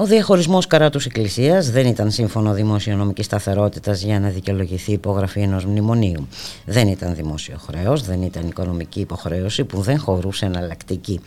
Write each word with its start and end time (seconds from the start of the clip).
Ο 0.00 0.04
διαχωρισμός 0.04 0.66
καράτου 0.66 1.00
Εκκλησίας 1.04 1.70
δεν 1.70 1.86
ήταν 1.86 2.10
σύμφωνο 2.10 2.52
δημοσιονομικής 2.52 3.24
σταθερότητας 3.24 4.02
για 4.02 4.20
να 4.20 4.28
δικαιολογηθεί 4.28 4.90
η 4.90 4.94
υπογραφή 4.94 5.40
ενός 5.40 5.64
μνημονίου. 5.64 6.28
Δεν 6.64 6.88
ήταν 6.88 7.14
δημόσιο 7.14 7.58
χρέος, 7.66 8.02
δεν 8.02 8.22
ήταν 8.22 8.46
οικονομική 8.46 9.00
υποχρέωση 9.00 9.64
που 9.64 9.80
δεν 9.80 9.98
χωρούσε 9.98 10.44
εναλλακτική. 10.44 11.20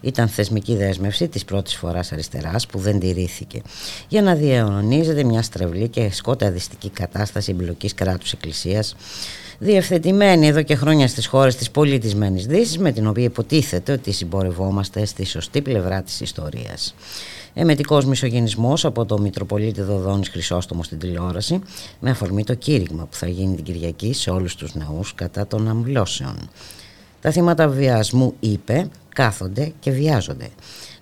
Ήταν 0.00 0.28
θεσμική 0.28 0.76
δέσμευση 0.76 1.28
της 1.28 1.44
πρώτης 1.44 1.74
φοράς 1.76 2.12
αριστεράς 2.12 2.66
που 2.66 2.78
δεν 2.78 2.98
τηρήθηκε. 2.98 3.62
Για 4.08 4.22
να 4.22 4.34
διαιωνίζεται 4.34 5.24
μια 5.24 5.42
στρεβλή 5.42 5.88
και 5.88 6.12
σκοταδιστική 6.12 6.90
κατάσταση 6.90 7.50
εμπλοκής 7.50 7.94
κράτους 7.94 8.32
Εκκλησίας 8.32 8.94
διευθετημένη 9.58 10.46
εδώ 10.46 10.62
και 10.62 10.74
χρόνια 10.74 11.08
στις 11.08 11.26
χώρες 11.26 11.56
της 11.56 11.70
πολιτισμένης 11.70 12.46
Δύσης 12.46 12.78
με 12.78 12.92
την 12.92 13.06
οποία 13.06 13.24
υποτίθεται 13.24 13.92
ότι 13.92 14.12
συμπορευόμαστε 14.12 15.04
στη 15.04 15.26
σωστή 15.26 15.60
πλευρά 15.60 16.02
της 16.02 16.20
ιστορίας. 16.20 16.94
Εμετικός 17.56 18.04
μισογενισμός 18.04 18.84
από 18.84 19.04
το 19.04 19.18
Μητροπολίτη 19.18 19.82
Δοδόνης 19.82 20.28
Χρυσόστομο 20.28 20.82
στην 20.82 20.98
τηλεόραση 20.98 21.60
με 22.00 22.10
αφορμή 22.10 22.44
το 22.44 22.54
κήρυγμα 22.54 23.04
που 23.04 23.16
θα 23.16 23.28
γίνει 23.28 23.54
την 23.54 23.64
Κυριακή 23.64 24.12
σε 24.12 24.30
όλους 24.30 24.54
τους 24.54 24.74
νεούς 24.74 25.14
κατά 25.14 25.46
των 25.46 25.68
αμβλώσεων. 25.68 26.50
Τα 27.20 27.30
θύματα 27.30 27.68
βιασμού 27.68 28.34
είπε 28.40 28.88
κάθονται 29.08 29.72
και 29.80 29.90
βιάζονται. 29.90 30.48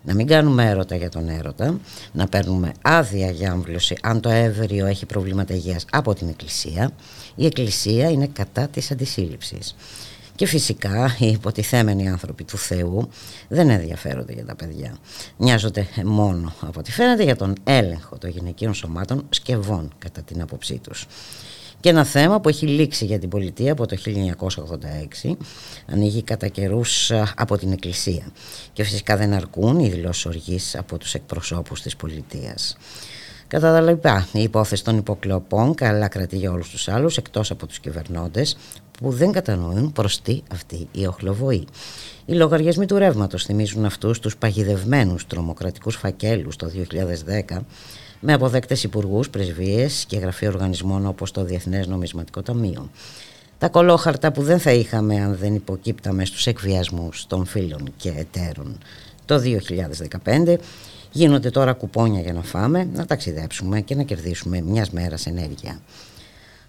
Να 0.02 0.14
μην 0.14 0.26
κάνουμε 0.26 0.68
έρωτα 0.68 0.96
για 0.96 1.08
τον 1.08 1.28
έρωτα, 1.28 1.78
να 2.12 2.26
παίρνουμε 2.26 2.72
άδεια 2.82 3.30
για 3.30 3.52
άμβλωση 3.52 3.96
αν 4.02 4.20
το 4.20 4.28
έβριο 4.28 4.86
έχει 4.86 5.06
προβλήματα 5.06 5.54
υγείας 5.54 5.84
από 5.90 6.14
την 6.14 6.28
Εκκλησία. 6.28 6.90
Η 7.34 7.46
Εκκλησία 7.46 8.10
είναι 8.10 8.26
κατά 8.26 8.68
της 8.68 8.90
αντισύλληψης. 8.90 9.76
Και 10.42 10.48
φυσικά 10.48 11.16
οι 11.18 11.26
υποτιθέμενοι 11.26 12.08
άνθρωποι 12.08 12.44
του 12.44 12.58
Θεού 12.58 13.08
δεν 13.48 13.70
ενδιαφέρονται 13.70 14.32
για 14.32 14.44
τα 14.44 14.54
παιδιά. 14.54 14.96
Νοιάζονται 15.36 15.86
μόνο 16.04 16.54
από 16.60 16.78
ό,τι 16.78 16.92
φαίνεται 16.92 17.22
για 17.22 17.36
τον 17.36 17.54
έλεγχο 17.64 18.18
των 18.18 18.30
γυναικείων 18.30 18.74
σωμάτων 18.74 19.26
σκευών 19.28 19.92
κατά 19.98 20.22
την 20.22 20.42
άποψή 20.42 20.78
τους. 20.78 21.06
Και 21.80 21.88
ένα 21.88 22.04
θέμα 22.04 22.40
που 22.40 22.48
έχει 22.48 22.66
λήξει 22.66 23.04
για 23.04 23.18
την 23.18 23.28
πολιτεία 23.28 23.72
από 23.72 23.86
το 23.86 23.96
1986 25.24 25.36
ανοίγει 25.92 26.22
κατά 26.22 26.48
καιρούς 26.48 27.10
από 27.36 27.58
την 27.58 27.72
Εκκλησία 27.72 28.26
και 28.72 28.84
φυσικά 28.84 29.16
δεν 29.16 29.32
αρκούν 29.32 29.78
οι 29.78 29.88
δηλώσεις 29.88 30.26
οργής 30.26 30.76
από 30.76 30.98
τους 30.98 31.14
εκπροσώπους 31.14 31.82
της 31.82 31.96
πολιτείας. 31.96 32.76
Κατά 33.52 33.72
τα 33.72 33.80
λοιπά, 33.80 34.28
η 34.32 34.42
υπόθεση 34.42 34.84
των 34.84 34.96
υποκλοπών 34.98 35.74
καλά 35.74 36.08
κρατεί 36.08 36.36
για 36.36 36.50
όλους 36.50 36.68
τους 36.70 36.88
άλλους 36.88 37.16
εκτός 37.16 37.50
από 37.50 37.66
τους 37.66 37.78
κυβερνώντες 37.78 38.56
που 39.02 39.10
δεν 39.10 39.32
κατανοούν 39.32 39.92
προς 39.92 40.22
τι 40.22 40.42
αυτή 40.52 40.88
η 40.92 41.06
οχλοβοή. 41.06 41.66
Οι 42.24 42.32
λογαριασμοί 42.32 42.86
του 42.86 42.98
ρεύματος 42.98 43.44
θυμίζουν 43.44 43.84
αυτούς 43.84 44.18
τους 44.20 44.36
παγιδευμένους 44.36 45.26
τρομοκρατικούς 45.26 45.96
φακέλους 45.96 46.56
το 46.56 46.70
2010 47.48 47.58
με 48.20 48.32
αποδέκτες 48.32 48.82
υπουργούς, 48.82 49.30
πρεσβείες 49.30 50.04
και 50.08 50.18
γραφεία 50.18 50.48
οργανισμών 50.48 51.06
όπως 51.06 51.30
το 51.30 51.44
Διεθνές 51.44 51.86
Νομισματικό 51.86 52.42
Ταμείο. 52.42 52.90
Τα 53.58 53.68
κολόχαρτα 53.68 54.32
που 54.32 54.42
δεν 54.42 54.58
θα 54.58 54.72
είχαμε 54.72 55.20
αν 55.20 55.36
δεν 55.36 55.54
υποκύπταμε 55.54 56.24
στους 56.24 56.46
εκβιασμούς 56.46 57.26
των 57.26 57.44
φίλων 57.44 57.92
και 57.96 58.12
εταίρων 58.16 58.78
το 59.24 59.40
2015 60.24 60.56
γίνονται 61.10 61.50
τώρα 61.50 61.72
κουπόνια 61.72 62.20
για 62.20 62.32
να 62.32 62.42
φάμε, 62.42 62.88
να 62.94 63.06
ταξιδέψουμε 63.06 63.80
και 63.80 63.94
να 63.94 64.02
κερδίσουμε 64.02 64.60
μιας 64.60 64.90
μέρας 64.90 65.26
ενέργεια. 65.26 65.80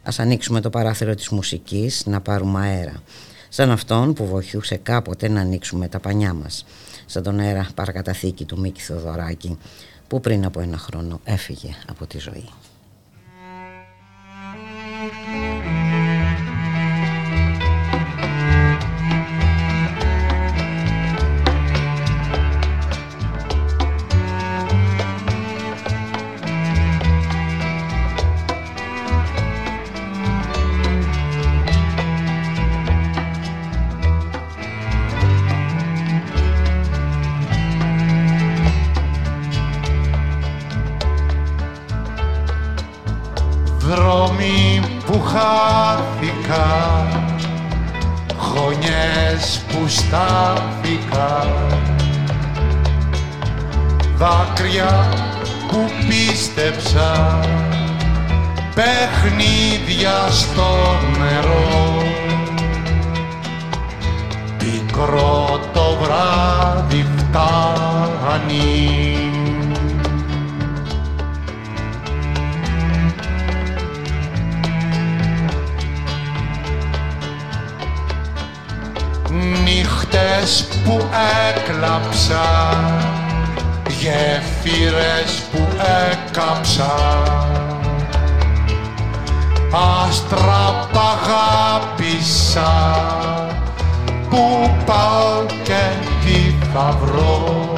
Ας 0.04 0.20
ανοίξουμε 0.20 0.62
το 0.62 0.70
παράθυρο 0.70 1.16
της 1.16 1.30
μουσικής 1.30 2.06
να 2.06 2.22
πάρουμε 2.22 2.60
αέρα. 2.60 3.02
Σαν 3.50 3.72
αυτόν 3.72 4.14
που 4.14 4.26
βοηθούσε 4.26 4.76
κάποτε 4.78 5.28
να 5.28 5.42
ανοίξουμε 5.42 5.88
τα 5.88 6.00
πανιά 6.00 6.34
μας. 6.34 6.66
Σαν 7.06 7.24
τον 7.24 7.40
αέρα 7.40 7.68
παρακαταθήκη 7.76 8.46
του 8.46 8.60
Μίκη 8.60 8.82
Θοδωράκη 8.82 9.58
που 10.08 10.20
πριν 10.20 10.46
από 10.46 10.60
ένα 10.60 10.78
χρόνο 10.78 11.20
έφυγε 11.24 11.70
από 11.90 12.06
τη 12.06 12.18
ζωή. 12.18 12.50
Στάθηκα. 49.88 51.48
Δάκρυα 54.18 55.10
που 55.68 55.90
πίστεψα. 56.08 57.40
Παιχνίδια 58.76 60.28
στο 60.30 60.98
νερό. 61.20 62.04
Πικρό 64.58 65.60
το 65.74 65.98
βράδυ 66.02 67.06
φτάνει 67.18 68.84
νύχτες 79.64 80.68
που 80.84 81.10
έκλαψα 81.50 82.46
γέφυρες 83.88 85.42
που 85.52 85.68
έκαψα. 86.12 86.94
Άστρα 90.06 90.88
π' 90.92 90.98
αγάπησα 90.98 92.72
που 94.30 94.70
πάω 94.86 95.46
και 95.64 95.84
τι 96.26 96.56
θα 96.74 96.98
βρω. 97.02 97.74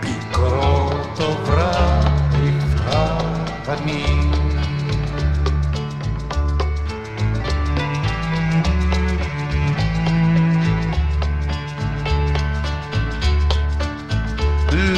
Πικρό 0.00 0.88
το 1.16 1.36
βράδυ 1.44 2.56
φτάνει 2.74 4.21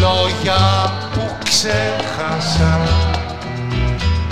λόγια 0.05 0.93
που 1.13 1.37
ξέχασα 1.45 2.81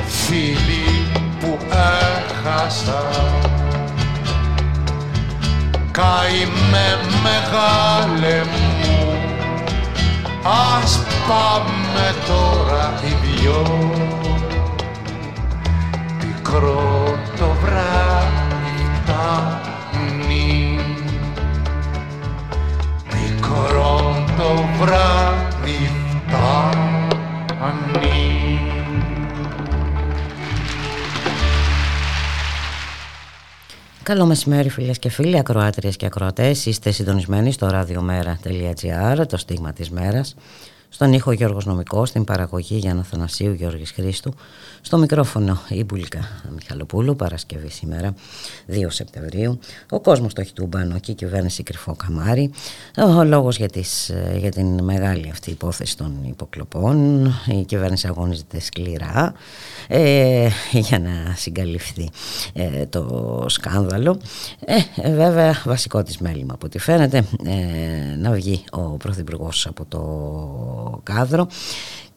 φίλοι 0.06 1.06
που 1.40 1.58
έχασα. 2.08 3.02
Καημέ 5.90 6.90
μεγάλε 7.22 8.42
μου 8.44 9.18
ας 10.80 11.00
πάμε 11.28 12.14
τώρα 12.26 12.92
οι 13.04 13.12
δυο. 13.22 13.90
Πικρό 16.18 17.18
το 17.38 17.46
βράδυ 17.62 18.90
φτάνει 19.02 20.78
πικρό 23.08 24.24
το 24.36 24.64
βράδυ 24.80 25.11
Καλό 34.12 34.26
μεσημέρι 34.26 34.68
φίλες 34.68 34.98
και 34.98 35.08
φίλοι, 35.08 35.38
ακροάτριες 35.38 35.96
και 35.96 36.06
ακροατές. 36.06 36.66
Είστε 36.66 36.90
συντονισμένοι 36.90 37.52
στο 37.52 37.68
radiomera.gr, 37.72 39.26
το 39.28 39.36
στίγμα 39.36 39.72
της 39.72 39.90
μέρας. 39.90 40.34
Στον 40.88 41.12
ήχο 41.12 41.32
Γιώργος 41.32 41.66
Νομικός, 41.66 42.08
στην 42.08 42.24
παραγωγή 42.24 42.76
Γιάννα 42.76 43.02
Θανασίου 43.02 43.52
Γιώργης 43.52 43.90
Χρήστου, 43.90 44.34
στο 44.84 44.98
μικρόφωνο 44.98 45.60
η 45.68 45.84
Μπουλίκα 45.84 46.20
Μιχαλοπούλου, 46.54 47.16
Παρασκευή 47.16 47.70
σήμερα, 47.70 48.14
2 48.68 48.72
Σεπτεμβρίου. 48.88 49.58
Ο 49.90 50.00
κόσμος 50.00 50.32
το 50.34 50.40
έχει 50.40 50.52
τούμπανο 50.52 50.98
και 50.98 51.10
η 51.10 51.14
κυβέρνηση 51.14 51.62
κρυφό 51.62 51.96
καμάρι. 51.96 52.50
Ο 53.16 53.24
λόγος 53.24 53.56
για, 53.56 53.68
τις, 53.68 54.12
για 54.36 54.50
την 54.50 54.84
μεγάλη 54.84 55.30
αυτή 55.30 55.50
υπόθεση 55.50 55.96
των 55.96 56.18
υποκλοπών. 56.24 57.26
Η 57.46 57.64
κυβέρνηση 57.64 58.06
αγωνίζεται 58.06 58.60
σκληρά 58.60 59.34
ε, 59.88 60.48
για 60.72 60.98
να 60.98 61.34
συγκαλυφθεί 61.36 62.10
ε, 62.52 62.86
το 62.86 63.44
σκάνδαλο. 63.48 64.20
Ε, 64.64 65.12
βέβαια 65.14 65.62
βασικό 65.64 66.02
της 66.02 66.18
μέλημα 66.18 66.54
από 66.54 66.66
ό,τι 66.66 66.78
φαίνεται 66.78 67.24
ε, 67.44 68.16
να 68.16 68.30
βγει 68.30 68.64
ο 68.70 68.80
Πρωθυπουργός 68.80 69.66
από 69.66 69.84
το 69.88 71.00
κάδρο 71.02 71.46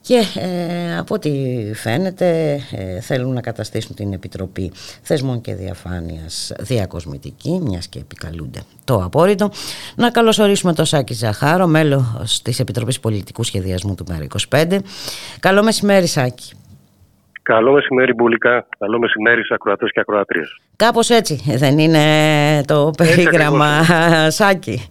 και 0.07 0.22
ε, 0.40 0.98
από 0.98 1.16
ό,τι 1.16 1.31
φαίνεται 1.74 2.60
ε, 2.72 3.02
θέλουν 3.02 3.34
να 3.34 3.42
καταστήσουν 3.42 3.96
την 3.96 4.13
Επιτροπή 4.13 4.72
Θεσμών 5.04 5.42
και 5.42 5.54
Διαφάνειας 5.54 6.54
διακοσμητική, 6.60 7.60
μιας 7.63 7.88
και 7.88 8.00
επικαλούνται 8.00 8.60
το 8.84 8.96
απόρριτο. 9.04 9.50
Να 9.96 10.12
καλωσορίσουμε 10.12 10.74
τον 10.74 10.86
Σάκη 10.86 11.13
Ζαχάρο, 11.13 11.68
μέλος 11.68 12.42
της 12.44 12.60
Επιτροπής 12.60 13.00
Πολιτικού 13.00 13.44
Σχεδιασμού 13.44 13.96
του 13.96 14.06
ΜΕΡΑ25. 14.10 14.78
Καλό 15.40 15.63
μεσημέρι 15.63 16.07
Σάκη. 16.07 16.54
Καλό 17.42 17.72
μεσημέρι 17.72 18.13
Μπουλικά, 18.13 18.68
καλό 18.78 19.00
μεσημέρι 19.00 19.46
σε 19.46 19.54
ακροατές 19.54 19.92
και 19.92 20.00
ακροατρίες. 20.00 20.60
Κάπως 20.75 21.10
έτσι 21.10 21.42
δεν 21.57 21.80
είναι 21.80 22.04
το 22.66 22.92
περίγραμμα 22.98 23.84
Σάκη. 24.38 24.90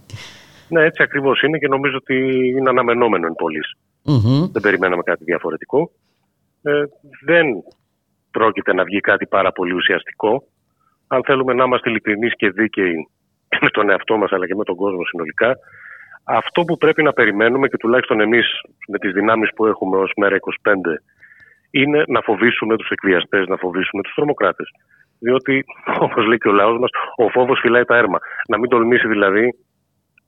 Ναι, 0.68 0.82
έτσι 0.82 1.02
ακριβώς 1.02 1.42
είναι 1.42 1.58
και 1.58 1.68
νομίζω 1.68 1.96
ότι 1.96 2.14
είναι 2.56 2.68
αναμενόμενο 2.68 3.26
εν 3.26 3.34
Δεν 4.52 4.62
περιμέναμε 4.62 5.02
κάτι 5.02 5.24
διαφορετικό. 5.24 5.90
Ε, 6.62 6.82
δεν 7.24 7.46
πρόκειται 8.30 8.72
να 8.74 8.84
βγει 8.84 9.00
κάτι 9.00 9.26
πάρα 9.26 9.52
πολύ 9.52 9.74
ουσιαστικό. 9.74 10.42
Αν 11.06 11.24
θέλουμε 11.24 11.52
να 11.52 11.64
είμαστε 11.64 11.90
ειλικρινείς 11.90 12.36
και 12.36 12.50
δίκαιοι 12.50 13.08
με 13.64 13.68
τον 13.68 13.90
εαυτό 13.90 14.16
μας 14.16 14.32
αλλά 14.32 14.46
και 14.46 14.54
με 14.54 14.64
τον 14.64 14.76
κόσμο 14.76 15.04
συνολικά, 15.04 15.56
αυτό 16.24 16.62
που 16.64 16.76
πρέπει 16.76 17.02
να 17.02 17.12
περιμένουμε 17.12 17.68
και 17.68 17.76
τουλάχιστον 17.76 18.20
εμείς 18.20 18.46
με 18.88 18.98
τις 18.98 19.12
δυνάμεις 19.12 19.50
που 19.54 19.66
έχουμε 19.66 19.96
ως 19.96 20.12
μέρα 20.16 20.36
25 20.36 20.72
είναι 21.70 22.04
να 22.06 22.20
φοβήσουμε 22.20 22.76
τους 22.76 22.88
εκβιαστές, 22.88 23.46
να 23.46 23.56
φοβήσουμε 23.56 24.02
τους 24.02 24.14
τρομοκράτες. 24.14 24.68
Διότι, 25.18 25.64
όπως 26.06 26.26
λέει 26.26 26.38
και 26.38 26.48
ο 26.48 26.52
λαός 26.52 26.78
μας, 26.78 26.90
ο 27.16 27.28
φόβος 27.28 27.60
φυλάει 27.60 27.84
τα 27.84 27.96
έρμα. 27.96 28.18
Να 28.48 28.58
μην 28.58 28.70
τολμήσει 28.70 29.08
δηλαδή 29.08 29.54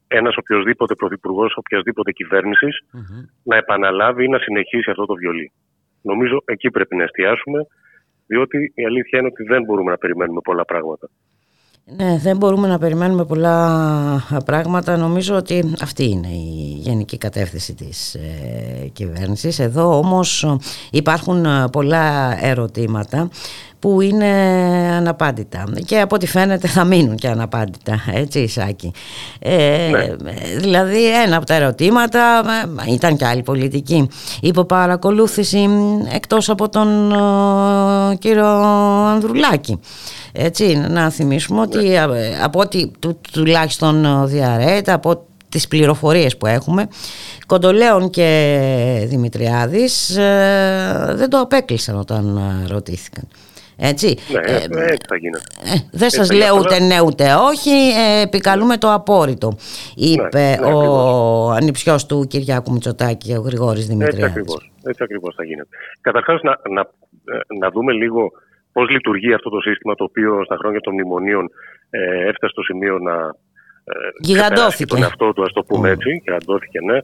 ένας 0.09 0.37
οποιοδήποτε 0.37 0.95
πρωθυπουργός 0.95 1.57
οποιασδήποτε 1.57 2.13
να 3.43 3.57
επαναλάβει 3.57 4.25
ή 4.25 4.29
να 4.29 4.39
συνεχίσει 4.39 4.91
αυτό 4.91 5.07
το 5.07 5.15
βιολί. 5.15 5.53
Νομίζω 6.03 6.43
εκεί 6.45 6.71
πρέπει 6.71 6.97
να 6.97 7.03
εστιάσουμε, 7.03 7.67
διότι 8.27 8.73
η 8.75 8.85
αλήθεια 8.85 9.19
είναι 9.19 9.29
ότι 9.29 9.43
δεν 9.43 9.63
μπορούμε 9.63 9.91
να 9.91 9.97
περιμένουμε 9.99 10.41
πολλά 10.41 10.65
πράγματα. 10.65 11.09
Ναι, 11.97 12.19
δεν 12.19 12.37
μπορούμε 12.37 12.69
να 12.69 12.79
περιμένουμε 12.79 13.25
πολλά 13.25 14.41
πράγματα. 14.45 14.97
Νομίζω 14.97 15.37
ότι 15.37 15.75
αυτή 15.83 16.05
είναι 16.05 16.29
η 16.29 16.77
γενική 16.79 17.19
κατεύθυνση 17.19 17.75
της 17.75 18.15
ε, 18.15 18.91
κυβέρνησης. 18.93 19.59
Εδώ 19.59 19.99
όμως 19.99 20.59
υπάρχουν 20.91 21.45
ε, 21.45 21.69
πολλά 21.73 22.39
ερωτήματα 22.45 23.31
που 23.79 24.01
είναι 24.01 24.27
αναπάντητα 24.97 25.65
και 25.85 26.01
από 26.01 26.15
ό,τι 26.15 26.27
φαίνεται 26.27 26.69
θα 26.69 26.85
μείνουν 26.85 27.17
και 27.17 27.29
αναπάντητα, 27.29 28.03
έτσι 28.13 28.39
Ισάκη. 28.39 28.93
Ε, 29.39 29.91
ναι. 29.91 30.33
Δηλαδή 30.59 31.23
ένα 31.23 31.37
από 31.37 31.47
τα 31.47 31.55
ερωτήματα 31.55 32.43
ε, 32.87 32.93
ήταν 32.93 33.17
και 33.17 33.27
άλλη 33.27 33.43
πολιτική 33.43 34.09
υποπαρακολούθηση 34.41 35.69
εκτός 36.13 36.49
από 36.49 36.69
τον 36.69 37.13
κύριο 38.19 38.47
Ανδρουλάκη. 39.07 39.81
Έτσι, 40.33 40.87
να 40.89 41.11
θυμίσουμε 41.11 41.61
ότι 41.61 41.79
ναι. 41.79 41.95
ε, 41.95 42.39
από 42.43 42.61
ό,τι 42.61 42.91
του, 42.99 43.21
τουλάχιστον 43.33 44.27
διαρρέεται, 44.29 44.93
από 44.93 45.25
τις 45.49 45.69
πληροφορίες 45.69 46.37
που 46.37 46.47
έχουμε, 46.47 46.89
Κοντολέων 47.47 48.11
και 48.11 49.07
Δημητριάδης 49.09 50.17
ε, 50.17 51.13
δεν 51.15 51.31
το 51.31 51.39
απέκλεισαν 51.39 51.99
όταν 51.99 52.37
ε, 52.37 52.67
ρωτήθηκαν. 52.69 53.29
Έτσι. 53.79 54.17
Ναι, 54.33 54.39
ε, 54.39 54.55
έτσι 54.65 55.07
θα 55.09 55.17
γίνεται. 55.17 55.45
δεν 55.93 56.11
σας 56.11 56.33
λέω 56.33 56.57
ούτε 56.59 56.81
ναι 56.81 57.01
ούτε 57.01 57.25
όχι, 57.35 57.71
επικαλούμε 58.23 58.77
το 58.77 58.93
απόρριτο, 58.93 59.57
είπε 59.95 60.57
ναι, 60.61 60.69
ναι, 60.69 60.75
ο 60.75 61.51
ανιψιός 61.51 62.07
του 62.07 62.27
Κυριάκου 62.29 62.73
Μητσοτάκη, 62.73 63.33
ο 63.33 63.41
Γρηγόρης 63.41 63.87
Δημητριάδης. 63.87 64.25
Έτσι 64.25 64.39
ακριβώς, 64.39 64.71
έτσι 64.85 65.03
ακριβώς 65.03 65.35
θα 65.35 65.45
γίνεται. 65.45 65.69
Καταρχάς 66.01 66.43
να, 66.43 66.59
να, 66.71 66.89
να 67.59 67.71
δούμε 67.71 67.93
λίγο 67.93 68.33
πώς 68.73 68.89
λειτουργεί 68.89 69.33
αυτό 69.33 69.51
το 69.51 69.61
σύστημα 69.61 69.95
το 69.95 70.05
οποίο 70.05 70.45
στα 70.45 70.57
χρόνια 70.57 70.81
των 70.81 70.93
μνημονίων 70.93 71.51
ε, 71.91 72.29
έφτασε 72.29 72.53
στο 72.53 72.63
σημείο 72.63 72.99
να. 72.99 73.15
Ε, 73.85 73.95
Γιγαντώθηκε. 74.19 74.87
Τον 74.87 75.03
εαυτό 75.03 75.33
του, 75.33 75.43
ας 75.43 75.53
το 75.53 75.63
πούμε 75.65 75.91
έτσι. 75.91 76.23
Γιγαντώθηκε, 76.25 76.81
ναι. 76.81 76.99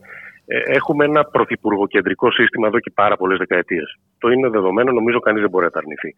Ε, 0.46 0.58
έχουμε 0.64 1.04
ένα 1.04 1.24
πρωθυπουργοκεντρικό 1.24 2.30
σύστημα 2.30 2.66
εδώ 2.66 2.78
και 2.78 2.92
πάρα 2.94 3.16
πολλές 3.16 3.38
δεκαετίες. 3.38 3.98
Το 4.18 4.28
είναι 4.28 4.48
δεδομένο, 4.48 4.92
νομίζω 4.92 5.18
κανείς 5.20 5.40
δεν 5.40 5.50
μπορεί 5.50 5.64
να 5.64 5.70
τα 5.70 5.78
αρνηθει 5.78 6.16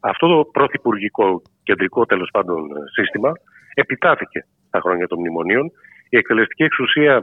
Αυτό 0.00 0.26
το 0.28 0.44
πρωθυπουργικό 0.52 1.42
κεντρικό 1.62 2.06
τέλος 2.06 2.28
πάντων 2.32 2.68
σύστημα 2.92 3.32
επιτάθηκε 3.74 4.46
στα 4.66 4.80
χρόνια 4.80 5.06
των 5.06 5.18
μνημονίων. 5.18 5.70
Η 6.08 6.16
εκτελεστική 6.16 6.62
εξουσία 6.62 7.22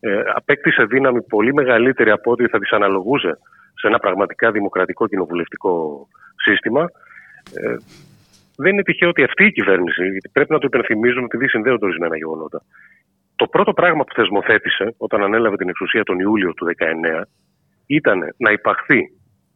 ε, 0.00 0.22
απέκτησε 0.34 0.84
δύναμη 0.84 1.22
πολύ 1.22 1.54
μεγαλύτερη 1.54 2.10
από 2.10 2.30
ό,τι 2.30 2.46
θα 2.46 2.58
τη 2.58 2.68
αναλογούσε 2.70 3.38
σε 3.74 3.86
ένα 3.86 3.98
πραγματικά 3.98 4.50
δημοκρατικό 4.50 5.06
κοινοβουλευτικό 5.06 6.06
σύστημα. 6.36 6.82
Ε, 7.54 7.76
δεν 8.56 8.72
είναι 8.72 8.82
τυχαίο 8.82 9.08
ότι 9.08 9.22
αυτή 9.22 9.44
η 9.44 9.52
κυβέρνηση, 9.52 10.02
γιατί 10.08 10.28
πρέπει 10.32 10.52
να 10.52 10.58
το 10.58 10.66
υπενθυμίζουμε 10.66 11.24
επειδή 11.24 11.48
συνδέονται 11.48 11.84
ορισμένα 11.84 12.16
γεγονότα. 12.16 12.62
Το 13.36 13.46
πρώτο 13.46 13.72
πράγμα 13.72 14.04
που 14.04 14.14
θεσμοθέτησε 14.14 14.94
όταν 14.96 15.22
ανέλαβε 15.22 15.56
την 15.56 15.68
εξουσία 15.68 16.02
τον 16.02 16.18
Ιούλιο 16.18 16.54
του 16.54 16.66
2019 17.20 17.22
ήταν 17.86 18.18
να 18.36 18.50
υπαχθεί 18.50 18.98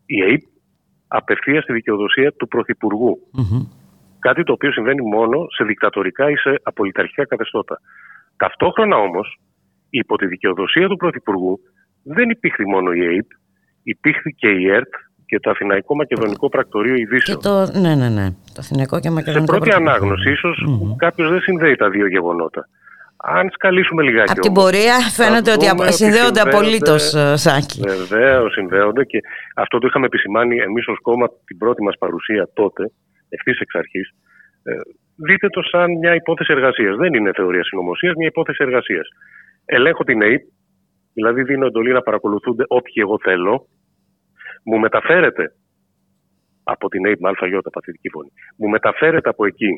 η 0.07 0.23
ΑΕΠ 0.23 0.43
απευθείας 1.09 1.63
στη 1.63 1.73
δικαιοδοσία 1.73 2.33
του 2.33 2.49
πρωθυπουργου 2.49 3.19
Κάτι 4.19 4.43
το 4.43 4.53
οποίο 4.53 4.73
συμβαίνει 4.73 5.03
μόνο 5.03 5.47
σε 5.57 5.65
δικτατορικά 5.65 6.31
ή 6.31 6.37
σε 6.37 6.61
απολυταρχικά 6.63 7.27
καθεστώτα. 7.27 7.81
Ταυτόχρονα 8.37 8.97
όμως, 8.97 9.41
υπό 9.91 10.17
τη 10.17 10.27
δικαιοδοσία 10.27 10.89
του 10.89 10.97
πρωθυπουργού 10.97 11.59
δεν 12.03 12.31
υπήρχε 12.31 12.63
μόνο 12.67 12.93
η 12.93 13.01
ΑΕΠ, 13.07 13.27
υπήρχε 13.83 14.31
και 14.31 14.49
η 14.49 14.71
ΕΡΤ 14.71 14.95
και 15.27 15.41
το 15.41 15.51
Αθηναϊκό 15.51 15.95
Μακεδονικό 15.97 16.49
Πρακτορείο 16.49 16.95
Ειδήσεων. 16.95 17.39
Και 17.39 17.49
το, 17.49 17.79
ναι, 17.79 17.95
ναι, 17.95 18.09
ναι. 18.09 18.31
Το 18.31 18.59
Αθηναϊκό 18.59 19.01
και 19.01 19.11
Μακεδονικό 19.11 19.53
Σε 19.53 19.59
πρώτη 19.59 19.77
ανάγνωση, 19.77 20.31
ίσως 20.31 20.65
mm-hmm. 20.69 20.97
κάποιος 20.97 21.31
δεν 21.31 21.41
συνδέει 21.41 21.77
τα 21.77 21.91
δύο 21.91 22.07
γεγονότα. 22.07 22.69
Αν 23.21 23.51
σκαλίσουμε 23.51 24.03
λιγάκι. 24.03 24.33
Από 24.33 24.41
την 24.41 24.53
πορεία 24.53 24.99
φαίνεται 24.99 25.53
ότι 25.53 25.93
συνδέονται 25.93 26.41
απολύτως, 26.41 27.15
ε, 27.15 27.37
Σάκη. 27.37 27.81
Βεβαίως, 27.81 28.53
συνδέονται 28.53 29.05
και 29.05 29.19
αυτό 29.55 29.79
το 29.79 29.87
είχαμε 29.87 30.07
επισημάνει 30.07 30.57
εμείς 30.57 30.87
ως 30.87 30.99
κόμμα 31.03 31.29
την 31.45 31.59
πρώτη 31.59 31.83
μας 31.83 31.97
παρουσία 31.99 32.49
τότε, 32.55 32.91
ευθύς 33.29 33.59
εξ 33.61 33.75
αρχής. 33.75 34.09
Ε, 34.63 34.73
δείτε 35.17 35.49
το 35.49 35.63
σαν 35.63 35.99
μια 35.99 36.15
υπόθεση 36.15 36.53
εργασίας. 36.53 36.97
Δεν 36.97 37.15
είναι 37.15 37.31
θεωρία 37.35 37.65
συνωμοσίας, 37.65 38.15
μια 38.15 38.27
υπόθεση 38.27 38.59
εργασίας. 38.63 39.09
Ελέγχω 39.65 40.05
την 40.05 40.23
ΑΕΠ, 40.23 40.43
δηλαδή 41.13 41.43
δίνω 41.43 41.67
εντολή 41.67 41.93
να 41.93 42.01
παρακολουθούνται 42.01 42.65
όποιοι 42.69 42.95
εγώ 42.97 43.19
θέλω, 43.23 43.69
μου 44.65 44.79
μεταφέρεται 44.79 45.53
από 46.63 46.89
την 46.89 47.07
ΑΕΠ 47.07 47.19
παθητική 47.73 48.09
φωνή, 48.11 48.33
μου 48.57 48.69
μεταφέρεται 48.69 49.29
από 49.29 49.47
εκεί 49.47 49.71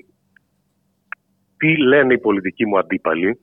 τι 1.61 1.71
λένε 1.77 2.13
οι 2.15 2.19
πολιτικοί 2.19 2.67
μου 2.67 2.79
αντίπαλοι, 2.79 3.39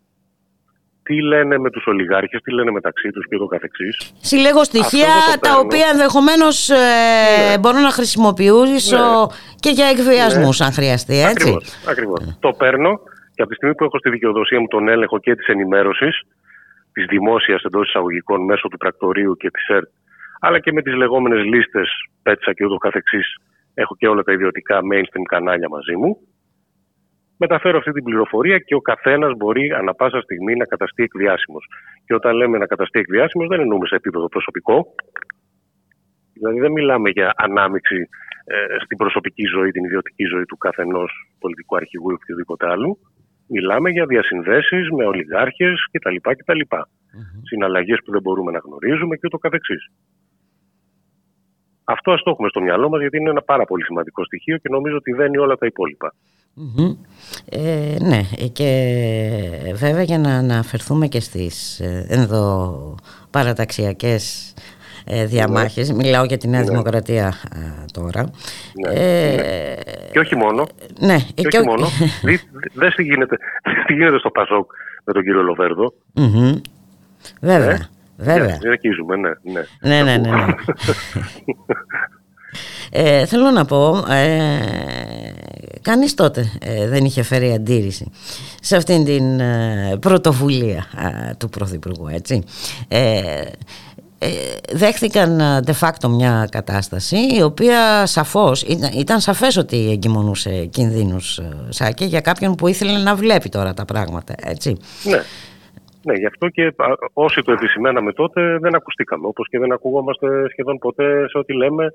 τι 1.04 1.22
λένε 1.22 1.58
με 1.58 1.70
τους 1.70 1.86
ολιγάρχες, 1.86 2.42
τι 2.42 2.52
λένε 2.52 2.72
μεταξύ 2.72 3.10
τους 3.10 3.26
και 3.30 3.38
το 3.38 3.46
καθεξής. 3.46 4.14
Συλλέγω 4.22 4.64
στοιχεία 4.64 5.14
τα 5.40 5.60
οποία 5.60 5.88
ενδεχομένως 5.92 6.70
ε, 6.70 6.76
ναι. 6.76 7.58
μπορώ 7.60 7.80
να 7.80 7.92
χρησιμοποιήσω 7.92 8.98
ναι. 8.98 9.56
και 9.64 9.70
για 9.70 9.86
εκβιασμούς 9.86 10.60
ναι. 10.60 10.66
αν 10.66 10.72
χρειαστεί, 10.72 11.18
έτσι. 11.20 11.50
Ακριβώς, 11.50 11.86
ακριβώς. 11.88 12.20
Ναι. 12.26 12.32
Το 12.40 12.52
παίρνω 12.52 12.92
και 13.34 13.42
από 13.42 13.50
τη 13.50 13.56
στιγμή 13.56 13.76
που 13.76 13.84
έχω 13.84 13.98
στη 14.00 14.10
δικαιοδοσία 14.10 14.60
μου 14.60 14.68
τον 14.68 14.88
έλεγχο 14.88 15.20
και 15.20 15.36
της 15.36 15.48
ενημέρωσης, 15.48 16.22
της 16.94 17.06
δημόσιας 17.06 17.64
εντός 17.64 17.88
εισαγωγικών 17.88 18.44
μέσω 18.44 18.68
του 18.68 18.78
πρακτορείου 18.78 19.36
και 19.38 19.50
της 19.50 19.68
ΕΡΤ 19.68 19.90
αλλά 20.40 20.60
και 20.60 20.72
με 20.72 20.82
τις 20.82 20.94
λεγόμενες 20.94 21.44
λίστες 21.44 21.90
πέτσα 22.24 22.54
και 22.54 22.66
ούτω 22.66 22.78
καθεξής 22.78 23.36
έχω 23.74 23.96
και 23.96 24.08
όλα 24.08 24.24
τα 24.24 24.32
ιδιωτικά 24.32 24.80
mainstream 24.92 25.26
κανάλια 25.30 25.70
μαζί 25.70 25.96
μου 25.96 26.18
μεταφέρω 27.38 27.78
αυτή 27.78 27.92
την 27.92 28.04
πληροφορία 28.04 28.58
και 28.58 28.76
ο 28.76 28.82
καθένας 28.82 29.34
μπορεί 29.38 29.74
ανα 29.74 29.94
πάσα 29.94 30.22
στιγμή 30.22 30.56
να 30.56 30.66
καταστεί 30.66 31.04
εκδιάσιμος. 31.04 31.66
Και 32.06 32.14
όταν 32.14 32.36
λέμε 32.36 32.58
να 32.58 32.66
καταστεί 32.66 33.00
εκδιάσιμος 33.00 33.48
δεν 33.48 33.60
εννοούμε 33.60 33.88
σε 33.88 33.96
επίπεδο 33.96 34.28
προσωπικό. 34.28 34.86
Δηλαδή 36.34 36.60
δεν 36.60 36.72
μιλάμε 36.72 37.10
για 37.10 37.34
ανάμειξη 37.38 38.10
ε, 38.46 38.80
στην 38.84 38.98
προσωπική 38.98 39.46
ζωή, 39.46 39.72
την 39.72 39.84
ιδιωτική 39.84 40.24
ζωή 40.24 40.46
του 40.46 40.58
καθενός 40.58 41.12
πολιτικού 41.40 41.76
αρχηγού 41.76 42.10
ή 42.12 42.14
οποιοδήποτε 42.14 42.68
άλλου. 42.70 42.98
Μιλάμε 43.48 43.90
για 43.90 44.06
διασυνδέσεις 44.06 44.90
με 44.90 45.06
ολιγάρχες 45.06 45.88
κτλ. 45.92 46.16
κτλ. 46.22 46.60
mm 46.70 46.80
Συναλλαγές 47.44 48.00
που 48.06 48.12
δεν 48.12 48.22
μπορούμε 48.22 48.52
να 48.52 48.60
γνωρίζουμε 48.60 49.16
και 49.16 49.26
ούτω 49.26 49.38
καθεξής. 49.38 49.92
Αυτό 51.84 52.12
ας 52.12 52.22
το 52.24 52.30
έχουμε 52.30 52.50
στο 52.50 52.62
μυαλό 52.62 52.90
μας 52.90 53.02
γιατί 53.02 53.18
είναι 53.18 53.30
ένα 53.30 53.42
πάρα 53.42 53.66
πολύ 53.66 53.84
σημαντικό 53.84 54.24
στοιχείο 54.26 54.58
και 54.58 54.70
νομίζω 54.70 54.96
ότι 54.96 55.12
δένει 55.12 55.38
όλα 55.38 55.56
τα 55.56 55.66
υπόλοιπα. 55.66 56.14
Ε, 57.50 57.96
ναι 58.00 58.22
και 58.54 59.00
βέβαια 59.74 60.04
για 60.04 60.20
να 60.20 60.30
αναφερθούμε 60.30 61.08
και 61.08 61.20
στις 61.20 61.80
ε, 61.80 62.06
ενδοπαραταξιακές 62.10 64.54
ε, 65.06 65.26
διαμάχες, 65.26 65.90
ναι. 65.90 65.96
μιλάω 65.96 66.24
για 66.24 66.38
τη 66.38 66.48
Νέα 66.48 66.60
ναι. 66.60 66.66
Δημοκρατία 66.66 67.34
τώρα. 67.94 68.32
Ναι. 68.86 68.94
Ε, 68.94 69.76
και 70.12 70.20
όχι 70.20 70.36
μόνο. 70.36 70.68
Ναι, 71.00 71.18
και, 71.34 71.42
και 71.42 71.58
όχι 71.58 71.68
μόνο. 71.68 71.88
Δεν 72.74 72.92
τι 72.96 73.04
γίνεται, 73.04 73.38
γίνεται 73.98 74.18
στο 74.18 74.30
Πασόκ 74.30 74.72
με 75.04 75.14
τον 75.14 75.24
κύριο 75.24 75.42
Λοβέρδο. 75.42 75.94
Βέβαια. 77.42 77.72
Ε; 77.72 77.90
Βέβαια. 78.18 78.58
Ναι, 78.64 78.70
αρχίζουμε, 78.70 79.16
ναι. 79.16 79.30
Ναι, 79.42 79.62
ναι, 79.82 80.04
ναι. 80.04 80.18
ναι, 80.18 80.46
ναι. 80.46 80.46
ε, 82.92 83.26
θέλω 83.26 83.52
να 83.52 83.66
πω, 83.66 84.06
ε, 84.10 84.60
κανείς 85.82 86.14
τότε 86.14 86.52
ε, 86.62 86.88
δεν 86.88 87.06
είχε 87.06 87.24
φέρει 87.24 87.54
αντίρρηση 87.54 88.12
σε 88.62 88.76
αυτήν 88.76 89.06
την 89.06 89.40
ε, 89.40 89.98
πρωτοβουλία 90.00 90.86
του 91.38 91.50
Πρωθυπουργού, 91.50 92.08
έτσι. 92.08 92.44
Ε, 92.88 93.42
ε, 94.20 94.28
δέχθηκαν 94.74 95.42
de 95.66 95.74
facto 95.80 96.10
μια 96.10 96.48
κατάσταση 96.52 97.18
η 97.38 97.42
οποία 97.42 98.06
σαφώς 98.06 98.62
ήταν, 98.62 98.92
ήταν 98.94 99.20
σαφές 99.20 99.58
ότι 99.58 99.90
εγκυμονούσε 99.92 100.66
κινδύνους 100.66 101.42
Σάκη 101.70 102.06
για 102.06 102.22
κάποιον 102.22 102.56
που 102.56 102.68
ήθελε 102.68 102.98
να 102.98 103.16
βλέπει 103.16 103.50
τώρα 103.50 103.74
τα 103.74 103.86
πράγματα 103.86 104.36
έτσι 104.38 104.78
ναι. 105.04 105.20
Ναι, 106.08 106.14
γι' 106.14 106.26
αυτό 106.26 106.50
και 106.50 106.74
όσοι 107.14 107.42
το 107.42 107.52
επισημέναμε 107.52 108.12
τότε 108.14 108.58
δεν 108.58 108.76
ακουστήκαμε. 108.76 109.28
Όπως 109.28 109.48
και 109.50 109.60
δεν 109.60 109.72
ακουγόμαστε 109.72 110.28
σχεδόν 110.52 110.78
ποτέ 110.78 111.28
σε 111.30 111.38
ό,τι 111.38 111.54
λέμε, 111.54 111.94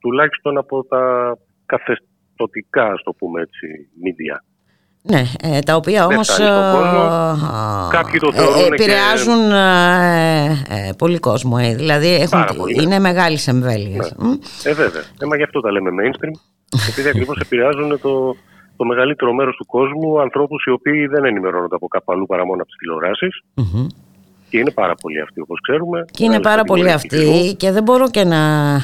τουλάχιστον 0.00 0.58
από 0.58 0.84
τα 0.84 1.36
καθεστωτικά, 1.66 2.84
ας 2.84 3.02
το 3.02 3.12
πούμε 3.12 3.40
έτσι, 3.40 3.66
μίδια. 4.02 4.44
Ναι, 5.02 5.22
ε, 5.42 5.58
τα 5.58 5.74
οποία 5.74 6.06
όμως 6.06 6.38
ε, 6.38 6.44
Κάποιοι 7.90 8.20
το 8.20 8.32
θεωρούν 8.32 8.72
επηρεάζουν 8.72 9.48
και... 9.48 10.94
πολύ 10.98 11.18
κόσμο. 11.18 11.56
Ε, 11.60 11.74
δηλαδή 11.74 12.14
έχουν, 12.14 12.44
πολύ, 12.56 12.74
είναι 12.82 12.94
ναι. 12.94 12.98
μεγάλη 12.98 13.38
εμβέλεια. 13.46 14.16
Ναι. 14.16 14.30
Ε, 14.64 14.74
βέβαια. 14.74 15.02
Ε, 15.20 15.26
μα 15.26 15.36
γι' 15.36 15.42
αυτό 15.42 15.60
τα 15.60 15.72
λέμε 15.72 15.90
mainstream. 16.00 16.34
επειδή 16.88 17.08
ακριβώς 17.08 17.40
επηρεάζουν 17.44 18.00
το, 18.00 18.36
το 18.76 18.84
μεγαλύτερο 18.84 19.32
μέρος 19.32 19.56
του 19.56 19.66
κόσμου 19.66 20.20
ανθρώπους 20.20 20.64
οι 20.64 20.70
οποίοι 20.70 21.06
δεν 21.06 21.24
ενημερώνονται 21.24 21.74
από 21.74 21.88
κάπου 21.88 22.12
αλλού 22.12 22.26
παρά 22.26 22.44
μόνο 22.46 22.62
από 22.62 22.70
τις 22.70 22.78
τηλεορασεις 22.78 23.42
Και 24.50 24.58
είναι 24.58 24.70
πάρα 24.70 24.94
πολλοί 24.94 25.20
αυτοί 25.20 25.40
όπως 25.40 25.60
ξέρουμε. 25.60 26.04
Και 26.10 26.24
είναι 26.24 26.40
πάρα 26.40 26.64
πολλοί 26.64 26.90
αυτοί 26.90 27.54
και 27.56 27.70
δεν 27.70 27.82
μπορώ 27.82 28.10
και 28.10 28.24
να 28.24 28.80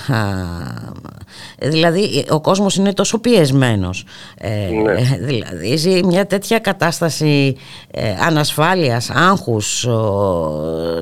Δηλαδή 1.59 2.25
ο 2.31 2.41
κόσμος 2.41 2.77
είναι 2.77 2.93
τόσο 2.93 3.19
πιεσμένος 3.19 4.05
ε, 4.39 4.49
ναι. 4.49 4.95
Δηλαδή 5.27 5.77
ζει 5.77 6.05
μια 6.05 6.27
τέτοια 6.27 6.59
κατάσταση 6.59 7.57
ε, 7.91 8.15
ανασφάλειας, 8.27 9.11
άγχους, 9.11 9.87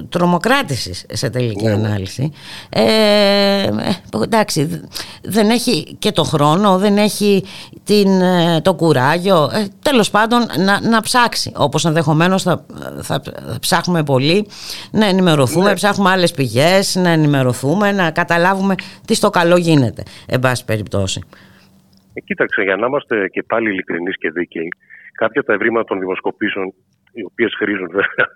τρομοκράτησης 0.09 1.05
σε 1.13 1.31
τελική 1.31 1.65
ναι, 1.65 1.75
ναι. 1.75 1.87
ανάλυση 1.87 2.33
ε, 2.69 2.83
ε, 2.83 3.71
Εντάξει 4.23 4.81
δεν 5.23 5.51
έχει 5.51 5.97
και 5.99 6.13
το 6.13 6.25
χρόνο, 6.25 6.79
δεν 6.79 6.99
έχει 6.99 7.45
την, 7.85 8.21
ε, 8.21 8.61
το 8.61 8.75
κουράγιο 8.75 9.51
ε, 9.53 9.67
Τέλος 9.83 10.11
πάντων 10.11 10.47
να, 10.59 10.81
να 10.81 11.01
ψάξει 11.01 11.53
όπως 11.57 11.85
ενδεχομένως 11.85 12.43
θα, 12.43 12.65
θα, 13.03 13.23
ψάχνουμε 13.61 14.03
πολύ 14.03 14.47
να 14.91 15.07
ενημερωθούμε, 15.07 15.69
ναι. 15.69 15.75
ψάχνουμε 15.75 16.11
άλλες 16.11 16.31
πηγές 16.31 16.95
να 16.95 17.09
ενημερωθούμε, 17.09 17.93
να 17.93 18.11
καταλάβουμε 18.11 18.75
τι 19.05 19.15
στο 19.15 19.31
καλό 19.31 19.57
γίνεται 19.57 20.03
εν 20.29 20.41
πάση 20.41 20.65
περιπτώσει. 20.65 21.21
Ε, 22.15 22.21
κοίταξε, 22.21 22.63
για 22.63 22.77
να 22.77 22.87
είμαστε 22.87 23.29
και 23.29 23.43
πάλι 23.43 23.71
ειλικρινείς 23.71 24.17
και 24.19 24.31
δίκαιοι, 24.31 24.69
κάποια 25.13 25.43
τα 25.43 25.53
ευρήματα 25.53 25.85
των 25.85 25.99
δημοσκοπήσεων, 25.99 26.75
οι 27.13 27.25
οποίες 27.25 27.55
χρήζουν 27.59 27.89
βέβαια 27.91 28.27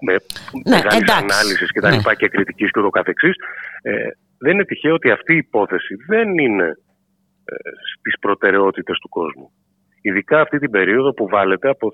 με 0.00 0.12
ναι, 0.12 0.76
μεγάλης 0.76 1.10
ανάλυσης 1.10 1.72
και 1.72 1.80
τα 1.80 1.88
ναι. 1.88 1.96
λοιπά 1.96 2.14
και 2.14 2.28
κριτικής 2.28 2.70
και 2.70 2.80
ούτω 2.80 2.90
καθεξής, 2.90 3.34
ε, 3.82 4.08
δεν 4.38 4.52
είναι 4.52 4.64
τυχαίο 4.64 4.94
ότι 4.94 5.10
αυτή 5.10 5.32
η 5.32 5.36
υπόθεση 5.36 5.94
δεν 6.06 6.38
είναι 6.38 6.66
ε, 7.44 7.54
στις 7.96 8.18
προτεραιότητες 8.20 8.98
του 8.98 9.08
κόσμου. 9.08 9.50
Ειδικά 10.00 10.40
αυτή 10.40 10.58
την 10.58 10.70
περίοδο 10.70 11.12
που 11.12 11.28
βάλετε 11.28 11.68
από 11.68 11.92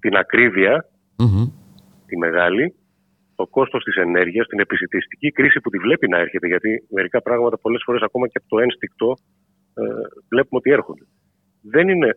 την 0.00 0.16
ακρίβεια, 0.16 0.88
τη 2.06 2.16
μεγάλη, 2.16 2.74
το 3.36 3.46
κόστος 3.46 3.82
της 3.84 3.96
ενέργειας, 3.96 4.46
την 4.46 4.60
επισητιστική 4.60 5.30
κρίση 5.30 5.60
που 5.60 5.70
τη 5.70 5.78
βλέπει 5.78 6.08
να 6.08 6.18
έρχεται, 6.18 6.46
γιατί 6.46 6.86
μερικά 6.88 7.22
πράγματα 7.22 7.58
πολλές 7.58 7.82
φορές 7.84 8.02
ακόμα 8.02 8.26
και 8.26 8.38
από 8.38 8.48
το 8.48 8.58
ένστικτο 8.58 9.16
ε, 9.74 9.82
βλέπουμε 10.30 10.60
ότι 10.60 10.70
έρχονται. 10.70 11.06
Δεν 11.62 11.88
είναι, 11.88 12.10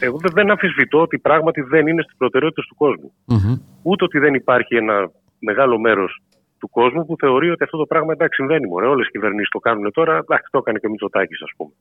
εγώ 0.00 0.18
δεν 0.32 0.50
αμφισβητώ 0.50 1.00
ότι 1.00 1.18
πράγματι 1.18 1.60
δεν 1.60 1.86
είναι 1.86 2.02
στις 2.02 2.16
προτεραιότητες 2.16 2.66
του 2.66 2.74
κόσμου. 2.74 3.12
Mm-hmm. 3.32 3.60
Ούτε 3.82 4.04
ότι 4.04 4.18
δεν 4.18 4.34
υπάρχει 4.34 4.74
ένα 4.76 5.10
μεγάλο 5.38 5.78
μέρος 5.78 6.20
του 6.58 6.68
κόσμου 6.68 7.06
που 7.06 7.16
θεωρεί 7.18 7.50
ότι 7.50 7.64
αυτό 7.64 7.76
το 7.76 7.86
πράγμα 7.86 8.12
εντάξει 8.12 8.34
συμβαίνει. 8.34 8.66
Μωρέ, 8.66 8.86
όλες 8.86 9.06
οι 9.06 9.10
κυβερνήσεις 9.10 9.48
το 9.48 9.58
κάνουν 9.58 9.92
τώρα, 9.92 10.16
εντάξει 10.16 10.48
το 10.50 10.58
έκανε 10.58 10.78
και 10.78 10.86
ο 10.86 10.90
Μητσοτάκης 10.90 11.42
ας 11.42 11.52
πούμε. 11.56 11.72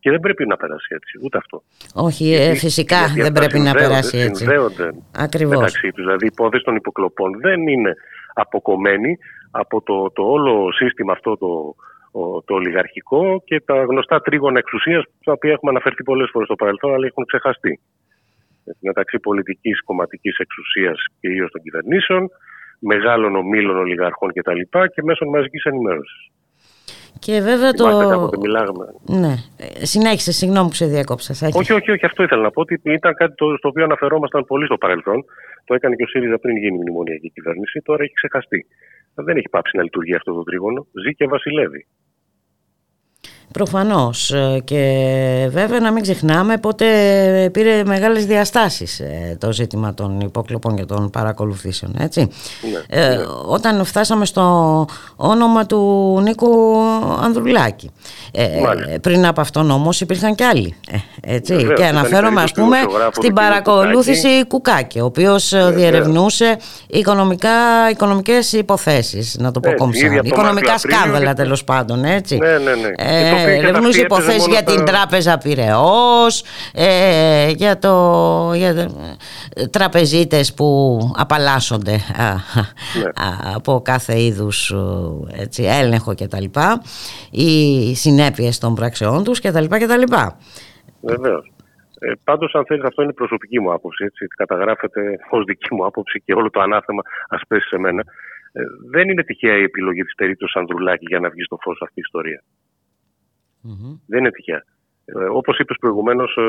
Και 0.00 0.10
δεν 0.10 0.20
πρέπει 0.20 0.46
να 0.46 0.56
περάσει 0.56 0.94
έτσι, 0.94 1.18
ούτε 1.24 1.38
αυτό. 1.38 1.62
Όχι, 1.94 2.32
ε, 2.34 2.54
φυσικά 2.54 3.06
δεν 3.16 3.32
πρέπει 3.32 3.58
να 3.58 3.72
περάσει 3.72 4.18
έτσι. 4.18 4.44
Συνδέονται 4.44 4.90
Ακριβώς. 5.16 5.56
μεταξύ 5.56 5.92
τους. 5.92 6.04
Δηλαδή, 6.04 6.24
η 6.24 6.30
υπόθεση 6.32 6.64
των 6.64 6.76
υποκλοπών 6.76 7.40
δεν 7.40 7.68
είναι 7.68 7.94
αποκομμένη 8.34 9.18
από 9.50 9.82
το, 9.82 10.10
το 10.10 10.22
όλο 10.22 10.72
σύστημα 10.72 11.12
αυτό 11.12 11.36
το, 11.36 11.74
το 12.44 12.54
ολιγαρχικό 12.54 13.42
και 13.44 13.60
τα 13.60 13.82
γνωστά 13.84 14.20
τρίγωνα 14.20 14.58
εξουσίας, 14.58 15.04
τα 15.24 15.32
οποία 15.32 15.52
έχουμε 15.52 15.70
αναφερθεί 15.70 16.02
πολλές 16.02 16.28
φορές 16.32 16.46
στο 16.46 16.56
παρελθόν, 16.56 16.94
αλλά 16.94 17.06
έχουν 17.06 17.24
ξεχαστεί. 17.24 17.80
Μεταξύ 18.80 19.18
πολιτικής 19.18 19.82
κομματικής 19.82 20.36
εξουσίας 20.38 21.04
και 21.20 21.28
ιδίως 21.28 21.50
των 21.50 21.62
κυβερνήσεων, 21.62 22.28
μεγάλων 22.78 23.36
ομίλων 23.36 23.76
ολιγαρχών 23.76 24.32
κτλ. 24.32 24.60
και, 24.60 24.88
και 24.94 25.02
μέσων 25.02 25.28
μαζικής 25.28 25.62
ενημέρωσης. 25.64 26.30
Και 27.18 27.40
βέβαια 27.40 27.72
το. 27.72 27.84
μιλάγαμε. 28.40 28.84
Ναι. 29.06 29.34
Συνέχισε, 29.82 30.32
συγγνώμη 30.32 30.68
που 30.68 30.74
σε 30.74 30.86
διάκοψα. 30.86 31.48
Όχι, 31.54 31.72
όχι, 31.72 31.90
όχι, 31.90 32.04
αυτό 32.06 32.22
ήθελα 32.22 32.42
να 32.42 32.50
πω. 32.50 32.60
Ότι 32.60 32.80
ήταν 32.82 33.14
κάτι 33.14 33.34
το, 33.34 33.56
στο 33.56 33.68
οποίο 33.68 33.84
αναφερόμασταν 33.84 34.44
πολύ 34.44 34.64
στο 34.64 34.76
παρελθόν. 34.76 35.24
Το 35.64 35.74
έκανε 35.74 35.94
και 35.94 36.02
ο 36.02 36.06
ΣΥΡΙΖΑ 36.06 36.38
πριν 36.38 36.56
γίνει 36.56 36.76
η 36.76 36.80
μνημονιακή 36.80 37.30
κυβέρνηση. 37.30 37.80
Τώρα 37.84 38.02
έχει 38.02 38.12
ξεχαστεί. 38.12 38.66
Δεν 39.14 39.36
έχει 39.36 39.48
πάψει 39.48 39.76
να 39.76 39.82
λειτουργεί 39.82 40.14
αυτό 40.14 40.32
το 40.32 40.42
τρίγωνο. 40.42 40.86
Ζει 41.02 41.14
και 41.14 41.26
βασιλεύει. 41.26 41.86
Προφανώς 43.52 44.30
ε, 44.32 44.60
και 44.64 45.48
βέβαια 45.50 45.80
να 45.80 45.92
μην 45.92 46.02
ξεχνάμε 46.02 46.56
πότε 46.56 46.86
πήρε 47.52 47.82
μεγάλες 47.84 48.26
διαστάσεις 48.26 49.00
ε, 49.00 49.36
το 49.40 49.52
ζήτημα 49.52 49.94
των 49.94 50.20
υποκλοπών 50.20 50.76
και 50.76 50.84
των 50.84 51.10
παρακολουθήσεων 51.10 51.94
έτσι. 51.98 52.20
Ναι, 52.90 53.02
ε, 53.02 53.08
ναι. 53.08 53.16
Όταν 53.46 53.84
φτάσαμε 53.84 54.24
στο 54.24 54.86
όνομα 55.16 55.66
του 55.66 56.20
Νίκου 56.22 56.76
Ανδρουλάκη 57.22 57.90
ε, 58.32 58.46
πριν 59.00 59.26
από 59.26 59.40
αυτόν 59.40 59.70
όμως 59.70 60.00
υπήρχαν 60.00 60.34
και 60.34 60.44
άλλοι 60.44 60.74
έτσι. 61.20 61.66
και 61.76 61.84
αναφέρομαι 61.84 62.42
ας 62.42 62.52
πούμε 62.52 62.76
στην 63.10 63.34
παρακολούθηση 63.34 64.46
Κουκάκη 64.46 65.00
ο 65.00 65.04
οποίος 65.04 65.54
διερευνούσε 65.74 66.56
οικονομικά, 66.86 67.50
οικονομικές 67.90 68.52
υποθέσεις 68.52 69.36
να 69.38 69.50
το 69.50 69.60
πω 69.60 69.74
κόμψα 69.74 70.20
οικονομικά 70.22 70.78
σκάνδαλα 70.78 71.34
τέλος 71.34 71.64
πάντων 71.64 72.04
έτσι. 72.04 72.36
Ναι, 72.36 72.58
ναι, 72.58 72.74
ναι 72.74 73.37
ερευνούσε 73.46 74.00
υποθέσεις 74.00 74.46
για 74.46 74.62
την 74.62 74.84
τράπεζα 74.84 75.38
Πυραιός, 75.38 76.44
ε, 76.74 77.50
για, 77.50 77.78
το, 77.78 78.52
για 78.54 78.90
τραπεζίτες 79.70 80.54
που 80.54 80.98
απαλλάσσονται 81.16 81.92
ναι. 81.92 83.10
από 83.54 83.82
κάθε 83.84 84.20
είδους 84.20 84.74
έτσι, 85.32 85.62
έλεγχο 85.64 86.14
κτλ. 86.14 86.44
Οι 87.30 87.94
συνέπειες 87.94 88.58
των 88.58 88.74
πραξεών 88.74 89.24
τους 89.24 89.40
κτλ. 89.40 89.64
κτλ. 89.64 90.02
Βεβαίως. 91.00 91.52
Ε, 92.00 92.12
Πάντως, 92.24 92.54
αν 92.54 92.64
θέλεις, 92.66 92.84
αυτό 92.84 93.02
είναι 93.02 93.10
η 93.10 93.14
προσωπική 93.14 93.60
μου 93.60 93.72
άποψη. 93.72 94.04
Έτσι, 94.04 94.26
καταγράφεται 94.26 95.18
ως 95.30 95.44
δική 95.44 95.74
μου 95.74 95.84
άποψη 95.84 96.22
και 96.24 96.34
όλο 96.34 96.50
το 96.50 96.60
ανάθεμα 96.60 97.02
ας 97.28 97.42
πέσει 97.48 97.68
σε 97.68 97.78
μένα. 97.78 98.02
Ε, 98.52 98.62
δεν 98.90 99.08
είναι 99.08 99.22
τυχαία 99.22 99.56
η 99.56 99.62
επιλογή 99.62 100.02
της 100.02 100.14
περίπτωσης 100.14 100.56
Ανδρουλάκη 100.56 101.04
για 101.08 101.20
να 101.20 101.28
βγει 101.28 101.42
στο 101.42 101.58
φως 101.60 101.80
αυτή 101.82 102.00
η 102.00 102.02
ιστορία. 102.04 102.42
Δεν 104.06 104.18
είναι 104.18 104.30
τυχαία. 104.30 104.62
Ε, 105.04 105.24
Όπως 105.24 105.58
είπες 105.58 105.76
προηγουμένως, 105.80 106.36
ε, 106.36 106.42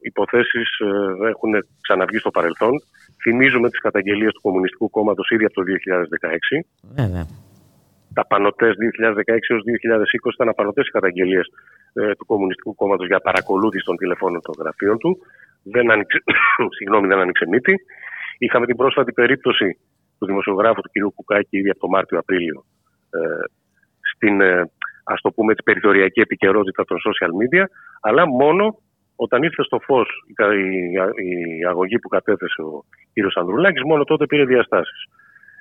υποθέσεις 0.00 0.68
ε, 0.78 1.28
έχουν 1.28 1.52
ξαναβγεί 1.80 2.18
στο 2.18 2.30
παρελθόν. 2.30 2.74
Θυμίζουμε 3.22 3.70
τις 3.70 3.80
καταγγελίες 3.80 4.32
του 4.32 4.40
Κομμουνιστικού 4.40 4.90
Κόμματος 4.90 5.30
ήδη 5.30 5.44
από 5.44 5.54
το 5.54 5.62
2016. 5.62 6.66
τα 8.14 8.26
πανωτές 8.26 8.74
2016 8.76 9.50
έως 9.50 9.62
2020 9.62 10.32
ήταν 10.34 10.48
απανωτές 10.48 10.86
οι 10.86 10.90
καταγγελίες 10.90 11.46
ε, 11.92 12.14
του 12.14 12.26
Κομμουνιστικού 12.26 12.74
Κόμματος 12.74 13.06
για 13.06 13.20
παρακολούθηση 13.20 13.84
των 13.84 13.96
τηλεφώνων 13.96 14.40
των 14.40 14.54
γραφείων 14.58 14.98
του. 14.98 15.18
Δεν 15.62 15.90
άνοιξε, 15.90 16.22
συγγνώμη, 16.76 17.06
δεν 17.06 17.18
άνοιξε 17.18 17.46
μύτη. 17.46 17.74
Είχαμε 18.38 18.66
την 18.66 18.76
πρόσφατη 18.76 19.12
περίπτωση 19.12 19.78
του 20.18 20.26
δημοσιογράφου 20.26 20.80
του 20.80 20.90
κ. 20.92 21.14
Κουκάκη 21.14 21.58
ήδη 21.58 21.70
από 21.70 21.80
το 21.80 21.88
Μάρτιο-Απρίλιο 21.88 22.64
ε, 23.10 23.18
στην 24.14 24.40
ε, 24.40 24.70
ας 25.14 25.20
το 25.20 25.30
πούμε, 25.30 25.54
περιθωριακή 25.64 26.20
επικαιρότητα 26.20 26.84
των 26.84 26.98
social 27.06 27.32
media, 27.40 27.64
αλλά 28.00 28.26
μόνο 28.28 28.78
όταν 29.16 29.42
ήρθε 29.42 29.62
στο 29.62 29.78
φως 29.78 30.08
η, 30.26 31.64
αγωγή 31.68 31.98
που 31.98 32.08
κατέθεσε 32.08 32.60
ο 32.62 32.84
κ. 33.12 33.38
Ανδρουλάκης, 33.38 33.82
μόνο 33.82 34.04
τότε 34.04 34.26
πήρε 34.26 34.44
διαστάσεις. 34.44 35.04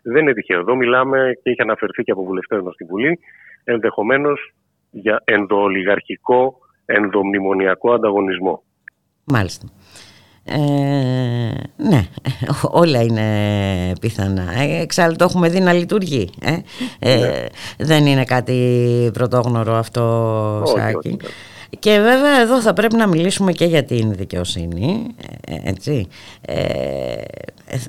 Δεν 0.03 0.21
είναι 0.21 0.33
τυχαίο. 0.33 0.59
Εδώ 0.59 0.75
μιλάμε 0.75 1.31
και 1.43 1.49
έχει 1.49 1.61
αναφερθεί 1.61 2.03
και 2.03 2.11
από 2.11 2.23
βουλευτές 2.23 2.61
μας 2.61 2.73
στη 2.73 2.83
Βουλή, 2.83 3.19
ενδεχομένως 3.63 4.53
για 4.91 5.21
ενδοολιγαρχικό, 5.25 6.57
ενδομνημονιακό 6.85 7.93
ανταγωνισμό. 7.93 8.63
Μάλιστα. 9.25 9.67
Ε, 10.51 11.51
ναι, 11.77 12.07
όλα 12.81 13.01
είναι 13.01 13.25
πιθανά. 14.01 14.61
Ε, 14.61 14.81
εξάλλου 14.81 15.15
το 15.15 15.23
έχουμε 15.23 15.49
δει 15.49 15.59
να 15.59 15.73
λειτουργεί. 15.73 16.29
Ε. 16.41 16.57
Ε, 16.99 17.15
ναι. 17.15 17.45
Δεν 17.77 18.05
είναι 18.05 18.23
κάτι 18.23 19.09
πρωτόγνωρο 19.13 19.75
αυτό, 19.75 20.63
Σάκη. 20.75 21.17
Και 21.79 21.99
βέβαια 21.99 22.41
εδώ 22.41 22.61
θα 22.61 22.73
πρέπει 22.73 22.95
να 22.95 23.07
μιλήσουμε 23.07 23.51
και 23.51 23.65
για 23.65 23.83
την 23.83 24.13
δικαιοσύνη, 24.15 25.05
ε, 25.47 25.55
έτσι. 25.63 26.07
Ε, 26.41 26.55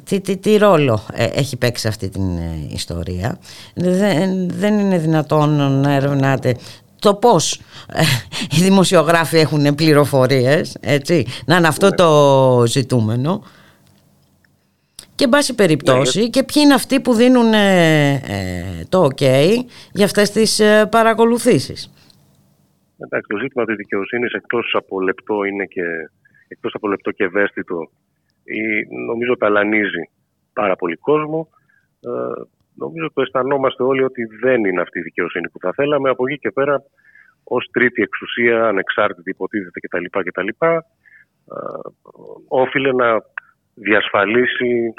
τι, 0.05 0.21
τι, 0.21 0.37
τι 0.37 0.57
ρόλο 0.57 1.05
ε, 1.13 1.25
έχει 1.25 1.57
παίξει 1.57 1.89
αυτή 1.89 2.09
την 2.09 2.39
ιστορία. 2.73 3.39
Δεν, 3.75 4.51
δεν 4.51 4.79
είναι 4.79 4.99
δυνατόν 4.99 5.81
να 5.81 5.93
ερευνάτε 5.93 6.57
το 7.01 7.15
πώς 7.15 7.61
οι 8.51 8.63
δημοσιογράφοι 8.63 9.39
έχουν 9.39 9.75
πληροφορίες, 9.75 10.77
έτσι, 10.81 11.27
να 11.47 11.57
είναι 11.57 11.69
αυτό 11.69 11.91
το 11.91 12.63
ζητούμενο. 12.67 13.43
Και 15.15 15.25
εν 15.25 15.31
πάση 15.31 15.55
περιπτώσει, 15.55 16.21
ναι, 16.21 16.27
και 16.27 16.43
ποιοι 16.45 16.63
είναι 16.65 16.75
αυτοί 16.75 17.01
που 17.01 17.15
δίνουν 17.15 17.53
το 18.89 19.09
ok 19.11 19.25
για 19.93 20.05
αυτές 20.05 20.31
τις 20.31 20.61
παρακολουθήσεις. 20.91 21.93
Εντάξει, 22.99 23.29
το 23.29 23.39
ζήτημα 23.39 23.65
της 23.65 23.77
δικαιοσύνης 23.77 24.33
εκτός 24.33 24.75
από 24.79 25.01
λεπτό 25.01 25.45
είναι 25.45 25.65
και, 25.65 25.83
εκτός 26.49 26.75
από 26.75 26.89
λεπτό 26.89 27.11
και 27.11 27.25
ευαίσθητο 27.25 27.91
ή, 28.45 28.61
νομίζω 29.07 29.37
ταλανίζει 29.37 30.11
πάρα 30.53 30.77
πολύ 30.77 30.97
κόσμο. 30.97 31.49
Ε, 32.01 32.09
νομίζω 32.85 33.07
το 33.15 33.21
αισθανόμαστε 33.23 33.83
όλοι 33.83 34.03
ότι 34.03 34.23
δεν 34.41 34.65
είναι 34.65 34.81
αυτή 34.81 34.99
η 34.99 35.03
δικαιοσύνη 35.03 35.49
που 35.51 35.59
θα 35.59 35.73
θέλαμε. 35.73 36.11
Από 36.11 36.29
εκεί 36.29 36.39
και 36.39 36.51
πέρα, 36.51 36.83
ως 37.45 37.69
τρίτη 37.73 38.03
εξουσία, 38.03 38.67
ανεξάρτητη 38.67 39.31
υποτίθεται 39.31 39.81
κτλ. 39.81 40.05
κτλ 40.29 40.49
ε, 40.49 40.77
όφιλε 42.49 42.93
να 42.93 43.09
διασφαλίσει 43.75 44.95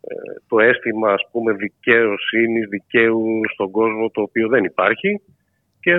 ε, 0.00 0.14
το 0.48 0.58
αίσθημα 0.58 1.12
ας 1.12 1.22
πούμε 1.30 1.52
δικαιοσύνης, 1.52 2.68
δικαίου 2.68 3.40
στον 3.52 3.70
κόσμο 3.70 4.10
το 4.10 4.20
οποίο 4.20 4.48
δεν 4.48 4.64
υπάρχει 4.64 5.20
και 5.80 5.92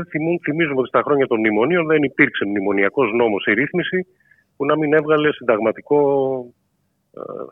θυμίζουμε 0.43 0.79
ότι 0.79 0.88
στα 0.88 1.01
χρόνια 1.01 1.27
των 1.27 1.39
μνημονίων 1.39 1.88
δεν 1.88 2.03
υπήρξε 2.03 2.45
μνημονιακός 2.45 3.12
νόμος 3.13 3.45
ή 3.45 3.53
ρύθμιση 3.53 4.05
που 4.55 4.65
να 4.65 4.77
μην 4.77 4.93
έβγαλε 4.93 5.33
συνταγματικό, 5.33 6.00
ε, 6.39 6.58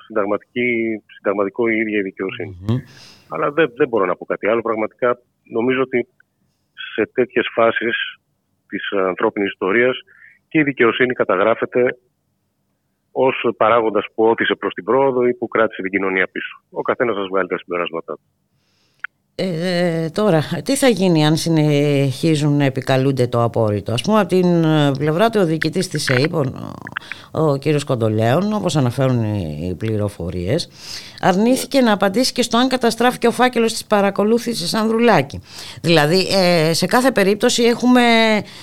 συνταγματική, 0.05 1.01
συνταγματικό 1.15 1.67
η 1.67 1.77
ίδια 1.77 2.00
η 2.00 2.01
δικαιοσυνη 2.01 2.57
Αλλά 3.29 3.51
δεν, 3.51 3.71
δεν 3.75 3.88
μπορώ 3.88 4.05
να 4.05 4.15
πω 4.15 4.25
κάτι 4.25 4.47
άλλο. 4.47 4.62
Πραγματικά 4.62 5.19
νομίζω 5.43 5.81
ότι 5.81 6.07
σε 6.93 7.09
τέτοιες 7.13 7.47
φάσεις 7.53 7.95
της 8.67 8.91
ανθρώπινης 8.91 9.51
ιστορίας 9.51 9.97
και 10.47 10.59
η 10.59 10.63
δικαιοσύνη 10.63 11.13
καταγράφεται 11.13 11.97
ως 13.12 13.36
παράγοντας 13.57 14.06
που 14.13 14.23
ότισε 14.23 14.56
προς 14.56 14.73
την 14.73 14.84
πρόοδο 14.84 15.27
ή 15.27 15.34
που 15.34 15.47
κράτησε 15.47 15.82
την 15.82 15.91
κοινωνία 15.91 16.27
πίσω. 16.32 16.62
Ο 16.69 16.82
καθένας 16.82 17.15
σας 17.15 17.27
βγάλει 17.27 17.47
τα 17.47 17.58
συμπεράσματά 17.58 18.13
του. 18.13 18.21
Ε, 19.39 20.10
τώρα, 20.10 20.43
τι 20.63 20.76
θα 20.76 20.88
γίνει 20.88 21.26
αν 21.26 21.36
συνεχίζουν 21.36 22.58
να 22.58 22.63
επικαλούνται 22.63 23.28
το 23.28 23.43
απόρριτο; 23.43 23.91
Ας 23.93 24.02
πούμε, 24.02 24.19
από 24.19 24.28
την 24.28 24.63
ε, 24.63 24.91
πλευρά 24.97 25.30
του 25.30 25.39
ο 25.43 25.45
διοικητής 25.45 25.88
της 25.88 26.10
ΕΕΠ, 26.10 26.34
ο, 26.34 26.43
ο 27.32 27.58
κύριος 27.58 27.84
Κοντολέων, 27.84 28.54
όπως 28.54 28.76
αναφέρουν 28.76 29.23
οι 29.23 29.76
πληροφορίες, 29.78 30.69
αρνήθηκε 31.21 31.82
να 31.82 31.91
απαντήσει 31.91 32.32
και 32.32 32.41
στο 32.41 32.58
αν 32.58 32.67
καταστράφηκε 32.67 33.28
ο 33.28 33.32
φάκελος 33.32 33.71
της 33.71 33.86
παρακολούθησης 33.86 34.73
Ανδρουλάκη. 34.73 35.41
Δηλαδή, 35.82 36.28
ε, 36.32 36.73
σε 36.73 36.86
κάθε 36.86 37.12
περίπτωση 37.12 37.63
έχουμε 37.63 38.02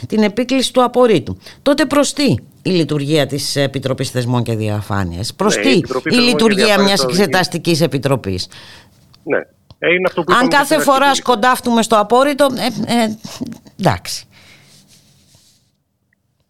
την 0.08 0.22
επίκληση 0.22 0.72
του 0.72 0.84
απορρίτου. 0.84 1.36
Τότε 1.62 1.84
προς 1.84 2.12
τι 2.12 2.34
η 2.62 2.70
λειτουργία 2.70 3.26
της 3.26 3.56
Επιτροπής 3.56 4.10
Θεσμών 4.10 4.42
και 4.42 4.56
Διαφάνειας; 4.56 5.34
Προς 5.34 5.56
ναι, 5.56 5.62
τι 5.62 5.70
η, 5.70 5.84
η 6.10 6.14
λειτουργία 6.14 6.82
μιας 6.82 7.02
εξεταστικής 7.02 7.80
επιτροπής; 7.80 8.48
Ναι, 9.22 9.38
ε, 9.38 9.40
είναι 9.88 10.06
αυτό 10.06 10.22
που 10.22 10.32
Αν 10.40 10.48
κάθε 10.48 10.78
φορά 10.78 11.14
σκοντάφτουμε 11.14 11.82
στο 11.82 11.98
απόρριτο, 11.98 12.44
ε, 12.44 12.94
ε, 12.94 13.18
εντάξει. 13.80 14.28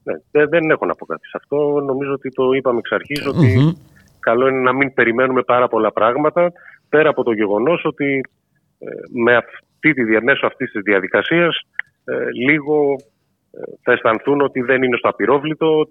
Ναι, 0.02 0.46
δεν 0.46 0.70
έχω 0.70 0.86
να 0.86 0.94
πω 0.94 1.06
κάτι 1.06 1.26
σε 1.26 1.36
αυτό. 1.40 1.56
Νομίζω 1.80 2.12
ότι 2.12 2.28
το 2.30 2.52
είπαμε 2.52 2.78
εξ 2.78 2.92
αρχης 2.92 3.26
ότι 3.26 3.76
καλό 4.20 4.48
είναι 4.48 4.60
να 4.60 4.72
μην 4.72 4.94
περιμένουμε 4.94 5.42
πάρα 5.42 5.68
πολλά 5.68 5.92
πράγματα 5.92 6.52
πέρα 6.88 7.08
από 7.08 7.22
το 7.22 7.32
γεγονός 7.32 7.84
ότι 7.84 8.20
ε, 8.78 8.86
με 9.22 9.36
αυτή 9.36 9.92
τη, 9.92 10.24
μέσω 10.24 10.46
αυτής 10.46 10.70
της 10.70 10.82
διαδικασίας 10.82 11.60
ε, 12.04 12.14
λίγο 12.46 12.96
θα 13.82 13.92
αισθανθούν 13.92 14.40
ότι 14.40 14.60
δεν 14.60 14.82
είναι 14.82 14.96
στο 14.96 15.08
απειρόβλητο, 15.08 15.88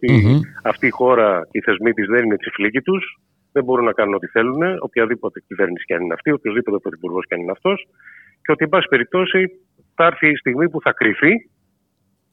αυτή 0.63 0.87
η 0.87 0.89
χώρα, 0.89 1.47
οι 1.51 1.59
θεσμοί 1.59 1.93
της 1.93 2.07
δεν 2.07 2.25
είναι 2.25 2.37
τσιφλίκοι 2.37 2.81
τους 2.81 3.19
δεν 3.53 3.63
μπορούν 3.63 3.85
να 3.85 3.93
κάνουν 3.93 4.13
ό,τι 4.13 4.27
θέλουν, 4.27 4.61
οποιαδήποτε 4.79 5.39
κυβέρνηση 5.47 5.85
και 5.85 5.93
αν 5.95 6.01
είναι 6.01 6.13
αυτή, 6.13 6.31
οποιοδήποτε 6.31 6.77
πρωθυπουργός 6.77 7.25
και 7.25 7.33
αν 7.33 7.41
είναι 7.41 7.51
αυτός, 7.51 7.87
και 8.41 8.51
ότι, 8.51 8.63
εν 8.63 8.69
πάση 8.69 8.87
περιπτώσει, 8.87 9.39
θα 9.95 10.05
έρθει 10.05 10.27
η 10.29 10.35
στιγμή 10.35 10.69
που 10.69 10.81
θα 10.81 10.91
κρυφεί, 10.91 11.33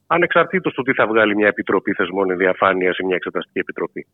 ανεξαρτήτως 0.07 0.73
του 0.73 0.83
τι 0.83 0.93
θα 0.93 1.07
βγάλει 1.07 1.37
μια 1.37 1.49
επιτροπή 1.49 1.93
θεσμών 1.93 2.37
διαφάνειας 2.37 2.99
ή 2.99 3.05
μια 3.05 3.17
εξεταστική 3.17 3.59
επιτροπή. 3.59 4.07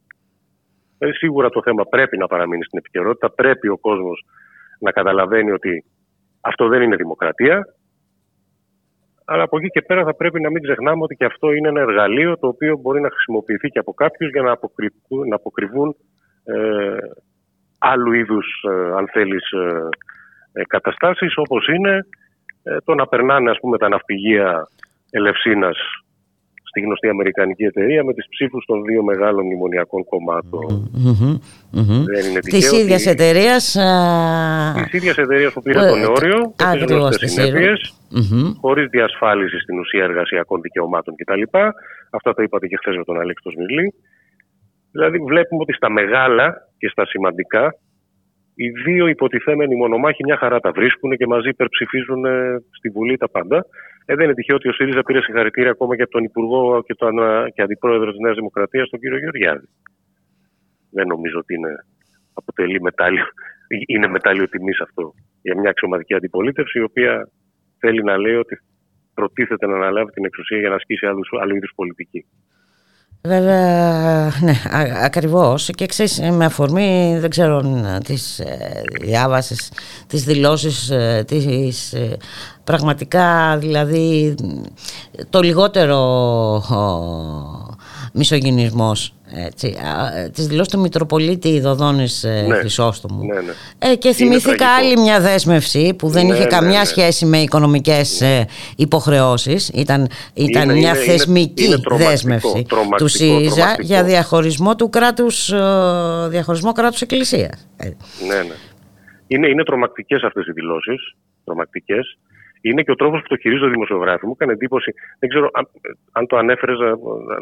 Ε, 0.98 1.12
σίγουρα 1.12 1.48
το 1.50 1.62
θέμα 1.62 1.84
πρέπει 1.84 2.16
να 2.18 2.26
παραμείνει 2.26 2.64
στην 2.64 2.78
επικαιρότητα. 2.78 3.30
Πρέπει 3.30 3.68
ο 3.68 3.78
κόσμος 3.78 4.24
να 4.78 4.90
καταλαβαίνει 4.90 5.50
ότι 5.50 5.84
αυτό 6.40 6.68
δεν 6.68 6.82
είναι 6.82 6.96
δημοκρατία. 6.96 7.66
Αλλά 9.24 9.42
από 9.42 9.56
εκεί 9.56 9.68
και 9.68 9.82
πέρα 9.82 10.04
θα 10.04 10.14
πρέπει 10.14 10.40
να 10.40 10.50
μην 10.50 10.62
ξεχνάμε 10.62 11.02
ότι 11.02 11.14
και 11.14 11.24
αυτό 11.24 11.52
είναι 11.52 11.68
ένα 11.68 11.80
εργαλείο 11.80 12.38
το 12.38 12.46
οποίο 12.46 12.76
μπορεί 12.76 13.00
να 13.00 13.10
χρησιμοποιηθεί 13.10 13.68
και 13.68 13.78
από 13.78 13.92
κάποιους 13.94 14.30
για 14.30 14.42
να 14.42 14.58
να 15.28 15.34
αποκρυβούν 15.34 15.96
ε, 16.46 16.96
άλλου 17.78 18.12
είδους, 18.12 18.46
ε, 18.70 18.96
αν 18.96 19.08
θέλεις, 19.12 19.50
ε, 20.52 20.62
καταστάσεις 20.66 21.32
όπως 21.36 21.68
είναι 21.68 22.06
το 22.84 22.94
να 22.94 23.06
περνάνε 23.06 23.50
ας 23.50 23.58
πούμε 23.60 23.78
τα 23.78 23.88
ναυπηγεία 23.88 24.68
Ελευσίνας 25.10 25.78
στη 26.62 26.80
γνωστή 26.80 27.08
Αμερικανική 27.08 27.64
εταιρεία 27.64 28.04
με 28.04 28.12
τις 28.12 28.28
ψήφους 28.28 28.64
των 28.64 28.84
δύο 28.84 29.02
μεγάλων 29.02 29.44
μνημονιακών 29.44 30.04
κομμάτων. 30.04 30.90
Δεν 32.04 32.30
είναι 32.30 32.40
Της 32.40 32.72
ίδιας 32.72 33.06
εταιρείας... 33.06 33.76
Της 34.82 34.92
ίδιας 34.92 35.16
εταιρείας 35.16 35.52
που 35.52 35.62
πήρε 35.62 35.78
τον 35.78 36.04
όριο 36.04 36.54
και 36.56 36.84
τις 36.84 36.96
γνωστές 36.96 37.30
συνέπειες 37.30 37.94
χωρίς 38.60 38.88
διασφάλιση 38.88 39.58
στην 39.58 39.78
ουσία 39.78 40.04
εργασιακών 40.04 40.60
δικαιωμάτων 40.60 41.14
κτλ. 41.16 41.42
Αυτά 42.10 42.34
τα 42.34 42.42
είπατε 42.42 42.66
και 42.66 42.76
χθες 42.76 42.96
με 42.96 43.04
τον 43.04 43.20
Αλέξης 43.20 43.52
Σμιλή. 43.52 43.94
Δηλαδή 44.96 45.18
βλέπουμε 45.30 45.60
ότι 45.62 45.72
στα 45.72 45.90
μεγάλα 45.90 46.46
και 46.78 46.88
στα 46.88 47.06
σημαντικά 47.06 47.64
οι 48.54 48.68
δύο 48.68 49.06
υποτιθέμενοι 49.06 49.76
μονομάχοι 49.76 50.24
μια 50.24 50.36
χαρά 50.36 50.58
τα 50.60 50.70
βρίσκουν 50.70 51.16
και 51.16 51.26
μαζί 51.26 51.48
υπερψηφίζουν 51.48 52.24
ε, 52.24 52.56
στη 52.70 52.88
Βουλή 52.88 53.16
τα 53.16 53.28
πάντα. 53.28 53.66
Ε, 54.04 54.14
δεν 54.14 54.24
είναι 54.24 54.34
τυχαίο 54.34 54.56
ότι 54.56 54.68
ο 54.68 54.72
ΣΥΡΙΖΑ 54.72 55.02
πήρε 55.02 55.20
συγχαρητήρια 55.22 55.70
ακόμα 55.70 55.96
και 55.96 56.02
από 56.02 56.10
τον 56.10 56.24
Υπουργό 56.24 56.82
και 56.86 56.94
τον 56.94 57.14
και 57.54 57.62
Αντιπρόεδρο 57.62 58.10
της 58.10 58.20
Νέας 58.20 58.36
Δημοκρατίας, 58.36 58.88
τον 58.88 59.00
κύριο 59.00 59.18
Γεωργιάδη. 59.18 59.68
Δεν 60.90 61.06
νομίζω 61.06 61.38
ότι 61.38 61.54
είναι, 61.54 61.72
αποτελεί 62.34 62.80
μετάλλιο, 62.80 63.24
είναι 63.86 64.08
μετάλλιο 64.08 64.48
τιμή 64.48 64.72
αυτό 64.82 65.14
για 65.42 65.58
μια 65.58 65.70
αξιωματική 65.70 66.14
αντιπολίτευση, 66.14 66.78
η 66.78 66.82
οποία 66.82 67.28
θέλει 67.78 68.02
να 68.02 68.16
λέει 68.18 68.34
ότι 68.34 68.58
προτίθεται 69.14 69.66
να 69.66 69.74
αναλάβει 69.74 70.10
την 70.10 70.24
εξουσία 70.24 70.58
για 70.58 70.68
να 70.68 70.74
ασκήσει 70.74 71.06
άλλους, 71.06 71.28
άλλου 71.40 71.56
είδους 71.56 71.72
πολιτική. 71.74 72.26
Βέβαια, 73.22 74.32
ναι, 74.40 74.60
ακριβώς. 75.02 75.70
Και 75.74 75.86
ξέρεις 75.86 76.20
με 76.20 76.44
αφορμή, 76.44 77.16
δεν 77.20 77.30
ξέρω, 77.30 77.62
τις 78.04 78.38
ε, 78.38 78.82
διάβασες, 79.02 79.70
τις 80.06 80.24
δηλώσεις, 80.24 80.90
ε, 80.90 81.24
τις, 81.26 81.92
ε, 81.92 82.16
πραγματικά 82.64 83.56
δηλαδή 83.58 84.34
το 85.30 85.40
λιγότερο 85.40 85.98
ο, 86.54 87.76
μισογυνισμός 88.12 89.15
έτσι, 89.34 89.76
τις 90.32 90.46
δηλώσεις 90.46 90.72
του 90.72 90.80
Μητροπολίτη 90.80 91.60
Δοδόνης 91.60 92.24
ναι. 92.48 92.54
Χρυσόστομου. 92.54 93.24
Ναι, 93.26 93.40
ναι. 93.40 93.52
Ε, 93.78 93.96
και 93.96 94.12
θυμήθηκα 94.12 94.66
άλλη 94.68 94.96
μια 94.98 95.20
δέσμευση 95.20 95.94
που 95.98 96.08
δεν 96.08 96.26
ναι, 96.26 96.34
είχε 96.34 96.44
καμιά 96.44 96.84
σχέση 96.84 97.26
με 97.26 97.38
οικονομικές 97.38 98.22
υποχρεώσεις. 98.76 99.68
Ήταν, 99.68 100.08
ήταν 100.34 100.72
μια 100.72 100.94
θεσμική 100.94 101.74
δέσμευση 101.96 102.66
του 102.96 103.08
ΣΥΡΙΖΑ 103.08 103.76
για 103.80 104.04
διαχωρισμό 104.04 104.76
του 104.76 104.90
κράτους 104.90 105.52
διαχωρισμό 106.28 106.72
κράτους 106.72 107.00
εκκλησίας. 107.00 107.68
Ναι, 108.26 108.34
ναι. 108.34 108.54
Είναι, 109.26 109.48
είναι 109.48 109.64
τρομακτικές 109.64 110.22
αυτές 110.22 110.46
οι 110.46 110.52
δηλώσεις 110.52 111.14
τρομακτικές 111.44 112.18
είναι 112.68 112.82
και 112.82 112.90
ο 112.90 112.94
τρόπος 112.94 113.20
που 113.20 113.28
το 113.28 113.36
χειρίζονται 113.36 113.68
οι 113.68 113.70
δημοσιογράφοι. 113.70 114.26
Μου 114.26 114.32
έκανε 114.34 114.52
εντύπωση, 114.52 114.92
δεν 115.18 115.28
ξέρω 115.28 115.50
αν, 115.52 115.68
αν 116.12 116.26
το 116.26 116.36
ανέφερες 116.36 116.78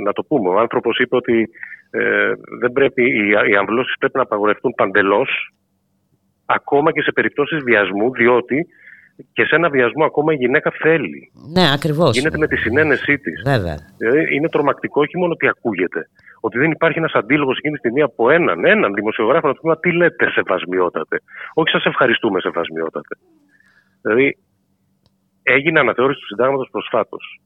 να, 0.04 0.12
το 0.12 0.22
πούμε. 0.22 0.48
Ο 0.48 0.58
άνθρωπος 0.58 0.98
είπε 0.98 1.16
ότι 1.16 1.48
ε, 1.90 2.32
δεν 2.60 2.72
πρέπει, 2.72 3.02
οι, 3.02 3.28
οι 3.50 3.56
αμβλώσεις 3.56 3.94
πρέπει 3.98 4.16
να 4.16 4.22
απαγορευτούν 4.22 4.72
παντελώς, 4.74 5.30
ακόμα 6.46 6.92
και 6.92 7.02
σε 7.02 7.12
περιπτώσεις 7.12 7.62
βιασμού, 7.62 8.10
διότι 8.10 8.66
και 9.32 9.44
σε 9.44 9.54
ένα 9.54 9.68
βιασμό 9.68 10.04
ακόμα 10.04 10.32
η 10.32 10.36
γυναίκα 10.36 10.72
θέλει. 10.80 11.30
Ναι, 11.52 11.72
ακριβώς. 11.72 12.16
Γίνεται 12.16 12.38
με 12.38 12.46
τη 12.46 12.56
συνένεσή 12.56 13.18
της. 13.18 13.42
Βέβαια. 13.44 13.76
Δηλαδή 13.96 14.34
είναι 14.34 14.48
τρομακτικό 14.48 15.00
όχι 15.00 15.18
μόνο 15.18 15.32
ότι 15.32 15.48
ακούγεται. 15.48 16.08
Ότι 16.40 16.58
δεν 16.58 16.70
υπάρχει 16.70 16.98
ένας 16.98 17.12
αντίλογος 17.12 17.56
εκείνη 17.56 17.72
τη 17.72 17.78
στιγμή 17.78 18.02
από 18.02 18.30
έναν, 18.30 18.64
έναν 18.64 18.94
δημοσιογράφο 18.94 19.46
να 19.46 19.54
του 19.54 19.78
πει 19.80 19.90
τι 19.90 19.96
λέτε 19.96 20.30
σεβασμιότατε. 20.30 21.20
Όχι 21.54 21.70
σας 21.70 21.84
ευχαριστούμε 21.84 22.40
σεβασμιότατε. 22.40 23.14
Δηλαδή 24.02 24.36
έγινε 25.44 25.80
αναθεώρηση 25.80 26.20
του 26.20 26.26
συντάγματος 26.26 26.68
προσφάτως. 26.70 27.40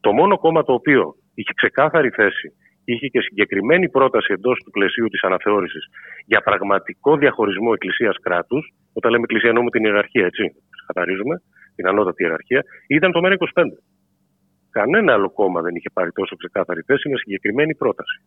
Το 0.00 0.12
μόνο 0.12 0.38
κόμμα 0.38 0.62
το 0.62 0.72
οποίο 0.72 1.14
είχε 1.34 1.52
ξεκάθαρη 1.54 2.10
θέση, 2.10 2.48
είχε 2.84 3.06
και 3.06 3.20
συγκεκριμένη 3.20 3.88
πρόταση 3.88 4.32
εντός 4.32 4.56
του 4.64 4.70
πλαισίου 4.70 5.08
της 5.08 5.22
αναθεώρησης 5.22 5.84
για 6.26 6.40
πραγματικό 6.40 7.16
διαχωρισμό 7.16 7.70
εκκλησία-κράτου, 7.74 8.58
όταν 8.92 9.10
λέμε 9.10 9.22
εκκλησία 9.22 9.48
εννοούμε 9.48 9.70
την 9.70 9.84
ιεραρχία, 9.84 10.24
έτσι, 10.24 10.44
καθαρίζουμε, 10.86 11.42
την 11.76 11.86
ανώτατη 11.88 12.22
ιεραρχία, 12.22 12.62
ήταν 12.88 13.12
το 13.12 13.20
ΜΕΡΑ25. 13.24 13.62
Κανένα 14.70 15.12
άλλο 15.12 15.30
κόμμα 15.30 15.60
δεν 15.60 15.74
είχε 15.74 15.90
πάρει 15.92 16.10
τόσο 16.12 16.36
ξεκάθαρη 16.36 16.82
θέση 16.86 17.08
με 17.08 17.16
συγκεκριμένη 17.16 17.74
πρόταση. 17.74 18.18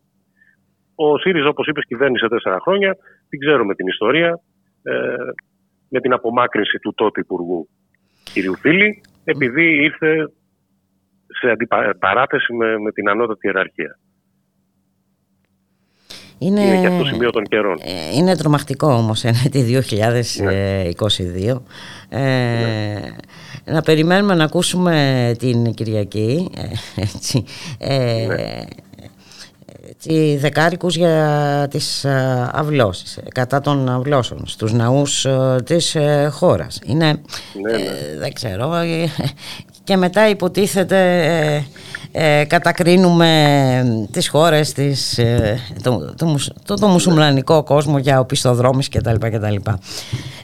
Ο 0.95 1.17
ΣΥΡΙΖΑ, 1.17 1.47
όπως 1.47 1.67
είπες, 1.67 1.85
κυβέρνησε 1.85 2.27
τέσσερα 2.27 2.59
χρόνια. 2.59 2.97
Την 3.29 3.39
ξέρουμε 3.39 3.75
την 3.75 3.87
ιστορία. 3.87 4.39
Ε, 4.83 4.93
με 5.89 5.99
την 5.99 6.13
απομάκρυνση 6.13 6.77
του 6.79 6.93
τότε 6.93 7.19
Υπουργού 7.19 7.69
κυρίου 8.39 8.57
Φίλη, 8.57 9.01
επειδή 9.23 9.83
ήρθε 9.83 10.31
σε 11.27 11.49
αντιπαράθεση 11.49 12.53
με, 12.53 12.79
με 12.79 12.91
την 12.91 13.09
ανώτατη 13.09 13.47
ιεραρχία. 13.47 13.99
Είναι, 16.37 16.61
είναι 16.61 16.81
και 16.81 16.87
αυτό 16.87 16.99
το 16.99 17.05
σημείο 17.05 17.29
των 17.29 17.43
καιρών. 17.43 17.77
Ε, 17.81 18.15
είναι 18.15 18.35
τρομακτικό 18.35 18.93
όμως 18.93 19.21
τη 19.51 19.81
2022. 19.89 21.61
Ε, 22.09 22.19
ναι. 22.19 22.99
Να 23.65 23.81
περιμένουμε 23.81 24.35
να 24.35 24.43
ακούσουμε 24.43 25.35
την 25.39 25.73
Κυριακή 25.73 26.49
ε, 26.57 27.01
έτσι, 27.01 27.43
ε, 27.79 28.25
ναι 28.27 28.63
έτσι, 29.89 30.37
δεκάρικους 30.37 30.95
για 30.95 31.67
τις 31.69 32.03
ε, 32.03 32.49
αυλώσεις, 32.53 33.17
ε, 33.17 33.23
κατά 33.33 33.61
των 33.61 33.89
αυλώσεων 33.89 34.47
στους 34.47 34.73
ναούς 34.73 35.25
ε, 35.25 35.55
της 35.65 35.97
χώρας. 36.31 36.81
Είναι, 36.85 37.05
ναι, 37.05 37.71
ναι. 37.71 38.17
δεν 38.17 38.33
ξέρω, 38.33 38.71
και 39.83 39.95
μετά 39.95 40.29
υποτίθεται 40.29 40.97
ε, 42.11 42.43
κατακρίνουμε 42.47 43.27
τις 44.11 44.29
χώρες, 44.29 44.73
της, 44.73 45.19
το, 45.83 46.13
το, 46.17 46.35
το, 46.65 46.73
το, 46.73 46.87
μουσουλμανικό 46.87 47.63
κόσμο 47.63 47.97
για 47.97 48.19
οπισθοδρόμους 48.19 48.89
κτλ. 48.89 49.15
κτλ. 49.19 49.55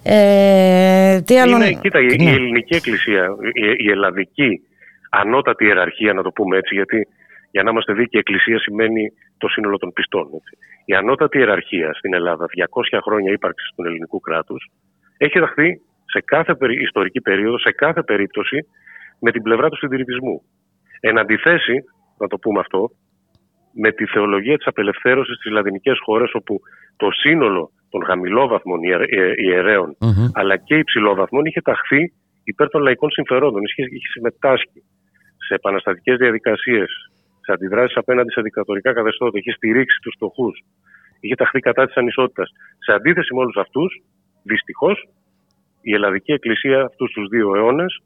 Ε, 0.03 1.21
τι 1.21 1.39
άλλο... 1.39 1.55
Είναι, 1.55 1.79
κοίτα, 1.81 1.99
η, 1.99 2.23
ναι. 2.23 2.31
ελληνική 2.31 2.75
εκκλησία, 2.75 3.25
η, 3.53 3.85
η 3.85 3.89
ελλαδική 3.89 4.61
ανώτατη 5.09 5.65
ιεραρχία, 5.65 6.13
να 6.13 6.23
το 6.23 6.31
πούμε 6.31 6.57
έτσι, 6.57 6.75
γιατί 6.75 7.07
για 7.55 7.63
να 7.63 7.69
είμαστε 7.71 7.93
δίκαιοι, 7.93 8.19
η 8.19 8.23
Εκκλησία 8.25 8.59
σημαίνει 8.59 9.03
το 9.37 9.47
σύνολο 9.47 9.77
των 9.77 9.93
πιστών. 9.93 10.27
Έτσι. 10.37 10.53
Η 10.85 10.93
ανώτατη 10.93 11.37
ιεραρχία 11.37 11.93
στην 11.93 12.13
Ελλάδα, 12.13 12.45
200 12.45 12.99
χρόνια 13.05 13.31
ύπαρξης 13.31 13.69
του 13.75 13.83
ελληνικού 13.87 14.19
κράτους, 14.19 14.61
έχει 15.17 15.39
δαχθεί 15.39 15.69
σε 16.13 16.19
κάθε 16.25 16.55
ιστορική 16.87 17.21
περίοδο, 17.21 17.59
σε 17.59 17.71
κάθε 17.71 18.01
περίπτωση, 18.03 18.57
με 19.19 19.31
την 19.31 19.41
πλευρά 19.41 19.69
του 19.69 19.77
συντηρητισμού. 19.77 20.41
Εν 20.99 21.17
αντιθέσει, 21.17 21.75
να 22.17 22.27
το 22.27 22.37
πούμε 22.37 22.59
αυτό, 22.59 22.89
με 23.73 23.91
τη 23.91 24.05
θεολογία 24.05 24.57
της 24.57 24.67
απελευθέρωσης 24.67 25.35
στις 25.35 25.51
λατινικές 25.51 25.97
χώρες, 26.05 26.29
όπου 26.33 26.59
το 26.95 27.07
σύνολο 27.11 27.71
των 27.89 28.05
χαμηλόβαθμων 28.05 28.79
ε, 28.83 29.33
ιερέων, 29.35 29.97
mm-hmm. 29.99 30.29
αλλά 30.33 30.57
και 30.57 30.75
υψηλόβαθμων, 30.77 31.45
είχε 31.45 31.61
ταχθεί 31.61 32.13
υπέρ 32.43 32.69
των 32.69 32.81
λαϊκών 32.81 33.09
συμφερόντων. 33.11 33.61
Είχε, 33.63 33.81
είχε 33.81 34.07
συμμετάσχει 34.07 34.79
σε 35.47 35.53
επαναστατικές 35.53 36.17
διαδικασίες, 36.17 36.89
σε 37.45 37.51
αντιδράσεις 37.51 37.97
απέναντι 37.97 38.31
σε 38.31 38.41
δικτατορικά 38.41 38.93
καθεστώτα, 38.93 39.37
είχε 39.37 39.51
στηρίξει 39.51 39.97
τους 40.01 40.13
φτωχούς, 40.15 40.55
είχε 41.19 41.35
ταχθεί 41.35 41.59
κατά 41.59 41.85
της 41.85 41.95
ανισότητας. 41.95 42.49
Σε 42.85 42.91
αντίθεση 42.93 43.33
με 43.33 43.39
όλους 43.39 43.55
αυτούς, 43.55 44.01
δυστυχώς, 44.43 45.07
η 45.81 45.93
Ελλαδική 45.93 46.31
Εκκλησία 46.31 46.83
αυτούς 46.83 47.11
τους 47.11 47.27
δύο 47.27 47.55
αιώνες 47.55 48.01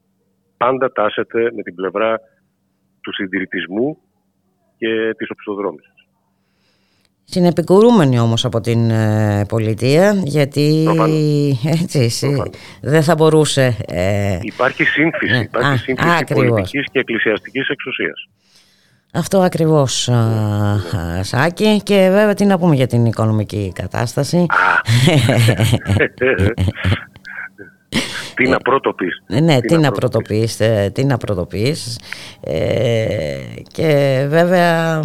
πάντα 0.58 0.92
τάσεται 0.92 1.42
με 1.56 1.62
την 1.62 1.76
πλευρά 1.76 2.20
του 3.02 3.14
συντηρητισμού 3.14 3.98
και 4.78 5.14
της 5.18 5.30
οπισθοδρόμηση. 5.30 5.92
Συνεπικουρούμενη 7.24 8.20
όμως 8.20 8.46
από 8.46 8.60
την 8.60 8.90
ε, 8.90 9.46
πολιτεία 9.48 10.22
γιατί 10.26 10.88
έτσι, 11.84 12.10
δεν 12.82 13.04
θα 13.04 13.16
μπορούσε... 13.16 13.78
Ε... 13.88 14.40
Υπάρχει 14.42 14.84
σύμφυση, 14.84 15.32
ναι. 15.32 15.40
υπάρχει 15.40 15.78
σύμφυση 15.78 16.24
πολιτικής 16.34 16.86
και 16.92 17.00
εκκλησιαστικής 17.00 17.68
εξουσίας. 17.68 18.28
Αυτό 19.14 19.40
ακριβώς 19.40 20.10
Σάκη. 21.22 21.82
Και 21.84 21.96
βέβαια 22.12 22.34
τι 22.34 22.46
να 22.46 22.58
πούμε 22.58 22.76
για 22.76 22.88
την 22.88 23.06
οικονομική 23.06 23.72
κατάσταση. 23.76 24.46
Τι 28.36 28.50
να 28.50 28.58
πρωτοποιείς 28.58 29.22
Ναι, 29.28 29.62
τι 29.62 29.78
να 29.78 29.92
πρωτοποιείς 29.92 30.62
Τι 30.94 31.04
να 31.06 31.18
πρωτοποιείς 31.18 32.00
Και 33.72 34.26
βέβαια 34.30 35.04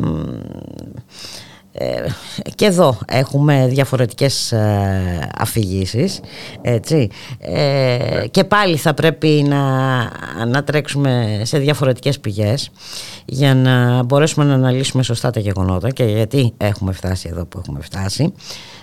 ε, 1.77 2.07
και 2.55 2.65
εδώ 2.65 2.99
έχουμε 3.09 3.67
διαφορετικές 3.69 4.53
ε, 4.53 5.29
αφηγήσεις 5.39 6.21
έτσι, 6.63 7.09
ε, 7.39 8.25
και 8.31 8.45
πάλι 8.45 8.77
θα 8.77 8.95
πρέπει 8.95 9.45
να, 9.49 9.63
να 10.47 10.65
τρέξουμε 10.65 11.41
σε 11.43 11.59
διαφορετικές 11.59 12.21
πηγές 12.21 12.71
για 13.25 13.55
να 13.55 14.03
μπορέσουμε 14.03 14.45
να 14.45 14.55
αναλύσουμε 14.55 15.03
σωστά 15.03 15.31
τα 15.31 15.41
γεγονότα 15.41 15.91
και 15.91 16.05
γιατί 16.05 16.55
έχουμε 16.57 16.93
φτάσει 16.93 17.29
εδώ 17.33 17.47
που 17.47 17.59
έχουμε 17.59 17.81
φτάσει. 17.81 18.35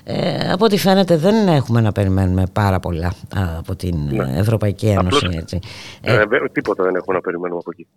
Ε, 0.04 0.52
από 0.52 0.66
ό,τι 0.66 0.78
φαίνεται 0.78 1.18
δεν 1.18 1.48
έχουμε 1.48 1.82
να 1.82 1.92
περιμένουμε 1.92 2.44
πάρα 2.54 2.80
πολλά 2.80 3.14
από 3.58 3.76
την 3.76 3.96
ναι. 4.10 4.40
Ευρωπαϊκή 4.40 4.88
Ένωση 4.88 5.28
έτσι. 5.32 5.60
Ε, 6.02 6.24
τίποτα 6.52 6.84
δεν 6.84 6.96
έχουμε 6.96 7.16
να 7.16 7.22
περιμένουμε 7.22 7.60
από 7.60 7.72
εκεί. 7.72 7.88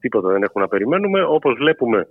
Τίποτα 0.00 0.28
δεν 0.28 0.42
έχουμε 0.42 0.64
να 0.64 0.70
περιμένουμε. 0.70 1.24
Όπως 1.24 1.54
βλέπουμε 1.58 2.08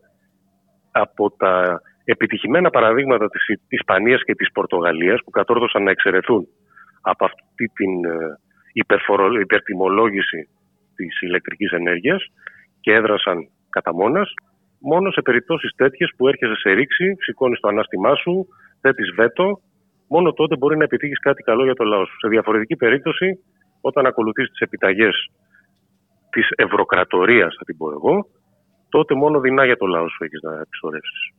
από 0.91 1.32
τα 1.32 1.82
επιτυχημένα 2.04 2.69
παραδείγματα 2.69 3.30
της 3.30 3.45
Ισπανίας 3.67 4.23
και 4.23 4.36
της 4.36 4.51
Πορτογαλίας 4.51 5.19
που 5.23 5.30
κατόρθωσαν 5.30 5.84
να 5.84 5.91
εξαιρεθούν 5.91 6.47
από 7.01 7.25
αυτή 7.25 7.65
την 7.73 8.06
ε, 8.06 8.39
υπερτιμολόγηση 9.39 10.49
της 10.95 11.21
ηλεκτρικής 11.21 11.71
ενέργειας 11.71 12.25
και 12.80 12.93
έδρασαν 12.93 13.49
κατά 13.69 13.93
μόνας, 13.93 14.34
μόνο 14.80 15.12
σε 15.12 15.21
περιπτώσεις 15.21 15.71
τέτοιες 15.75 16.12
που 16.17 16.27
έρχεσαι 16.27 16.56
σε 16.56 16.69
ρήξη, 16.71 17.15
σηκώνεις 17.19 17.60
το 17.60 17.67
ανάστημά 17.67 18.15
σου, 18.15 18.47
θέτεις 18.82 19.12
βέτο, 19.15 19.62
μόνο 20.08 20.34
τότε 20.34 20.58
μπορεί 20.58 20.77
να 20.77 20.84
επιτύχεις 20.84 21.19
κάτι 21.19 21.43
καλό 21.43 21.63
για 21.63 21.73
το 21.73 21.84
λαό 21.84 22.06
σου. 22.06 22.17
Σε 22.19 22.27
διαφορετική 22.27 22.75
περίπτωση, 22.75 23.39
όταν 23.82 24.06
ακολουθείς 24.06 24.49
τις 24.49 24.60
επιταγές 24.60 25.32
της 26.30 26.47
ευρωκρατορίας, 26.56 27.56
θα 27.58 27.63
την 27.65 27.77
πω 27.77 27.91
εγώ, 27.91 28.25
τότε 28.91 29.15
μόνο 29.15 29.39
δεινά 29.39 29.65
για 29.65 29.77
το 29.77 29.86
λαό 29.86 30.10
σου 30.10 30.23
έχεις 30.23 30.41
να 30.41 30.51
εξορεύσεις. 30.62 31.32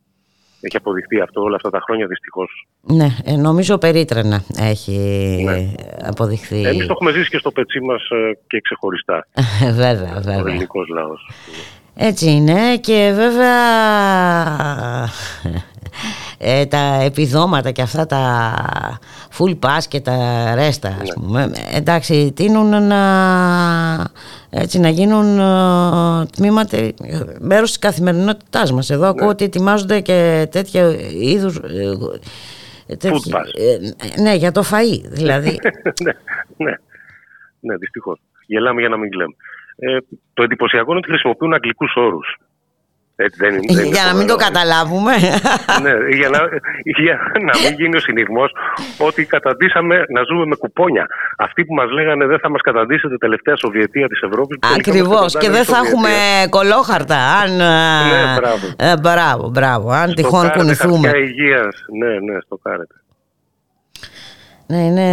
Έχει 0.61 0.77
αποδειχθεί 0.77 1.19
αυτό 1.19 1.41
όλα 1.41 1.55
αυτά 1.55 1.69
τα 1.69 1.79
χρόνια 1.79 2.07
δυστυχώς. 2.07 2.67
Ναι, 2.81 3.07
ε, 3.25 3.35
νομίζω 3.35 3.77
περίτρανα 3.77 4.43
έχει 4.59 4.97
ναι. 5.45 5.71
αποδειχθεί. 6.07 6.61
Εμείς 6.61 6.85
το 6.85 6.93
έχουμε 6.93 7.11
ζήσει 7.11 7.29
και 7.29 7.37
στο 7.37 7.51
πετσί 7.51 7.79
μας 7.79 8.09
ε, 8.09 8.37
και 8.47 8.59
ξεχωριστά. 8.63 9.27
βέβαια, 9.73 10.13
βέβαια. 10.25 10.43
Ο 10.43 10.47
ελληνικός 10.47 10.87
λαός. 10.87 11.29
Έτσι 11.95 12.31
είναι 12.31 12.77
και 12.77 13.11
βέβαια 13.15 13.55
ε, 16.37 16.65
τα 16.65 16.77
επιδόματα 17.03 17.71
και 17.71 17.81
αυτά 17.81 18.05
τα 18.05 18.53
full 19.37 19.59
pass 19.59 19.83
και 19.89 20.01
τα 20.01 20.15
resta 20.55 20.89
ας 21.01 21.07
Ναι. 21.07 21.13
πούμε 21.13 21.51
εντάξει 21.73 22.31
τείνουν 22.35 22.87
να, 22.87 23.01
έτσι, 24.49 24.79
να 24.79 24.89
γίνουν 24.89 25.39
ε, 25.39 26.25
τμήματα 26.25 26.77
ε, 26.77 26.93
μέρος 27.39 27.67
της 27.69 27.79
καθημερινότητάς 27.79 28.71
μας 28.71 28.89
εδώ 28.89 29.07
ακούω 29.07 29.27
ότι 29.27 29.43
ετοιμάζονται 29.43 29.99
και 29.99 30.47
τέτοια 30.51 30.95
είδους 31.21 31.57
ε, 31.57 32.95
τέτοια- 32.97 33.37
pass. 33.41 33.45
ε, 34.17 34.21
ναι 34.21 34.35
για 34.35 34.51
το 34.51 34.63
φαΐ 34.71 35.01
δηλαδή 35.09 35.59
ναι, 36.03 36.11
ναι, 36.57 36.71
ναι, 37.59 37.77
δυστυχώς. 37.77 38.19
Γελάμε 38.45 38.79
για 38.79 38.89
να 38.89 38.97
μην 38.97 39.09
κλαίμε. 39.11 39.33
Ε, 39.75 39.97
το 40.33 40.43
εντυπωσιακό 40.43 40.89
είναι 40.89 40.99
ότι 40.99 41.09
χρησιμοποιούν 41.09 41.53
αγγλικούς 41.53 41.93
όρους. 41.95 42.37
Έτσι 43.25 43.37
δεν 43.43 43.51
είναι. 43.53 43.73
δεν 43.73 43.85
είναι 43.85 43.95
για 43.95 44.03
να 44.09 44.13
μην 44.17 44.27
το 44.27 44.33
φοβερό. 44.33 44.51
καταλάβουμε 44.51 45.13
Ναι, 45.85 45.93
για 46.19 46.29
να, 46.35 46.39
για 47.03 47.15
να 47.47 47.53
μην 47.61 47.71
γίνει 47.79 47.95
ο 47.95 47.99
συνηθμό 47.99 48.45
ότι 48.97 49.25
καταντήσαμε 49.25 49.95
να 50.15 50.21
ζούμε 50.29 50.45
με 50.45 50.55
κουπόνια. 50.55 51.05
Αυτοί 51.37 51.65
που 51.65 51.73
μας 51.73 51.89
λέγανε 51.91 52.25
δεν 52.25 52.39
θα 52.39 52.49
μας 52.49 52.61
καταντήσετε 52.61 53.17
τελευταία 53.17 53.55
Σοβιετία 53.57 54.07
της 54.07 54.21
Ευρώπης. 54.21 54.57
Ακριβώς 54.77 55.37
και 55.37 55.49
δεν 55.49 55.63
θα 55.63 55.77
έχουμε 55.85 56.09
κολόχαρτα 56.49 57.17
αν, 57.41 57.51
Ναι, 57.55 58.21
ε, 58.33 58.39
μπράβο. 58.39 58.65
ε, 58.77 58.93
μπράβο, 58.97 59.49
μπράβο, 59.49 59.89
αν 59.91 60.13
τυχόν 60.13 60.51
κουνηθούμε 60.51 61.07
Χαρτιά 61.07 61.23
υγείας. 61.23 61.75
Ναι, 61.99 62.07
ναι, 62.31 62.39
στο 62.45 62.59
κάρετε. 62.63 62.95
ναι, 64.67 64.77
είναι... 64.77 65.07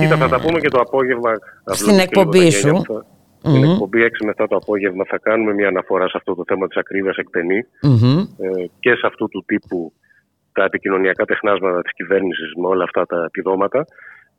Κοίτα, 0.00 0.16
θα 0.16 0.28
τα 0.28 0.40
πούμε 0.40 0.60
και 0.60 0.68
το 0.68 0.80
απόγευμα. 0.80 1.30
να 1.64 1.74
Στην 1.74 1.86
βλέπεις 1.94 2.08
και 2.08 2.20
λίγο 2.20 2.30
εκπομπή 2.30 2.50
τα 2.50 2.58
σου. 2.58 3.04
Γένια 3.42 3.58
αυτά. 3.58 3.60
Στην 3.60 3.70
εκπομπή 3.70 4.02
6 4.02 4.24
μετά 4.24 4.46
το 4.46 4.56
απόγευμα 4.56 5.04
θα 5.04 5.18
κάνουμε 5.18 5.52
μια 5.54 5.68
αναφορά 5.68 6.08
σε 6.08 6.16
αυτό 6.16 6.34
το 6.34 6.42
θέμα 6.46 6.66
της 6.66 6.76
ακρίβειας 6.76 7.16
εκτενή 7.16 7.66
Μμμ. 7.82 8.18
ε, 8.18 8.66
και 8.80 8.94
σε 8.94 9.06
αυτού 9.06 9.28
του 9.28 9.44
τύπου 9.46 9.92
τα 10.52 10.64
επικοινωνιακά 10.64 11.24
τεχνάσματα 11.24 11.82
της 11.82 11.92
κυβέρνησης 11.92 12.52
με 12.56 12.66
όλα 12.66 12.84
αυτά 12.84 13.06
τα 13.06 13.24
επιδόματα 13.24 13.84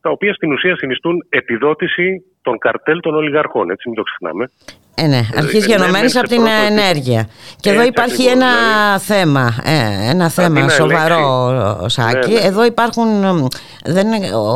τα 0.02 0.10
οποία 0.10 0.34
στην 0.34 0.52
ουσία 0.52 0.76
συνιστούν 0.78 1.26
επιδότηση 1.30 2.24
των 2.44 2.58
καρτέλ 2.58 3.00
των 3.00 3.16
ολιγαρχών, 3.16 3.70
έτσι 3.70 3.88
μην 3.90 3.98
το 3.98 4.04
ξεχνάμε. 4.04 4.50
Ε, 4.96 5.08
ναι, 5.08 5.22
αρχής 5.38 5.68
ναι, 5.68 5.76
γενομένης 5.76 6.14
ναι, 6.14 6.20
από 6.20 6.30
σε 6.30 6.36
την 6.36 6.44
πρώτο 6.44 6.52
επίπεδο. 6.62 6.82
ενέργεια. 6.82 7.28
Και 7.60 7.70
εδώ 7.70 7.78
Έτσι 7.80 7.90
υπάρχει 7.92 8.14
ακριβώς, 8.30 8.34
ένα 8.34 8.48
δηλαδή. 8.84 9.04
θέμα, 9.04 9.54
ε, 9.64 10.10
ένα 10.10 10.30
θέμα 10.30 10.60
να 10.62 10.70
σοβαρό, 10.70 11.86
Σάκη. 11.90 12.32
Ναι, 12.32 12.40
ναι. 12.40 12.46
Εδώ 12.46 12.66
υπάρχουν, 12.66 13.08
μ, 13.38 13.46
δεν, 13.86 14.12
είναι- 14.14 14.36
ο, 14.36 14.48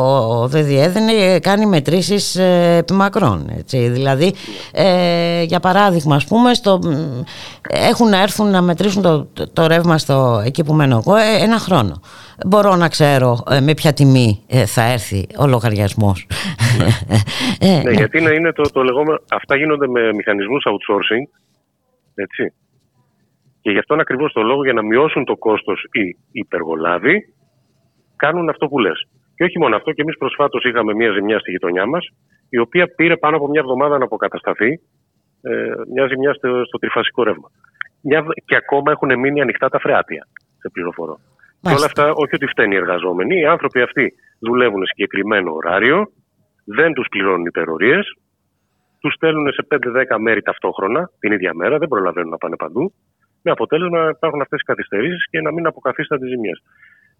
ο 0.42 0.48
ΔΔΕ 0.48 0.88
δεν 0.88 1.08
ε, 1.08 1.38
κάνει 1.38 1.66
μετρήσεις 1.66 2.36
ε, 2.36 2.76
επιμακρών. 2.78 3.50
Έτσι. 3.58 3.88
Δηλαδή, 3.88 4.34
ε, 4.72 5.42
για 5.42 5.60
παράδειγμα, 5.60 6.14
ας 6.16 6.24
πούμε, 6.24 6.54
στο, 6.54 6.78
μ, 6.82 7.20
έχουν 7.68 8.08
να 8.08 8.22
έρθουν 8.22 8.50
να 8.50 8.60
μετρήσουν 8.62 9.02
το, 9.02 9.26
το, 9.32 9.48
το 9.52 9.66
ρεύμα 9.66 9.98
στο, 9.98 10.42
εκεί 10.44 10.64
που 10.64 10.72
μένω 10.72 10.96
εγώ 11.06 11.16
ε, 11.16 11.42
ένα 11.42 11.58
χρόνο. 11.58 12.00
Μπορώ 12.46 12.76
να 12.76 12.88
ξέρω 12.88 13.42
ε, 13.50 13.60
με 13.60 13.74
ποια 13.74 13.92
τιμή 13.92 14.42
ε, 14.46 14.64
θα 14.66 14.82
έρθει 14.82 15.26
ο 15.38 15.46
λογαριασμός. 15.46 16.26
Ε, 17.58 17.77
Ναι, 17.82 17.90
γιατί 17.90 18.18
είναι, 18.18 18.34
είναι 18.34 18.52
το, 18.52 18.62
το 18.72 18.82
λεγόμενο, 18.82 19.18
αυτά 19.30 19.56
γίνονται 19.56 19.88
με 19.88 20.12
μηχανισμούς 20.12 20.64
outsourcing, 20.66 21.24
έτσι. 22.14 22.52
Και 23.60 23.70
γι' 23.70 23.78
αυτόν 23.78 24.00
ακριβώς 24.00 24.32
το 24.32 24.42
λόγο 24.42 24.64
για 24.64 24.72
να 24.72 24.82
μειώσουν 24.82 25.24
το 25.24 25.36
κόστος 25.36 25.84
οι 25.92 26.16
υπεργολάβοι, 26.32 27.34
κάνουν 28.16 28.48
αυτό 28.48 28.68
που 28.68 28.78
λες. 28.78 29.08
Και 29.36 29.44
όχι 29.44 29.58
μόνο 29.58 29.76
αυτό, 29.76 29.92
και 29.92 30.02
εμείς 30.02 30.16
προσφάτως 30.16 30.64
είχαμε 30.64 30.94
μια 30.94 31.12
ζημιά 31.12 31.38
στη 31.38 31.50
γειτονιά 31.50 31.86
μας, 31.86 32.06
η 32.48 32.58
οποία 32.58 32.86
πήρε 32.96 33.16
πάνω 33.16 33.36
από 33.36 33.48
μια 33.48 33.60
εβδομάδα 33.60 33.98
να 33.98 34.04
αποκατασταθεί, 34.04 34.80
ε, 35.42 35.50
μια 35.94 36.06
ζημιά 36.06 36.32
στο, 36.34 36.64
στο 36.64 36.78
τριφασικό 36.78 37.22
ρεύμα. 37.22 37.50
Μια, 38.02 38.24
και 38.44 38.56
ακόμα 38.56 38.90
έχουν 38.90 39.18
μείνει 39.18 39.40
ανοιχτά 39.40 39.68
τα 39.68 39.78
φρεάτια, 39.78 40.26
σε 40.58 40.68
πληροφορώ. 40.72 41.18
Και 41.60 41.74
όλα 41.74 41.84
αυτά, 41.84 42.10
όχι 42.10 42.34
ότι 42.34 42.46
φταίνει 42.46 42.74
οι 42.74 42.78
εργαζόμενοι, 42.78 43.40
οι 43.40 43.44
άνθρωποι 43.44 43.80
αυτοί 43.80 44.12
δουλεύουν 44.38 44.86
σε 44.86 44.92
συγκεκριμένο 44.94 45.54
ωράριο, 45.54 46.12
δεν 46.76 46.92
τους 46.92 47.06
πληρώνουν 47.10 47.46
υπερορίες, 47.46 48.04
τους 49.00 49.12
στέλνουν 49.14 49.52
σε 49.52 49.66
5-10 49.70 50.18
μέρη 50.18 50.42
ταυτόχρονα 50.42 51.10
την 51.18 51.32
ίδια 51.32 51.54
μέρα, 51.54 51.78
δεν 51.78 51.88
προλαβαίνουν 51.88 52.30
να 52.30 52.36
πάνε 52.36 52.56
παντού, 52.56 52.92
με 53.42 53.50
αποτέλεσμα 53.50 54.02
να 54.02 54.08
υπάρχουν 54.08 54.40
αυτές 54.40 54.60
οι 54.60 54.64
καθυστερήσεις 54.64 55.26
και 55.30 55.40
να 55.40 55.52
μην 55.52 55.66
αποκαθίστανται 55.66 56.22
τις 56.24 56.30
ζημιές. 56.34 56.62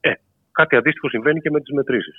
Ε, 0.00 0.10
κάτι 0.52 0.76
αντίστοιχο 0.76 1.08
συμβαίνει 1.08 1.40
και 1.40 1.50
με 1.50 1.60
τις 1.60 1.72
μετρήσεις. 1.74 2.16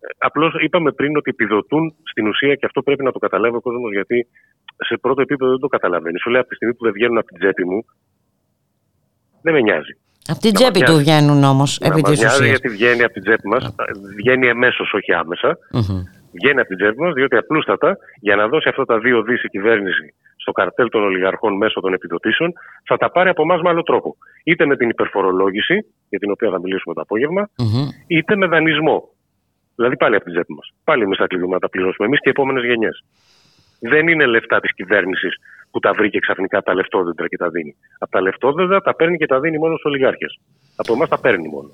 Ε, 0.00 0.06
Απλώς 0.18 0.54
είπαμε 0.60 0.92
πριν 0.92 1.16
ότι 1.16 1.30
επιδοτούν 1.30 1.94
στην 2.10 2.26
ουσία 2.28 2.54
και 2.54 2.66
αυτό 2.66 2.82
πρέπει 2.82 3.02
να 3.04 3.12
το 3.12 3.18
καταλάβει 3.18 3.56
ο 3.56 3.60
κόσμος 3.60 3.92
γιατί 3.92 4.26
σε 4.88 4.96
πρώτο 4.96 5.20
επίπεδο 5.20 5.50
δεν 5.50 5.60
το 5.60 5.66
καταλαβαίνει. 5.68 6.18
Σου 6.18 6.30
λέει 6.30 6.40
από 6.40 6.48
τη 6.48 6.54
στιγμή 6.54 6.74
που 6.74 6.84
δεν 6.84 6.92
βγαίνουν 6.92 7.18
από 7.18 7.26
την 7.26 7.38
τσέπη 7.38 7.64
μου, 7.64 7.84
δεν 9.42 9.52
με 9.54 9.60
νοιάζει. 9.60 9.94
Από 10.26 10.38
την 10.40 10.50
Να 10.52 10.58
τσέπη 10.58 10.78
μας 10.78 10.88
του 10.90 10.94
νοιάζει. 10.96 11.04
βγαίνουν 11.10 11.44
όμως, 11.44 11.78
Να 11.80 11.86
επί 11.86 12.00
μας 12.00 12.10
της 12.10 12.18
νοιάζει 12.20 12.34
ουσίας. 12.42 12.48
γιατί 12.58 12.68
βγαίνει 12.76 13.02
από 13.02 13.12
την 13.12 13.22
τσέπη 13.22 13.48
μας, 13.48 13.74
βγαίνει 14.16 14.46
εμέσως, 14.48 14.92
όχι 14.92 15.12
άμεσα. 15.12 15.58
Μμμ. 15.72 16.02
Βγαίνει 16.32 16.60
από 16.60 16.68
την 16.68 16.76
τσέπη 16.76 17.00
μα, 17.00 17.12
διότι 17.12 17.36
απλούστατα 17.36 17.96
για 18.20 18.36
να 18.36 18.48
δώσει 18.48 18.68
αυτά 18.68 18.84
τα 18.84 18.98
δύο 18.98 19.22
δις 19.22 19.42
η 19.42 19.48
κυβέρνηση 19.48 20.14
στο 20.36 20.52
καρτέλ 20.52 20.88
των 20.88 21.02
ολιγαρχών 21.02 21.56
μέσω 21.56 21.80
των 21.80 21.92
επιδοτήσεων, 21.92 22.52
θα 22.84 22.96
τα 22.96 23.10
πάρει 23.10 23.28
από 23.28 23.42
εμάς 23.42 23.60
με 23.60 23.68
άλλο 23.68 23.82
τρόπο. 23.82 24.16
Είτε 24.44 24.66
με 24.66 24.76
την 24.76 24.88
υπερφορολόγηση, 24.88 25.76
για 26.08 26.18
την 26.18 26.30
οποία 26.30 26.50
θα 26.50 26.60
μιλήσουμε 26.60 26.94
το 26.94 27.00
απόγευμα, 27.00 27.48
Μμμ. 27.58 27.88
είτε 28.06 28.36
με 28.36 28.46
δανεισμό. 28.46 29.08
Δηλαδή 29.76 29.96
πάλι 29.96 30.14
από 30.14 30.24
την 30.24 30.32
τσέπη 30.32 30.52
μας. 30.54 30.72
Πάλι 30.84 31.02
εμεί 31.02 31.14
θα 31.16 31.26
κλειδούμε 31.26 31.52
να 31.52 31.58
τα 31.58 31.68
πληρώσουμε 31.68 32.06
εμείς 32.06 32.18
και 32.18 32.28
οι 32.28 32.30
επόμενες 32.36 32.64
γενιές. 32.64 33.04
Δεν 33.80 34.08
είναι 34.08 34.26
λεφτά 34.26 34.60
της 34.60 34.74
κυβέρνησης 34.74 35.34
που 35.70 35.78
τα 35.78 35.92
βρήκε 35.92 36.18
ξαφνικά 36.18 36.62
τα 36.62 36.74
λεφτόδεντρα 36.74 37.28
και 37.28 37.36
τα 37.36 37.48
δίνει. 37.48 37.74
Από 37.98 38.10
τα 38.10 38.20
λεφτόδεντρα 38.20 38.80
τα 38.80 38.94
παίρνει 38.94 39.16
και 39.16 39.26
τα 39.26 39.40
δίνει 39.40 39.58
μόνο 39.58 39.72
στους 39.76 39.84
ολιγάρχες. 39.90 40.40
Από 40.76 40.92
εμάς 40.92 41.08
τα 41.08 41.20
παίρνει 41.20 41.48
μόνο. 41.48 41.70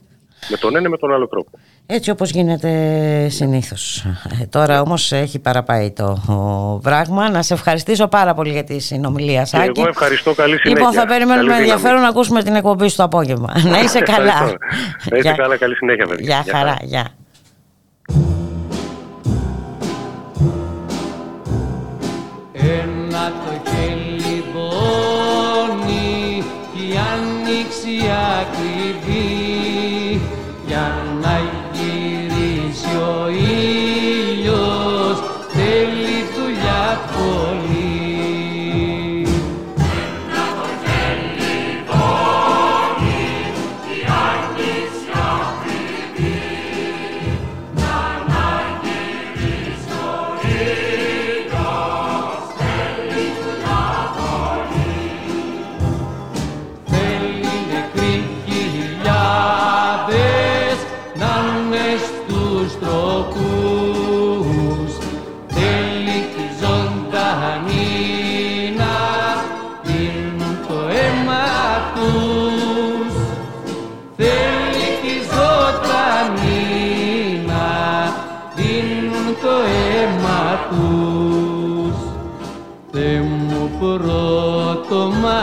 Με 0.51 0.57
τον 0.57 0.77
ένα 0.77 0.87
ή 0.87 0.91
με 0.91 0.97
τον 0.97 1.13
άλλο 1.13 1.29
τρόπο. 1.29 1.51
Έτσι 1.87 2.11
όπως 2.11 2.31
γίνεται 2.31 3.29
συνήθως. 3.31 4.05
Ε, 4.41 4.47
τώρα 4.47 4.81
όμως 4.81 5.13
έχει 5.13 5.39
παραπάει 5.39 5.91
το 5.91 6.05
ο, 6.29 6.79
πράγμα. 6.83 7.31
Να 7.31 7.43
σε 7.43 7.55
ευχαριστήσω 7.55 8.09
πάρα 8.09 8.35
πολύ 8.35 8.51
για 8.53 8.65
τη 8.65 8.79
συνομιλία 8.79 9.41
Και 9.41 9.47
Σάκη. 9.47 9.81
εγώ 9.81 9.89
ευχαριστώ. 9.89 10.35
Καλή 10.35 10.59
συνέχεια. 10.59 10.71
Λοιπόν, 10.81 10.93
θα 10.93 11.07
περιμένουμε 11.07 11.35
Καλή 11.37 11.49
με 11.49 11.55
δύναμη. 11.55 11.71
ενδιαφέρον 11.71 12.01
να 12.03 12.09
ακούσουμε 12.09 12.43
την 12.43 12.55
εκπομπή 12.55 12.89
σου 12.89 12.97
το 12.97 13.03
απόγευμα. 13.03 13.53
να 13.73 13.81
είσαι 13.81 14.01
καλά. 14.01 14.29
Ευχαριστώ. 14.29 14.57
Να 15.11 15.17
είστε 15.17 15.21
Γεια- 15.21 15.33
καλά. 15.37 15.57
Καλή 15.57 15.75
συνέχεια, 15.75 16.07
παιδιά. 16.07 16.25
Γεια 16.27 16.43
Γεια 16.45 16.53
χαρά. 16.57 16.71
χαρά. 16.71 16.85
Γεια. 16.87 17.07
Ένα 22.53 23.33
το 23.45 23.71
χέλι 23.71 24.45
πόνι 24.53 26.43
κι 26.75 26.83
η 26.93 26.97
άνοιξη 27.13 27.97
ακριβή 28.41 28.68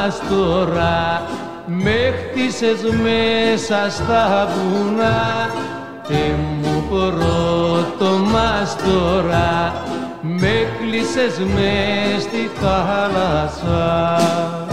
μας 0.06 0.22
τώρα 0.30 1.22
με 1.66 2.14
χτίσες 2.18 2.84
μέσα 2.84 3.90
στα 3.90 4.48
βουνά. 4.54 5.50
Θε 6.04 6.32
μου 6.62 6.84
πρώτο 6.90 8.18
μας 8.18 8.76
τώρα 8.76 9.74
με 10.22 10.68
κλείσες 10.80 11.40
μες 11.40 12.22
στη 12.22 12.50
θάλασσα 12.62 14.65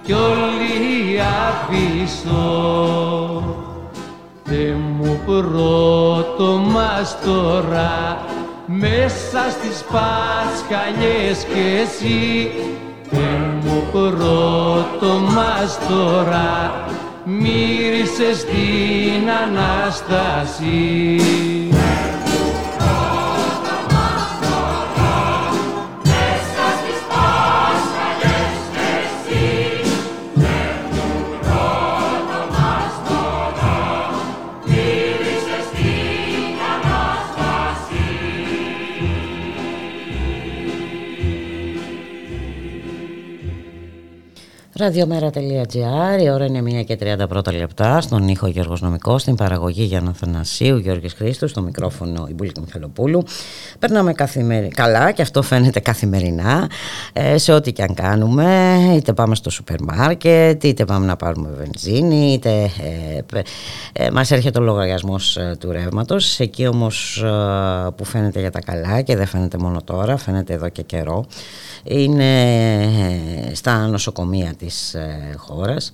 κι 0.03 0.13
όλοι 0.13 1.21
απίσω 1.49 2.49
Θε 4.45 4.73
μου 4.75 5.21
πρώτο 5.27 6.49
μας 6.73 7.17
τώρα 7.25 8.19
μέσα 8.67 9.51
στις 9.51 9.85
πασχαλιές 9.93 11.45
κι 11.45 11.81
εσύ. 11.83 12.51
Θε 13.11 13.27
μου 13.65 13.83
πρώτο 13.93 15.19
μας 15.35 15.79
τώρα 15.89 16.85
μύρισες 17.25 18.39
στην 18.39 19.31
Ανάσταση 19.45 21.21
Ραδιομέρα.gr, 44.81 46.23
η 46.23 46.31
ώρα 46.31 46.45
είναι 46.45 46.81
1 46.81 46.85
και 46.85 46.99
31 47.01 47.53
λεπτά, 47.53 48.01
στον 48.01 48.29
ήχο 48.29 48.47
Γιώργος 48.47 48.81
Νομικός, 48.81 49.23
στην 49.23 49.35
παραγωγή 49.35 49.83
Γιάννα 49.83 50.13
Θανασίου, 50.13 50.77
Γιώργης 50.77 51.13
Χρήστου, 51.13 51.49
στο 51.49 51.63
μικρόφωνο 51.63 52.27
η 52.31 52.35
Μπουλίκα 52.35 52.61
Μιχαλοπούλου. 52.61 53.23
Περνάμε 53.79 54.13
καθημερι... 54.13 54.69
καλά 54.69 55.11
και 55.13 55.23
αυτό 55.23 55.43
φαίνεται 55.43 55.81
καθημερινά 55.81 56.71
ε, 57.13 57.39
σε 57.39 57.53
ό,τι 57.53 57.73
και 57.73 57.83
αν 57.83 57.95
κάνουμε, 57.95 58.79
είτε 58.97 59.13
πάμε 59.13 59.35
στο 59.35 59.51
σούπερ 59.51 59.83
μάρκετ, 59.83 60.65
είτε 60.65 60.85
πάμε 60.85 61.07
να 61.07 61.17
πάρουμε 61.17 61.49
βενζίνη, 61.57 62.33
είτε 62.33 62.51
ε, 62.63 63.21
ε, 63.93 64.11
μας 64.11 64.31
έρχεται 64.31 64.59
ο 64.59 64.63
λογαριασμός 64.63 65.37
ε, 65.37 65.57
του 65.61 65.73
ρεύματος. 65.73 66.41
εκεί 66.41 66.67
όμως 66.67 67.23
ε, 67.23 67.91
που 67.97 68.05
φαίνεται 68.05 68.41
για 68.41 68.51
τα 68.51 68.61
καλά 68.61 69.01
και 69.01 69.17
δεν 69.17 69.27
φαίνεται 69.27 69.59
μόνο 69.59 69.83
τώρα, 69.83 70.17
φαίνεται 70.17 70.53
εδώ 70.53 70.69
και 70.69 70.83
καιρό, 70.83 71.25
είναι 71.85 72.43
ε, 72.83 73.55
στα 73.55 73.87
νοσοκομεία 73.87 74.55
της 74.71 74.95
ε, 74.95 75.35
χώρας. 75.37 75.93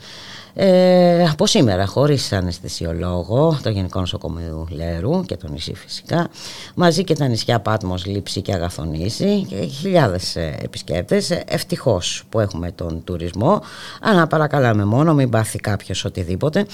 Ε, 0.54 1.28
από 1.28 1.46
σήμερα 1.46 1.86
χωρίς 1.86 2.32
αναισθησιολόγο 2.32 3.58
το 3.62 3.70
Γενικό 3.70 4.00
Νοσοκομείο 4.00 4.68
Λέρου 4.70 5.24
και 5.24 5.36
το 5.36 5.48
νησί 5.48 5.74
φυσικά 5.74 6.28
μαζί 6.74 7.04
και 7.04 7.14
τα 7.14 7.26
νησιά 7.26 7.60
Πάτμος, 7.60 8.06
Λήψη 8.06 8.42
και 8.42 8.52
Αγαθονήσι 8.52 9.46
και 9.48 9.56
χιλιάδες 9.56 10.36
ε, 10.36 10.58
επισκέπτες. 10.62 11.30
Ευτυχώς 11.46 12.24
που 12.28 12.40
έχουμε 12.40 12.70
τον 12.70 13.04
τουρισμό 13.04 13.62
αλλά 14.00 14.26
παρακαλάμε 14.26 14.84
μόνο 14.84 15.14
μην 15.14 15.30
πάθει 15.30 15.58
κάποιος 15.58 16.04
οτιδήποτε. 16.04 16.66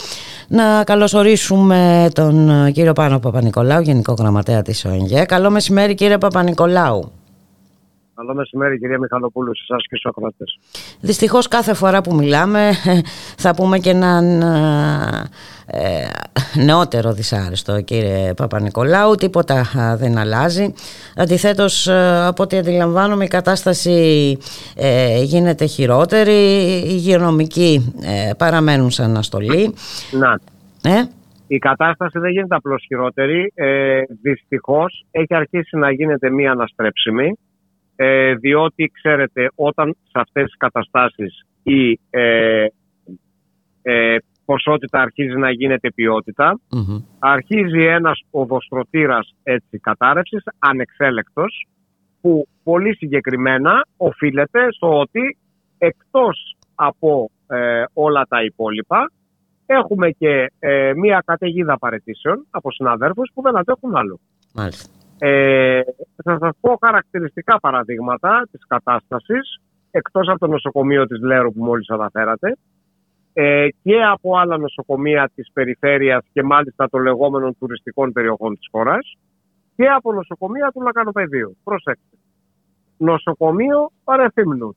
Να 0.49 0.85
καλωσορίσουμε 0.85 2.09
τον 2.13 2.67
κύριο 2.73 2.93
Πάνο 2.93 3.19
Παπα-Νικολάου 3.19 3.81
Γενικό 3.81 4.13
Γραμματέα 4.13 4.63
της 4.63 4.85
ΟΕΝΓΕ. 4.85 5.25
Καλό 5.25 5.51
μεσημέρι 5.51 5.95
κύριε 5.95 6.19
Παπα-Νικολάου 6.19 7.13
Καλό 8.15 8.35
μεσημέρι 8.35 8.79
κυρία 8.79 8.99
Μιχαλοπούλου, 8.99 9.57
σε 9.57 9.63
εσάς 9.69 9.83
και 9.89 9.97
στους 9.97 10.11
ακροατές. 10.11 10.59
Δυστυχώς 11.01 11.49
κάθε 11.49 11.75
φορά 11.75 12.01
που 12.01 12.15
μιλάμε 12.15 12.71
θα 13.45 13.55
πούμε 13.55 13.79
και 13.79 13.91
έναν 13.91 14.43
ε, 15.67 16.09
νεότερο 16.65 17.13
δυσάρεστο 17.13 17.81
κύριε 17.81 18.35
Παπα-Νικολάου, 18.35 19.15
τίποτα 19.15 19.65
δεν 19.99 20.19
αλλάζει. 20.19 20.75
Αντιθέτως 21.17 21.89
από 22.27 22.43
ό,τι 22.43 22.57
αντιλαμβάνομαι 22.59 23.25
η 23.25 23.29
κατάσταση 23.29 24.39
ε, 24.77 25.23
γίνεται 25.23 25.65
χειρότερη, 25.67 26.33
οι 26.33 26.85
υγειονομικοί 26.85 27.95
ε, 28.03 28.31
παραμένουν 28.39 28.91
σαν 28.91 29.11
αναστολή. 29.11 29.75
Να. 30.11 30.39
Ε; 30.91 31.03
Η 31.47 31.59
κατάσταση 31.59 32.19
δεν 32.19 32.31
γίνεται 32.31 32.55
απλώς 32.55 32.85
χειρότερη. 32.87 33.53
Ε, 33.55 34.03
δυστυχώς 34.23 35.05
έχει 35.11 35.35
αρχίσει 35.35 35.77
να 35.77 35.93
γίνεται 35.93 36.31
μία 36.31 36.51
αναστρέψιμη 36.51 37.39
ε, 38.05 38.35
διότι 38.35 38.91
ξέρετε 38.95 39.51
όταν 39.55 39.97
σε 40.03 40.19
αυτές 40.19 40.45
τις 40.45 40.57
καταστάσεις 40.57 41.47
η 41.63 42.01
ε, 42.11 42.67
ε, 43.83 44.17
ποσότητα 44.45 45.01
αρχίζει 45.01 45.37
να 45.37 45.51
γίνεται 45.51 45.91
αρχίζει 47.19 47.85
ένας 47.85 48.21
οδοστρωτήρας 48.31 49.35
έτσι, 49.43 49.79
κατάρρευσης 49.79 50.43
ανεξέλεκτος 50.59 51.67
που 52.21 52.47
πολύ 52.63 52.97
συγκεκριμένα 52.97 53.87
οφείλεται 53.97 54.73
στο 54.73 54.99
ότι 54.99 55.39
εκτός 55.79 56.57
από 56.75 57.31
ε, 57.47 57.85
όλα 57.93 58.27
τα 58.29 58.45
υπόλοιπα 58.45 59.11
έχουμε 59.67 60.11
και 60.11 60.53
ε, 60.59 60.93
μία 60.95 61.23
καταιγίδα 61.27 61.79
παρετήσεων 61.79 62.47
από 62.51 62.71
συναδέρφους 62.71 63.31
που 63.35 63.43
δεν 63.43 63.57
αντέχουν 63.59 63.97
άλλο. 63.97 64.21
Μάλιστα. 64.55 65.02
Ε, 65.25 65.81
θα 66.25 66.39
σας 66.41 66.57
πω 66.61 66.79
χαρακτηριστικά 66.81 67.61
παραδείγματα 67.61 68.49
της 68.51 68.67
κατάστασης 68.67 69.61
εκτός 69.91 70.29
από 70.29 70.39
το 70.39 70.47
νοσοκομείο 70.47 71.07
της 71.07 71.21
Λέρου 71.21 71.53
που 71.53 71.65
μόλις 71.65 71.91
αναφέρατε 71.91 72.57
ε, 73.33 73.69
και 73.83 74.03
από 74.05 74.39
άλλα 74.39 74.59
νοσοκομεία 74.59 75.31
της 75.35 75.51
περιφέρειας 75.53 76.25
και 76.33 76.43
μάλιστα 76.43 76.89
των 76.89 77.03
λεγόμενων 77.03 77.57
τουριστικών 77.59 78.13
περιοχών 78.13 78.57
της 78.57 78.69
χώρας 78.71 79.17
και 79.77 79.87
από 79.87 80.13
νοσοκομεία 80.13 80.71
του 80.75 80.81
Λακανοπεδίου. 80.81 81.57
Προσέξτε. 81.65 82.17
Νοσοκομείο 82.97 83.91
Παρεθύμνου. 84.05 84.77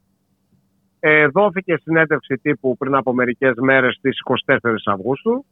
Ε, 1.00 1.28
δόθηκε 1.28 1.78
συνέντευξη 1.78 2.36
τύπου 2.36 2.78
πριν 2.78 2.96
από 2.96 3.14
μερικές 3.14 3.54
μέρες 3.56 3.96
στις 3.96 4.20
24 4.46 4.60
Αυγούστου 4.86 5.46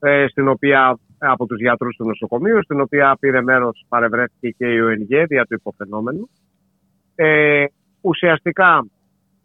ε, 0.00 0.26
στην 0.28 0.48
οποία, 0.48 0.98
από 1.18 1.46
τους 1.46 1.60
γιατρούς 1.60 1.96
του 1.96 2.06
νοσοκομείου, 2.06 2.62
στην 2.62 2.80
οποία 2.80 3.16
πήρε 3.20 3.42
μέρος, 3.42 3.84
παρευρέθηκε 3.88 4.50
και 4.50 4.66
η 4.66 4.80
ΟΕΝΓΕ 4.80 5.24
δια 5.24 5.44
του 5.44 5.54
υποφαινόμενου. 5.54 6.30
Ε, 7.14 7.64
ουσιαστικά 8.00 8.86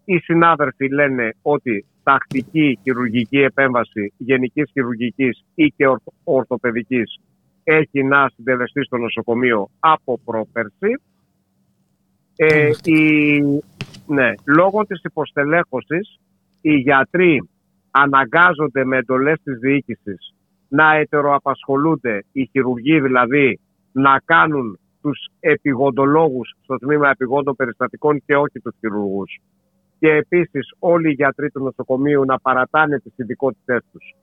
οι 0.05 0.17
συνάδελφοι 0.17 0.89
λένε 0.89 1.35
ότι 1.41 1.85
τακτική 2.03 2.79
χειρουργική 2.83 3.37
επέμβαση 3.37 4.13
γενικής 4.17 4.69
χειρουργικής 4.71 5.45
ή 5.55 5.67
και 5.67 5.85
ορθοπαιδικής 6.23 7.19
έχει 7.63 8.03
να 8.03 8.29
συντελεστεί 8.35 8.83
στο 8.83 8.97
νοσοκομείο 8.97 9.69
από 9.79 10.19
πρόπερση. 10.25 11.01
Ε, 12.35 12.69
η, 12.83 13.39
ναι, 14.07 14.33
λόγω 14.45 14.85
της 14.85 15.01
υποστελέχωσης 15.03 16.19
οι 16.61 16.73
γιατροί 16.73 17.49
αναγκάζονται 17.91 18.85
με 18.85 18.97
εντολές 18.97 19.39
της 19.43 19.59
διοίκησης 19.59 20.34
να 20.67 20.95
ετεροαπασχολούνται 20.95 22.25
οι 22.31 22.49
χειρουργοί 22.51 22.99
δηλαδή 22.99 23.59
να 23.91 24.19
κάνουν 24.25 24.79
τους 25.01 25.27
επιγοντολόγους 25.39 26.53
στο 26.63 26.75
τμήμα 26.75 27.09
επιγόντων 27.09 27.55
περιστατικών 27.55 28.21
και 28.25 28.35
όχι 28.35 28.59
τους 28.59 28.75
χειρουργούς. 28.79 29.39
Και 29.99 30.11
επίσης 30.11 30.73
όλοι 30.79 31.09
οι 31.09 31.13
γιατροί 31.13 31.49
του 31.51 31.63
νοσοκομείου 31.63 32.25
να 32.25 32.39
παρατάνε 32.39 32.99
τις 32.99 33.13
ειδικότητές 33.15 33.81
τους 33.91 34.15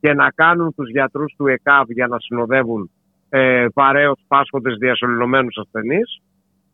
και 0.00 0.14
να 0.14 0.30
κάνουν 0.30 0.74
τους 0.74 0.90
γιατρούς 0.90 1.34
του 1.36 1.46
ΕΚΑΒ 1.46 1.90
για 1.90 2.06
να 2.06 2.18
συνοδεύουν 2.18 2.90
ε, 3.28 3.66
παρέως 3.74 4.20
πάσχοντες 4.28 4.76
διασωληνωμένους 4.78 5.56
ασθενείς 5.56 6.20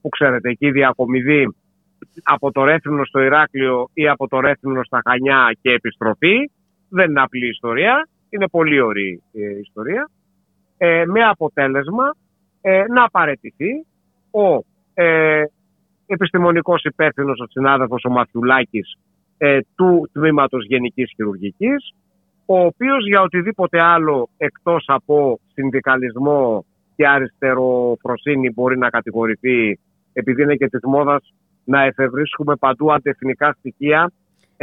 που 0.00 0.08
ξέρετε 0.08 0.50
εκεί 0.50 0.70
διακομιδή 0.70 1.54
από 2.22 2.52
το 2.52 2.64
Ρέθυμνο 2.64 3.04
στο 3.04 3.20
Ηράκλειο 3.20 3.88
ή 3.94 4.08
από 4.08 4.28
το 4.28 4.40
Ρέθυμνο 4.40 4.84
στα 4.84 5.00
Χανιά 5.04 5.56
και 5.60 5.70
επιστροφή 5.70 6.50
δεν 6.88 7.10
είναι 7.10 7.20
απλή 7.20 7.48
ιστορία 7.48 8.08
είναι 8.32 8.48
πολύ 8.48 8.80
ωραία 8.80 9.18
η 9.32 9.60
ιστορία. 9.60 10.10
ε, 10.76 11.04
με 11.06 11.24
αποτέλεσμα 11.24 12.16
ε, 12.60 12.84
να 12.88 13.10
παρετηθεί 13.10 13.86
ο 14.30 14.64
ε, 14.94 15.44
επιστημονικός 16.06 16.84
υπεύθυνος, 16.84 17.40
ο 17.40 17.46
συνάδελφος 17.46 18.04
ο 18.04 18.10
Μαθιουλάκης 18.10 18.96
ε, 19.38 19.58
του 19.76 20.08
Τμήματος 20.12 20.64
Γενικής 20.66 21.12
Χειρουργικής, 21.14 21.94
ο 22.46 22.58
οποίος 22.60 23.06
για 23.06 23.20
οτιδήποτε 23.20 23.80
άλλο 23.80 24.28
εκτός 24.36 24.84
από 24.86 25.40
συνδικαλισμό 25.54 26.64
και 26.96 27.08
αριστεροφροσύνη 27.08 28.50
μπορεί 28.50 28.78
να 28.78 28.90
κατηγορηθεί 28.90 29.78
επειδή 30.12 30.42
είναι 30.42 30.56
και 30.56 30.68
της 30.68 30.80
μόδας 30.82 31.34
να 31.64 31.82
εφευρίσκουμε 31.82 32.56
παντού 32.56 32.92
αντεθνικά 32.92 33.54
στοιχεία 33.58 34.12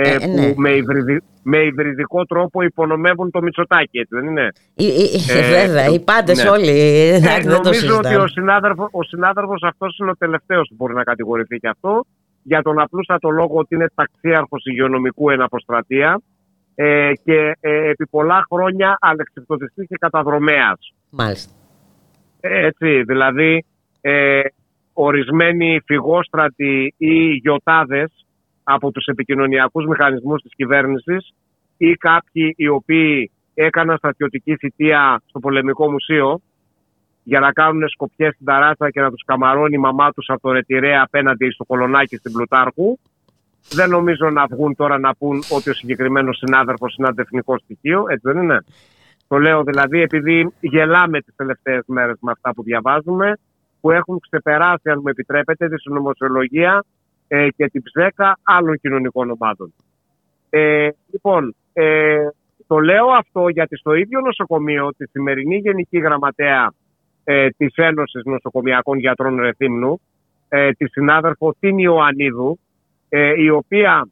ε, 0.01 0.15
ε, 0.15 0.27
ναι. 0.27 0.53
που 0.53 0.61
με, 0.61 0.69
υβριδι, 0.69 1.21
με 1.43 1.57
υβριδικό 1.57 2.25
τρόπο 2.25 2.61
υπονομεύουν 2.61 3.31
το 3.31 3.41
Μητσοτάκι, 3.41 3.97
έτσι 3.99 4.15
δεν 4.15 4.25
είναι; 4.25 4.51
Ε, 4.75 5.65
βέβαια, 5.65 5.85
οι 5.85 5.99
πάντες 5.99 6.43
ναι. 6.43 6.49
όλοι. 6.49 6.69
Ε, 6.69 7.43
νομίζω 7.43 7.97
ότι 7.97 8.15
ο, 8.15 8.27
συνάδελφο, 8.27 8.89
ο 8.91 9.03
συνάδελφος 9.03 9.63
αυτός 9.63 9.97
είναι 9.97 10.09
ο 10.09 10.15
τελευταίος 10.17 10.67
που 10.69 10.75
μπορεί 10.77 10.93
να 10.93 11.03
κατηγορηθεί 11.03 11.57
και 11.57 11.67
αυτό 11.67 12.05
για 12.43 12.61
τον 12.61 12.79
απλούστατο 12.79 13.29
λόγο 13.29 13.57
ότι 13.57 13.75
είναι 13.75 13.87
ταξίαρχος 13.95 14.65
υγειονομικού 14.65 15.29
εν 15.29 15.41
αποστρατεία 15.41 16.21
ε, 16.75 17.11
και 17.23 17.55
ε, 17.59 17.89
επί 17.89 18.07
πολλά 18.07 18.45
χρόνια 18.51 18.97
αλεξιπτωτιστής 18.99 19.87
και 19.87 19.97
καταδρομέας. 19.99 20.93
Μάλιστα. 21.09 21.53
Ε, 22.39 22.65
έτσι, 22.65 23.03
δηλαδή 23.03 23.65
ε, 24.01 24.41
ορισμένοι 24.93 25.81
φυγόστρατοι 25.85 26.93
ή 26.97 27.31
γιοτάδες 27.31 28.25
από 28.73 28.91
τους 28.91 29.05
επικοινωνιακούς 29.05 29.85
μηχανισμούς 29.85 30.41
της 30.41 30.51
κυβέρνησης 30.55 31.33
ή 31.77 31.93
κάποιοι 31.93 32.53
οι 32.57 32.67
οποίοι 32.67 33.31
έκαναν 33.53 33.97
στρατιωτική 33.97 34.55
θητεία 34.55 35.21
στο 35.25 35.39
Πολεμικό 35.39 35.91
Μουσείο 35.91 36.41
για 37.23 37.39
να 37.39 37.51
κάνουν 37.51 37.89
σκοπιές 37.89 38.33
στην 38.33 38.45
ταράτσα 38.45 38.89
και 38.89 39.01
να 39.01 39.09
τους 39.09 39.23
καμαρώνει 39.25 39.75
η 39.75 39.77
μαμά 39.77 40.11
τους 40.11 40.29
από 40.29 40.41
το 40.41 40.51
ρετυρέ 40.51 40.99
απέναντι 40.99 41.51
στο 41.51 41.65
κολονάκι 41.65 42.15
στην 42.15 42.31
Πλουτάρχου. 42.31 42.97
Δεν 43.69 43.89
νομίζω 43.89 44.29
να 44.29 44.45
βγουν 44.45 44.75
τώρα 44.75 44.99
να 44.99 45.15
πούν 45.15 45.43
ότι 45.51 45.69
ο 45.69 45.73
συγκεκριμένος 45.73 46.37
συνάδελφος 46.37 46.95
είναι 46.95 47.07
αντεθνικό 47.07 47.57
στοιχείο, 47.57 48.05
έτσι 48.07 48.31
δεν 48.31 48.43
είναι; 48.43 48.63
Το 49.27 49.37
λέω 49.37 49.63
δηλαδή 49.63 50.01
επειδή 50.01 50.53
γελάμε 50.59 51.21
τις 51.21 51.35
τελευταίες 51.35 51.83
μέρες 51.87 52.17
με 52.21 52.31
αυτά 52.31 52.53
που 52.53 52.63
διαβάζουμε, 52.63 53.37
που 53.81 53.91
έχουν 53.91 54.19
ξεπεράσει, 54.19 54.89
αν 54.89 54.99
μου 55.01 55.07
επιτρέπετε, 55.07 55.69
τη 55.69 55.79
συνωμοσιολογία 55.79 56.83
ε, 57.31 57.47
και 57.55 57.67
την 57.67 57.83
ψέκα 57.83 58.39
άλλων 58.43 58.79
κοινωνικών 58.79 59.29
ομάδων. 59.29 59.73
Ε, 60.49 60.89
λοιπόν, 61.11 61.55
ε, 61.73 62.27
το 62.67 62.77
λέω 62.79 63.07
αυτό 63.07 63.47
γιατί 63.47 63.77
στο 63.77 63.93
ίδιο 63.93 64.19
νοσοκομείο, 64.19 64.89
τη 64.97 65.07
σημερινή 65.07 65.57
Γενική 65.57 65.97
Γραμματέα 65.97 66.73
ε, 67.23 67.49
της 67.57 67.73
Ένωσης 67.75 68.23
Νοσοκομιακών 68.25 68.99
Γιατρών 68.99 69.39
Ρεθύμνου, 69.39 70.01
ε, 70.49 70.71
τη 70.71 70.89
συνάδελφο 70.89 71.55
Τίνη 71.59 71.83
Ιωαννίδου, 71.83 72.59
ε, 73.09 73.41
η 73.41 73.49
οποία 73.49 74.09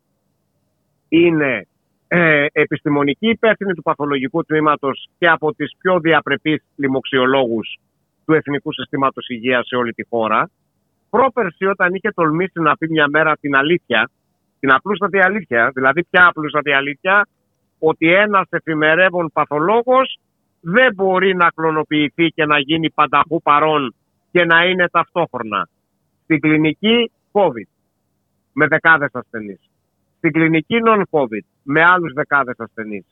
είναι 1.09 1.67
ε, 2.07 2.45
επιστημονική 2.51 3.29
υπεύθυνη 3.29 3.73
του 3.73 3.81
παθολογικού 3.81 4.43
τμήματος 4.43 5.09
και 5.17 5.27
από 5.27 5.53
τις 5.53 5.75
πιο 5.77 5.99
διαπρεπείς 5.99 6.63
λοιμοξιολόγους 6.75 7.79
του 8.25 8.33
Εθνικού 8.33 8.73
Συστήματος 8.73 9.27
Υγείας 9.27 9.67
σε 9.67 9.75
όλη 9.75 9.93
τη 9.93 10.03
χώρα. 10.09 10.49
Πρόπερση 11.09 11.65
όταν 11.65 11.93
είχε 11.93 12.11
τολμήσει 12.11 12.59
να 12.59 12.77
πει 12.77 12.89
μια 12.89 13.07
μέρα 13.07 13.37
την 13.37 13.55
αλήθεια, 13.55 14.09
την 14.59 14.71
απλούστατη 14.71 15.19
αλήθεια, 15.19 15.71
δηλαδή 15.73 16.03
ποια 16.03 16.27
απλούστατη 16.27 16.71
αλήθεια, 16.71 17.27
ότι 17.79 18.13
ένας 18.13 18.47
εφημερεύων 18.49 19.29
παθολόγος 19.33 20.19
δεν 20.61 20.93
μπορεί 20.93 21.35
να 21.35 21.49
κλωνοποιηθεί 21.55 22.27
και 22.27 22.45
να 22.45 22.59
γίνει 22.59 22.89
πανταχού 22.89 23.41
παρόν 23.41 23.95
και 24.31 24.45
να 24.45 24.65
είναι 24.65 24.87
ταυτόχρονα. 24.89 25.67
Στην 26.23 26.39
κλινική 26.39 27.11
COVID. 27.31 27.69
Με 28.53 28.67
δεκάδες 28.67 29.09
ασθενείς, 29.13 29.59
στην 30.17 30.31
κλινική 30.31 30.77
non-COVID. 30.85 31.45
Με 31.63 31.83
άλλους 31.83 32.13
δεκάδες 32.13 32.55
ασθενείς, 32.57 33.05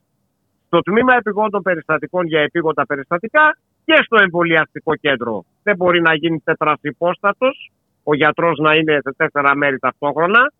στο 0.65 0.79
τμήμα 0.79 1.15
επιγόντων 1.15 1.61
περιστατικών 1.61 2.25
για 2.25 2.41
επίγοντα 2.41 2.85
περιστατικά 2.85 3.57
και 3.85 3.95
στο 4.05 4.17
εμβολιαστικό 4.21 4.95
κέντρο. 4.95 5.45
Δεν 5.63 5.75
μπορεί 5.75 6.01
να 6.01 6.15
γίνει 6.15 6.39
τετρασυπόστατος, 6.43 7.71
ο 8.08 8.16
γιατρός 8.16 8.58
να 8.58 8.76
είναι 8.76 8.99
σε 9.03 9.14
τέσσερα 9.18 9.56
μέρη 9.56 9.80
ταυτόχρονα, 9.80 10.51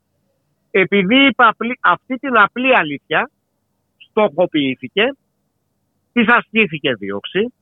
επειδή 0.72 1.36
αυτή 1.80 2.16
την 2.16 2.38
απλή 2.38 2.76
αλήθεια 2.76 3.30
στοχοποιήθηκε, 3.98 5.04
της 6.14 6.28
ασκήθηκε 6.28 6.93
δίωξη, 6.93 7.54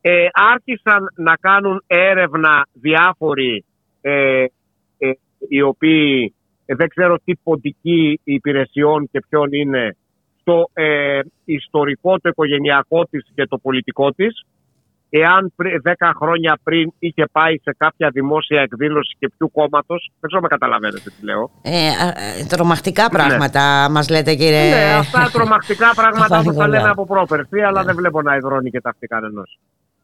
ε, 0.00 0.26
άρχισαν 0.32 1.12
να 1.16 1.36
κάνουν 1.36 1.82
έρευνα 1.86 2.66
διάφοροι 2.72 3.64
ε, 4.00 4.44
ε, 4.98 5.10
οι 5.48 5.62
οποίοι 5.62 6.34
ε, 6.66 6.74
δεν 6.74 6.88
ξέρω 6.88 7.18
τι 7.24 7.36
ποντική 7.42 8.20
υπηρεσιών 8.24 9.08
και 9.10 9.22
ποιον 9.28 9.52
είναι 9.52 9.96
το 10.44 10.70
ε, 10.72 11.20
ιστορικό, 11.44 12.18
το 12.18 12.28
οικογενειακό 12.28 13.04
της 13.04 13.26
και 13.34 13.46
το 13.46 13.58
πολιτικό 13.58 14.12
της 14.12 14.44
εάν 15.20 15.52
10 15.56 16.12
χρόνια 16.20 16.58
πριν 16.62 16.92
είχε 16.98 17.24
πάει 17.32 17.54
σε 17.58 17.74
κάποια 17.76 18.10
δημόσια 18.12 18.60
εκδήλωση 18.60 19.16
και 19.18 19.28
ποιου 19.36 19.50
κόμματος. 19.52 20.10
Δεν 20.20 20.28
ξέρω 20.30 20.42
με 20.42 20.48
καταλαβαίνετε 20.48 21.10
τι 21.10 21.24
λέω. 21.24 21.50
Ε, 21.62 21.88
ε, 22.40 22.44
τρομακτικά 22.48 23.02
ναι. 23.02 23.08
πράγματα 23.08 23.62
ναι. 23.82 23.92
μας 23.94 24.08
λέτε, 24.10 24.34
κύριε. 24.34 24.68
Ναι, 24.70 24.94
αυτά 24.98 25.30
τρομακτικά 25.32 25.94
πράγματα 25.94 26.42
που 26.42 26.54
τα 26.54 26.68
λέμε 26.68 26.88
από 26.88 27.06
πρόπερση, 27.06 27.60
αλλά 27.60 27.80
ναι. 27.80 27.86
δεν 27.86 27.96
βλέπω 27.96 28.22
να 28.22 28.36
υδρώνει 28.36 28.70
και 28.70 28.80
τα 28.80 28.90
αυτή 28.90 29.06
κανενός. 29.06 29.58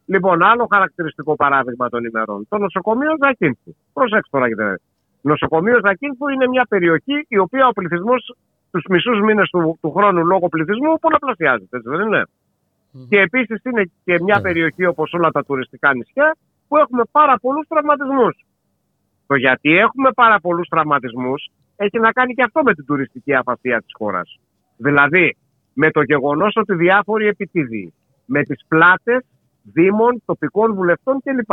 Λοιπόν, 0.07 0.43
άλλο 0.43 0.67
χαρακτηριστικό 0.71 1.37
παράδειγμα 1.37 1.89
των 1.89 2.05
ημερών. 2.05 2.47
Το 2.49 2.59
νοσοκομείο 2.59 3.13
Ζακίνθου. 3.25 3.75
Προσέξτε 3.93 4.29
τώρα, 4.31 4.49
κύριε. 4.49 4.75
Νοσοκομείο 5.21 5.79
Ζακίνθου 5.87 6.29
είναι 6.29 6.47
μια 6.49 6.67
περιοχή 6.69 7.25
η 7.29 7.39
οποία 7.39 7.67
ο 7.67 7.73
πληθυσμός 7.73 8.35
τους 8.71 8.85
μισούς 8.89 9.21
μήνες 9.21 9.49
του, 9.51 9.79
του 9.81 9.93
χρόνου 9.97 10.27
λόγω 10.27 10.49
πληθυσμού 10.49 10.99
πολλαπλασιάζεται, 11.01 11.77
έτσι 11.77 11.89
δεν 11.89 12.01
είναι; 12.07 12.23
Και 13.09 13.21
επίσης 13.21 13.63
είναι 13.65 13.91
και 14.05 14.19
μια 14.23 14.37
ναι. 14.37 14.43
περιοχή 14.43 14.87
όπως 14.87 15.13
όλα 15.13 15.31
τα 15.31 15.45
τουριστικά 15.45 15.95
νησιά 15.95 16.37
που 16.69 16.77
έχουμε 16.77 17.03
πάρα 17.11 17.39
πολλούς 17.39 17.67
τραυματισμούς. 17.69 18.45
Το 19.27 19.35
γιατί 19.35 19.77
έχουμε 19.77 20.11
πάρα 20.13 20.41
πολλούς 20.41 20.69
τραυματισμούς 20.69 21.51
έχει 21.77 21.99
να 21.99 22.13
κάνει 22.13 22.35
και 22.35 22.43
αυτό 22.43 22.63
με 22.63 22.75
την 22.75 22.85
τουριστική 22.85 23.35
αφασία 23.35 23.79
της 23.81 23.93
χώρας. 23.99 24.39
Δηλαδή 24.77 25.37
με 25.75 25.91
το 25.91 26.03
γεγονός 26.03 26.53
ότι 26.57 26.75
διάφοροι 26.75 27.27
επιτίδιοι 27.27 27.95
με 28.25 28.43
τις 28.43 28.65
πλάτες 28.69 29.25
δήμων, 29.63 30.23
τοπικών 30.25 30.75
βουλευτών 30.75 31.21
κλπ. 31.25 31.53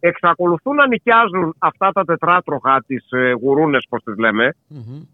Εξακολουθούν 0.00 0.74
να 0.74 0.86
νοικιάζουν 0.86 1.54
αυτά 1.58 1.90
τα 1.92 2.04
τετράτροχα, 2.04 2.84
τις 2.86 3.06
ε, 3.10 3.32
γουρούνες, 3.32 3.86
πώς 3.88 4.02
τις 4.02 4.16
λέμε, 4.18 4.54
mm-hmm. 4.70 5.06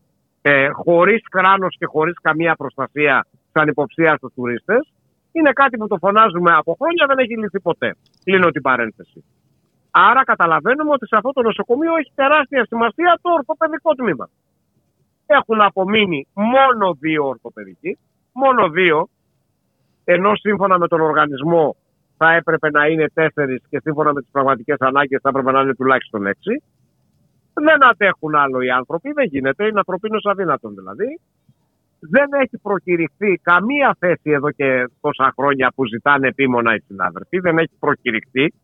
ε, 0.42 0.68
χωρίς 0.68 1.22
κράνος 1.30 1.76
και 1.78 1.86
χωρίς 1.86 2.14
καμία 2.22 2.54
προστασία 2.54 3.26
σαν 3.52 3.68
υποψία 3.68 4.16
στους 4.16 4.32
τουρίστες 4.34 4.92
είναι 5.32 5.52
κάτι 5.52 5.76
που 5.76 5.86
το 5.86 5.96
φωνάζουμε 5.96 6.52
από 6.52 6.76
χρόνια, 6.78 7.06
δεν 7.06 7.18
έχει 7.18 7.38
λυθεί 7.38 7.60
ποτέ. 7.60 7.96
Κλείνω 8.24 8.50
την 8.50 8.62
παρένθεση. 8.62 9.24
Άρα 9.90 10.24
καταλαβαίνουμε 10.24 10.90
ότι 10.90 11.06
σε 11.06 11.16
αυτό 11.16 11.32
το 11.32 11.42
νοσοκομείο 11.42 11.96
έχει 11.96 12.12
τεράστια 12.14 12.64
σημασία 12.64 13.18
το 13.22 13.30
ορθοπαιδικό 13.30 13.94
τμήμα. 13.94 14.28
Έχουν 15.26 15.60
απομείνει 15.60 16.26
μόνο 16.32 16.94
δύο 16.94 17.26
ορθοπαιδικοί, 17.26 17.98
μόνο 18.32 18.68
δύο, 18.68 19.08
ενώ 20.04 20.34
σύμφωνα 20.34 20.78
με 20.78 20.88
τον 20.88 21.00
οργανισμό 21.00 21.76
θα 22.16 22.32
έπρεπε 22.32 22.70
να 22.70 22.86
είναι 22.86 23.06
τέσσερις 23.14 23.62
και 23.68 23.80
σύμφωνα 23.80 24.12
με 24.12 24.20
τις 24.20 24.30
πραγματικές 24.30 24.76
ανάγκες 24.78 25.20
θα 25.22 25.28
έπρεπε 25.28 25.50
να 25.50 25.60
είναι 25.60 25.74
τουλάχιστον 25.74 26.26
έξι. 26.26 26.62
Δεν 27.54 27.86
αντέχουν 27.86 28.34
άλλο 28.34 28.60
οι 28.60 28.70
άνθρωποι, 28.70 29.12
δεν 29.12 29.26
γίνεται, 29.26 29.66
είναι 29.66 29.78
ανθρωπίνω 29.78 30.18
αδύνατον 30.22 30.74
δηλαδή 30.74 31.20
δεν 32.10 32.28
έχει 32.42 32.58
προκηρυχθεί 32.62 33.40
καμία 33.42 33.96
θέση 33.98 34.30
εδώ 34.30 34.50
και 34.50 34.88
τόσα 35.00 35.32
χρόνια 35.36 35.72
που 35.74 35.86
ζητάνε 35.86 36.28
επίμονα 36.28 36.74
οι 36.74 36.80
συνάδελφοι. 36.86 37.38
Δεν 37.38 37.58
έχει 37.58 37.74
προκηρυχθεί. 37.78 38.54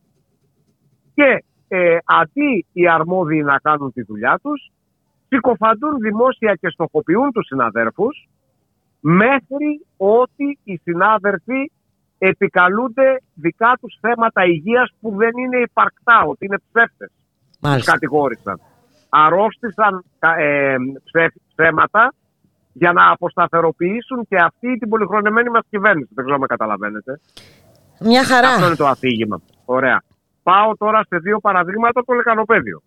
Και 1.15 1.45
ε, 1.69 1.97
αντί 2.05 2.67
οι 2.73 2.89
αρμόδιοι 2.89 3.43
να 3.43 3.59
κάνουν 3.59 3.93
τη 3.93 4.03
δουλειά 4.03 4.39
τους, 4.43 4.71
συκοφαντούν 5.29 5.99
δημόσια 5.99 6.55
και 6.55 6.69
στοχοποιούν 6.69 7.33
τους 7.33 7.47
συναδέρφους 7.47 8.29
μέχρι 9.01 9.87
ότι 9.97 10.59
οι 10.65 10.77
συνάδελφοι 10.77 11.71
επικαλούνται 12.19 13.23
δικά 13.35 13.73
τους 13.81 13.99
θέματα 14.01 14.45
υγείας 14.45 14.91
που 15.01 15.15
δεν 15.17 15.31
είναι 15.39 15.57
υπαρκτά, 15.57 16.23
ότι 16.27 16.45
είναι 16.45 16.59
ψεύτες. 16.73 17.11
Μάλιστα. 17.61 17.93
Κατηγόρησαν. 17.93 18.61
Αρρώστησαν 19.09 20.05
ε, 20.37 20.77
ψέματα 21.55 22.13
για 22.79 22.93
να 22.93 23.11
αποσταθεροποιήσουν 23.11 24.27
και 24.29 24.37
αυτή 24.37 24.79
την 24.79 24.89
πολυχρονεμένη 24.89 25.51
μας 25.51 25.63
κυβέρνηση. 25.71 26.09
Δεν 26.15 26.25
ξέρω 26.25 26.35
αν 26.35 26.41
με 26.41 26.47
καταλαβαίνετε. 26.47 27.21
Μια 28.01 28.25
χαρά. 28.25 28.49
Αυτό 28.49 28.67
είναι 28.67 28.77
το 28.77 28.87
αφήγημα. 28.87 29.41
Ωραία. 29.65 30.03
Πάω 30.43 30.77
τώρα 30.77 31.01
σε 31.09 31.17
δύο 31.19 31.39
παραδείγματα 31.39 32.05
το 32.05 32.13
λεκανοπέδιο. 32.15 32.83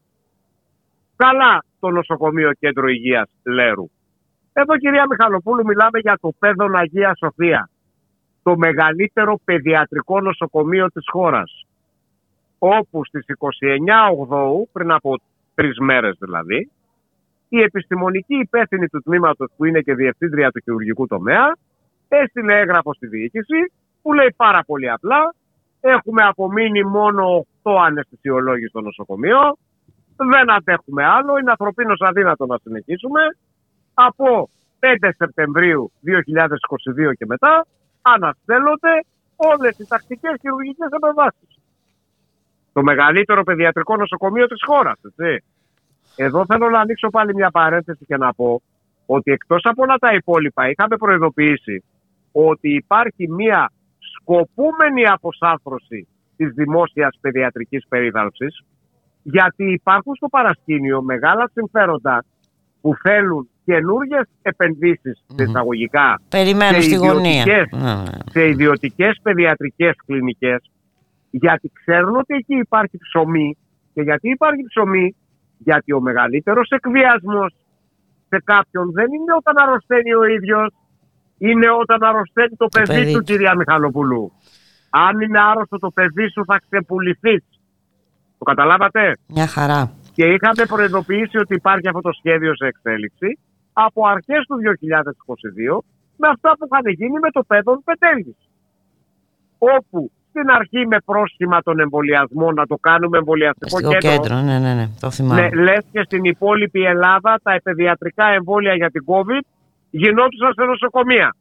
Καλά 1.15 1.63
το 1.79 1.89
νοσοκομείο 1.89 2.51
κέντρο 2.59 2.87
υγείας 2.87 3.29
Λέρου. 3.43 3.89
Εδώ 4.53 4.77
κυρία 4.77 5.05
Μιχαλοπούλου 5.09 5.65
μιλάμε 5.65 5.99
για 5.99 6.17
το 6.21 6.33
παιδόν 6.39 6.75
Αγία 6.75 7.15
Σοφία. 7.17 7.69
το 8.43 8.57
μεγαλύτερο 8.57 9.39
παιδιατρικό 9.43 10.21
νοσοκομείο 10.21 10.87
της 10.87 11.03
χώρας 11.11 11.65
όπου 12.59 13.05
στις 13.05 13.25
29 13.27 14.09
Οκτώου, 14.17 14.69
πριν 14.71 14.91
από 14.91 15.19
τρεις 15.55 15.79
μέρες 15.79 16.15
δηλαδή, 16.19 16.71
η 17.53 17.61
επιστημονική 17.61 18.35
υπεύθυνη 18.35 18.87
του 18.87 19.01
τμήματος 19.01 19.51
που 19.57 19.65
είναι 19.65 19.81
και 19.81 19.93
διευθύντρια 19.95 20.51
του 20.51 20.59
χειρουργικού 20.63 21.07
τομέα 21.07 21.57
έστειλε 22.07 22.59
έγγραφο 22.59 22.93
στη 22.93 23.07
διοίκηση 23.07 23.59
που 24.01 24.13
λέει 24.13 24.33
πάρα 24.35 24.63
πολύ 24.63 24.89
απλά 24.89 25.33
έχουμε 25.79 26.23
απομείνει 26.23 26.83
μόνο 26.83 27.45
8 27.63 27.71
αναισθησιολόγοι 27.85 28.67
στο 28.67 28.81
νοσοκομείο 28.81 29.57
δεν 30.29 30.51
αντέχουμε 30.51 31.05
άλλο, 31.05 31.37
είναι 31.37 31.49
ανθρωπίνως 31.49 31.99
αδύνατο 32.01 32.45
να 32.45 32.57
συνεχίσουμε 32.63 33.21
από 33.93 34.49
5 34.79 35.09
Σεπτεμβρίου 35.17 35.91
2022 37.09 37.13
και 37.17 37.25
μετά 37.25 37.65
αναστέλλονται 38.01 39.05
όλες 39.35 39.77
οι 39.79 39.87
τακτικές 39.87 40.35
χειρουργικές 40.41 40.89
επεμβάσεις. 40.91 41.49
Το 42.73 42.81
μεγαλύτερο 42.83 43.43
παιδιατρικό 43.43 43.97
νοσοκομείο 43.97 44.47
της 44.47 44.63
χώρας, 44.65 44.99
έτσι. 45.03 45.45
Εδώ 46.15 46.45
θέλω 46.45 46.69
να 46.69 46.79
ανοίξω 46.79 47.09
πάλι 47.09 47.33
μια 47.33 47.51
παρένθεση 47.51 48.05
και 48.05 48.17
να 48.17 48.33
πω 48.33 48.61
ότι 49.05 49.31
εκτός 49.31 49.61
από 49.63 49.83
όλα 49.83 49.95
τα 49.95 50.13
υπόλοιπα 50.13 50.69
είχαμε 50.69 50.97
προειδοποιήσει 50.97 51.83
ότι 52.31 52.73
υπάρχει 52.73 53.29
μια 53.29 53.71
σκοπούμενη 54.15 55.05
αποσάφρωση 55.05 56.07
της 56.37 56.53
δημόσιας 56.53 57.17
παιδιατρικής 57.21 57.85
περίθαλψης 57.89 58.63
γιατί 59.23 59.71
υπάρχουν 59.71 60.15
στο 60.15 60.27
παρασκήνιο 60.27 61.01
μεγάλα 61.01 61.49
συμφέροντα 61.53 62.25
που 62.81 62.95
θέλουν 63.01 63.49
καινούργιες 63.65 64.27
επενδύσεις 64.41 65.23
mm-hmm. 65.27 65.41
εισαγωγικά 65.41 66.21
Περιμένω 66.29 66.81
στη 66.81 66.95
γωνία. 66.95 67.43
σε 68.31 68.47
ιδιωτικές 68.47 69.19
παιδιατρικές 69.21 69.95
κλινικές 70.05 70.71
γιατί 71.29 71.71
ξέρουν 71.73 72.15
ότι 72.15 72.33
εκεί 72.33 72.55
υπάρχει 72.55 72.97
ψωμί 72.97 73.57
και 73.93 74.01
γιατί 74.01 74.29
υπάρχει 74.29 74.63
ψωμί 74.67 75.15
γιατί 75.63 75.93
ο 75.93 76.01
μεγαλύτερος 76.01 76.69
εκβιασμός 76.69 77.53
σε 78.29 78.41
κάποιον 78.43 78.91
δεν 78.91 79.05
είναι 79.05 79.33
όταν 79.41 79.55
αρρωσταίνει 79.63 80.13
ο 80.13 80.23
ίδιος 80.23 80.73
είναι 81.37 81.69
όταν 81.81 82.03
αρρωσταίνει 82.03 82.55
το, 82.57 82.67
παιδί, 82.67 82.87
παιδί 82.87 83.13
του 83.13 83.21
κυρία 83.21 83.55
Μιχαλοπουλού. 83.55 84.31
Αν 84.89 85.19
είναι 85.19 85.39
άρρωστο 85.39 85.77
το 85.77 85.89
παιδί 85.89 86.29
σου 86.33 86.43
θα 86.45 86.61
ξεπουληθείς. 86.65 87.43
Το 88.37 88.43
καταλάβατε; 88.43 89.17
Μια 89.27 89.47
χαρά. 89.47 89.91
Και 90.13 90.25
είχαμε 90.25 90.65
προειδοποιήσει 90.67 91.37
ότι 91.37 91.53
υπάρχει 91.55 91.87
αυτό 91.87 92.01
το 92.01 92.11
σχέδιο 92.11 92.55
σε 92.55 92.65
εξέλιξη 92.65 93.39
από 93.73 94.07
αρχές 94.07 94.45
του 94.47 94.55
2022 95.75 95.83
με 96.17 96.27
αυτά 96.27 96.49
που 96.57 96.65
είχαν 96.65 96.93
γίνει 96.99 97.19
με 97.19 97.31
το 97.31 97.43
πέδον 97.43 97.83
Πετέλης. 97.83 98.37
Όπου 99.57 100.11
στην 100.31 100.49
αρχή 100.49 100.87
με 100.87 100.97
πρόσχημα 101.05 101.61
τον 101.61 101.79
εμβολιασμό 101.79 102.51
να 102.51 102.65
το 102.65 102.75
κάνουμε 102.75 103.17
εμβολιαστικό 103.17 103.79
κέντρο. 103.79 103.97
κέντρο. 103.97 104.35
Ναι, 104.35 104.59
ναι, 104.59 104.73
ναι, 104.73 104.87
το 104.99 105.11
θυμάμαι. 105.11 105.41
Ναι, 105.41 105.61
λες 105.61 105.85
και 105.91 106.01
στην 106.03 106.23
υπόλοιπη 106.23 106.81
Ελλάδα 106.83 107.39
τα 107.43 107.53
επαιδιατρικά 107.53 108.25
εμβόλια 108.27 108.73
για 108.73 108.89
την 108.91 109.03
COVID 109.05 109.45
γινόντουσαν 109.89 110.53
σε 110.53 110.63
νοσοκομεία. 110.63 111.35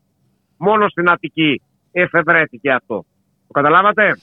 Μόνο 0.56 0.88
στην 0.88 1.10
Αττική 1.10 1.62
εφευρέθηκε 1.92 2.70
αυτό. 2.70 3.04
Το 3.46 3.52
καταλάβατε; 3.52 4.20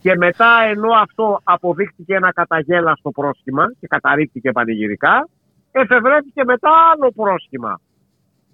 Και 0.00 0.16
μετά 0.16 0.62
ενώ 0.70 0.92
αυτό 0.92 1.40
αποδείχτηκε 1.44 2.14
ένα 2.14 2.32
καταγέλαστο 2.32 3.10
πρόσχημα 3.10 3.64
και 3.80 3.86
καταρρίφθηκε 3.86 4.52
πανηγυρικά, 4.52 5.28
εφευρέθηκε 5.70 6.44
μετά 6.44 6.70
άλλο 6.92 7.12
πρόσχημα. 7.16 7.80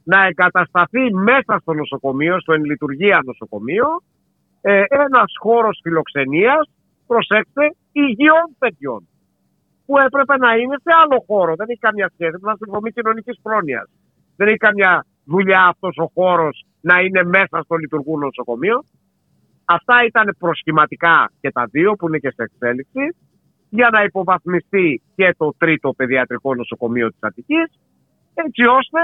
Να 0.03 0.26
εγκατασταθεί 0.26 1.14
μέσα 1.14 1.59
στο 1.61 1.72
νοσοκομείο, 1.72 2.41
στο 2.41 2.53
εν 2.53 2.64
λειτουργία 2.64 3.20
νοσοκομείο, 3.24 3.87
ε, 4.61 4.83
ένας 4.89 5.33
χώρος 5.41 5.79
φιλοξενίας, 5.83 6.71
προσέξτε, 7.07 7.75
υγιών 7.93 8.47
παιδιών. 8.59 9.09
Που 9.87 9.99
έπρεπε 9.99 10.37
να 10.37 10.55
είναι 10.57 10.77
σε 10.83 10.93
άλλο 11.03 11.25
χώρο. 11.27 11.55
Δεν 11.57 11.67
έχει 11.69 11.79
καμία 11.79 12.11
σχέση 12.15 12.37
με 12.41 12.57
την 12.57 12.73
δομή 12.73 12.91
κοινωνικής 12.91 13.39
πρόνοιας. 13.43 13.89
Δεν 14.37 14.49
έχει 14.49 14.57
καμιά 14.57 15.07
δουλειά 15.25 15.67
αυτός 15.67 15.97
ο 15.99 16.11
χώρος 16.15 16.65
να 16.81 17.01
είναι 17.01 17.23
μέσα 17.25 17.63
στο 17.65 17.75
λειτουργούν 17.77 18.19
νοσοκομείο. 18.21 18.85
Αυτά 19.65 20.05
ήταν 20.05 20.37
προσχηματικά 20.39 21.31
και 21.41 21.51
τα 21.51 21.67
δύο 21.71 21.93
που 21.93 22.09
είναι 22.09 22.19
και 22.19 22.31
σε 22.31 22.43
εξέλιξη 22.43 23.17
για 23.69 23.89
να 23.93 24.03
υποβαθμιστεί 24.03 25.03
και 25.17 25.35
το 25.39 25.55
τρίτο 25.59 25.93
παιδιατρικό 25.97 26.55
νοσοκομείο 26.55 27.09
της 27.09 27.19
Αττικής 27.21 27.69
έτσι 28.35 28.65
ώστε 28.65 29.01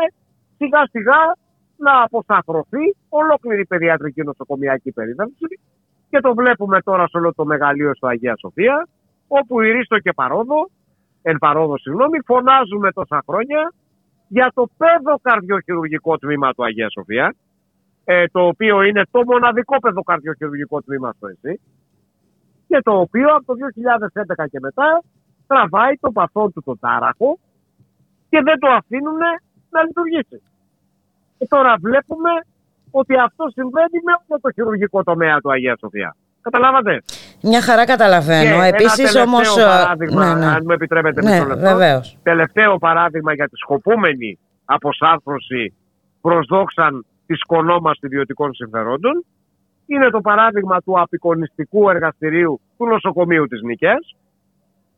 σιγά 0.56 0.82
σιγά 0.90 1.36
να 1.82 2.02
αποσταθρωθεί 2.02 2.84
ολόκληρη 3.08 3.60
η 3.60 3.66
παιδιατρική 3.66 4.22
νοσοκομιακή 4.22 4.92
περίθαλψη 4.92 5.60
και 6.10 6.20
το 6.20 6.34
βλέπουμε 6.34 6.80
τώρα 6.80 7.08
σε 7.08 7.16
όλο 7.16 7.34
το 7.34 7.44
μεγαλείο 7.44 7.94
στο 7.94 8.06
Αγία 8.06 8.34
Σοφία 8.38 8.88
όπου 9.28 9.60
η 9.60 9.70
Ρίστο 9.70 9.98
και 9.98 10.12
Παρόδο, 10.12 10.70
εν 11.22 11.36
Παρόδο 11.38 11.78
συγγνώμη, 11.78 12.18
φωνάζουμε 12.24 12.92
τόσα 12.92 13.22
χρόνια 13.26 13.72
για 14.28 14.50
το 14.54 14.68
παιδοκαρδιοχειρουργικό 14.76 16.18
τμήμα 16.18 16.52
του 16.52 16.64
Αγία 16.64 16.90
Σοφία 16.90 17.34
ε, 18.04 18.26
το 18.26 18.46
οποίο 18.46 18.82
είναι 18.82 19.02
το 19.10 19.22
μοναδικό 19.26 19.80
παιδοκαρδιοχειρουργικό 19.80 20.82
τμήμα 20.82 21.12
στο 21.16 21.26
ΕΣΥ 21.26 21.60
και 22.68 22.80
το 22.82 23.00
οποίο 23.00 23.28
από 23.34 23.44
το 23.44 23.54
2011 24.42 24.48
και 24.50 24.58
μετά 24.60 25.02
τραβάει 25.46 25.94
το 26.00 26.10
παθόν 26.12 26.52
του 26.52 26.62
το 26.62 26.76
τάραχο 26.80 27.38
και 28.28 28.40
δεν 28.42 28.58
το 28.58 28.68
αφήνουν 28.68 29.18
να 29.70 29.82
λειτουργήσει. 29.82 30.42
Και 31.42 31.48
τώρα 31.48 31.74
βλέπουμε 31.80 32.30
ότι 32.90 33.14
αυτό 33.16 33.44
συμβαίνει 33.52 33.98
με 34.06 34.12
όλο 34.26 34.40
το 34.40 34.50
χειρουργικό 34.52 35.02
τομέα 35.02 35.40
του 35.40 35.50
Αγία 35.50 35.76
Σοφία. 35.80 36.16
Καταλάβατε; 36.40 37.02
Μια 37.42 37.62
χαρά 37.62 37.84
καταλαβαίνω. 37.84 38.62
Επίσης 38.62 39.16
όμως. 39.16 39.54
παράδειγμα, 39.54 40.34
ναι, 40.34 40.40
ναι. 40.40 40.46
αν 40.46 40.62
μου 40.64 40.72
επιτρέπετε, 40.72 41.22
ναι, 41.22 41.44
λεπτό. 41.44 42.00
Τελευταίο 42.22 42.78
παράδειγμα 42.78 43.34
για 43.34 43.48
τη 43.48 43.56
σκοπούμενη 43.56 44.38
αποσάρθρωση 44.64 45.74
προσδόξαν 46.20 47.06
της 47.26 47.44
κονόμας 47.44 47.98
ιδιωτικών 48.00 48.54
συμφερόντων 48.54 49.24
είναι 49.86 50.10
το 50.10 50.20
παράδειγμα 50.20 50.80
του 50.80 51.00
απεικονιστικού 51.00 51.90
εργαστηρίου 51.90 52.60
του 52.76 52.86
νοσοκομείου 52.86 53.46
της 53.46 53.62
Νικές 53.62 54.16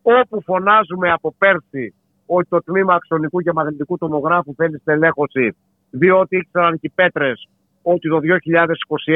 όπου 0.02 0.42
φωνάζουμε 0.42 1.10
από 1.10 1.34
πέρσι 1.38 1.94
ότι 2.26 2.48
το 2.48 2.62
τμήμα 2.62 2.94
αξονικού 2.94 3.40
και 3.40 3.52
μαγνητικού 3.52 3.98
τομογράφου 3.98 4.54
θέλει 4.54 4.78
στελέχωση 4.78 5.56
διότι 5.98 6.36
ήξεραν 6.36 6.72
και 6.72 6.86
οι 6.86 6.92
πέτρες 6.94 7.48
ότι 7.82 8.08
το 8.08 8.18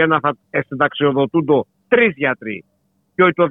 2021 0.06 0.18
θα 0.20 0.36
συνταξιοδοτούν 0.66 1.44
το 1.44 1.66
τρεις 1.88 2.12
γιατροί 2.16 2.64
και 3.14 3.22
ότι 3.22 3.32
το 3.32 3.46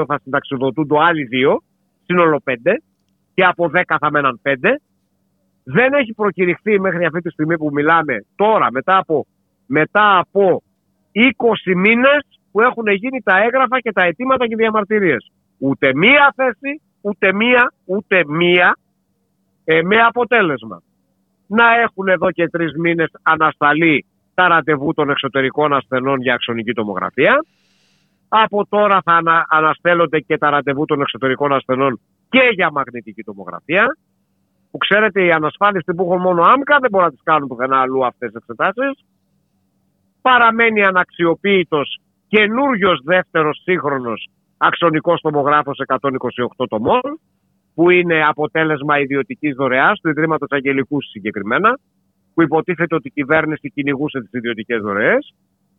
2022 0.00 0.04
θα 0.06 0.18
συνταξιοδοτούν 0.22 0.86
το 0.86 0.98
άλλοι 0.98 1.24
δύο, 1.24 1.62
σύνολο 2.04 2.40
πέντε 2.44 2.82
και 3.34 3.44
από 3.44 3.70
10 3.74 3.82
θα 4.00 4.10
μέναν 4.10 4.38
πέντε. 4.42 4.80
Δεν 5.64 5.92
έχει 5.92 6.12
προκηρυχθεί 6.14 6.80
μέχρι 6.80 7.04
αυτή 7.04 7.20
τη 7.20 7.30
στιγμή 7.30 7.56
που 7.56 7.70
μιλάμε 7.72 8.24
τώρα 8.36 8.70
μετά 8.70 8.96
από, 8.96 9.26
μετά 9.66 10.18
από 10.18 10.62
20 11.66 11.74
μήνες 11.76 12.40
που 12.52 12.60
έχουν 12.60 12.86
γίνει 12.86 13.22
τα 13.22 13.42
έγγραφα 13.42 13.80
και 13.80 13.92
τα 13.92 14.02
αιτήματα 14.02 14.46
και 14.46 14.56
διαμαρτυρίες. 14.56 15.30
Ούτε 15.58 15.94
μία 15.94 16.32
θέση, 16.36 16.80
ούτε 17.00 17.32
μία, 17.32 17.72
ούτε 17.84 18.24
μία 18.26 18.76
ε, 19.64 19.82
με 19.82 19.96
αποτέλεσμα 19.96 20.82
να 21.56 21.80
έχουν 21.80 22.08
εδώ 22.08 22.30
και 22.30 22.48
τρεις 22.48 22.72
μήνες 22.74 23.10
ανασταλεί 23.22 24.04
τα 24.34 24.48
ραντεβού 24.48 24.94
των 24.94 25.10
εξωτερικών 25.10 25.72
ασθενών 25.72 26.20
για 26.20 26.34
αξονική 26.34 26.72
τομογραφία. 26.72 27.44
Από 28.28 28.66
τώρα 28.68 29.00
θα 29.04 29.12
ανα, 29.12 29.46
αναστέλλονται 29.48 30.20
και 30.20 30.38
τα 30.38 30.50
ραντεβού 30.50 30.84
των 30.84 31.00
εξωτερικών 31.00 31.52
ασθενών 31.52 32.00
και 32.28 32.48
για 32.54 32.70
μαγνητική 32.70 33.22
τομογραφία. 33.22 33.96
Που 34.70 34.78
ξέρετε, 34.78 35.24
οι 35.24 35.32
ανασφάλιστοι 35.32 35.94
που 35.94 36.02
έχουν 36.02 36.20
μόνο 36.20 36.42
άμκα 36.42 36.78
δεν 36.80 36.90
μπορούν 36.90 37.06
να 37.06 37.12
τις 37.12 37.22
κάνουν 37.22 37.48
πουθενά 37.48 37.80
αλλού 37.80 38.06
αυτές 38.06 38.32
τις 38.32 38.40
εξετάσεις. 38.40 39.04
Παραμένει 40.22 40.84
αναξιοποίητος 40.84 42.00
καινούριος 42.28 43.00
δεύτερος 43.04 43.60
σύγχρονος 43.62 44.28
αξονικός 44.56 45.20
τομογράφος 45.20 45.80
128 45.86 46.66
τομών 46.68 47.20
που 47.74 47.90
είναι 47.90 48.24
αποτέλεσμα 48.26 48.98
ιδιωτικής 48.98 49.54
δωρεάς 49.54 50.00
του 50.00 50.08
Ιδρύματος 50.08 50.48
Αγγελικούς 50.50 51.10
συγκεκριμένα, 51.10 51.78
που 52.34 52.42
υποτίθεται 52.42 52.94
ότι 52.94 53.08
η 53.08 53.10
κυβέρνηση 53.10 53.70
κυνηγούσε 53.70 54.20
τις 54.20 54.32
ιδιωτικές 54.32 54.80
δωρεές. 54.80 55.34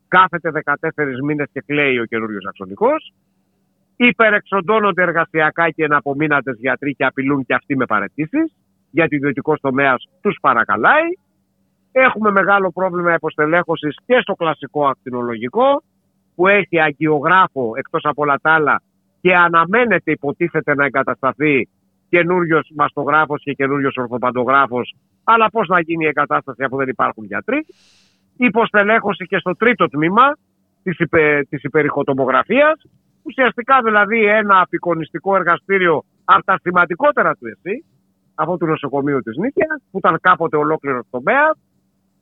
Κάθεται 0.07 0.51
14 0.51 1.21
μήνες 1.23 1.47
και 1.53 1.63
κλαίει 1.65 1.99
ο 1.99 2.05
καινούριος 2.05 2.45
αξονικός. 2.47 3.13
Υπερεξοντώνονται 3.95 5.01
εργασιακά 5.01 5.69
και 5.69 5.83
εναπομείνατες 5.83 6.57
γιατροί 6.59 6.95
και 6.95 7.05
απειλούν 7.05 7.45
και 7.45 7.53
αυτοί 7.53 7.77
με 7.77 7.85
παρετήσεις, 7.85 8.55
γιατί 8.91 9.15
ο 9.15 9.17
ιδιωτικός 9.17 9.59
τομέας 9.59 10.09
τους 10.21 10.37
παρακαλάει. 10.41 11.07
Έχουμε 11.91 12.31
μεγάλο 12.31 12.71
πρόβλημα 12.71 13.13
υποστελέχωσης 13.13 13.95
και 14.05 14.19
στο 14.21 14.33
κλασικό 14.33 14.87
ακτινολογικό, 14.87 15.83
που 16.35 16.47
έχει 16.47 16.79
αγκιογράφο 16.79 17.73
εκτός 17.75 18.01
από 18.03 18.21
όλα 18.21 18.39
τα 18.41 18.51
άλλα 18.53 18.81
και 19.21 19.35
αναμένεται 19.35 20.11
υποτίθεται 20.11 20.75
να 20.75 20.85
εγκατασταθεί 20.85 21.69
καινούριο 22.14 22.59
μαστογράφος 22.76 23.41
και 23.43 23.53
καινούριο 23.53 23.89
ορθοπαντογράφος. 23.95 24.95
Αλλά 25.24 25.49
πώς 25.49 25.68
να 25.68 25.80
γίνει 25.80 26.05
η 26.05 26.07
εγκατάσταση 26.07 26.64
αφού 26.64 26.78
δεν 26.78 26.88
υπάρχουν 26.88 27.24
γιατροί. 27.26 27.66
υποστελέχωση 28.38 29.26
και 29.26 29.38
στο 29.38 29.55
τρίτο 29.55 29.88
τμήμα 29.88 30.38
της, 30.84 30.99
υπε, 30.99 31.45
της 31.49 31.64
υπερηχοτομογραφίας, 31.64 32.82
ουσιαστικά 33.24 33.82
δηλαδή 33.84 34.26
ένα 34.26 34.61
απεικονιστικό 34.61 35.36
εργαστήριο 35.36 36.03
από 36.26 36.43
τα 36.43 36.59
σημαντικότερα 36.61 37.36
του 37.36 37.47
ΕΣΥ, 37.47 37.86
από 38.36 38.57
του 38.57 38.66
νοσοκομείου 38.66 39.20
της 39.20 39.38
Νίκαιας, 39.38 39.82
που 39.91 39.97
ήταν 39.97 40.18
κάποτε 40.22 40.57
ολόκληρο 40.57 41.01
τομέα, 41.09 41.55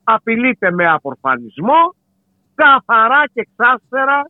απειλείται 0.03 0.71
με 0.71 0.87
απορφανισμό, 0.87 1.95
καθαρά 2.55 3.23
και 3.33 3.41
εξάστερα 3.47 4.29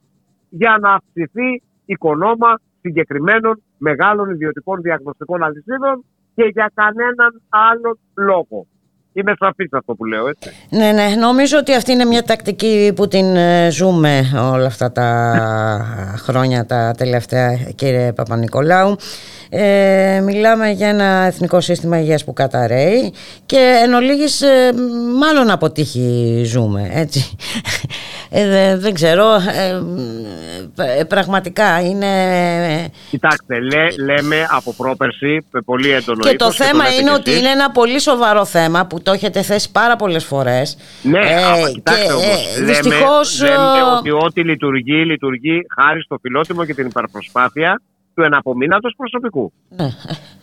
για 0.50 0.78
να 0.82 0.94
αυξηθεί 0.94 1.62
οικονόμα 1.86 2.60
συγκεκριμένων 2.82 3.62
μεγάλων 3.78 4.30
ιδιωτικών 4.30 4.82
διαγνωστικών 4.82 5.44
αλυσίδων 5.44 6.06
και 6.36 6.44
για 6.54 6.72
κανέναν 6.74 7.42
άλλον 7.50 8.00
λόγο. 8.14 8.66
Είμαι 9.14 9.34
σαφής 9.40 9.70
αυτό 9.72 9.96
που 9.96 10.06
λέω, 10.06 10.28
έτσι. 10.28 10.52
Ναι, 10.70 10.92
ναι. 10.92 11.16
Νομίζω 11.20 11.58
ότι 11.58 11.74
αυτή 11.74 11.92
είναι 11.92 12.06
μια 12.06 12.24
τακτική 12.24 12.94
που 12.96 13.08
την 13.08 13.36
ε, 13.36 13.70
ζούμε 13.72 14.22
όλα 14.54 14.66
αυτά 14.66 14.92
τα 14.92 15.10
χρόνια 16.18 16.66
τα 16.66 16.94
τελευταία, 16.98 17.56
κύριε 17.76 18.14
Παπα-Νικολάου. 18.14 18.96
Ε, 19.54 20.22
μιλάμε 20.24 20.70
για 20.70 20.88
ένα 20.88 21.06
εθνικό 21.06 21.62
σύστημα 21.62 22.00
υγείας 22.00 22.24
που 22.24 22.34
καταραίει 22.34 23.14
και 23.46 23.82
εν 23.84 23.94
ολίγης, 23.94 24.42
ε, 24.42 24.74
μάλλον 25.20 25.50
αποτύχει 25.50 26.42
ζούμε, 26.46 26.90
έτσι. 26.94 27.36
Ε, 28.34 28.78
δεν 28.78 28.94
ξέρω, 28.94 29.26
ε, 30.76 31.04
πραγματικά 31.04 31.82
είναι... 31.82 32.08
Κοιτάξτε, 33.10 33.56
λέμε 34.04 34.48
από 34.50 34.74
πρόπερση 34.74 35.46
πολύ 35.66 35.90
έντονο 35.90 36.24
Και 36.24 36.36
το 36.36 36.52
θέμα 36.52 36.84
είναι 37.00 37.12
ότι 37.12 37.32
είναι 37.38 37.50
ένα 37.50 37.72
πολύ 37.72 38.00
σοβαρό 38.00 38.46
θέμα 38.46 38.86
που 38.86 39.02
το 39.02 39.12
έχετε 39.12 39.42
θέσει 39.42 39.72
πάρα 39.72 39.96
πολλές 39.96 40.26
φορές. 40.26 40.78
Ναι, 41.02 41.20
ε, 41.20 41.72
κοιτάξτε 41.74 42.06
και, 42.06 42.12
όμως, 42.12 42.56
λέμε, 42.56 42.66
δυστυχώς... 42.68 43.42
λέμε 43.42 43.82
ότι 43.98 44.12
ό,τι 44.12 44.44
λειτουργεί, 44.44 45.06
λειτουργεί 45.06 45.62
χάρη 45.80 46.02
στο 46.02 46.18
φιλότιμο 46.22 46.66
και 46.66 46.74
την 46.74 46.86
υπερπροσπάθεια 46.86 47.82
του 48.14 48.22
εναπομείνατος 48.22 48.94
προσωπικού. 48.98 49.54
Ναι. 49.70 49.88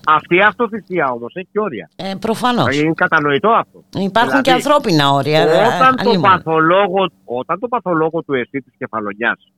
Αυτή 0.06 0.36
η 0.36 0.40
αυτοθυσία 0.40 1.10
όμως 1.10 1.34
έχει 1.34 1.48
και 1.52 1.60
όρια. 1.60 1.90
Ε, 1.96 2.14
Προφανώς. 2.20 2.80
Είναι 2.80 2.92
κατανοητό 2.94 3.50
αυτό. 3.50 3.84
Υπάρχουν 3.94 4.42
δηλαδή, 4.42 4.42
και 4.42 4.52
ανθρώπινα 4.52 5.10
όρια. 5.10 5.42
Όταν, 5.42 5.96
το 5.96 6.20
παθολόγο, 6.20 7.10
όταν 7.24 7.58
το 7.58 7.68
παθολόγο 7.68 8.22
του 8.22 8.34
εσύ 8.34 8.58
της 8.60 8.74
κεφαλονιάς 8.78 9.52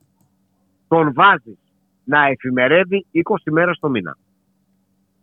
τον 0.87 1.13
βάζεις 1.13 1.57
να 2.03 2.25
εφημερεύει 2.25 3.05
20 3.11 3.51
μέρες 3.51 3.77
το 3.79 3.89
μήνα 3.89 4.17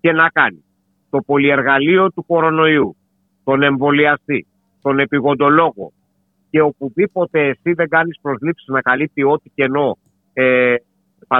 και 0.00 0.12
να 0.12 0.28
κάνει 0.28 0.64
το 1.10 1.20
πολυεργαλείο 1.26 2.10
του 2.10 2.26
κορονοϊού, 2.26 2.96
τον 3.44 3.62
εμβολιαστή, 3.62 4.46
τον 4.82 4.98
επιγοντολόγο 4.98 5.92
και 6.50 6.60
οπουδήποτε 6.60 7.40
εσύ 7.40 7.72
δεν 7.72 7.88
κάνεις 7.88 8.18
προσλήψεις 8.20 8.68
να 8.68 8.80
καλύπτει 8.80 9.22
ό,τι 9.22 9.50
κενό 9.54 9.98
ε, 10.32 10.74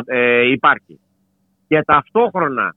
ε, 0.04 0.50
υπάρχει 0.50 1.00
και 1.68 1.82
ταυτόχρονα 1.82 2.74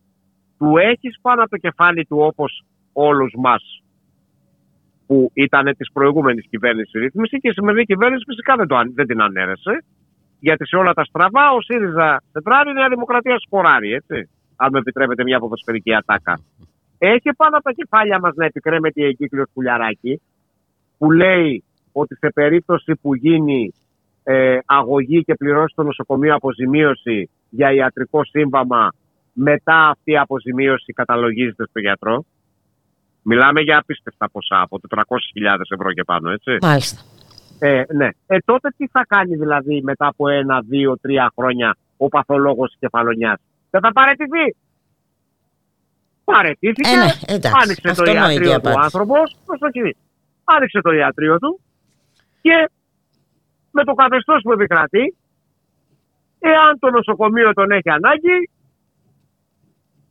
του 0.57 0.77
έχεις 0.77 1.17
πάνω 1.21 1.41
από 1.41 1.49
το 1.49 1.57
κεφάλι 1.57 2.05
του 2.05 2.17
όπως 2.19 2.63
όλους 2.93 3.33
μας 3.37 3.83
που 5.07 5.31
ήταν 5.33 5.75
της 5.77 5.91
προηγούμενης 5.91 6.45
κυβέρνησης 6.49 7.01
ρύθμιση 7.01 7.37
και 7.37 7.47
η 7.47 7.51
σημερινή 7.51 7.83
κυβέρνηση 7.83 8.23
φυσικά 8.27 8.55
δεν, 8.55 8.67
το, 8.67 8.75
δεν 8.93 9.07
την 9.07 9.21
ανέρεσε 9.21 9.83
γιατί 10.41 10.67
σε 10.67 10.75
όλα 10.75 10.93
τα 10.93 11.03
στραβά 11.03 11.51
ο 11.51 11.61
ΣΥΡΙΖΑ 11.61 12.23
τετράρι, 12.31 12.69
η 12.69 12.73
Νέα 12.73 12.89
Δημοκρατία 12.89 13.39
σκοράρει, 13.39 13.93
έτσι. 13.93 14.29
Αν 14.55 14.69
με 14.71 14.79
επιτρέπετε 14.79 15.23
μια 15.23 15.39
ποδοσφαιρική 15.39 15.93
ατάκα. 15.93 16.39
Έχει 16.97 17.33
πάνω 17.37 17.55
από 17.55 17.63
τα 17.63 17.71
κεφάλια 17.71 18.19
μας 18.19 18.35
να 18.35 18.45
επικρέμεται 18.45 19.01
η 19.01 19.05
εγκύκλειος 19.05 19.49
πουλιαράκι 19.53 20.21
που 20.97 21.11
λέει 21.11 21.63
ότι 21.91 22.15
σε 22.15 22.29
περίπτωση 22.33 22.95
που 23.01 23.15
γίνει 23.15 23.73
ε, 24.23 24.57
αγωγή 24.65 25.23
και 25.23 25.35
πληρώσει 25.35 25.75
το 25.75 25.83
νοσοκομείο 25.83 26.35
αποζημίωση 26.35 27.29
για 27.51 27.71
ιατρικό 27.71 28.25
σύμβαμα, 28.25 28.93
μετά 29.33 29.87
αυτή 29.87 30.11
η 30.11 30.17
αποζημίωση 30.17 30.93
καταλογίζεται 30.93 31.65
στο 31.69 31.79
γιατρό. 31.79 32.25
Μιλάμε 33.21 33.61
για 33.61 33.77
απίστευτα 33.77 34.29
ποσά, 34.29 34.61
από 34.61 34.79
400.000 34.89 35.01
ευρώ 35.69 35.93
και 35.93 36.03
πάνω, 36.03 36.31
έτσι. 36.31 36.57
Μάλιστα. 36.61 37.01
Ε, 37.59 37.83
ναι. 37.93 38.09
Ε, 38.27 38.37
τότε 38.45 38.73
τι 38.77 38.87
θα 38.87 39.05
κάνει 39.07 39.35
δηλαδή 39.35 39.81
μετά 39.81 40.07
από 40.07 40.29
ένα, 40.29 40.61
δύο, 40.61 40.97
τρία 41.01 41.31
χρόνια 41.35 41.77
ο 41.97 42.07
παθολόγος 42.07 42.69
της 42.69 42.79
κεφαλονιάς; 42.79 43.39
Δεν 43.69 43.81
θα 43.81 43.91
παρετηθεί. 43.91 44.55
Παρετήθηκε, 46.23 46.89
ε, 46.89 47.37
ναι, 47.37 47.49
άνοιξε 47.63 48.03
το 48.03 48.11
ιατρείο 48.11 48.61
του 48.61 48.79
άνθρωπος, 48.79 49.37
άνοιξε 50.43 50.81
το 50.81 50.91
ιατρείο 50.91 51.39
του 51.39 51.59
και 52.41 52.69
με 53.71 53.83
το 53.83 53.93
καθεστώς 53.93 54.41
που 54.43 54.51
επικρατεί, 54.51 55.15
εάν 56.49 56.79
το 56.79 56.89
νοσοκομείο 56.89 57.53
τον 57.53 57.71
έχει 57.71 57.89
ανάγκη, 57.89 58.37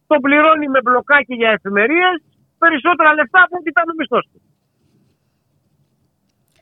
το 0.06 0.16
πληρώνει 0.20 0.68
με 0.68 0.80
μπλοκάκι 0.82 1.34
για 1.34 1.50
εφημερίες 1.50 2.16
περισσότερα 2.58 3.14
λεφτά 3.14 3.40
από 3.42 3.56
ό,τι 3.58 3.68
ήταν 3.68 3.84
ο 3.88 3.94
μισθός 3.98 4.24
του. 4.32 4.40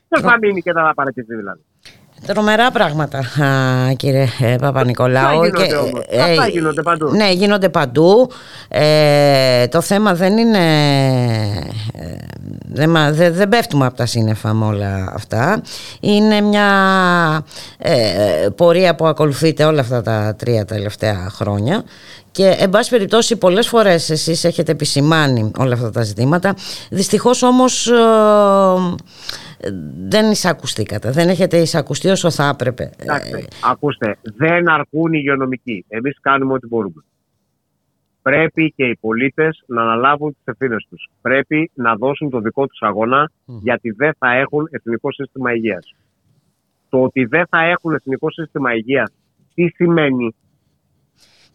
Δεν 0.07 0.21
θα 0.21 0.37
μείνει 0.37 0.61
και 0.61 0.71
θα 0.71 0.93
παρατηθεί 0.95 1.35
δηλαδή. 1.35 1.63
Τρομερά 2.25 2.71
πράγματα, 2.71 3.23
κύριε 3.95 4.27
ε, 4.39 4.55
Παπα-Νικολάου. 4.61 5.41
Αυτά 5.41 5.65
γίνονται, 5.65 5.75
όμως. 5.75 6.03
Ε, 6.07 6.21
Αυτά 6.21 6.47
γίνονται 6.47 6.81
παντού. 6.81 7.09
Ναι, 7.09 7.31
γίνονται 7.31 7.69
παντού. 7.69 8.31
Ε, 8.67 9.67
το 9.67 9.81
θέμα 9.81 10.13
δεν 10.13 10.37
είναι... 10.37 10.59
Δεν, 12.71 12.93
δεν, 13.11 13.33
δεν 13.33 13.49
πέφτουμε 13.49 13.85
από 13.85 13.95
τα 13.95 14.05
σύννεφα 14.05 14.53
με 14.53 14.65
όλα 14.65 15.11
αυτά. 15.15 15.61
Είναι 15.99 16.41
μια 16.41 16.65
πορεία 18.55 18.95
που 18.95 19.07
ακολουθείται 19.07 19.63
όλα 19.63 19.81
αυτά 19.81 20.01
τα 20.01 20.35
τρία 20.37 20.65
τελευταία 20.65 21.29
χρόνια. 21.29 21.83
Και 22.31 22.55
εν 22.59 22.69
πάση 22.69 22.89
περιπτώσει 22.89 23.35
πολλές 23.35 23.67
φορές 23.67 24.09
εσείς 24.09 24.43
έχετε 24.43 24.71
επισημάνει 24.71 25.51
όλα 25.57 25.73
αυτά 25.73 25.91
τα 25.91 26.01
ζητήματα. 26.03 26.55
Δυστυχώς 26.89 27.43
όμως 27.43 27.91
δεν 30.07 30.31
εισακουστήκατε, 30.31 31.11
δεν 31.11 31.29
έχετε 31.29 31.57
εισακουστεί 31.57 32.09
όσο 32.09 32.31
θα 32.31 32.49
έπρεπε. 32.53 32.91
Εντάξει, 32.97 33.47
ακούστε, 33.63 34.17
δεν 34.21 34.69
αρκούν 34.69 35.13
οι 35.13 35.17
υγειονομικοί. 35.19 35.85
Εμείς 35.87 36.19
κάνουμε 36.21 36.53
ό,τι 36.53 36.67
μπορούμε. 36.67 37.03
Πρέπει 38.21 38.73
και 38.75 38.85
οι 38.85 38.95
πολίτες 38.95 39.63
να 39.65 39.81
αναλάβουν 39.81 40.29
τις 40.29 40.41
ευθύνες 40.43 40.87
τους. 40.89 41.09
Πρέπει 41.21 41.71
να 41.73 41.95
δώσουν 41.95 42.29
το 42.29 42.39
δικό 42.39 42.67
τους 42.67 42.81
αγώνα 42.81 43.31
γιατί 43.45 43.91
δεν 43.91 44.13
θα 44.17 44.31
έχουν 44.31 44.67
εθνικό 44.71 45.11
σύστημα 45.11 45.53
υγείας. 45.53 45.95
Το 46.89 47.03
ότι 47.03 47.25
δεν 47.25 47.45
θα 47.49 47.63
έχουν 47.63 47.93
εθνικό 47.93 48.31
σύστημα 48.31 48.75
υγείας 48.75 49.11
τι 49.53 49.67
σημαίνει; 49.67 50.35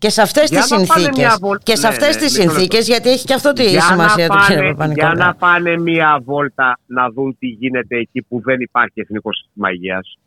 Και 0.04 0.10
σε 0.10 0.22
αυτές 0.22 0.50
τις 0.50 0.64
συνθήκες, 0.64 1.38
και 1.62 1.76
σε 1.76 1.86
ναι, 1.86 1.92
αυτές 1.94 2.14
ναι, 2.14 2.20
τις 2.20 2.32
συνθήκες 2.32 2.86
γιατί 2.86 3.08
έχει 3.10 3.24
και 3.24 3.34
αυτό 3.34 3.52
τη 3.52 3.68
σημασία 3.80 4.28
του 4.28 4.36
κύριε 4.46 4.74
Για 4.94 5.14
να 5.16 5.34
πάνε 5.34 5.78
μία 5.78 6.20
βόλτα 6.24 6.78
να 6.86 7.08
δουν 7.10 7.36
τι 7.38 7.46
γίνεται 7.46 7.96
εκεί 7.96 8.22
που 8.22 8.40
δεν 8.44 8.60
υπάρχει 8.60 9.00
εθνικός 9.00 9.36
σύστημα 9.36 9.70
υγείας. 9.70 10.18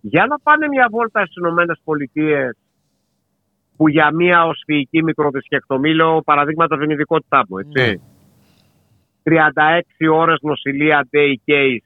Για 0.00 0.26
να 0.26 0.38
πάνε 0.38 0.68
μία 0.68 0.88
βόλτα 0.90 1.20
στις 1.24 1.36
Ηνωμένες 1.36 1.80
Πολιτείες 1.84 2.56
που 3.76 3.88
για 3.88 4.10
μία 4.14 4.46
οσφυϊκή 4.46 5.02
μικροδυσκεκτομή 5.02 5.94
λέω 5.94 6.22
παραδείγματα 6.22 6.78
την 6.78 6.90
ειδικότητά 6.90 7.44
μου, 7.48 7.58
έτσι. 7.58 8.00
36 9.22 9.80
ναι. 9.98 10.08
ώρες 10.08 10.38
νοσηλεία 10.42 11.08
day 11.12 11.34
case 11.46 11.85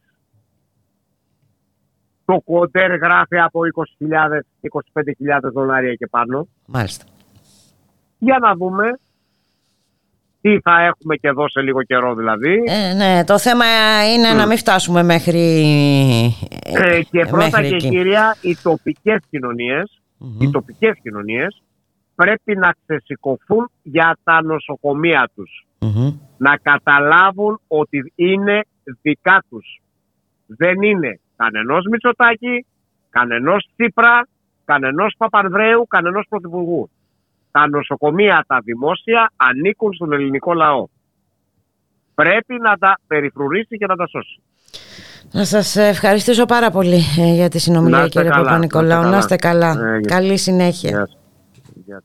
το 2.30 2.40
κοντέρ 2.44 2.90
γράφει 2.96 3.38
από 3.38 3.60
20.000-25.000 4.00 5.50
δολάρια 5.52 5.94
και 5.94 6.06
πάνω. 6.06 6.48
Μάλιστα. 6.66 7.04
Για 8.18 8.38
να 8.38 8.54
δούμε 8.54 8.98
τι 10.40 10.60
θα 10.60 10.80
έχουμε 10.80 11.16
και 11.16 11.28
εδώ 11.28 11.48
σε 11.48 11.60
λίγο 11.60 11.82
καιρό 11.82 12.14
δηλαδή. 12.14 12.62
Ε, 12.66 12.94
ναι, 12.94 13.24
το 13.24 13.38
θέμα 13.38 13.64
είναι 14.14 14.32
να 14.32 14.46
μην 14.46 14.56
φτάσουμε 14.56 15.02
μέχρι 15.02 15.40
ε, 16.64 17.02
Και 17.10 17.26
πρώτα 17.30 17.62
και 17.62 17.76
κύρια, 17.76 18.36
οι 18.40 18.56
τοπικές 18.62 19.20
οι 20.38 20.50
τοπικές 20.50 20.98
κοινωνίες 21.02 21.62
πρέπει 22.14 22.56
να 22.56 22.74
ξεσηκωθούν 22.86 23.70
για 23.82 24.18
τα 24.24 24.42
νοσοκομεία 24.42 25.30
τους. 25.34 25.66
Να 26.36 26.56
καταλάβουν 26.56 27.60
ότι 27.68 28.12
είναι 28.14 28.64
δικά 29.02 29.44
τους. 29.48 29.82
Δεν 30.46 30.82
είναι 30.82 31.20
κανενός 31.42 31.84
Μητσοτάκη, 31.90 32.66
κανενός 33.10 33.68
Τσίπρα, 33.76 34.26
κανενός 34.64 35.14
Παπανδρέου, 35.18 35.86
κανενός 35.86 36.26
Πρωθυπουργού. 36.28 36.90
Τα 37.50 37.68
νοσοκομεία, 37.68 38.44
τα 38.46 38.60
δημόσια 38.64 39.32
ανήκουν 39.36 39.94
στον 39.94 40.12
ελληνικό 40.12 40.52
λαό. 40.54 40.86
Πρέπει 42.14 42.54
να 42.60 42.76
τα 42.76 42.98
περιφρουρήσει 43.06 43.76
και 43.76 43.86
να 43.86 43.96
τα 43.96 44.06
σώσει. 44.06 44.40
Να 45.32 45.44
σας 45.44 45.76
ευχαριστήσω 45.76 46.44
πάρα 46.44 46.70
πολύ 46.70 47.02
ε, 47.18 47.34
για 47.34 47.48
τη 47.48 47.58
συνομιλία 47.58 48.08
κύριε 48.08 48.30
Παπα-Νικολάου. 48.30 49.10
Να 49.10 49.18
είστε 49.18 49.36
καλά. 49.36 49.70
Ε, 49.70 50.00
Καλή 50.00 50.36
συνέχεια. 50.36 51.08
να 51.86 52.00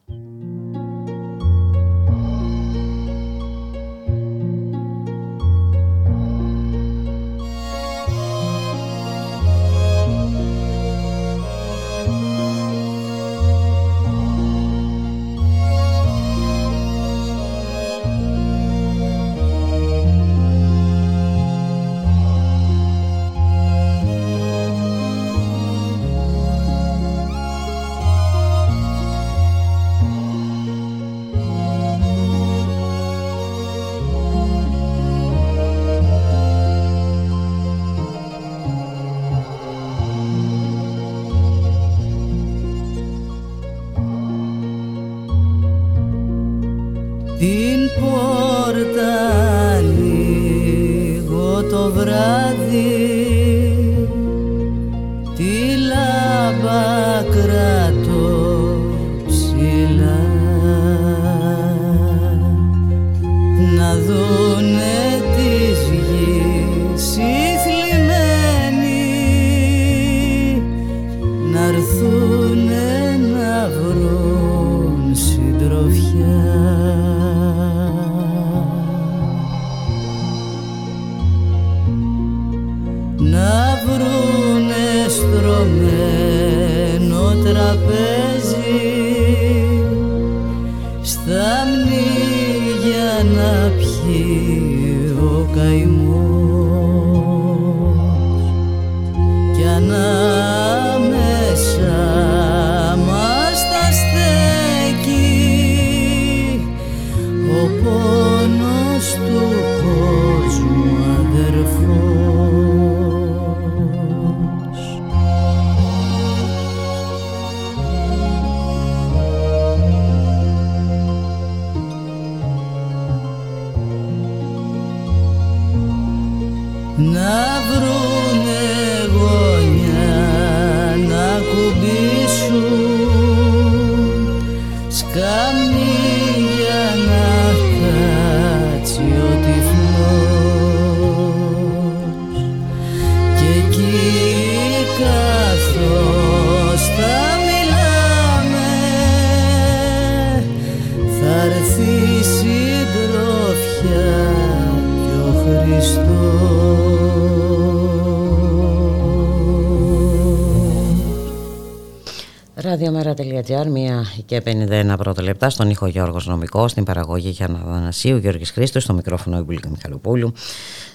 Ραδιομέρα.gr, 163.49 163.71
μία 163.71 164.05
και 164.25 164.41
51 164.45 164.97
πρώτα 164.97 165.21
λεπτά 165.21 165.49
στον 165.49 165.69
ήχο 165.69 165.87
Γιώργος 165.87 166.27
Νομικός, 166.27 166.71
στην 166.71 166.83
παραγωγή 166.83 167.29
Γιάννα 167.29 167.61
Δανασίου, 167.65 168.17
Γιώργης 168.17 168.51
Χρήστος, 168.51 168.83
στο 168.83 168.93
μικρόφωνο 168.93 169.37
Ιμπουλίκα 169.37 169.69
Μιχαλοπούλου. 169.69 170.33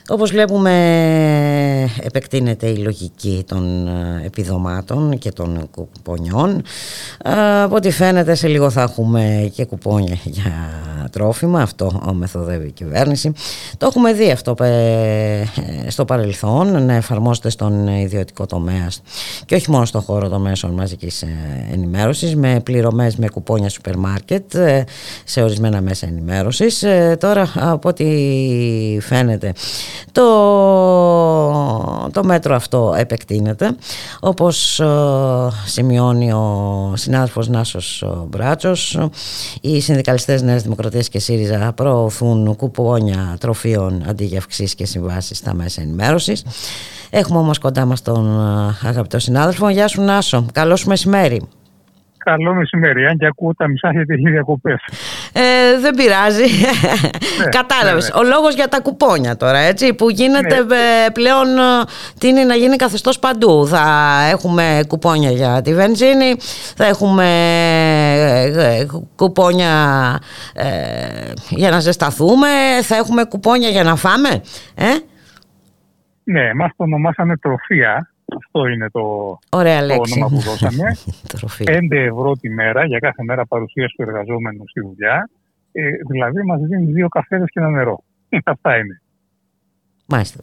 Όπως 0.08 0.30
βλέπουμε 0.30 0.70
επεκτείνεται 2.00 2.66
η 2.66 2.76
λογική 2.76 3.44
των 3.48 3.86
ε, 3.86 4.22
επιδομάτων 4.24 5.18
και 5.18 5.32
των 5.32 5.68
κουπονιών. 5.70 6.62
Ε, 7.24 7.62
Από 7.62 7.74
ό,τι 7.74 7.90
φαίνεται 7.90 8.34
σε 8.34 8.48
λίγο 8.48 8.70
θα 8.70 8.82
έχουμε 8.82 9.50
και 9.54 9.64
κουπόνια 9.64 10.18
για 10.24 10.52
τρόφιμα, 11.10 11.62
αυτό 11.62 12.12
μεθοδεύει 12.14 12.66
η 12.66 12.72
κυβέρνηση. 12.72 13.32
Το 13.76 13.86
έχουμε 13.86 14.12
δει 14.12 14.30
αυτό 14.30 14.64
ε, 14.64 15.44
στο 15.88 16.04
παρελθόν 16.04 16.84
να 16.84 16.92
εφαρμόζεται 16.94 17.50
στον 17.50 17.86
ιδιωτικό 17.86 18.46
τομέα 18.46 18.88
και 19.50 19.56
όχι 19.56 19.70
μόνο 19.70 19.84
στον 19.84 20.00
χώρο 20.00 20.28
των 20.28 20.40
μέσων 20.40 20.70
μαζικής 20.70 21.24
ενημέρωσης 21.72 22.36
με 22.36 22.60
πληρωμές 22.64 23.16
με 23.16 23.28
κουπόνια 23.28 23.68
σούπερ 23.68 23.96
μάρκετ 23.96 24.56
σε 25.24 25.42
ορισμένα 25.42 25.80
μέσα 25.80 26.06
ενημέρωσης. 26.06 26.84
Τώρα 27.18 27.52
από 27.54 27.88
ό,τι 27.88 28.06
φαίνεται 29.00 29.52
το, 30.12 30.28
το 32.12 32.24
μέτρο 32.24 32.54
αυτό 32.54 32.94
επεκτείνεται 32.96 33.74
όπως 34.20 34.80
σημειώνει 35.66 36.32
ο 36.32 36.92
συνάδελφος 36.96 37.48
Νάσος 37.48 38.04
Μπράτσος 38.28 38.98
οι 39.60 39.80
συνδικαλιστές 39.80 40.42
Νέας 40.42 40.62
Δημοκρατίας 40.62 41.08
και 41.08 41.18
ΣΥΡΙΖΑ 41.18 41.72
προωθούν 41.72 42.56
κουπόνια 42.56 43.36
τροφίων 43.40 44.02
αντί 44.06 44.24
για 44.24 44.38
αυξήσεις 44.38 44.74
και 44.74 44.86
συμβάσεις 44.86 45.38
στα 45.38 45.54
μέσα 45.54 45.80
ενημέρωσης 45.80 46.42
Έχουμε 47.10 47.38
όμως 47.38 47.58
κοντά 47.58 47.84
μας 47.84 48.02
τον 48.02 48.40
αγαπητό 48.82 49.18
συνάδελφο 49.18 49.68
Γεια 49.68 49.88
σου 49.88 50.02
Νάσο, 50.02 50.46
καλό 50.52 50.76
σου 50.76 50.88
μεσημέρι 50.88 51.48
Καλό 52.24 52.54
μεσημέρι, 52.54 53.06
αν 53.06 53.18
και 53.18 53.26
ακούω 53.26 53.54
τα 53.54 53.68
μισά 53.68 53.90
γιατί 53.92 54.14
έχει 54.14 54.30
διακοπές. 54.30 54.84
Ε, 55.32 55.40
δεν 55.80 55.94
πειράζει. 55.94 56.42
Ναι, 57.38 57.48
Κατάλαβες. 57.48 58.10
Ναι, 58.14 58.20
ναι. 58.20 58.26
Ο 58.26 58.32
λόγος 58.32 58.54
για 58.54 58.68
τα 58.68 58.80
κουπόνια 58.80 59.36
τώρα, 59.36 59.58
έτσι, 59.58 59.94
που 59.94 60.10
γίνεται 60.10 60.64
ναι. 60.64 60.76
πλέον 61.12 61.46
τι 62.18 62.28
είναι 62.28 62.44
να 62.44 62.54
γίνει 62.54 62.76
καθεστώς 62.76 63.18
παντού. 63.18 63.66
Θα 63.66 63.84
έχουμε 64.30 64.80
κουπόνια 64.88 65.30
για 65.30 65.62
τη 65.62 65.74
βενζίνη, 65.74 66.36
θα 66.76 66.86
έχουμε 66.86 67.26
κουπόνια 69.16 69.72
ε, 70.54 70.66
για 71.48 71.70
να 71.70 71.80
ζεσταθούμε, 71.80 72.48
θα 72.82 72.96
έχουμε 72.96 73.24
κουπόνια 73.24 73.68
για 73.68 73.82
να 73.82 73.96
φάμε. 73.96 74.42
Ε; 74.74 74.86
Ναι, 76.30 76.48
εμά 76.48 76.66
το 76.68 76.74
ονομάσαμε 76.76 77.36
τροφία 77.36 78.10
αυτό 78.36 78.66
είναι 78.66 78.90
το, 78.90 79.02
Ωραία 79.50 79.86
το 79.86 79.94
όνομα 79.94 80.28
που 80.28 80.40
δώσαμε. 80.40 80.96
5 81.64 81.92
ευρώ 82.12 82.32
τη 82.40 82.50
μέρα 82.50 82.84
για 82.84 82.98
κάθε 82.98 83.22
μέρα 83.22 83.46
παρουσίαση 83.46 83.94
του 83.96 84.02
εργαζόμενου 84.02 84.68
στη 84.68 84.80
δουλειά. 84.80 85.30
Ε, 85.72 85.90
δηλαδή 86.10 86.42
μας 86.42 86.60
δίνει 86.60 86.92
δύο 86.92 87.08
καφέδες 87.08 87.48
και 87.50 87.60
ένα 87.60 87.70
νερό. 87.70 88.02
Αυτά 88.54 88.76
είναι. 88.76 89.00
Μάλιστα. 90.06 90.40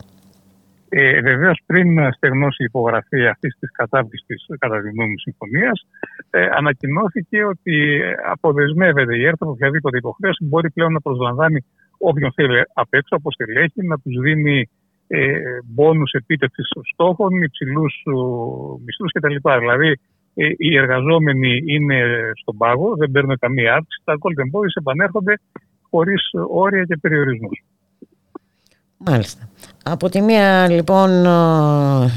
Ε, 0.89 1.21
Βεβαίως, 1.21 1.59
πριν 1.65 2.13
στεγνώσει 2.13 2.63
η 2.63 2.65
υπογραφή 2.65 3.27
αυτής 3.27 3.57
της 3.59 3.71
κατάπτυστη 3.71 4.35
καταδειγνώμη 4.59 5.19
συμφωνίας, 5.19 5.87
ε, 6.29 6.47
ανακοινώθηκε 6.57 7.43
ότι 7.43 8.01
αποδεσμεύεται 8.25 9.17
η 9.17 9.25
ΕΡΤ 9.25 9.41
από 9.41 9.51
οποιαδήποτε 9.51 9.97
υποχρέωση 9.97 10.45
μπορεί 10.45 10.71
πλέον 10.71 10.91
να 10.91 11.01
προσλαμβάνει 11.01 11.65
όποιον 11.97 12.33
θέλει 12.33 12.61
απ' 12.73 12.93
έξω 12.93 13.15
από 13.15 13.31
στελέχη, 13.31 13.83
να 13.83 13.97
τους 13.99 14.19
δίνει 14.21 14.69
ε, 15.07 15.39
μπόνους 15.65 16.11
επίτευξης 16.11 16.67
στόχων, 16.93 17.41
υψηλούς 17.41 18.03
μισθούς 18.85 19.11
κτλ. 19.11 19.35
Δηλαδή 19.59 19.99
ε, 20.33 20.47
οι 20.57 20.77
εργαζόμενοι 20.77 21.63
είναι 21.65 21.99
στον 22.41 22.57
πάγο, 22.57 22.95
δεν 22.95 23.11
παίρνουν 23.11 23.37
καμία 23.39 23.73
αύξηση, 23.73 24.01
τα 24.03 24.13
golden 24.13 24.59
boys 24.59 24.73
επανέρχονται 24.79 25.39
χωρίς 25.89 26.21
όρια 26.49 26.83
και 26.83 26.97
περιορισμούς. 26.97 27.63
Μάλιστα. 28.97 29.49
Από 29.83 30.09
τη 30.09 30.21
μία 30.21 30.69
λοιπόν 30.69 31.25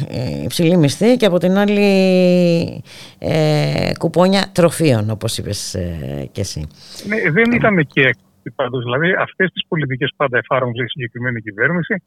ε, 0.08 0.42
υψηλή 0.44 0.76
μισθή 0.76 1.16
και 1.16 1.26
από 1.26 1.38
την 1.38 1.56
άλλη 1.56 2.82
ε, 3.18 3.90
κουπόνια 3.98 4.50
τροφίων 4.54 5.10
όπως 5.10 5.38
είπες 5.38 5.74
ε, 5.74 6.28
και 6.32 6.40
εσύ. 6.40 6.66
Ναι, 7.06 7.30
δεν 7.30 7.52
ήταν 7.52 7.76
και 7.86 8.00
έκπληξη 8.00 8.50
πάντως. 8.54 8.84
Δηλαδή 8.84 9.12
αυτές 9.12 9.50
τις 9.52 9.64
πολιτικές 9.68 10.12
πάντα 10.16 10.38
εφάρμοζε 10.38 10.82
η 10.82 10.88
συγκεκριμένη 10.88 11.40
κυβέρνηση 11.40 12.02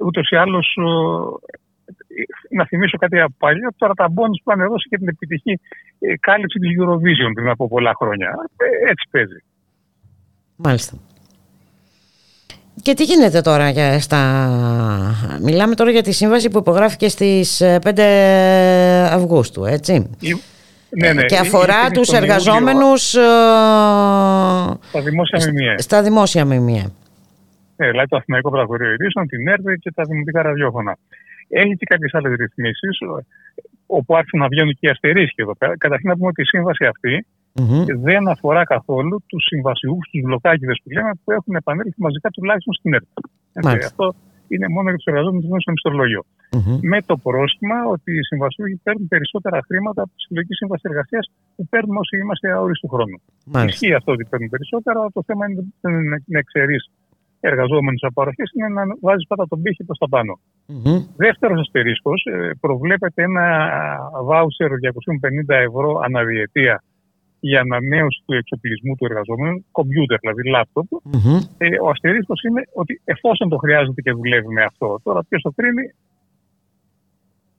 ούτως 0.00 0.30
ή 0.30 0.36
άλλως 0.36 0.76
να 2.50 2.66
θυμίσω 2.66 2.98
κάτι 2.98 3.20
από 3.20 3.34
παλιά, 3.38 3.72
τώρα 3.76 3.94
τα 3.94 4.06
bonus 4.08 4.40
που 4.44 4.52
ανεδώσει 4.52 4.88
και 4.88 4.96
την 4.96 5.08
επιτυχή 5.08 5.60
ε, 5.98 6.14
κάλυψη 6.20 6.58
της 6.58 6.70
Eurovision 6.78 7.30
πριν 7.34 7.48
από 7.48 7.68
πολλά 7.68 7.92
χρόνια. 7.98 8.28
Ε, 8.56 8.90
έτσι 8.90 9.08
παίζει. 9.10 9.44
Μάλιστα. 10.56 10.96
Και 12.82 12.94
τι 12.94 13.04
γίνεται 13.04 13.40
τώρα 13.40 13.70
για 13.70 14.00
στα... 14.00 14.20
Μιλάμε 15.42 15.74
τώρα 15.74 15.90
για 15.90 16.02
τη 16.02 16.12
σύμβαση 16.12 16.50
που 16.50 16.58
υπογράφηκε 16.58 17.08
στις 17.08 17.62
5 17.62 17.98
ε, 17.98 19.02
Αυγούστου, 19.02 19.64
έτσι; 19.64 20.10
Ναι, 20.88 21.12
ναι. 21.12 21.22
Και 21.22 21.36
αφορά 21.36 21.90
τους 21.90 22.12
εργαζόμενους... 22.12 23.08
Στα 23.08 25.00
δημόσια 25.02 25.38
μημία. 25.46 25.78
Στα 25.78 26.02
δημόσια 26.02 26.44
μημία. 26.44 26.92
Ναι, 27.82 27.90
δηλαδή 27.90 28.08
το 28.08 28.16
Αθηναϊκό 28.16 28.50
Πρακτορείο 28.50 28.92
Ειδήσεων, 28.92 29.26
την 29.32 29.48
ΕΡΒΕ 29.48 29.76
και 29.76 29.90
τα 29.96 30.02
δημοτικά 30.10 30.42
ραδιόφωνα. 30.42 30.92
Έχει 31.48 31.74
και 31.80 31.86
κάποιες 31.92 32.12
άλλες 32.14 32.32
ρυθμίσεις, 32.42 32.94
όπου 33.96 34.10
άρχισαν 34.16 34.40
να 34.40 34.48
βγαίνουν 34.52 34.72
και 34.78 34.86
οι 34.86 34.88
αστερίσκοι 34.94 35.40
εδώ 35.44 35.54
πέρα. 35.60 35.72
Καταρχήν 35.84 36.08
να 36.10 36.16
πούμε 36.16 36.28
ότι 36.32 36.42
η 36.42 36.48
σύμβαση 36.54 36.84
αυτή 36.92 37.14
mm-hmm. 37.58 37.84
δεν 38.08 38.22
αφορά 38.34 38.62
καθόλου 38.74 39.16
τους 39.28 39.42
συμβασιούχους, 39.50 40.06
τους 40.10 40.20
μπλοκάκιδε 40.24 40.74
που 40.82 40.90
λέμε, 40.96 41.10
που 41.24 41.30
έχουν 41.38 41.54
επανέλθει 41.54 42.00
μαζικά 42.06 42.28
τουλάχιστον 42.36 42.74
στην 42.78 42.90
ΕΡΒΕ. 42.94 43.84
Αυτό 43.90 44.06
είναι 44.52 44.68
μόνο 44.74 44.86
για 44.88 44.98
τους 45.00 45.08
εργαζόμενους 45.12 45.46
μέσα 45.50 45.62
στο 45.64 45.72
μισθολογείο. 45.74 46.22
Mm-hmm. 46.54 46.78
Με 46.92 46.98
το 47.10 47.16
πρόστιμα 47.26 47.76
ότι 47.94 48.10
οι 48.18 48.24
συμβασιούχοι 48.30 48.76
παίρνουν 48.84 49.08
περισσότερα 49.08 49.58
χρήματα 49.68 50.00
από 50.04 50.12
τη 50.16 50.20
συλλογική 50.26 50.54
σύμβαση 50.54 50.82
εργασίας 50.90 51.24
που 51.56 51.62
παίρνουμε 51.72 51.98
όσοι 51.98 52.14
είμαστε 52.22 52.46
αόριστου 52.56 52.88
χρόνου. 52.94 53.18
Ισχύει 53.70 53.94
αυτό 53.94 54.10
ότι 54.12 54.24
παίρνουν 54.30 54.48
περισσότερα, 54.54 54.98
το 55.16 55.22
θέμα 55.26 55.42
είναι 55.46 55.62
να 56.34 56.38
εξαιρέσει 56.44 56.90
εργαζόμενου 57.48 58.00
απαροχής 58.10 58.50
είναι 58.56 58.68
να 58.78 58.82
βάζεις 59.06 59.26
πάντα 59.30 59.44
τον 59.48 59.62
πύχη 59.62 59.82
προς 59.84 59.98
τα 59.98 60.08
πάνω. 60.14 60.32
Mm-hmm. 60.68 60.98
Δεύτερος 61.24 61.60
αστερίσκος, 61.60 62.20
ε, 62.24 62.50
προβλέπεται 62.60 63.22
ένα 63.22 63.46
βάουσερ 64.30 64.68
250 64.68 65.54
ευρώ 65.68 65.90
αναδιετία 66.06 66.74
για 67.40 67.60
ανανέωση 67.60 68.20
του 68.26 68.34
εξοπλισμού 68.40 68.94
του 68.96 69.04
εργαζόμενου, 69.10 69.64
κομπιούτερ 69.78 70.18
δηλαδή, 70.18 70.42
λάπτοπ. 70.54 70.88
Mm-hmm. 70.92 71.38
Ε, 71.58 71.66
ο 71.84 71.88
αστερίσκος 71.94 72.42
είναι 72.42 72.62
ότι 72.80 73.00
εφόσον 73.04 73.48
το 73.48 73.56
χρειάζεται 73.56 74.00
και 74.00 74.12
δουλεύει 74.12 74.50
με 74.56 74.62
αυτό, 74.70 75.00
τώρα 75.02 75.20
ποιος 75.28 75.42
το 75.42 75.50
κρίνει, 75.58 75.86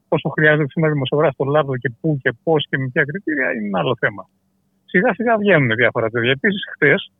πόσο 0.08 0.30
χρειάζεται 0.30 0.74
ένα 0.82 0.90
δημοσιογράφος 0.96 1.34
στο 1.34 1.46
λάβο 1.56 1.72
και 1.78 1.90
πού 2.00 2.18
και 2.24 2.32
πώς 2.44 2.66
και 2.70 2.78
με 2.78 2.88
ποια 2.94 3.04
κριτήρια 3.10 3.48
είναι 3.54 3.68
ένα 3.72 3.80
άλλο 3.80 3.96
θέμα. 4.04 4.24
Σιγά 4.86 5.14
σιγά 5.14 5.38
βγαίνουν 5.38 5.76
διάφορα 5.76 6.08
τέτοια. 6.10 6.32
Επίσης, 6.32 6.62
χθες 6.74 7.12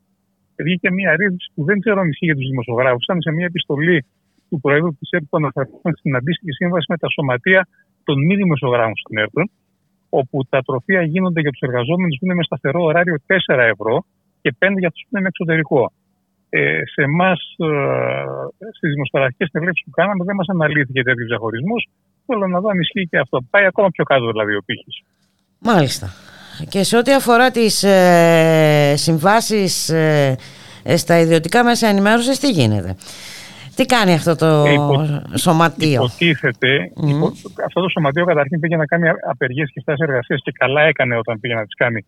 βγήκε 0.62 0.90
μια 0.90 1.16
ρύθμιση 1.16 1.48
που 1.54 1.64
δεν 1.64 1.80
ξέρω 1.80 2.00
αν 2.00 2.08
ισχύει 2.08 2.24
για 2.24 2.34
τους 2.34 2.48
δημοσιογράφους. 2.48 3.02
Ήταν 3.04 3.22
σε 3.22 3.30
μια 3.36 3.46
επιστολή 3.46 4.04
του 4.48 4.60
Προέδρου 4.60 4.92
της 4.98 5.08
ΕΡΤ 5.10 5.24
που 5.30 5.36
αναφερθούν 5.36 5.92
στην 6.00 6.16
αντίστοιχη 6.16 6.52
σύμβαση 6.52 6.86
με 6.88 6.96
τα 6.96 7.08
σωματεία 7.14 7.68
των 8.04 8.16
μη 8.26 8.34
δημοσιογράφων 8.42 8.96
στην 9.02 9.18
ΕΡΤ, 9.18 9.36
όπου 10.08 10.36
τα 10.52 10.60
τροφεία 10.66 11.02
γίνονται 11.02 11.40
για 11.40 11.50
τους 11.50 11.60
εργαζόμενους 11.68 12.16
που 12.18 12.24
είναι 12.24 12.34
με 12.34 12.44
σταθερό 12.48 12.80
ωράριο 12.82 13.16
4 13.26 13.58
ευρώ 13.74 14.04
και 14.42 14.50
5 14.58 14.78
για 14.78 14.88
αυτούς 14.88 15.02
που 15.02 15.10
είναι 15.12 15.22
με 15.26 15.30
εξωτερικό. 15.32 15.92
Ε, 16.48 16.82
σε 16.92 17.02
εμάς, 17.02 17.40
ε, 17.58 18.68
στις 18.76 18.90
δημοσιογραφικές 18.94 19.48
συνελεύσει 19.50 19.82
που 19.86 19.90
κάναμε, 19.90 20.24
δεν 20.24 20.34
μας 20.34 20.48
αναλύθηκε 20.48 21.02
τέτοιος 21.02 21.28
διαχωρισμός. 21.28 21.88
Θέλω 22.26 22.46
να 22.46 22.60
δω 22.60 22.68
αν 22.68 22.78
ισχύει 22.78 23.06
και 23.10 23.18
αυτό. 23.18 23.36
Πάει 23.50 23.64
ακόμα 23.64 23.88
πιο 23.94 24.04
κάτω 24.04 24.26
δηλαδή 24.32 24.54
ο 24.54 24.62
πύχης. 24.66 24.96
Μάλιστα. 25.58 26.06
Και 26.68 26.82
σε 26.82 26.96
ό,τι 26.96 27.12
αφορά 27.12 27.50
τις 27.50 27.82
ε, 27.82 28.94
συμβάσεις 28.96 29.88
ε, 29.88 30.36
ε, 30.82 30.96
στα 30.96 31.18
ιδιωτικά 31.18 31.64
μέσα 31.64 31.88
ενημέρωσης, 31.88 32.38
τι 32.38 32.50
γίνεται; 32.50 32.96
Τι 33.74 33.86
κάνει 33.86 34.12
αυτό 34.12 34.36
το 34.36 34.64
ε, 35.32 35.38
σωματείο; 35.38 36.02
Υποτίθεται, 36.04 36.90
υπο, 37.06 37.32
αυτό 37.66 37.80
το 37.80 37.88
σωματείο 37.88 38.24
καταρχήν 38.24 38.60
πήγε 38.60 38.76
να 38.76 38.86
κάνει 38.86 39.08
απεργίες 39.30 39.70
και 39.72 39.80
φτάσει 39.80 40.02
εργασίες 40.08 40.40
και 40.44 40.52
καλά 40.58 40.82
έκανε 40.82 41.16
όταν 41.16 41.40
πήγε 41.40 41.54
να 41.54 41.64
τις 41.64 41.74
κάνει 41.74 42.04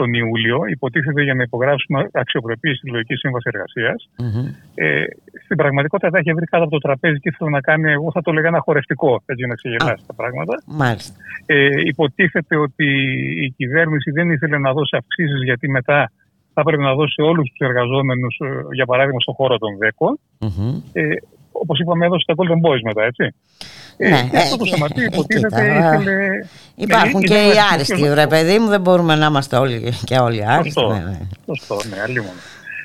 τον 0.00 0.10
Ιούλιο, 0.20 0.58
υποτίθεται 0.76 1.22
για 1.22 1.34
να 1.38 1.42
υπογράψουμε 1.48 1.98
αξιοπρεπή 2.12 2.70
συλλογική 2.74 3.14
σύμβαση 3.22 3.46
εργασίας. 3.52 3.98
Mm-hmm. 4.22 4.46
Ε, 4.74 5.04
στην 5.44 5.56
πραγματικότητα 5.56 6.08
θα 6.12 6.18
είχε 6.20 6.32
βρει 6.38 6.46
κάτω 6.52 6.64
από 6.66 6.74
το 6.76 6.82
τραπέζι 6.86 7.18
και 7.22 7.28
ήθελε 7.32 7.50
να 7.50 7.60
κάνει, 7.60 7.92
εγώ 7.92 8.08
θα 8.14 8.22
το 8.22 8.30
λέγα 8.32 8.48
ένα 8.48 8.60
χορευτικό, 8.66 9.12
έτσι 9.30 9.40
για 9.42 9.50
να 9.52 9.54
ξεγελάσει 9.60 10.04
τα 10.10 10.14
πράγματα. 10.20 10.54
Μάλιστα. 10.66 11.14
Ε, 11.46 11.80
υποτίθεται 11.92 12.56
ότι 12.66 12.88
η 13.46 13.48
κυβέρνηση 13.58 14.10
δεν 14.10 14.30
ήθελε 14.30 14.58
να 14.58 14.72
δώσει 14.72 14.96
αυξήσεις 15.00 15.42
γιατί 15.48 15.66
μετά 15.78 16.10
θα 16.54 16.62
πρέπει 16.62 16.82
να 16.82 16.94
δώσει 16.94 17.20
όλους 17.30 17.46
τους 17.50 17.66
εργαζόμενους, 17.68 18.34
ε, 18.44 18.48
για 18.78 18.86
παράδειγμα, 18.86 19.20
στον 19.20 19.34
χώρο 19.34 19.58
των 19.58 19.72
ΔΕΚΟ. 19.82 20.08
Mm-hmm. 20.44 20.72
Ε, 20.92 21.02
Όπως 21.62 21.78
είπαμε, 21.78 22.06
έδωσε 22.06 22.24
τα 22.26 22.34
Golden 22.36 22.60
Boys 22.66 22.80
μετά, 22.82 23.02
έτσι. 23.04 23.34
Ναι, 23.96 24.28
ε, 24.32 24.38
αυτό 24.38 24.56
το 24.56 24.64
σωματείο 24.64 25.04
υποτίθεται 25.04 25.62
ήθελε. 25.78 26.16
Υπάρχουν 26.74 27.20
και 27.20 27.34
οι 27.34 27.52
άριστοι, 27.72 28.14
ρε 28.14 28.26
παιδί 28.26 28.58
μου, 28.58 28.68
δεν 28.68 28.80
μπορούμε 28.80 29.14
να 29.14 29.26
είμαστε 29.26 29.56
όλοι 29.56 29.92
και 30.04 30.16
όλοι 30.16 30.46
άριστοι. 30.46 30.80
Σωστό, 30.80 30.92
ναι, 30.92 31.04
ναι. 31.04 31.18
Σωστό, 31.46 31.76
ναι, 31.88 32.00
αλλήμον. 32.00 32.36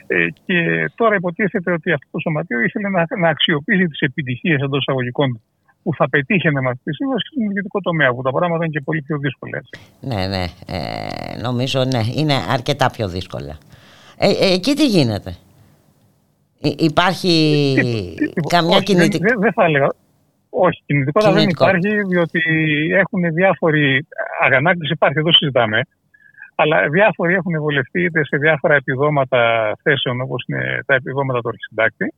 Ε, 0.07 0.27
και 0.45 0.57
τώρα 0.95 1.15
υποτίθεται 1.15 1.71
ότι 1.71 1.91
αυτό 1.91 2.07
το 2.11 2.19
σωματείο 2.19 2.59
ήθελε 2.59 2.89
να, 2.89 3.05
να 3.19 3.29
αξιοποιήσει 3.29 3.85
τις 3.85 3.99
επιτυχίες 3.99 4.61
εντός 4.61 4.79
εισαγωγικών 4.79 5.41
που 5.83 5.91
θα 5.95 6.09
πετύχαινε 6.09 6.61
με 6.61 6.69
αυτή 6.69 6.83
τη 6.83 6.95
σύμβαση 6.95 7.25
στον 7.31 7.43
ιδιωτικό 7.49 7.79
τομέα, 7.79 8.13
που 8.13 8.21
τα 8.21 8.31
πράγματα 8.31 8.65
είναι 8.65 8.73
και 8.73 8.81
πολύ 8.81 9.01
πιο 9.01 9.17
δύσκολα. 9.17 9.57
Έτσι. 9.57 9.73
Ναι, 9.99 10.27
ναι. 10.27 10.43
Ε, 10.67 11.41
νομίζω 11.41 11.83
ναι, 11.83 12.01
είναι 12.15 12.33
αρκετά 12.49 12.91
πιο 12.91 13.07
δύσκολα. 13.07 13.57
Ε, 14.17 14.29
ε, 14.29 14.53
εκεί 14.53 14.73
τι 14.73 14.87
γίνεται; 14.87 15.35
Υπάρχει 16.63 17.33
καμιά 18.55 18.79
κινητικότητα. 18.79 19.33
Δεν, 19.33 19.39
δεν 19.39 19.53
θα 19.53 19.63
έλεγα. 19.63 19.89
Όχι, 20.49 20.83
κινητικότητα 20.85 21.31
δεν 21.31 21.49
υπάρχει, 21.49 22.03
διότι 22.09 22.41
έχουν 22.93 23.33
διάφοροι. 23.33 24.07
Αγανάκτηση 24.41 24.93
υπάρχει, 24.93 25.19
εδώ 25.19 25.31
συζητάμε. 25.31 25.81
Αλλά 26.55 26.89
διάφοροι 26.89 27.33
έχουν 27.33 27.59
βολευτεί 27.59 28.03
είτε 28.03 28.25
σε 28.25 28.37
διάφορα 28.37 28.75
επιδόματα 28.75 29.71
θέσεων, 29.81 30.21
όπως 30.21 30.43
είναι 30.47 30.79
τα 30.85 30.93
επιδόματα 30.95 31.39
του 31.41 31.49
αρχισυντάκτη. 31.49 32.13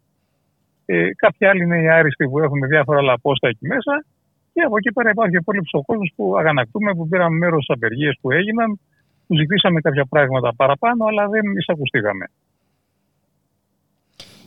Ε, 0.86 1.10
κάποιοι 1.16 1.48
άλλοι 1.48 1.64
είναι 1.64 1.82
οι 1.82 1.90
άριστοι 1.90 2.28
που 2.30 2.40
έχουν 2.40 2.60
διάφορα 2.68 3.00
άλλα 3.00 3.20
πόστα 3.20 3.48
εκεί 3.48 3.68
μέσα. 3.68 4.06
Και 4.54 4.62
από 4.62 4.78
εκεί 4.78 4.92
πέρα 4.92 5.10
υπάρχει 5.10 5.38
πολύ 5.44 5.62
ο 5.72 5.82
κόσμος 5.82 6.12
που 6.16 6.38
αγανακτούμε, 6.38 6.94
που 6.94 7.08
πήραμε 7.08 7.38
μέρος 7.38 7.64
στις 7.64 7.76
απεργίες 7.76 8.18
που 8.22 8.32
έγιναν, 8.32 8.80
που 9.28 9.36
ζητήσαμε 9.36 9.82
κάποια 9.82 10.06
πράγματα 10.10 10.54
παραπάνω, 10.56 11.06
αλλά 11.06 11.28
δεν 11.28 11.44
εισακουστήκαμε. 11.58 12.26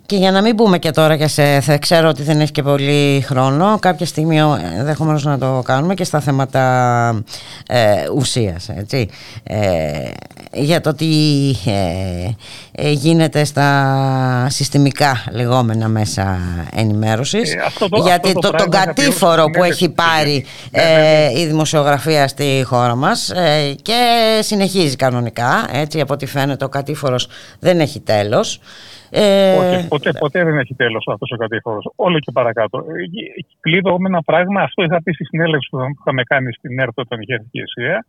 Και 0.09 0.17
για 0.17 0.31
να 0.31 0.43
μην 0.43 0.55
μπούμε 0.55 0.79
και 0.79 0.91
τώρα 0.91 1.17
και 1.17 1.27
σε, 1.27 1.61
θα 1.61 1.79
ξέρω 1.79 2.09
ότι 2.09 2.23
δεν 2.23 2.41
έχει 2.41 2.53
και 2.53 2.63
πολύ 2.63 3.21
χρόνο, 3.27 3.79
κάποια 3.81 4.07
στιγμή 4.07 4.39
ενδεχομένως 4.79 5.25
να 5.25 5.39
το 5.39 5.63
κάνουμε 5.65 5.95
και 5.95 6.05
στα 6.05 6.21
θέματα 6.21 7.23
ε, 7.67 8.09
ουσίας, 8.15 8.69
έτσι. 8.69 9.09
Ε, 9.43 10.11
για 10.53 10.81
το 10.81 10.95
τι 10.95 11.07
ε, 11.67 12.31
ε, 12.73 12.91
γίνεται 12.91 13.45
στα 13.45 14.47
συστημικά 14.51 15.25
λεγόμενα 15.31 15.89
μέσα 15.89 16.39
ενημέρωσης. 16.75 17.53
Ε, 17.53 17.59
γιατί 18.05 18.33
το, 18.33 18.51
τον 18.51 18.71
κατήφορο 18.71 19.45
που 19.45 19.65
έχει 19.65 19.89
πάρει 19.89 20.45
ναι, 20.71 20.83
ναι, 20.83 20.99
ναι. 20.99 21.41
η 21.41 21.47
δημοσιογραφία 21.47 22.29
στη 22.29 22.63
χώρα 22.67 22.95
μας 22.95 23.33
και 23.83 23.95
συνεχίζει 24.41 24.97
κανονικά, 24.97 25.69
έτσι 25.73 26.01
από 26.01 26.15
ό,τι 26.15 26.27
φαίνεται 26.27 26.65
ο 26.65 26.69
κατήφορος 26.69 27.29
δεν 27.59 27.81
έχει 27.81 28.01
τέλος. 28.01 28.61
Ε... 29.11 29.57
Όχι, 29.59 29.89
ποτέ, 29.89 30.13
ποτέ 30.13 30.45
δεν 30.45 30.59
έχει 30.59 30.75
τέλος 30.75 31.05
αυτός 31.13 31.31
ο 31.31 31.37
κατήφορο. 31.37 31.79
Όλο 31.97 32.19
και 32.19 32.33
παρακάτω. 32.33 32.85
Κλείνω 33.61 33.97
με 33.99 34.09
ένα 34.09 34.23
πράγμα. 34.23 34.63
Αυτό 34.63 34.83
είχα 34.83 35.03
πει 35.03 35.13
στη 35.13 35.25
συνέλευση 35.25 35.69
που 35.71 35.79
είχαμε 36.01 36.23
κάνει 36.23 36.53
στην 36.53 36.79
ΕΡΤ 36.81 36.99
όταν 36.99 37.21
είχε 37.21 37.35
έρθει 37.35 37.49
η 37.51 37.61
ΕΣΥΑ. 37.61 38.07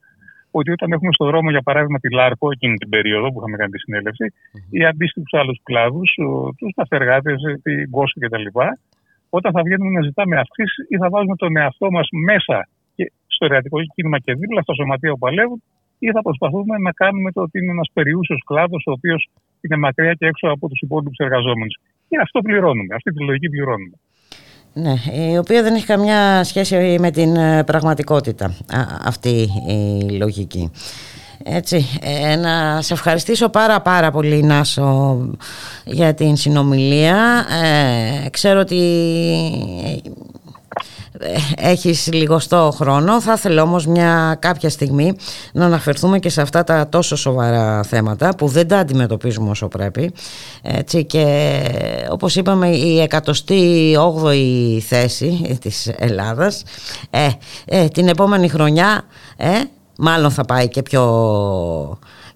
Ότι 0.52 0.72
όταν 0.72 0.91
έχουμε 0.91 1.12
στον 1.14 1.28
δρόμο, 1.28 1.50
για 1.50 1.62
παράδειγμα, 1.62 2.00
τη 2.00 2.10
Λάρκο, 2.14 2.52
εκείνη 2.52 2.76
την 2.76 2.89
περίοδο 2.89 3.28
που 3.32 3.39
είχαμε 3.39 3.58
κάνει 3.58 3.72
τη 3.72 3.80
συνέλευση, 3.80 4.26
mm-hmm. 4.34 4.78
ή 4.78 4.86
αντίστοιχους 4.86 5.34
άλλους 5.39 5.58
κλάδους, 5.64 6.10
τους 6.58 6.72
ταφεργάτε, 6.76 7.36
την 7.64 7.89
Κόστο 7.89 8.20
κτλ., 8.20 8.47
όταν 9.30 9.52
θα 9.52 9.62
βγαίνουμε 9.66 9.91
να 10.00 10.02
ζητάμε 10.02 10.36
αυξήσεις 10.39 10.86
ή 10.89 10.95
θα 10.97 11.10
βάζουμε 11.10 11.36
τον 11.36 11.58
εαυτό 11.58 11.91
μας 11.91 12.08
μέσα 12.28 12.68
και 12.95 13.12
στο 13.28 13.45
εργατικό 13.45 13.78
κίνημα 13.93 14.20
και 14.20 14.34
δίπλα 14.34 14.62
στα 14.62 14.74
σωματεία 14.74 15.12
που 15.12 15.18
παλεύουν, 15.18 15.62
ή 16.00 16.08
θα 16.12 16.22
προσπαθούμε 16.22 16.76
να 16.78 16.91
κάνουμε 16.91 17.32
το 17.32 17.41
ότι 17.41 17.56
είναι 17.60 17.72
ένας 17.72 17.89
περιούσιος 17.93 18.41
κλάδος, 18.45 18.84
ο 18.88 18.91
οποίος 18.91 19.30
είναι 19.62 19.78
μακριά 19.78 20.14
και 20.14 20.26
έξω 20.26 20.47
από 20.47 20.68
τους 20.70 20.80
υπόλοιπους 20.80 21.18
εργαζόμενους. 21.18 21.80
Και 22.10 22.18
αυτό 22.22 22.41
πληρώνουμε, 22.41 22.95
αυτή 22.95 23.12
τη 23.12 23.24
λογική 23.24 23.49
πληρώνουμε. 23.49 23.95
Ναι, 24.74 24.93
η 25.32 25.38
οποία 25.38 25.64
δεν 25.64 25.76
έχει 25.76 25.86
καμιά 25.86 26.43
σχέση 26.43 26.97
με 26.99 27.12
την 27.12 27.36
ε, 27.36 27.64
πραγματικότητα 27.64 28.53
αυτή 29.03 29.47
η 29.68 30.10
λογική. 30.18 30.72
Έτσι, 31.43 31.86
ε, 32.01 32.36
να 32.36 32.82
σε 32.82 32.93
ευχαριστήσω 32.93 33.49
πάρα 33.49 33.82
πάρα 33.82 34.12
πολύ 34.12 34.43
Νάσο 34.43 35.18
για 35.86 36.14
την 36.14 36.36
συνομιλία. 36.36 37.45
Ε, 37.64 38.30
ξέρω 38.30 38.60
ότι 38.60 38.78
έχεις 41.55 42.09
λιγοστό 42.13 42.74
χρόνο. 42.76 43.22
Θα 43.22 43.34
ήθελα 43.34 43.61
όμως 43.61 43.86
μια 43.86 44.38
κάποια 44.39 44.70
στιγμή 44.70 45.15
να 45.53 45.65
αναφερθούμε 45.65 46.20
και 46.20 46.30
σε 46.30 46.41
αυτά 46.41 46.63
τα 46.63 46.89
τόσο 46.89 47.15
σοβαρά 47.15 47.84
θέματα 47.84 48.36
που 48.36 48.47
δεν 48.47 48.67
τα 48.67 48.78
αντιμετωπίζουμε 48.78 49.49
όσο 49.49 49.67
πρέπει. 49.67 50.13
Έτσι 50.61 51.05
και 51.05 51.61
όπως 52.09 52.36
είπαμε 52.36 52.70
η 52.70 53.07
108η 53.11 54.80
θέση 54.88 55.57
της 55.61 55.91
Ελλάδας 55.97 56.63
ε, 57.09 57.30
ε, 57.65 57.88
την 57.88 58.07
επόμενη 58.07 58.47
χρονιά 58.47 59.01
ε, 59.38 59.49
μάλλον 59.97 60.32
θα 60.32 60.45
πάει 60.45 60.67
και 60.67 60.82
πιο 60.82 61.03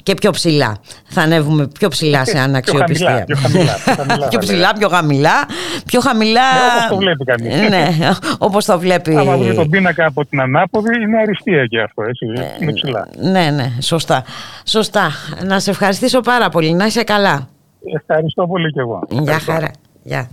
και 0.03 0.13
πιο 0.13 0.31
ψηλά. 0.31 0.77
Θα 1.05 1.21
ανέβουμε 1.21 1.67
πιο 1.67 1.89
ψηλά 1.89 2.25
σε 2.25 2.39
αναξιοπιστία. 2.39 3.23
Πιο 3.25 3.35
χαμηλά, 3.35 3.73
πιο 3.85 3.95
χαμηλά. 3.95 4.27
πιο 4.31 4.39
ψηλά, 4.39 4.73
πιο 4.73 4.89
χαμηλά. 4.89 5.45
Πιο 5.85 5.99
χαμηλά. 5.99 6.41
Ναι, 6.51 6.67
όπως 6.69 6.87
το 6.89 6.97
βλέπει 6.97 7.23
κανείς. 7.23 7.69
ναι, 7.69 8.09
όπως 8.37 8.65
το 8.65 8.79
βλέπει. 8.79 9.15
Άμα 9.15 9.37
δει 9.37 9.53
τον 9.53 9.69
πίνακα 9.69 10.05
από 10.05 10.25
την 10.25 10.41
ανάποδη, 10.41 11.01
είναι 11.01 11.17
αριστεία 11.17 11.65
και 11.65 11.81
αυτό, 11.81 12.03
έτσι. 12.03 12.25
Είναι 12.61 12.73
ψηλά. 12.73 13.07
Ναι, 13.17 13.49
ναι, 13.49 13.71
σωστά. 13.81 14.23
Σωστά. 14.65 15.11
Να 15.45 15.59
σε 15.59 15.69
ευχαριστήσω 15.69 16.19
πάρα 16.19 16.49
πολύ. 16.49 16.73
Να 16.73 16.85
είσαι 16.85 17.03
καλά. 17.03 17.47
Ευχαριστώ 17.95 18.47
πολύ 18.47 18.71
και 18.71 18.79
εγώ. 18.79 19.07
Γεια 19.09 19.39
χαρά. 19.39 19.71
Γεια. 20.03 20.29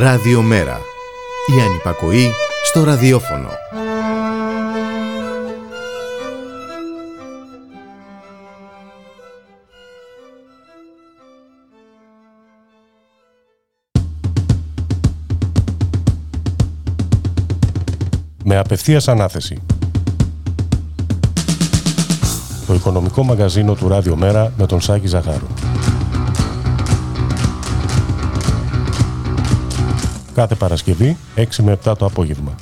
Ραδιομέρα. 0.00 0.80
Η 1.56 1.60
ανυπακοή 1.60 2.30
στο 2.64 2.84
ραδιόφωνο. 2.84 3.48
Με 18.44 18.56
απευθείας 18.56 19.08
ανάθεση. 19.08 19.62
Το 22.66 22.74
οικονομικό 22.74 23.22
μαγαζίνο 23.22 23.74
του 23.74 23.88
Ραδιομέρα 23.88 24.52
με 24.58 24.66
τον 24.66 24.80
Σάκη 24.80 25.06
Ζαχάρου. 25.06 25.46
Κάθε 30.38 30.54
Παρασκευή 30.54 31.16
6 31.36 31.42
με 31.62 31.78
7 31.84 31.94
το 31.98 32.04
απόγευμα. 32.04 32.54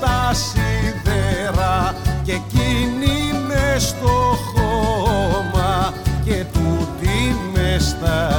Τα 0.00 0.30
σιδερά 0.34 1.94
και 2.22 2.32
εκείνη 2.32 3.32
μες 3.46 3.82
στο 3.82 4.36
χώμα 4.54 5.92
και 6.24 6.44
τούτη 6.52 7.36
μες 7.54 7.82
στα 7.84 8.35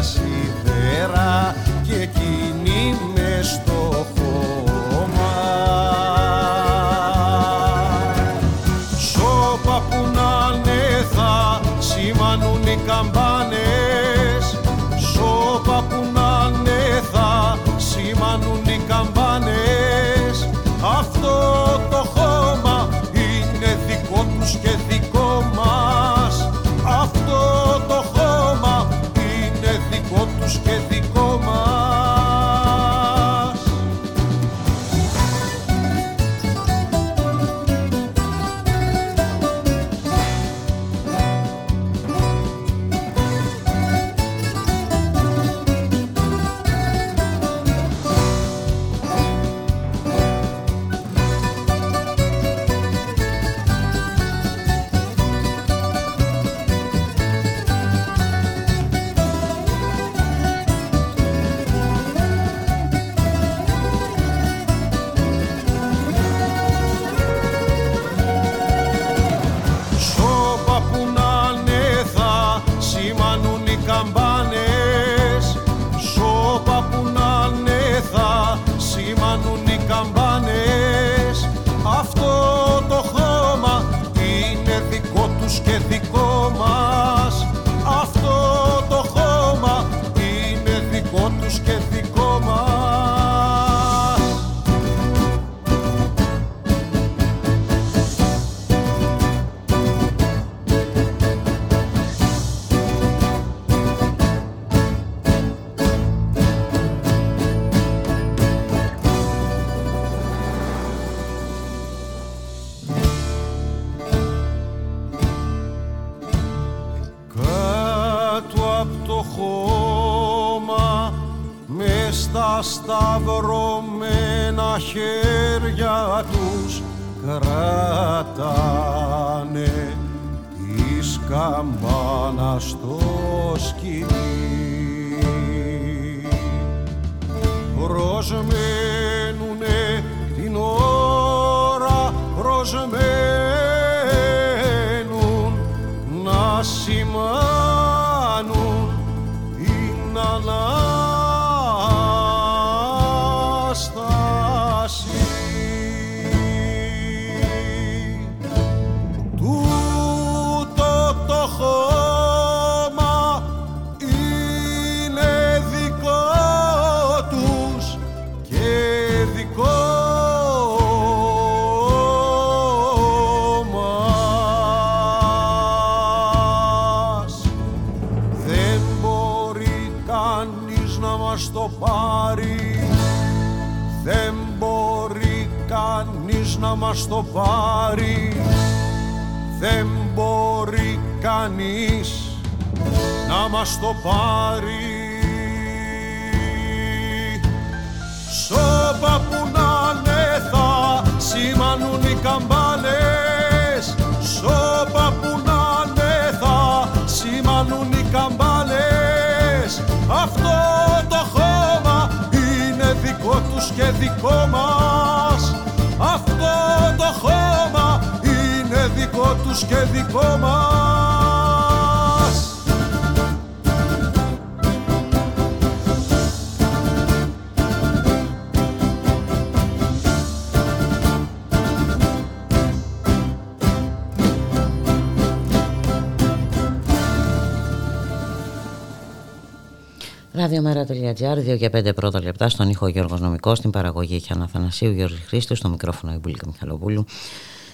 Παρα.gr, 240.86 241.53
2 241.53 241.57
και 241.57 241.69
5 241.73 241.95
πρώτα 241.95 242.23
λεπτά, 242.23 242.49
στον 242.49 242.69
ήχο 242.69 242.88
Γιώργος 242.88 243.21
Νομικός, 243.21 243.57
στην 243.57 243.69
παραγωγή 243.69 244.21
και 244.21 244.34
Αναθανασίου 244.36 244.91
Γιώργη 244.91 245.21
Χρήστου, 245.28 245.55
στο 245.55 245.69
μικρόφωνο 245.69 246.13
η 246.13 246.36
Μιχαλοπούλου. 246.45 247.05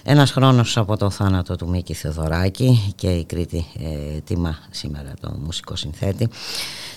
Ένας 0.04 0.32
χρόνος 0.32 0.76
από 0.76 0.96
το 0.96 1.10
θάνατο 1.10 1.56
του 1.56 1.68
Μίκη 1.68 1.94
Θεοδωράκη 1.94 2.94
και 2.96 3.06
η 3.06 3.24
Κρήτη 3.24 3.56
ε, 3.56 4.20
τιμά 4.20 4.54
σήμερα 4.70 5.12
το 5.20 5.36
μουσικό 5.44 5.76
συνθέτη. 5.76 6.28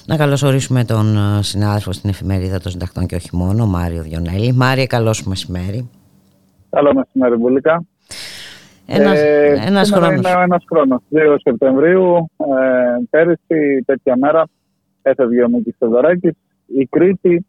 Να 0.06 0.18
καλωσορίσουμε 0.18 0.84
τον 0.84 1.18
ε, 1.18 1.44
συνάδελφο 1.44 1.92
στην 1.92 2.10
εφημερίδα 2.10 2.60
των 2.60 2.72
συντακτών 2.72 3.06
και 3.06 3.16
όχι 3.16 3.30
μόνο, 3.36 3.66
Μάριο 3.66 4.02
Διονέλη. 4.02 4.54
Μάριε, 4.54 4.86
καλώς 4.86 5.24
μεσημέρι. 5.24 5.90
Καλό 6.70 6.94
μεσημέρι, 6.94 7.36
Μπουλίκα. 7.36 7.84
Ένας, 8.86 9.20
ε, 9.20 9.64
ένας 9.66 9.90
χρόνος. 9.90 11.02
Είναι 11.10 11.24
2 11.34 11.38
Σεπτεμβρίου, 11.44 12.32
ε, 12.38 12.46
πέρυσι 13.10 13.84
τέτοια 13.86 14.18
μέρα, 14.18 14.44
έφευγε 15.08 15.44
ο 15.44 15.50
Μίκης 15.50 15.76
Θεοδωράκης. 15.80 16.34
Η 16.66 16.86
Κρήτη 16.86 17.46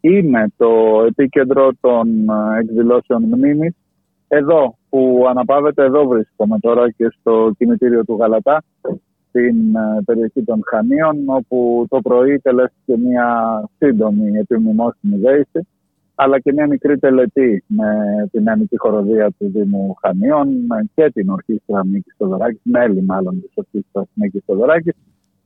είναι 0.00 0.46
το 0.56 1.02
επίκεντρο 1.06 1.70
των 1.80 2.28
ε, 2.28 2.58
εκδηλώσεων 2.60 3.22
μνήμης. 3.22 3.74
Εδώ 4.28 4.78
που 4.88 5.24
αναπαύεται, 5.28 5.84
εδώ 5.84 6.06
βρίσκομαι 6.06 6.58
τώρα 6.58 6.90
και 6.90 7.14
στο 7.20 7.50
κινητήριο 7.58 8.04
του 8.04 8.16
Γαλατά, 8.20 8.62
στην 9.28 9.74
ε, 9.76 10.02
περιοχή 10.04 10.42
των 10.42 10.60
Χανίων, 10.66 11.16
όπου 11.26 11.86
το 11.88 12.00
πρωί 12.00 12.38
τελέστηκε 12.38 12.96
μια 12.96 13.28
σύντομη 13.78 14.38
επιμνημόσυνη 14.38 15.16
δέηση, 15.16 15.66
αλλά 16.14 16.38
και 16.40 16.52
μια 16.52 16.66
μικρή 16.66 16.98
τελετή 16.98 17.64
με 17.66 17.88
την 18.30 18.50
Ανική 18.50 18.78
Χοροδία 18.78 19.30
του 19.38 19.50
Δήμου 19.54 19.94
Χανίων 20.00 20.48
και 20.94 21.10
την 21.10 21.28
Ορχήστρα 21.28 21.86
Μίκης 21.86 22.14
Θεοδωράκης, 22.18 22.60
μέλη 22.62 23.02
μάλλον 23.02 23.40
της 23.40 23.50
Ορχήστρας 23.54 24.06
Μίκης 24.14 24.42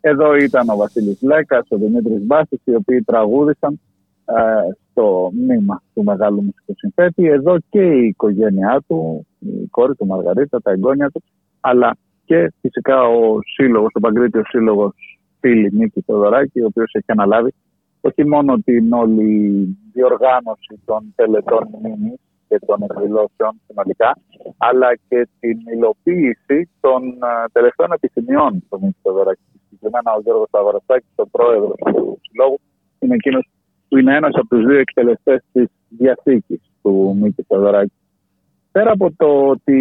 εδώ 0.05 0.37
ήταν 0.37 0.69
ο 0.69 0.77
Βασίλης 0.77 1.23
Λέκας, 1.23 1.67
ο 1.71 1.77
Δημήτρης 1.77 2.23
Μπάσης, 2.27 2.61
οι 2.65 2.75
οποίοι 2.75 3.03
τραγούδησαν 3.03 3.81
ε, 4.25 4.35
στο 4.91 5.31
μνήμα 5.35 5.83
του 5.95 6.05
μεγάλου 6.05 6.43
μουσικού 6.43 6.75
συνθέτη. 6.77 7.27
Εδώ 7.27 7.57
και 7.71 7.83
η 7.83 8.07
οικογένειά 8.07 8.83
του, 8.87 9.27
η 9.39 9.67
κόρη 9.71 9.95
του 9.95 10.07
Μαργαρίτα, 10.07 10.63
τα 10.63 10.71
εγγόνια 10.71 11.11
του, 11.11 11.23
αλλά 11.61 11.97
και 12.25 12.53
φυσικά 12.61 13.03
ο 13.03 13.39
σύλλογος, 13.55 13.91
ο 13.95 14.01
Παγκρίτιος 14.01 14.49
Σύλλογος 14.49 15.19
Φίλη 15.41 15.71
Νίκη 15.73 16.01
Θεοδωράκη, 16.01 16.61
ο 16.61 16.67
οποίος 16.67 16.93
έχει 16.95 17.07
αναλάβει 17.07 17.55
όχι 18.01 18.27
μόνο 18.27 18.59
την 18.65 18.93
όλη 18.93 19.29
διοργάνωση 19.93 20.81
των 20.85 21.13
τελετών 21.15 21.69
μνήμης 21.81 22.21
και 22.49 22.59
των 22.67 22.83
εκδηλώσεων 22.83 23.61
συνολικά, 23.67 24.19
αλλά 24.57 24.89
και 25.09 25.29
την 25.41 25.59
υλοποίηση 25.75 26.69
των 26.81 27.03
ε, 27.03 27.49
τελευταίων 27.53 27.93
επιθυμιών 27.93 28.65
του 28.69 28.79
Νίκη 28.83 28.99
Θεοδωράκη. 29.03 29.52
Συγκεκριμένα 29.73 30.17
ο 30.17 30.21
Γιώργος 30.21 30.49
Αγοραστάκη, 30.51 31.07
ο 31.15 31.27
πρόεδρος 31.27 31.79
του 31.85 32.19
Συλλόγου, 32.23 32.61
είναι 32.99 33.15
εκείνος 33.15 33.49
που 33.89 33.99
είναι 33.99 34.17
ένας 34.17 34.35
από 34.35 34.47
τους 34.47 34.65
δύο 34.65 34.79
εκτελεστές 34.79 35.43
της 35.53 35.67
διαθήκης 35.89 36.61
του 36.83 37.17
Μίκη 37.21 37.43
Θεοδωράκη. 37.43 37.93
Πέρα 38.73 38.93
από 38.93 39.13
το 39.17 39.49
ότι 39.49 39.79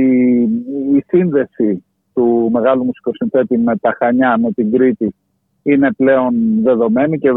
η 0.95 1.03
σύνδεση 1.07 1.83
του 2.13 2.49
μεγάλου 2.51 2.83
μουσικοσυνθέτη 2.83 3.57
με 3.57 3.77
τα 3.77 3.95
Χανιά, 3.97 4.37
με 4.37 4.51
την 4.51 4.71
Κρήτη, 4.71 5.15
είναι 5.63 5.91
πλέον 5.91 6.33
δεδομένη 6.63 7.17
και 7.19 7.29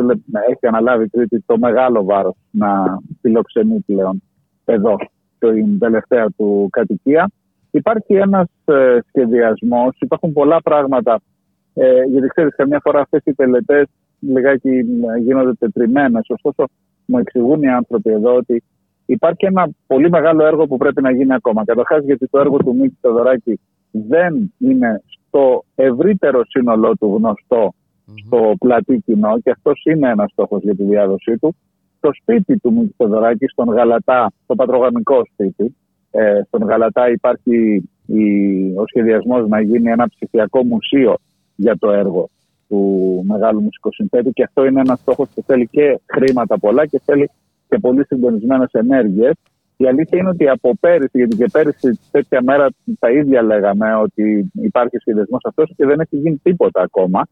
έχει 0.50 0.66
αναλάβει 0.66 1.04
η 1.04 1.08
Κρήτη 1.08 1.40
το 1.46 1.58
μεγάλο 1.58 2.04
βάρος 2.04 2.34
να 2.50 3.00
φιλοξενεί 3.20 3.80
πλέον 3.86 4.22
εδώ 4.64 4.96
την 5.38 5.78
τελευταία 5.78 6.26
του 6.36 6.68
κατοικία. 6.70 7.30
Υπάρχει 7.70 8.14
ένας 8.14 8.48
ε, 8.64 8.98
σχεδιασμός, 9.08 9.96
υπάρχουν 10.00 10.32
πολλά 10.32 10.62
πράγματα, 10.62 11.20
ε, 11.74 12.02
γιατί 12.02 12.26
ξέρεις 12.26 12.54
καμιά 12.56 12.80
φορά 12.82 13.00
αυτές 13.00 13.20
οι 13.24 13.34
τελετές 13.34 13.86
λιγάκι 14.20 14.68
ε, 14.68 15.18
γίνονται 15.20 15.54
τετριμένες, 15.54 16.26
ωστόσο 16.28 16.68
μου 17.04 17.18
εξηγούν 17.18 17.62
οι 17.62 17.68
άνθρωποι 17.68 18.10
εδώ 18.10 18.34
ότι 18.34 18.62
υπάρχει 19.06 19.46
ένα 19.46 19.68
πολύ 19.86 20.10
μεγάλο 20.10 20.46
έργο 20.46 20.66
που 20.66 20.76
πρέπει 20.76 21.02
να 21.02 21.12
γίνει 21.12 21.34
ακόμα. 21.34 21.64
Καταρχάς, 21.64 22.04
γιατί 22.04 22.28
το 22.28 22.38
έργο 22.38 22.56
του 22.56 22.74
Μίκη 22.74 22.96
Θεοδωράκη 23.00 23.60
δεν 23.90 24.52
είναι 24.58 25.02
στο 25.08 25.64
ευρύτερο 25.74 26.40
σύνολό 26.48 26.96
του 26.96 27.14
γνωστό 27.16 27.74
στο 28.26 28.54
πλατή 28.58 29.02
κοινό 29.04 29.38
και 29.42 29.50
αυτός 29.50 29.82
είναι 29.84 30.08
ένας 30.08 30.30
στόχος 30.30 30.62
για 30.62 30.74
τη 30.74 30.84
διάδοσή 30.84 31.38
του. 31.38 31.56
Το 32.00 32.10
σπίτι 32.12 32.58
του 32.58 32.72
Μίκη 32.72 32.94
Θεοδωράκη, 32.96 33.46
στον 33.46 33.68
Γαλατά, 33.68 34.32
το 34.46 34.54
πατρογαμικό 34.54 35.22
σπίτι, 35.32 35.76
ε, 36.10 36.40
στον 36.46 36.62
Γαλατά 36.62 37.10
υπάρχει 37.10 37.88
η, 38.06 38.24
ο 38.76 38.86
σχεδιασμός 38.86 39.48
να 39.48 39.60
γίνει 39.60 39.90
ένα 39.90 40.08
ψηφιακό 40.08 40.64
μουσείο 40.64 41.16
για 41.56 41.78
το 41.78 41.90
έργο 41.90 42.28
του 42.68 43.22
μεγάλου 43.26 43.60
μουσικοσυνθέτη 43.60 44.30
και 44.30 44.42
αυτό 44.42 44.64
είναι 44.64 44.80
ένας 44.80 44.98
στόχος 44.98 45.28
που 45.34 45.42
θέλει 45.46 45.68
και 45.70 46.00
χρήματα 46.06 46.58
πολλά 46.58 46.86
και 46.86 47.00
θέλει 47.04 47.30
και 47.68 47.78
πολύ 47.78 48.04
συντονισμένες 48.04 48.70
ενέργειες. 48.72 49.32
Η 49.76 49.86
αλήθεια 49.86 50.18
είναι 50.18 50.28
ότι 50.28 50.48
από 50.48 50.74
πέρυσι, 50.80 51.18
γιατί 51.18 51.36
και 51.36 51.48
πέρυσι 51.52 52.00
τέτοια 52.10 52.42
μέρα 52.42 52.68
τα 52.98 53.10
ίδια 53.10 53.42
λέγαμε 53.42 53.94
ότι 53.94 54.50
υπάρχει 54.54 54.98
σχεδιασμός 54.98 55.40
αυτός 55.44 55.72
και 55.76 55.86
δεν 55.86 56.00
έχει 56.00 56.16
γίνει 56.16 56.40
τίποτα 56.42 56.82
ακόμα. 56.82 57.26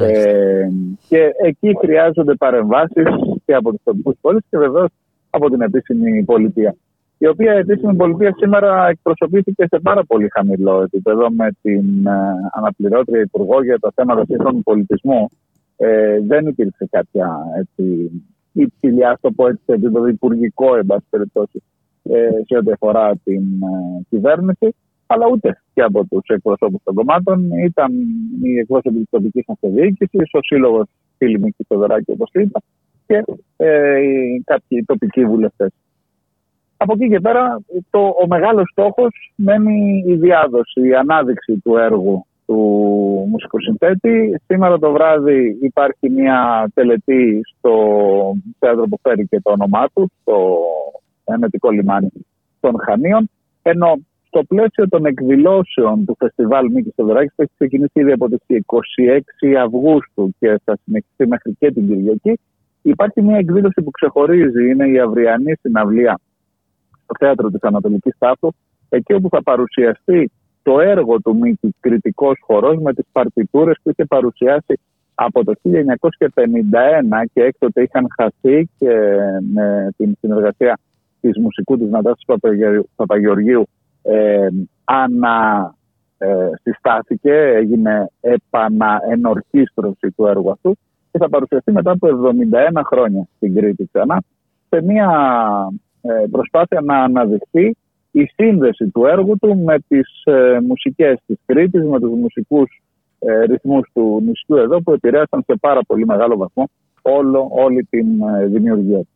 Ε, 0.00 0.68
και 1.08 1.32
εκεί 1.44 1.76
χρειάζονται 1.80 2.34
παρεμβάσεις 2.34 3.04
και 3.44 3.54
από 3.54 3.70
τους 3.70 3.80
τοπικούς 3.84 4.16
πόλει 4.20 4.40
και 4.50 4.58
βεβαίως 4.58 4.88
από 5.30 5.50
την 5.50 5.60
επίσημη 5.60 6.24
πολιτεία. 6.24 6.74
Η 7.18 7.26
οποία 7.26 7.52
επίσημη 7.52 7.94
πολιτεία 7.94 8.34
σήμερα 8.36 8.88
εκπροσωπήθηκε 8.88 9.66
σε 9.66 9.80
πάρα 9.82 10.04
πολύ 10.04 10.28
χαμηλό 10.30 10.82
επίπεδο 10.82 11.30
με 11.30 11.48
την 11.62 12.06
ε, 12.06 12.12
αναπληρώτρια 12.52 13.20
Υπουργό 13.20 13.62
για 13.62 13.78
τα 13.78 13.92
θέματα 13.94 14.24
σύγχρονου 14.24 14.62
πολιτισμού. 14.62 15.28
Ε, 15.76 16.20
δεν 16.20 16.46
υπήρξε 16.46 16.88
κάποια 16.90 17.38
έτσι, 17.58 18.10
υψηλή, 18.52 19.06
ας 19.06 19.20
το 19.20 19.30
πω 19.32 19.48
έτσι, 19.48 19.62
επίπεδο 19.66 20.06
υπουργικό, 20.06 20.76
εν 20.76 20.86
πάση 20.86 21.06
περιπτώσει, 21.10 21.62
ε, 22.02 22.28
σε 22.46 22.56
ό,τι 22.56 22.72
αφορά 22.72 23.16
την 23.24 23.42
ε, 23.62 24.04
κυβέρνηση, 24.08 24.74
αλλά 25.06 25.26
ούτε 25.32 25.60
και 25.74 25.82
από 25.82 26.04
τους 26.04 26.26
εκπροσώπους 26.26 26.80
των 26.84 26.94
κομμάτων. 26.94 27.50
Ήταν 27.64 27.92
οι 28.42 28.58
εκπρόσωποι 28.58 28.96
της 28.96 29.08
τοπικής 29.10 29.44
αυτοδιοίκηση, 29.48 30.18
ο 30.32 30.42
σύλλογος 30.42 30.86
Φίλη 31.16 31.38
Μίκη 31.38 31.64
Θοδωράκη, 31.68 32.10
όπως 32.10 32.30
είπα, 32.32 32.62
και 33.06 33.24
ε, 33.56 34.00
κάποιοι 34.44 34.84
τοπικοί 34.84 35.24
βουλευτές. 35.26 35.70
Από 36.76 36.92
εκεί 36.92 37.08
και 37.08 37.20
πέρα, 37.20 37.60
το, 37.90 37.98
ο 37.98 38.26
μεγάλος 38.26 38.68
στόχος 38.70 39.32
μένει 39.36 40.04
η 40.06 40.14
διάδοση, 40.14 40.88
η 40.88 40.94
ανάδειξη 40.94 41.60
του 41.64 41.76
έργου 41.76 42.26
του 42.46 42.56
μουσικοσυνθέτη. 43.30 44.40
Σήμερα 44.46 44.78
το 44.78 44.92
βράδυ 44.92 45.58
υπάρχει 45.62 46.10
μια 46.10 46.70
τελετή 46.74 47.40
στο 47.44 47.72
θέατρο 48.58 48.86
που 48.86 48.98
φέρει 49.02 49.26
και 49.26 49.40
το 49.42 49.50
όνομά 49.50 49.86
του, 49.94 50.10
στο 50.20 50.58
Ενετικό 51.24 51.70
Λιμάνι 51.70 52.10
των 52.60 52.74
Χανίων. 52.84 53.30
Ενώ 53.62 53.98
στο 54.26 54.42
πλαίσιο 54.44 54.88
των 54.88 55.06
εκδηλώσεων 55.06 56.04
του 56.04 56.16
φεστιβάλ 56.18 56.70
Μίκης 56.70 56.92
Στοδωράκη, 56.92 57.32
που 57.36 57.42
έχει 57.42 57.52
ξεκινήσει 57.54 58.00
ήδη 58.00 58.12
από 58.12 58.28
τις 58.28 58.40
26 59.42 59.54
Αυγούστου 59.64 60.34
και 60.38 60.60
θα 60.64 60.78
συνεχιστεί 60.84 61.26
μέχρι 61.26 61.56
και 61.58 61.72
την 61.72 61.86
Κυριακή, 61.86 62.38
υπάρχει 62.82 63.22
μια 63.22 63.36
εκδήλωση 63.36 63.82
που 63.82 63.90
ξεχωρίζει. 63.90 64.68
Είναι 64.70 64.88
η 64.88 64.98
αυριανή 64.98 65.54
συναυλία 65.60 66.18
στο 67.06 67.14
θέατρο 67.18 67.50
της 67.50 67.62
Ανατολικής 67.62 68.14
Τάφου, 68.18 68.50
εκεί 68.88 69.12
όπου 69.12 69.28
θα 69.28 69.42
παρουσιαστεί 69.42 70.30
το 70.62 70.80
έργο 70.80 71.20
του 71.20 71.36
Μίκη 71.36 71.74
κριτικός 71.80 72.38
χορός 72.46 72.82
με 72.82 72.94
τις 72.94 73.04
παρτιτούρες 73.12 73.76
που 73.82 73.90
είχε 73.90 74.04
παρουσιάσει 74.04 74.80
από 75.14 75.44
το 75.44 75.52
1951 75.62 75.68
και 77.32 77.42
έκτοτε 77.42 77.82
είχαν 77.82 78.06
χαθεί 78.16 78.68
και 78.78 78.94
με 79.52 79.88
την 79.96 80.16
συνεργασία 80.20 80.78
της 81.20 81.38
μουσικού 81.38 81.78
της 81.78 81.90
Νατάσης 81.90 82.24
Παπαγεωργίου 82.96 83.68
ε, 84.02 84.48
ανασυστάθηκε, 84.84 87.32
ε, 87.32 87.56
έγινε 87.56 88.10
επαναενορχίστρωση 88.20 90.10
του 90.16 90.26
έργου 90.26 90.50
αυτού 90.50 90.76
και 91.10 91.18
θα 91.18 91.28
παρουσιαστεί 91.28 91.72
μετά 91.72 91.90
από 91.90 92.08
71 92.08 92.12
χρόνια 92.84 93.28
στην 93.36 93.54
Κρήτη 93.54 93.88
ξανά 93.92 94.22
σε 94.68 94.82
μια 94.82 95.08
ε, 95.70 95.74
προσπάθεια 96.30 96.80
να 96.80 97.02
αναδειχθεί 97.02 97.76
η 98.10 98.30
σύνδεση 98.34 98.88
του 98.88 99.04
έργου 99.06 99.38
του 99.38 99.56
με 99.56 99.78
τις 99.88 100.22
ε, 100.24 100.58
μουσικές 100.66 101.18
της 101.26 101.38
Κρήτης, 101.46 101.84
με 101.84 102.00
τους 102.00 102.10
μουσικούς 102.10 102.82
ε, 103.18 103.44
ρυθμούς 103.44 103.90
του 103.92 104.22
νησιού 104.24 104.56
εδώ 104.56 104.82
που 104.82 104.92
επηρέασαν 104.92 105.42
σε 105.46 105.56
πάρα 105.60 105.80
πολύ 105.86 106.06
μεγάλο 106.06 106.36
βαθμό 106.36 106.68
όλο, 107.02 107.48
όλη 107.50 107.86
την 107.90 108.06
ε, 108.20 108.46
δημιουργία 108.46 108.98
του. 108.98 109.08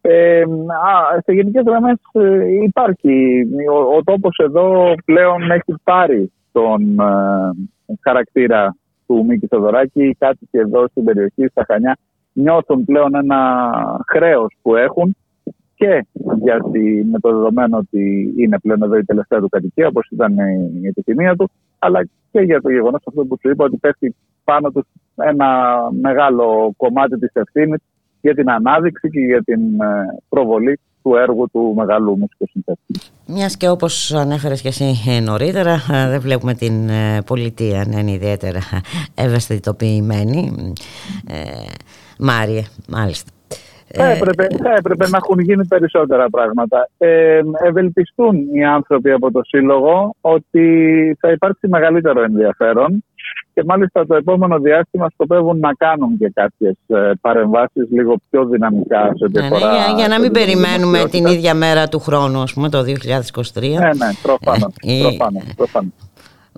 Ε, 0.00 0.40
α, 0.40 1.20
σε 1.24 1.32
γενικές 1.32 1.62
γραμμές 1.66 1.96
ε, 2.12 2.44
υπάρχει. 2.62 3.42
Ο, 3.72 3.96
ο 3.96 4.02
τόπος 4.04 4.36
εδώ 4.38 4.94
πλέον 5.04 5.50
έχει 5.50 5.74
πάρει 5.84 6.32
τον 6.52 7.00
ε, 7.00 7.94
χαρακτήρα 8.00 8.76
του 9.06 9.24
Μίκη 9.24 9.46
Θοδωράκη. 9.46 10.04
Οι 10.04 10.16
κάτοικοι 10.18 10.58
εδώ 10.58 10.88
στην 10.88 11.04
περιοχή, 11.04 11.46
στα 11.46 11.64
Χανιά, 11.66 11.96
νιώθουν 12.32 12.84
πλέον 12.84 13.14
ένα 13.14 13.70
χρέος 14.06 14.56
που 14.62 14.76
έχουν 14.76 15.16
και 15.74 16.06
γιατί 16.42 17.06
με 17.10 17.18
το 17.18 17.30
δεδομένο 17.30 17.76
ότι 17.76 18.34
είναι 18.36 18.58
πλέον 18.58 18.82
εδώ 18.82 18.96
η 18.96 19.04
τελευταία 19.04 19.40
του 19.40 19.48
κατοικία, 19.48 19.88
όπως 19.88 20.08
ήταν 20.10 20.36
η 20.82 20.86
επιθυμία 20.86 21.36
του, 21.36 21.50
αλλά 21.78 22.08
και 22.30 22.40
για 22.40 22.60
το 22.60 22.70
γεγονός 22.70 23.02
αυτό 23.06 23.24
που 23.24 23.38
σου 23.40 23.50
είπα 23.50 23.64
ότι 23.64 23.76
πέφτει 23.76 24.14
πάνω 24.44 24.70
τους 24.70 24.86
ένα 25.16 25.76
μεγάλο 26.00 26.74
κομμάτι 26.76 27.18
της 27.18 27.30
ευθύνης 27.32 27.80
για 28.20 28.34
την 28.34 28.50
ανάδειξη 28.50 29.10
και 29.10 29.20
για 29.20 29.42
την 29.42 29.80
ε, 29.80 30.18
προβολή 30.28 30.80
του 31.02 31.14
έργου 31.14 31.48
του 31.52 31.74
μεγάλου 31.76 32.18
μουσικού 32.18 32.46
συνθέτη. 32.50 32.80
Μιας 33.26 33.56
και 33.56 33.68
όπως 33.68 34.12
ανέφερες 34.12 34.60
και 34.60 34.68
εσύ 34.68 34.94
ε, 35.08 35.20
νωρίτερα, 35.20 35.72
ε, 35.92 36.08
δεν 36.08 36.20
βλέπουμε 36.20 36.54
την 36.54 36.90
πολιτεία 37.26 37.84
να 37.88 37.98
είναι 37.98 38.12
ιδιαίτερα 38.12 38.60
ευαισθητοποιημένη. 39.14 40.72
Ε, 41.28 41.40
Μάριε, 42.18 42.62
μάλιστα. 42.88 43.33
Θα 43.94 44.10
έπρεπε, 44.10 44.46
θα 44.62 44.74
έπρεπε 44.78 45.08
να 45.08 45.16
έχουν 45.16 45.38
γίνει 45.38 45.66
περισσότερα 45.66 46.30
πράγματα. 46.30 46.88
Ε, 46.98 47.40
ευελπιστούν 47.66 48.54
οι 48.54 48.64
άνθρωποι 48.64 49.10
από 49.10 49.30
το 49.30 49.40
Σύλλογο 49.42 50.14
ότι 50.20 50.66
θα 51.20 51.30
υπάρξει 51.30 51.68
μεγαλύτερο 51.68 52.22
ενδιαφέρον 52.22 53.04
και 53.54 53.62
μάλιστα 53.66 54.06
το 54.06 54.14
επόμενο 54.14 54.58
διάστημα 54.58 55.08
σκοπεύουν 55.12 55.58
να 55.58 55.72
κάνουν 55.72 56.18
και 56.18 56.30
κάποιες 56.34 56.76
ε, 56.86 57.10
παρεμβάσεις 57.20 57.88
λίγο 57.90 58.16
πιο 58.30 58.44
δυναμικά 58.44 59.12
σε 59.16 59.28
ναι, 59.30 59.48
ναι, 59.48 59.56
για, 59.56 59.94
για, 59.96 60.08
να 60.08 60.20
μην 60.20 60.32
περιμένουμε 60.32 61.04
την 61.10 61.26
ίδια 61.26 61.54
μέρα 61.54 61.88
του 61.88 61.98
χρόνου, 61.98 62.40
ας 62.40 62.52
πούμε, 62.52 62.68
το 62.68 62.78
2023. 62.78 62.84
Ναι, 63.60 63.76
ναι, 63.76 64.10
προφανώς, 64.22 64.74
ε, 64.82 65.00
προφανώς, 65.00 65.44
προφανώς. 65.56 65.92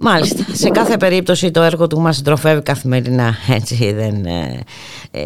Μάλιστα. 0.00 0.44
Σε 0.54 0.68
κάθε 0.68 0.96
περίπτωση 0.96 1.50
το 1.50 1.62
έργο 1.62 1.86
του 1.86 2.00
μας 2.00 2.16
συντροφεύει 2.16 2.62
καθημερινά. 2.62 3.34
Έτσι 3.48 3.92
δεν, 3.92 4.24
ε, 4.24 4.60
ε, 5.10 5.22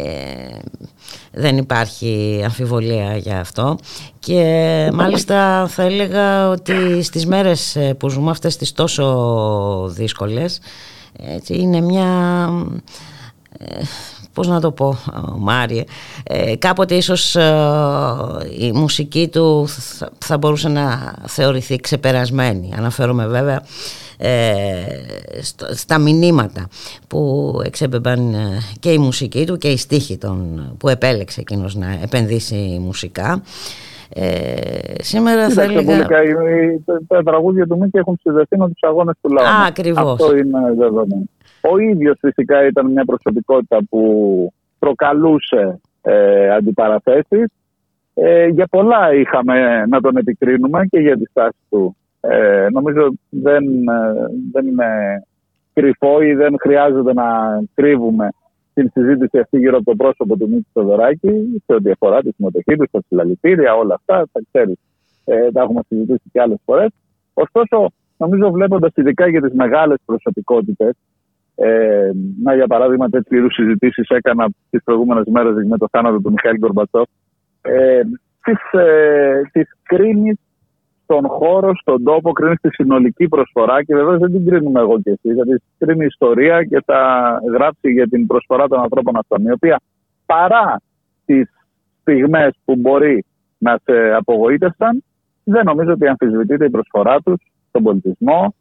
δεν 1.31 1.57
υπάρχει 1.57 2.41
αμφιβολία 2.43 3.17
για 3.17 3.39
αυτό. 3.39 3.77
Και 4.19 4.89
μάλιστα 4.93 5.67
θα 5.67 5.83
έλεγα 5.83 6.49
ότι 6.49 7.01
στις 7.01 7.25
μέρες 7.25 7.77
που 7.97 8.09
ζούμε 8.09 8.31
αυτές 8.31 8.57
τις 8.57 8.71
τόσο 8.71 9.87
δύσκολες 9.95 10.59
έτσι, 11.27 11.53
είναι 11.53 11.81
μια... 11.81 12.49
Ε, 14.31 14.33
πώς 14.33 14.47
να 14.47 14.61
το 14.61 14.71
πω 14.71 14.97
Μάριε 15.37 15.83
ε, 16.23 16.55
κάποτε 16.55 16.95
ίσως 16.95 17.35
ε, 17.35 17.53
η 18.59 18.71
μουσική 18.71 19.27
του 19.27 19.67
θα, 20.17 20.37
μπορούσε 20.37 20.69
να 20.69 21.15
θεωρηθεί 21.27 21.75
ξεπερασμένη 21.75 22.73
αναφέρομαι 22.77 23.27
βέβαια 23.27 23.61
ε, 24.17 24.31
στα 25.73 25.97
μηνύματα 25.97 26.67
που 27.07 27.51
εξέπεμπαν 27.65 28.35
και 28.79 28.91
η 28.91 28.97
μουσική 28.97 29.45
του 29.45 29.57
και 29.57 29.67
η 29.67 29.77
στίχη 29.77 30.17
των, 30.17 30.69
που 30.77 30.89
επέλεξε 30.89 31.39
εκείνος 31.39 31.75
να 31.75 31.99
επενδύσει 32.03 32.77
μουσικά 32.81 33.41
ε, 34.13 35.03
σήμερα 35.03 35.49
θα 35.49 35.61
έλεγα... 35.61 36.05
τα 37.07 37.23
τραγούδια 37.23 37.67
του 37.67 37.77
Μίκη 37.77 37.97
έχουν 37.97 38.19
συνδεθεί 38.21 38.57
με 38.57 38.67
τους 38.67 38.81
αγώνες 38.81 39.15
του 39.21 39.29
λαού. 39.33 39.45
Α, 39.45 39.65
ακριβώς. 39.67 40.11
Αυτό 40.11 40.35
είναι 40.35 40.59
δεδομένο. 40.77 41.23
Ο 41.61 41.77
ίδιος 41.77 42.17
φυσικά 42.19 42.65
ήταν 42.65 42.91
μια 42.91 43.05
προσωπικότητα 43.05 43.77
που 43.89 44.53
προκαλούσε 44.79 45.79
ε, 46.01 46.49
αντιπαραθέσεις. 46.49 47.45
Ε, 48.13 48.47
για 48.47 48.67
πολλά 48.67 49.13
είχαμε 49.13 49.85
να 49.85 50.01
τον 50.01 50.17
επικρίνουμε 50.17 50.85
και 50.89 50.99
για 50.99 51.17
τη 51.17 51.25
στάση 51.25 51.57
του. 51.69 51.95
Ε, 52.21 52.67
νομίζω 52.71 53.13
δεν, 53.29 53.63
ε, 53.87 54.13
δεν 54.51 54.67
είναι 54.67 54.85
κρυφό 55.73 56.21
ή 56.21 56.33
δεν 56.33 56.55
χρειάζεται 56.59 57.13
να 57.13 57.25
κρύβουμε 57.73 58.29
την 58.73 58.89
συζήτηση 58.93 59.39
αυτή 59.39 59.57
γύρω 59.57 59.77
από 59.77 59.85
το 59.85 59.95
πρόσωπο 59.95 60.37
του 60.37 60.49
Μίτσου 60.49 60.71
Θοδωράκη 60.73 61.61
σε 61.65 61.73
ό,τι 61.73 61.91
αφορά 61.91 62.21
τη 62.21 62.29
συμμετοχή 62.35 62.75
του 62.75 62.87
στα 62.87 63.01
συλλαλητήρια, 63.07 63.75
όλα 63.75 63.93
αυτά. 63.93 64.27
Τα 64.31 64.41
ξέρεις, 64.51 64.77
ε, 65.25 65.51
τα 65.51 65.61
έχουμε 65.61 65.81
συζητήσει 65.87 66.29
και 66.31 66.41
άλλες 66.41 66.59
φορές. 66.65 66.89
Ωστόσο, 67.33 67.91
νομίζω 68.17 68.51
βλέποντας 68.51 68.91
ειδικά 68.95 69.27
για 69.27 69.41
τις 69.41 69.53
μεγάλες 69.53 69.97
προσωπικότητες, 70.05 70.93
ε, 71.55 72.11
να 72.43 72.55
για 72.55 72.67
παράδειγμα 72.67 73.09
τέτοιου 73.09 73.37
είδους 73.37 73.53
συζητήσεις 73.53 74.09
έκανα 74.09 74.49
τις 74.69 74.83
προηγούμενες 74.83 75.25
μέρες 75.27 75.67
με 75.67 75.77
το 75.77 75.87
θάνατο 75.91 76.19
του 76.21 76.31
Μιχαήλ 76.31 76.57
Γκορμπατσόφ, 76.57 77.09
ε, 77.61 78.01
τις 78.43 78.79
ε, 78.79 79.41
κρίνεις 79.83 80.37
στον 81.03 81.27
χώρο, 81.27 81.75
στον 81.75 82.03
τόπο, 82.03 82.31
κρίνεις 82.31 82.59
τη 82.61 82.69
συνολική 82.69 83.27
προσφορά 83.27 83.83
και 83.83 83.95
βεβαίως 83.95 84.19
δεν 84.19 84.31
την 84.31 84.45
κρίνουμε 84.45 84.79
εγώ 84.79 85.01
και 85.01 85.09
εσύ, 85.09 85.33
γιατί 85.33 85.61
κρίνει 85.77 86.03
η 86.03 86.05
ιστορία 86.05 86.63
και 86.63 86.83
θα 86.85 87.31
γράψει 87.51 87.91
για 87.91 88.07
την 88.07 88.27
προσφορά 88.27 88.67
των 88.67 88.79
ανθρώπων 88.79 89.17
αυτών, 89.17 89.43
η 89.43 89.51
οποία 89.51 89.79
παρά 90.25 90.81
τις 91.25 91.49
στιγμές 92.01 92.51
που 92.65 92.75
μπορεί 92.75 93.25
να 93.57 93.79
σε 93.83 94.13
απογοήτευσαν, 94.13 95.03
δεν 95.43 95.65
νομίζω 95.65 95.91
ότι 95.91 96.07
αμφισβητείται 96.07 96.65
η 96.65 96.69
προσφορά 96.69 97.21
τους 97.21 97.41
στον 97.69 97.83
πολιτισμό, 97.83 98.55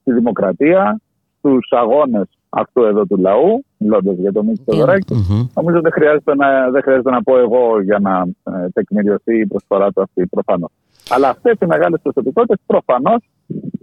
στη 0.00 0.12
δημοκρατία, 0.12 1.00
στους 1.38 1.68
αγώνες 1.70 2.35
αυτού 2.56 2.82
εδώ 2.82 3.06
του 3.06 3.16
λαού, 3.16 3.64
μιλώντας 3.76 4.16
για 4.16 4.32
τον 4.32 4.46
Μίτσο 4.46 4.62
Θεοδωράκη. 4.66 5.14
Νομίζω 5.54 5.80
δεν 5.80 5.92
χρειάζεται, 5.92 6.34
να, 6.34 6.70
δεν 6.70 6.82
χρειάζεται 6.82 7.10
να 7.10 7.22
πω 7.22 7.38
εγώ 7.38 7.80
για 7.80 7.98
να 7.98 8.26
ε, 8.44 8.68
τεκμηριωθεί 8.72 9.38
η 9.38 9.46
προσφορά 9.46 9.92
του 9.92 10.02
αυτή 10.02 10.26
προφανώς. 10.26 10.70
Αλλά 11.08 11.28
αυτές 11.28 11.56
οι 11.60 11.66
μεγάλες 11.66 12.00
προσωπικότητες 12.02 12.58
προφανώς 12.66 13.20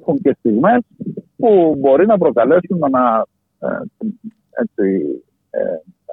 έχουν 0.01 0.21
και 0.21 0.35
στιγμές 0.39 0.79
που 1.37 1.75
μπορεί 1.79 2.05
να 2.05 2.17
προκαλέσουν 2.17 2.79
να, 2.91 3.25
ε, 3.59 3.79
έτσι, 4.49 5.05
ε, 5.49 5.59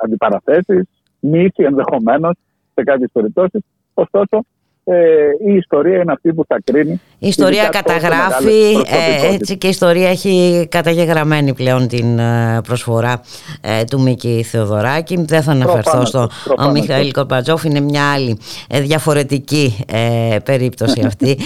αντιπαραθέσεις, 0.04 0.88
μύθι 1.20 1.64
ενδεχομένως 1.64 2.34
σε 2.74 2.82
κάποιες 2.84 3.10
περιπτώσεις. 3.12 3.60
Ωστόσο, 3.94 4.44
ε, 4.92 5.50
η 5.50 5.54
ιστορία 5.54 6.00
είναι 6.00 6.12
αυτή 6.12 6.32
που 6.32 6.44
θα 6.48 6.60
κρίνει. 6.64 7.00
Η 7.18 7.28
ιστορία 7.28 7.68
καταγράφει 7.68 8.84
ε, 8.86 9.34
έτσι 9.34 9.56
και 9.56 9.66
η 9.66 9.70
ιστορία 9.70 10.08
έχει 10.08 10.66
καταγεγραμμένη 10.70 11.54
πλέον 11.54 11.88
την 11.88 12.18
ε, 12.18 12.60
προσφορά 12.66 13.20
ε, 13.60 13.84
του 13.84 14.00
Μίκη 14.00 14.44
Θεοδωράκη. 14.50 15.24
Δεν 15.26 15.42
θα 15.42 15.50
αναφερθώ 15.50 16.04
στο 16.04 16.28
ο 16.58 16.70
Μιχαήλ 16.70 17.12
Κορπατζόφ, 17.12 17.64
είναι 17.64 17.80
μια 17.80 18.12
άλλη 18.12 18.38
διαφορετική 18.82 19.84
περίπτωση 20.44 21.02
αυτή. 21.06 21.38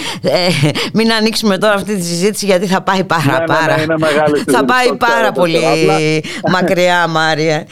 μην 0.93 1.11
ανοίξουμε 1.11 1.57
τώρα 1.57 1.73
αυτή 1.73 1.95
τη 1.95 2.03
συζήτηση 2.03 2.45
γιατί 2.45 2.65
θα 2.65 2.81
πάει 2.81 3.03
πάρα 3.03 3.23
ναι, 3.25 3.37
ναι, 3.37 3.45
πάρα. 3.45 3.75
Ναι, 3.77 4.53
θα 4.53 4.65
πάει 4.65 4.95
πάρα 4.97 5.31
πολύ 5.31 5.59
μακριά 6.51 7.07
Μάρια. 7.07 7.65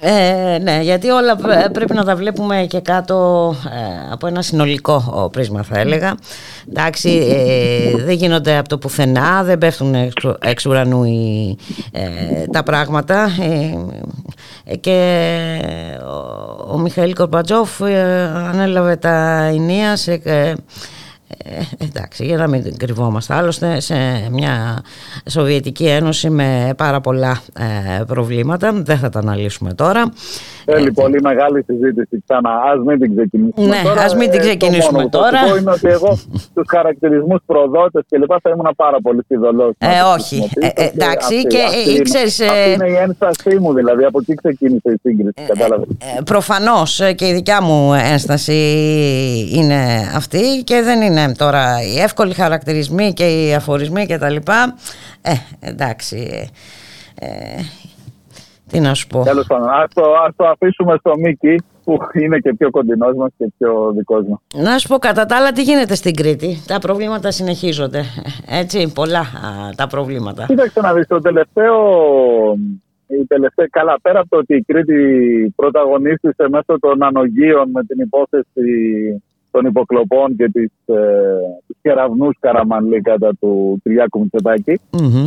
Εντάξει. 0.00 0.54
Ε, 0.54 0.58
ναι, 0.58 0.80
γιατί 0.82 1.08
όλα 1.08 1.36
πρέπει 1.72 1.94
να 1.94 2.04
τα 2.04 2.16
βλέπουμε 2.16 2.66
και 2.68 2.80
κάτω 2.80 3.54
ε, 3.64 4.12
από 4.12 4.26
ένα 4.26 4.42
συνολικό 4.42 5.28
πρίσμα 5.32 5.62
θα 5.62 5.78
έλεγα. 5.78 6.14
Εντάξει, 6.68 7.10
ε, 7.10 8.04
δεν 8.04 8.14
γίνονται 8.14 8.56
από 8.56 8.68
το 8.68 8.78
πουθενά, 8.78 9.42
δεν 9.42 9.58
πέφτουν 9.58 9.94
εξ, 10.38 10.66
ουρανού 10.66 11.04
τα 12.52 12.62
πράγματα 12.62 13.30
και 14.80 15.28
ο, 16.02 16.72
ο 16.72 16.78
Μιχαήλ 16.78 17.14
Κορπατζόφ 17.14 17.82
ανέλαβε 18.50 18.96
τα 18.96 19.42
ενία 19.42 19.96
σε 19.96 20.20
ε, 21.44 21.84
εντάξει, 21.84 22.24
για 22.24 22.36
να 22.36 22.46
μην 22.46 22.76
κρυβόμαστε. 22.76 23.34
Άλλωστε, 23.34 23.80
σε 23.80 23.94
μια 24.30 24.82
Σοβιετική 25.28 25.86
Ένωση 25.86 26.30
με 26.30 26.74
πάρα 26.76 27.00
πολλά 27.00 27.40
ε, 27.58 28.02
προβλήματα, 28.04 28.72
δεν 28.72 28.98
θα 28.98 29.08
τα 29.08 29.18
αναλύσουμε 29.18 29.74
τώρα. 29.74 30.12
Θέλει 30.64 30.92
πολύ 30.92 31.20
μεγάλη 31.22 31.64
συζήτηση 31.66 32.22
ξανά. 32.26 32.50
Α 32.50 32.76
μην 32.86 33.00
την 33.00 33.16
ξεκινήσουμε 33.16 33.66
ναι, 33.66 33.82
τώρα. 33.84 34.02
Α 34.02 34.16
μην 34.16 34.30
την 34.30 34.40
ε, 34.40 34.42
ξεκινήσουμε 34.42 35.02
το 35.02 35.08
τώρα. 35.08 35.40
Το 35.48 35.56
είναι 35.56 35.70
ότι 35.70 35.88
εγώ 35.88 36.16
στου 36.16 36.62
χαρακτηρισμούς 36.68 37.40
προδότε 37.46 38.04
και 38.08 38.18
λοιπά 38.18 38.38
θα 38.42 38.50
ήμουν 38.50 38.72
πάρα 38.76 39.00
πολύ 39.02 39.22
φιδωλός. 39.28 39.72
Ε, 39.78 39.86
όχι. 40.16 40.50
Ε, 40.54 40.84
εντάξει, 40.84 41.46
και, 41.46 41.58
αυτή, 41.58 42.02
ξέρεις, 42.02 42.40
αυτή 42.40 42.70
είναι 42.72 42.88
η 42.88 42.94
ένστασή 42.94 43.58
μου, 43.58 43.72
δηλαδή. 43.74 44.04
Από 44.04 44.18
εκεί 44.20 44.34
ξεκίνησε 44.34 44.90
η 44.90 44.98
σύγκριση. 45.02 45.32
Ε, 45.34 45.42
Κατάλαβες. 45.46 45.88
Ε, 46.18 46.22
Προφανώς 46.24 47.00
και 47.14 47.26
η 47.26 47.32
δικιά 47.32 47.62
μου 47.62 47.94
ένσταση 47.94 48.56
είναι 49.52 50.10
αυτή 50.14 50.62
και 50.64 50.82
δεν 50.82 51.00
είναι 51.00 51.17
τώρα 51.38 51.82
οι 51.82 51.98
εύκολοι 52.00 52.34
χαρακτηρισμοί 52.34 53.12
και 53.12 53.24
οι 53.24 53.54
αφορισμοί 53.54 54.06
κτλ. 54.06 54.36
Ε, 55.22 55.32
εντάξει. 55.60 56.50
Ε, 57.20 57.28
τι 58.68 58.80
να 58.80 58.94
σου 58.94 59.06
πω. 59.06 59.22
Τέλος 59.22 59.46
πάντων, 59.46 59.68
ας 59.68 59.92
το, 59.94 60.02
το 60.36 60.46
αφήσουμε 60.46 60.96
στο 60.98 61.12
Μίκη 61.16 61.62
που 61.84 61.98
είναι 62.12 62.38
και 62.38 62.54
πιο 62.54 62.70
κοντινός 62.70 63.16
μας 63.16 63.30
και 63.38 63.52
πιο 63.58 63.92
δικός 63.96 64.24
μας. 64.28 64.40
Να 64.54 64.78
σου 64.78 64.88
πω 64.88 64.98
κατά 64.98 65.26
τα 65.26 65.36
άλλα 65.36 65.52
τι 65.52 65.62
γίνεται 65.62 65.94
στην 65.94 66.14
Κρήτη; 66.14 66.62
Τα 66.66 66.78
προβλήματα 66.78 67.30
συνεχίζονται. 67.30 68.02
Έτσι, 68.48 68.92
πολλά 68.94 69.24
τα 69.76 69.86
προβλήματα. 69.86 70.44
Κοίταξε 70.46 70.80
να 70.80 70.92
δεις 70.92 71.06
το 71.06 71.18
τελευταίο. 71.18 71.76
Η 73.10 73.26
τελευταία, 73.26 73.66
καλά, 73.70 73.98
πέρα 74.02 74.20
από 74.20 74.28
το 74.28 74.36
ότι 74.36 74.56
η 74.56 74.62
Κρήτη 74.62 75.52
πρωταγωνίστησε 75.56 76.48
μέσω 76.48 76.78
των 76.80 77.02
ανογείων 77.02 77.70
με 77.70 77.84
την 77.84 78.00
υπόθεση 78.00 78.62
των 79.50 79.66
υποκλοπών 79.66 80.36
και 80.36 80.48
τις, 80.48 80.72
ε, 80.86 81.38
τους 81.66 81.76
κεραυνούς 81.82 82.36
Καραμανλή 82.40 83.00
κατά 83.00 83.30
του 83.40 83.80
Κυριάκου 83.82 84.28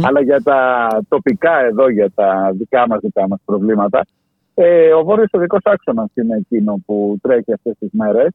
αλλά 0.02 0.22
για 0.22 0.42
τα 0.44 0.88
τοπικά 1.08 1.60
εδώ, 1.60 1.90
για 1.90 2.12
τα 2.16 2.52
δικά 2.54 2.88
μας 2.88 3.00
δικά 3.02 3.28
μας 3.28 3.40
προβλήματα 3.46 4.06
ε, 4.54 4.94
ο 4.94 5.04
βόρειος 5.04 5.30
οδικός 5.32 5.60
άξονας 5.64 6.10
είναι 6.14 6.36
εκείνο 6.36 6.82
που 6.86 7.18
τρέχει 7.22 7.54
αυτές 7.54 7.76
τις 7.80 7.90
μέρες. 7.92 8.30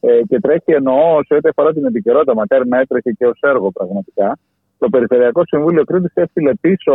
Ε, 0.00 0.20
και 0.28 0.40
τρέχει 0.40 0.72
εννοώ 0.72 1.20
σε 1.26 1.34
ό,τι 1.34 1.48
αφορά 1.48 1.72
την 1.72 1.84
επικαιρότητα, 1.84 2.34
μακάρι 2.34 2.68
να 2.68 2.78
έτρεχε 2.78 3.10
και 3.10 3.26
ως 3.26 3.38
έργο 3.40 3.70
πραγματικά. 3.70 4.38
Το 4.78 4.88
Περιφερειακό 4.88 5.42
Συμβούλιο 5.46 5.84
Κρήτης 5.84 6.12
έφυγε 6.14 6.52
πίσω, 6.60 6.94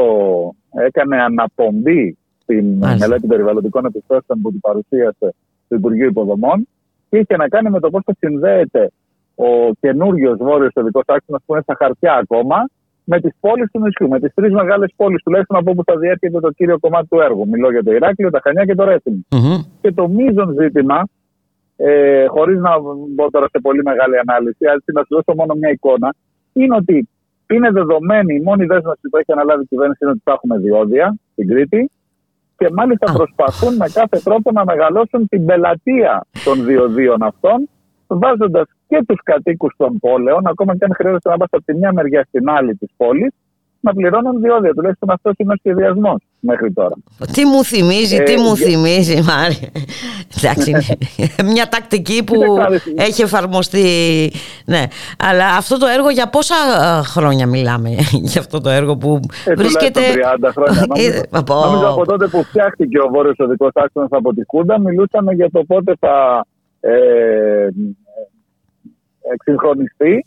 έκανε 0.88 1.22
αναπομπή 1.22 2.18
στην 2.42 2.78
μελέτη 3.00 3.28
περιβαλλοντικών 3.28 3.86
επιθέσεων 3.86 4.42
που 4.42 4.52
την 4.52 4.60
παρουσίασε 4.60 5.34
το 5.68 5.76
Υπουργείο 5.76 6.06
Υποδομών 6.06 6.68
και 7.12 7.18
είχε 7.18 7.36
να 7.36 7.48
κάνει 7.48 7.70
με 7.70 7.80
το 7.80 7.90
πώς 7.90 8.02
θα 8.06 8.14
συνδέεται 8.20 8.92
ο 9.36 9.50
καινούριος 9.80 10.38
βόρειος 10.38 10.72
οδικό 10.76 11.02
άξονας 11.06 11.42
που 11.46 11.54
είναι 11.54 11.62
στα 11.62 11.76
χαρτιά 11.78 12.14
ακόμα 12.14 12.58
με 13.04 13.20
τις 13.20 13.34
πόλεις 13.40 13.72
του 13.72 13.80
νησιού, 13.80 14.08
με 14.08 14.20
τις 14.20 14.34
τρεις 14.34 14.54
μεγάλες 14.54 14.94
πόλεις 14.96 15.24
τουλάχιστον 15.24 15.58
από 15.58 15.72
όπου 15.72 15.84
θα 15.86 15.98
διέρχεται 15.98 16.40
το 16.40 16.52
κύριο 16.52 16.80
κομμάτι 16.80 17.08
του 17.08 17.20
έργου. 17.20 17.48
Μιλώ 17.48 17.72
για 17.72 17.84
το 17.84 17.92
Ηράκλειο, 17.92 18.30
τα 18.30 18.40
Χανιά 18.44 18.66
και 18.66 18.76
το 18.76 18.84
ρεθιμο 18.84 19.20
Και 19.82 19.92
το 19.92 20.08
μείζον 20.08 20.56
ζήτημα, 20.60 21.08
ε, 21.76 22.26
χωρίς 22.26 22.60
να 22.60 22.72
μπω 23.16 23.30
τώρα 23.30 23.48
σε 23.52 23.60
πολύ 23.62 23.82
μεγάλη 23.84 24.16
ανάλυση, 24.18 24.66
αλλά 24.66 24.82
να 24.94 25.02
σου 25.02 25.16
δώσω 25.16 25.34
μόνο 25.40 25.54
μια 25.54 25.70
εικόνα, 25.70 26.16
είναι 26.54 26.76
ότι 26.76 27.10
Είναι 27.54 27.70
δεδομένη, 27.72 28.36
η 28.36 28.42
μόνη 28.42 28.66
δέσμευση 28.66 29.10
που 29.10 29.18
έχει 29.18 29.32
αναλάβει 29.32 29.64
η 29.64 29.66
κυβέρνηση 29.66 30.00
είναι 30.02 30.12
ότι 30.12 30.22
θα 30.24 30.32
έχουμε 30.32 30.58
διόδια 30.58 31.16
στην 31.32 31.48
Κρήτη 31.48 31.92
και 32.62 32.70
μάλιστα 32.74 33.12
προσπαθούν 33.14 33.76
με 33.76 33.88
κάθε 33.94 34.20
τρόπο 34.24 34.52
να 34.52 34.64
μεγαλώσουν 34.66 35.28
την 35.28 35.46
πελατεία 35.46 36.26
των 36.44 36.66
διοδίων 36.66 37.24
αυτών, 37.24 37.70
βάζοντας 38.08 38.68
και 38.88 39.04
τους 39.08 39.20
κατοίκους 39.24 39.74
των 39.78 40.00
πόλεων, 40.00 40.48
ακόμα 40.48 40.78
και 40.78 40.86
αν 40.86 40.94
χρειάζεται 40.96 41.30
να 41.30 41.38
πας 41.38 41.48
από 41.52 41.64
τη 41.64 41.74
μια 41.74 41.94
μεριά 41.94 42.24
στην 42.28 42.50
άλλη 42.50 42.76
της 42.76 42.90
πόλης, 42.98 43.34
να 43.82 43.94
πληρώνουν 43.94 44.42
διόδια. 44.42 44.74
Τουλάχιστον 44.74 45.10
αυτό 45.10 45.32
είναι 45.38 45.54
ο 45.54 45.56
σχεδιασμό 45.56 46.16
μέχρι 46.40 46.72
τώρα. 46.72 46.96
Τι 47.34 47.46
μου 47.46 47.64
θυμίζει, 47.64 48.24
τι 48.24 48.38
μου 48.38 48.56
θυμίζει, 48.56 49.22
Μάρια. 49.22 49.70
Εντάξει, 50.38 50.98
μια 51.54 51.68
τακτική 51.70 52.24
που 52.24 52.36
έχει 52.96 53.22
εφαρμοστεί. 53.22 53.86
Ναι, 54.66 54.84
αλλά 55.18 55.46
αυτό 55.46 55.78
το 55.78 55.86
έργο 55.88 56.10
για 56.10 56.30
πόσα 56.30 56.56
χρόνια 57.04 57.48
μιλάμε 57.48 57.90
για 58.32 58.42
αυτό 58.42 58.62
το 58.62 58.70
έργο 58.70 58.98
που 58.98 59.20
ε, 59.46 59.54
βρίσκεται; 59.54 60.02
30 60.42 60.50
χρόνια. 60.54 60.86
Νομίζω, 60.88 61.24
νομίζω 61.48 61.88
από 61.88 62.06
τότε 62.06 62.28
που 62.28 62.44
φτιάχτηκε 62.44 63.00
ο 63.00 63.08
Βόρειος 63.10 63.40
Οδικός 63.40 63.72
Άξονας 63.74 64.10
από 64.12 64.34
τη 64.34 64.42
Κούντα, 64.44 64.80
μιλούσαμε 64.80 65.34
για 65.34 65.50
το 65.52 65.64
πότε 65.64 65.94
θα 66.00 66.46
ε, 66.80 67.68
εξυγχρονιστεί 69.34 70.26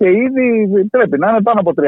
και 0.00 0.08
ήδη 0.08 0.44
πρέπει 0.90 1.18
να 1.18 1.28
είναι 1.28 1.42
πάνω 1.42 1.60
από 1.60 1.72
30-35 1.76 1.82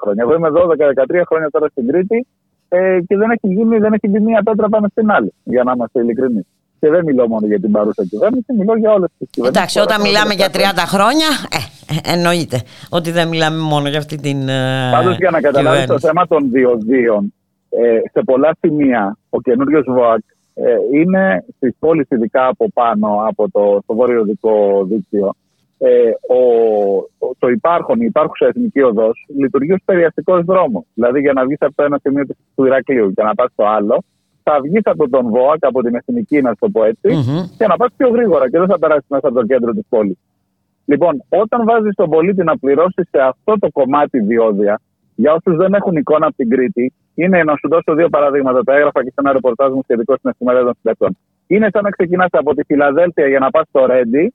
χρόνια. 0.00 0.22
Εγώ 0.24 0.34
είμαι 0.34 0.48
12-13 0.52 1.22
χρόνια 1.28 1.48
τώρα 1.50 1.68
στην 1.68 1.86
Κρήτη 1.86 2.26
ε, 2.68 2.98
και 3.06 3.16
δεν 3.16 3.30
έχει, 3.30 3.54
γίνει, 3.54 3.78
δεν 3.78 3.92
έχει 3.92 4.08
μπει 4.08 4.20
μία 4.20 4.42
πέτρα 4.42 4.68
πάνω 4.68 4.86
στην 4.90 5.10
άλλη, 5.10 5.32
για 5.44 5.62
να 5.62 5.72
είμαστε 5.74 6.00
ειλικρινείς. 6.00 6.46
Και 6.80 6.88
δεν 6.88 7.04
μιλώ 7.04 7.28
μόνο 7.28 7.46
για 7.46 7.60
την 7.60 7.70
παρούσα 7.70 8.04
κυβέρνηση, 8.04 8.52
μιλώ 8.58 8.76
για 8.76 8.92
όλες 8.92 9.10
τις 9.18 9.28
κυβερνήσεις. 9.30 9.60
Εντάξει, 9.60 9.78
όταν 9.78 10.00
μιλάμε 10.00 10.34
για 10.34 10.48
30 10.52 10.58
χρόνια, 10.86 11.30
ε, 11.58 11.60
ε, 11.94 12.12
εννοείται 12.14 12.62
ότι 12.88 13.10
δεν 13.10 13.28
μιλάμε 13.28 13.60
μόνο 13.72 13.88
για 13.88 13.98
αυτή 13.98 14.16
την. 14.16 14.48
Ε, 14.48 14.90
Πάντως, 14.92 15.16
για 15.16 15.30
να 15.30 15.40
καταλάβεις 15.40 15.86
το 15.86 15.98
θέμα 15.98 16.26
των 16.26 16.50
διοδίων, 16.50 17.34
ε, 17.68 17.98
σε 18.12 18.20
πολλά 18.24 18.56
σημεία 18.60 19.16
ο 19.30 19.40
καινούριος 19.40 19.84
ΒΟΑΚ 19.88 20.22
ε, 20.54 20.76
είναι 20.92 21.44
στις 21.56 21.74
πόλεις, 21.78 22.06
ειδικά 22.10 22.46
από 22.46 22.66
πάνω 22.74 23.08
από 23.28 23.50
το, 23.50 23.82
το 23.86 23.94
βορειοδικό 23.94 24.84
δίκτυο, 24.84 25.34
ε, 25.78 26.10
ο, 26.34 26.40
το 27.38 27.48
υπάρχον, 27.48 28.00
η 28.00 28.04
υπάρχουσα 28.08 28.46
εθνική 28.46 28.80
οδός 28.80 29.26
λειτουργεί 29.36 29.72
ως 29.72 29.82
περιαστικός 29.84 30.44
δρόμος. 30.44 30.84
Δηλαδή, 30.94 31.20
για 31.20 31.32
να 31.32 31.44
βγεις 31.44 31.60
από 31.60 31.74
το 31.74 31.82
ένα 31.82 31.98
σημείο 32.02 32.24
του 32.54 32.64
Ηρακλείου 32.64 33.12
και 33.12 33.22
να 33.22 33.34
πας 33.34 33.50
στο 33.52 33.64
άλλο, 33.64 34.04
θα 34.42 34.60
βγεις 34.62 34.82
από 34.84 35.08
τον 35.08 35.28
ΒΟΑΚ, 35.28 35.64
από 35.66 35.82
την 35.82 35.94
εθνική, 35.94 36.40
να 36.40 36.54
το 36.58 36.68
πω 36.68 36.84
ετσι 36.84 37.10
και 37.58 37.66
να 37.66 37.76
πας 37.76 37.90
πιο 37.96 38.08
γρήγορα 38.08 38.50
και 38.50 38.58
δεν 38.58 38.66
θα 38.66 38.78
περάσεις 38.78 39.08
μέσα 39.08 39.28
από 39.28 39.36
το 39.40 39.46
κέντρο 39.46 39.72
της 39.72 39.86
πόλης. 39.88 40.18
Λοιπόν, 40.84 41.24
όταν 41.28 41.64
βάζεις 41.64 41.94
τον 41.94 42.10
πολίτη 42.10 42.42
να 42.44 42.58
πληρώσει 42.58 43.02
σε 43.10 43.20
αυτό 43.20 43.58
το 43.58 43.68
κομμάτι 43.72 44.20
διόδια, 44.20 44.80
για 45.14 45.32
όσους 45.32 45.56
δεν 45.56 45.74
έχουν 45.74 45.96
εικόνα 45.96 46.26
από 46.26 46.36
την 46.36 46.48
Κρήτη, 46.48 46.92
είναι 47.14 47.42
να 47.44 47.54
σου 47.56 47.68
δώσω 47.68 47.94
δύο 47.94 48.08
παραδείγματα. 48.08 48.62
Τα 48.64 48.74
έγραφα 48.74 49.02
και 49.04 49.08
σε 49.08 49.14
ένα 49.16 49.32
ρεπορτάζ 49.32 49.72
μου 49.72 49.80
σχετικό 49.82 50.16
στην 50.16 50.30
εφημερίδα 50.30 50.64
των 50.64 50.74
συντακτών. 50.74 51.16
Είναι 51.46 51.68
σαν 51.72 51.82
να 51.82 51.90
ξεκινάς 51.90 52.28
από 52.30 52.54
τη 52.54 52.64
Φιλαδέλφια 52.64 53.26
για 53.28 53.38
να 53.38 53.50
πας 53.50 53.66
στο 53.68 53.86
Ρέντι 53.86 54.34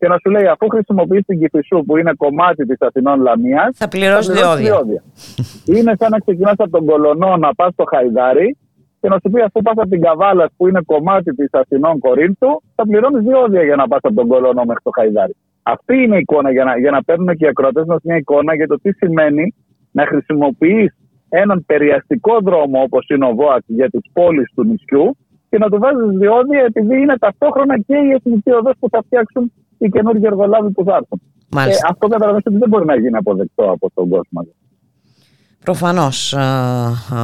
και 0.00 0.08
να 0.08 0.16
σου 0.20 0.30
λέει 0.30 0.46
αφού 0.54 0.68
χρησιμοποιείς 0.68 1.24
την 1.26 1.38
Κυφισού 1.40 1.78
που 1.86 1.96
είναι 1.96 2.12
κομμάτι 2.16 2.66
της 2.66 2.80
Αθηνών 2.80 3.20
Λαμίας. 3.20 3.70
Θα 3.74 3.88
πληρώσει 3.88 4.32
διόδια. 4.32 5.02
είναι 5.76 5.92
σαν 5.98 6.10
να 6.10 6.18
ξεκινάς 6.18 6.54
από 6.56 6.70
τον 6.70 6.84
Κολονό 6.84 7.36
να 7.36 7.54
πας 7.54 7.72
στο 7.72 7.84
Χαϊδάρι 7.92 8.56
και 9.00 9.08
να 9.08 9.16
σου 9.22 9.30
πει 9.32 9.40
αφού 9.40 9.62
πας 9.62 9.74
από 9.76 9.88
την 9.88 10.00
Καβάλα 10.00 10.50
που 10.56 10.68
είναι 10.68 10.80
κομμάτι 10.86 11.34
της 11.34 11.48
Αθηνών 11.52 11.98
Κορίνθου, 11.98 12.50
θα 12.74 12.82
πληρώνεις 12.88 13.22
διόδια 13.22 13.62
για 13.62 13.76
να 13.76 13.88
πας 13.88 14.00
από 14.02 14.14
τον 14.14 14.28
Κολονό 14.28 14.62
μέχρι 14.64 14.82
το 14.82 14.90
Χαϊδάρι. 14.94 15.36
Αυτή 15.62 15.94
είναι 16.02 16.16
η 16.16 16.18
εικόνα 16.18 16.50
για 16.50 16.64
να, 16.64 16.78
για 16.78 16.90
να 16.90 17.02
παίρνουν 17.02 17.36
και 17.36 17.44
οι 17.44 17.48
ακροατές 17.48 17.84
μας 17.86 18.00
μια 18.02 18.16
εικόνα 18.16 18.54
για 18.54 18.66
το 18.66 18.76
τι 18.82 18.92
σημαίνει 18.92 19.54
να 19.90 20.06
χρησιμοποιείς 20.06 20.90
έναν 21.28 21.64
περιαστικό 21.66 22.38
δρόμο 22.42 22.82
όπως 22.82 23.06
είναι 23.08 23.26
ο 23.26 23.34
ΒΟΑΚ 23.34 23.62
για 23.66 23.88
τις 23.90 24.04
πόλεις 24.12 24.52
του 24.54 24.64
νησιού 24.64 25.16
και 25.50 25.58
να 25.58 25.68
του 25.70 25.78
βάζεις 25.78 26.18
διόδια 26.18 26.60
επειδή 26.70 26.96
είναι 27.00 27.16
ταυτόχρονα 27.18 27.78
και 27.78 27.96
η 28.06 28.10
εθνική 28.16 28.50
οδό 28.50 28.70
που 28.80 28.88
θα 28.88 29.00
φτιάξουν 29.06 29.52
οι 29.80 29.88
καινούργιοι 29.88 30.22
εργολάβοι 30.26 30.70
που 30.70 30.84
θα 30.84 30.94
έρθουν. 30.94 31.20
Ε, 31.70 31.76
αυτό 31.88 32.06
καταλαβαίνετε 32.06 32.48
ότι 32.48 32.58
δεν 32.58 32.68
μπορεί 32.68 32.84
να 32.84 32.96
γίνει 32.96 33.16
αποδεκτό 33.16 33.70
από 33.70 33.90
τον 33.94 34.08
κόσμο. 34.08 34.46
Προφανώς 35.64 36.36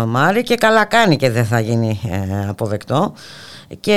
Μάρη 0.07 0.43
και 0.43 0.55
καλά 0.55 0.85
κάνει 0.85 1.17
και 1.17 1.31
δεν 1.31 1.45
θα 1.45 1.61
γίνει 1.61 2.01
ε, 2.11 2.49
αποδεκτό 2.49 3.13
και, 3.81 3.93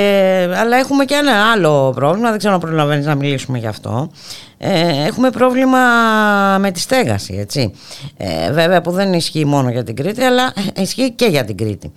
αλλά 0.56 0.76
έχουμε 0.76 1.04
και 1.04 1.14
ένα 1.14 1.50
άλλο 1.52 1.92
πρόβλημα 1.94 2.28
δεν 2.28 2.38
ξέρω 2.38 2.54
αν 2.54 2.60
προλαβαίνεις 2.60 3.06
να 3.06 3.14
μιλήσουμε 3.14 3.58
γι' 3.58 3.66
αυτό 3.66 4.10
ε, 4.58 5.06
έχουμε 5.06 5.30
πρόβλημα 5.30 5.78
με 6.58 6.70
τη 6.70 6.80
στέγαση 6.80 7.34
έτσι 7.34 7.72
ε, 8.16 8.52
βέβαια 8.52 8.80
που 8.80 8.90
δεν 8.90 9.12
ισχύει 9.12 9.44
μόνο 9.44 9.70
για 9.70 9.82
την 9.82 9.96
Κρήτη 9.96 10.22
αλλά 10.22 10.52
ισχύει 10.76 11.12
και 11.12 11.26
για 11.26 11.44
την 11.44 11.56
Κρήτη 11.56 11.92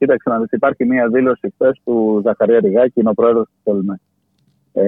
Κοίταξε 0.00 0.28
να 0.28 0.38
δεις, 0.38 0.50
υπάρχει 0.50 0.84
μια 0.84 1.08
δήλωση 1.08 1.52
χθες 1.54 1.80
του 1.84 2.20
Ζαχαρία 2.24 2.60
Ριγάκη, 2.60 3.00
είναι 3.00 3.08
ο 3.08 3.14
πρόεδρος 3.14 3.46
της 3.46 3.60
Πολυμέ. 3.62 4.00
Ε, 4.72 4.82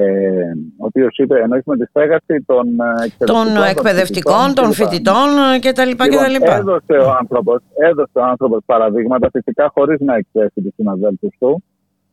ο 0.78 0.86
οποίος 0.86 1.16
είπε 1.16 1.40
εννοείς 1.40 1.62
με 1.64 1.76
τη 1.76 1.84
στέγαση 1.84 2.44
των 2.46 2.66
εκπαιδευτικών, 3.04 3.54
των, 3.54 3.62
εκπαιδευτικών, 3.62 4.54
των 4.54 4.72
φοιτητών 4.72 5.28
κτλ. 5.60 5.90
Λοιπόν, 6.30 6.54
έδωσε 6.54 6.92
ο 6.92 7.10
άνθρωπος 7.20 7.62
έδωσε 7.74 8.18
ο 8.18 8.24
άνθρωπος 8.24 8.60
παραδείγματα, 8.66 9.28
φυσικά 9.32 9.70
χωρίς 9.74 10.00
να 10.00 10.14
εκθέσει 10.14 10.60
τους 10.62 10.74
συναδέλφους 10.76 11.34
του. 11.38 11.62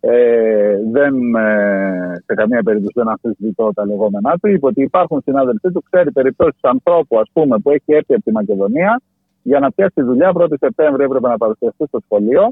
Ε, 0.01 0.77
δεν, 0.91 1.35
ε, 1.35 2.23
σε 2.25 2.33
καμία 2.33 2.63
περίπτωση 2.63 2.93
δεν 2.95 3.07
αμφισβητώ 3.07 3.71
τα 3.73 3.85
λεγόμενά 3.85 4.37
του. 4.41 4.47
Είπε 4.47 4.65
ότι 4.65 4.81
υπάρχουν 4.81 5.21
συνάδελφοί 5.21 5.71
του, 5.71 5.83
ξέρει 5.89 6.11
περιπτώσεις 6.11 6.59
ανθρώπου 6.61 7.19
ας 7.19 7.29
πούμε, 7.33 7.57
που 7.59 7.69
έχει 7.69 7.93
έρθει 7.93 8.13
από 8.13 8.23
τη 8.23 8.31
Μακεδονία 8.31 9.01
για 9.41 9.59
να 9.59 9.71
πιάσει 9.71 10.01
δουλειά 10.01 10.31
1η 10.35 10.53
Σεπτέμβρη 10.59 11.03
έπρεπε 11.03 11.27
να 11.27 11.37
παρουσιαστεί 11.37 11.85
στο 11.87 11.99
σχολείο 12.05 12.49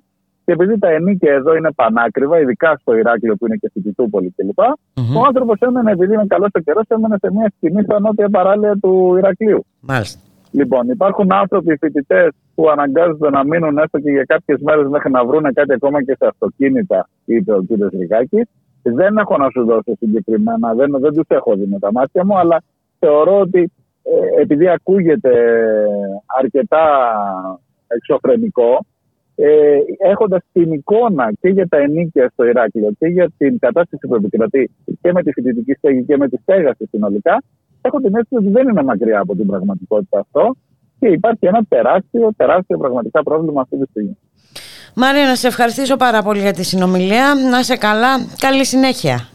και 0.48 0.54
επειδή 0.54 0.80
τα 0.80 0.90
ενίκαια 0.90 1.34
εδώ 1.34 1.56
είναι 1.56 1.72
πανάκριβα, 1.72 2.40
ειδικά 2.40 2.78
στο 2.82 2.96
Ηράκλειο 2.96 3.36
που 3.36 3.46
είναι 3.46 3.56
και 3.56 3.70
Φοιτητούπολη 3.74 4.34
κλπ., 4.36 4.60
mm-hmm. 4.60 5.18
ο 5.18 5.26
άνθρωπος 5.28 5.60
έμενε, 5.60 5.92
επειδή 5.92 6.14
είναι 6.14 6.26
καλός 6.28 6.50
ο 6.54 6.60
καιρός, 6.60 6.84
έμενε 6.88 7.16
σε 7.22 7.32
μια 7.32 7.52
σκηνή 7.56 7.84
στα 7.84 8.00
νότια 8.00 8.30
παράλια 8.30 8.78
του 8.82 9.16
Ηρακλείου. 9.18 9.66
Μάλιστα. 9.80 10.20
Λοιπόν, 10.52 10.90
υπάρχουν 10.90 11.32
άνθρωποι, 11.32 11.78
φοιτητές, 11.78 12.30
που 12.56 12.70
αναγκάζονται 12.70 13.30
να 13.30 13.44
μείνουν 13.44 13.78
έστω 13.78 14.00
και 14.00 14.12
για 14.12 14.24
κάποιες 14.24 14.60
μέρες 14.62 14.88
μέχρι 14.88 15.12
να 15.12 15.26
βρουν 15.26 15.54
κάτι 15.54 15.74
ακόμα 15.74 16.04
και 16.04 16.16
σε 16.20 16.26
αυτοκίνητα, 16.28 17.10
είπε 17.26 17.54
ο 17.54 17.62
κ. 17.68 17.94
Ριγάκη. 18.00 18.48
Δεν 18.82 19.18
έχω 19.18 19.38
να 19.38 19.50
σου 19.50 19.66
δώσω 19.66 19.96
συγκεκριμένα, 20.00 20.74
δεν, 20.74 20.92
δεν 21.00 21.14
τους 21.14 21.28
έχω 21.28 21.56
δει 21.56 21.66
με 21.66 21.80
τα 21.80 21.92
μάτια 21.92 22.26
μου, 22.26 22.38
αλλά 22.38 22.64
θεωρώ 23.00 23.40
ότι 23.40 23.72
ε, 24.04 24.42
επειδή 24.42 24.68
ακούγεται 24.68 25.34
αρκετά 26.40 26.86
εξωφρενικό, 27.88 28.86
ε, 29.40 29.78
έχοντας 29.98 30.42
την 30.54 30.72
εικόνα 30.72 31.32
και 31.42 31.50
για 31.50 31.68
τα 31.68 31.78
ενίκια 31.78 32.30
στο 32.34 32.44
Ηράκλειο 32.46 32.92
και 33.00 33.08
για 33.08 33.32
την 33.38 33.60
κατάσταση 33.60 34.08
που 34.08 34.16
επικρατεί 34.16 34.72
και 35.02 35.12
με 35.12 35.24
τη 35.24 35.32
φοιτητική 35.32 35.74
στέγη 35.74 36.04
και 36.04 36.18
με 36.18 36.28
τη 36.30 36.38
στέγαση 36.42 36.86
συνολικά, 36.92 37.44
έχω 37.82 37.98
την 37.98 38.16
αίσθηση 38.16 38.36
ότι 38.36 38.50
δεν 38.50 38.68
είναι 38.68 38.84
μακριά 38.84 39.20
από 39.20 39.36
την 39.36 39.48
πραγματικότητα 39.48 40.20
αυτό 40.20 40.56
και 41.00 41.08
υπάρχει 41.08 41.46
ένα 41.46 41.64
τεράστιο, 41.70 42.30
τεράστιο 42.38 42.78
πραγματικά 42.78 43.24
πρόβλημα 43.24 43.62
αυτή 43.62 43.78
τη 43.78 43.86
στιγμή. 43.90 44.18
Μάρια, 44.96 45.26
να 45.26 45.36
σε 45.36 45.48
ευχαριστήσω 45.48 45.96
πάρα 45.96 46.22
πολύ 46.22 46.40
για 46.40 46.54
τη 46.54 46.64
συνομιλία. 46.64 47.34
Να 47.52 47.60
είσαι 47.60 47.78
καλά. 47.78 48.08
Καλή 48.40 48.66
συνέχεια. 48.66 49.28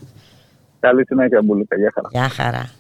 Καλή 0.81 1.05
συνέχεια, 1.07 1.41
Μπουλίκα. 1.45 1.77
Γεια 1.77 1.93
χαρά. 1.95 2.09
Γεια 2.11 2.29
χαρά. 2.29 2.71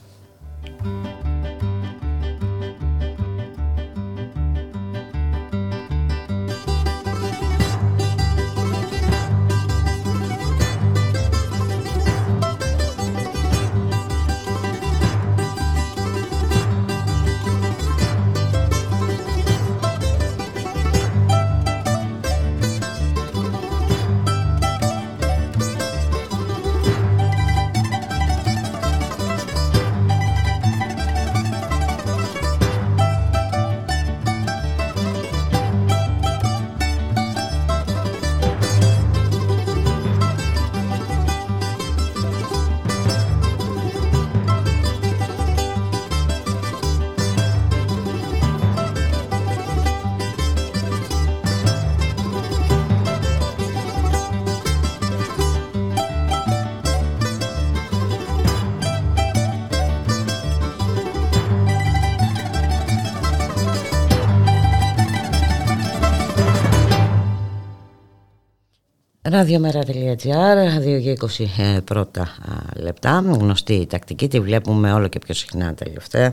Ραδιομέρα.gr, 69.32 69.86
2 69.86 71.02
και 71.02 71.16
20 71.20 71.44
ε, 71.58 71.80
πρώτα 71.84 72.28
λεπτά. 72.76 73.24
Γνωστή 73.26 73.72
η 73.72 73.86
τακτική, 73.86 74.28
τη 74.28 74.40
βλέπουμε 74.40 74.92
όλο 74.92 75.08
και 75.08 75.18
πιο 75.18 75.34
συχνά 75.34 75.74
τελευταία. 75.74 76.32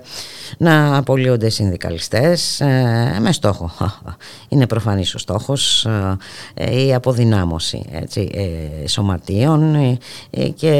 Να 0.57 0.97
απολύονται 0.97 1.45
οι 1.45 1.49
συνδικαλιστές 1.49 2.61
ε, 2.61 3.17
με 3.21 3.31
στόχο. 3.31 3.71
Είναι 4.49 4.67
προφανής 4.67 5.15
ο 5.15 5.17
στόχος 5.17 5.87
ε, 6.53 6.85
η 6.85 6.93
αποδυνάμωση 6.93 7.85
έτσι, 7.91 8.29
σωματείων 8.87 9.97
και 10.55 10.73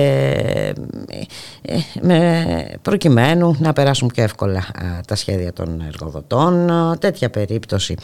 με, 2.01 2.45
προκειμένου 2.81 3.55
να 3.59 3.73
περάσουν 3.73 4.11
πιο 4.13 4.23
εύκολα 4.23 4.65
τα 5.07 5.15
σχέδια 5.15 5.53
των 5.53 5.83
εργοδοτών. 5.87 6.71
Τέτοια 6.99 7.29
περίπτωση 7.29 7.95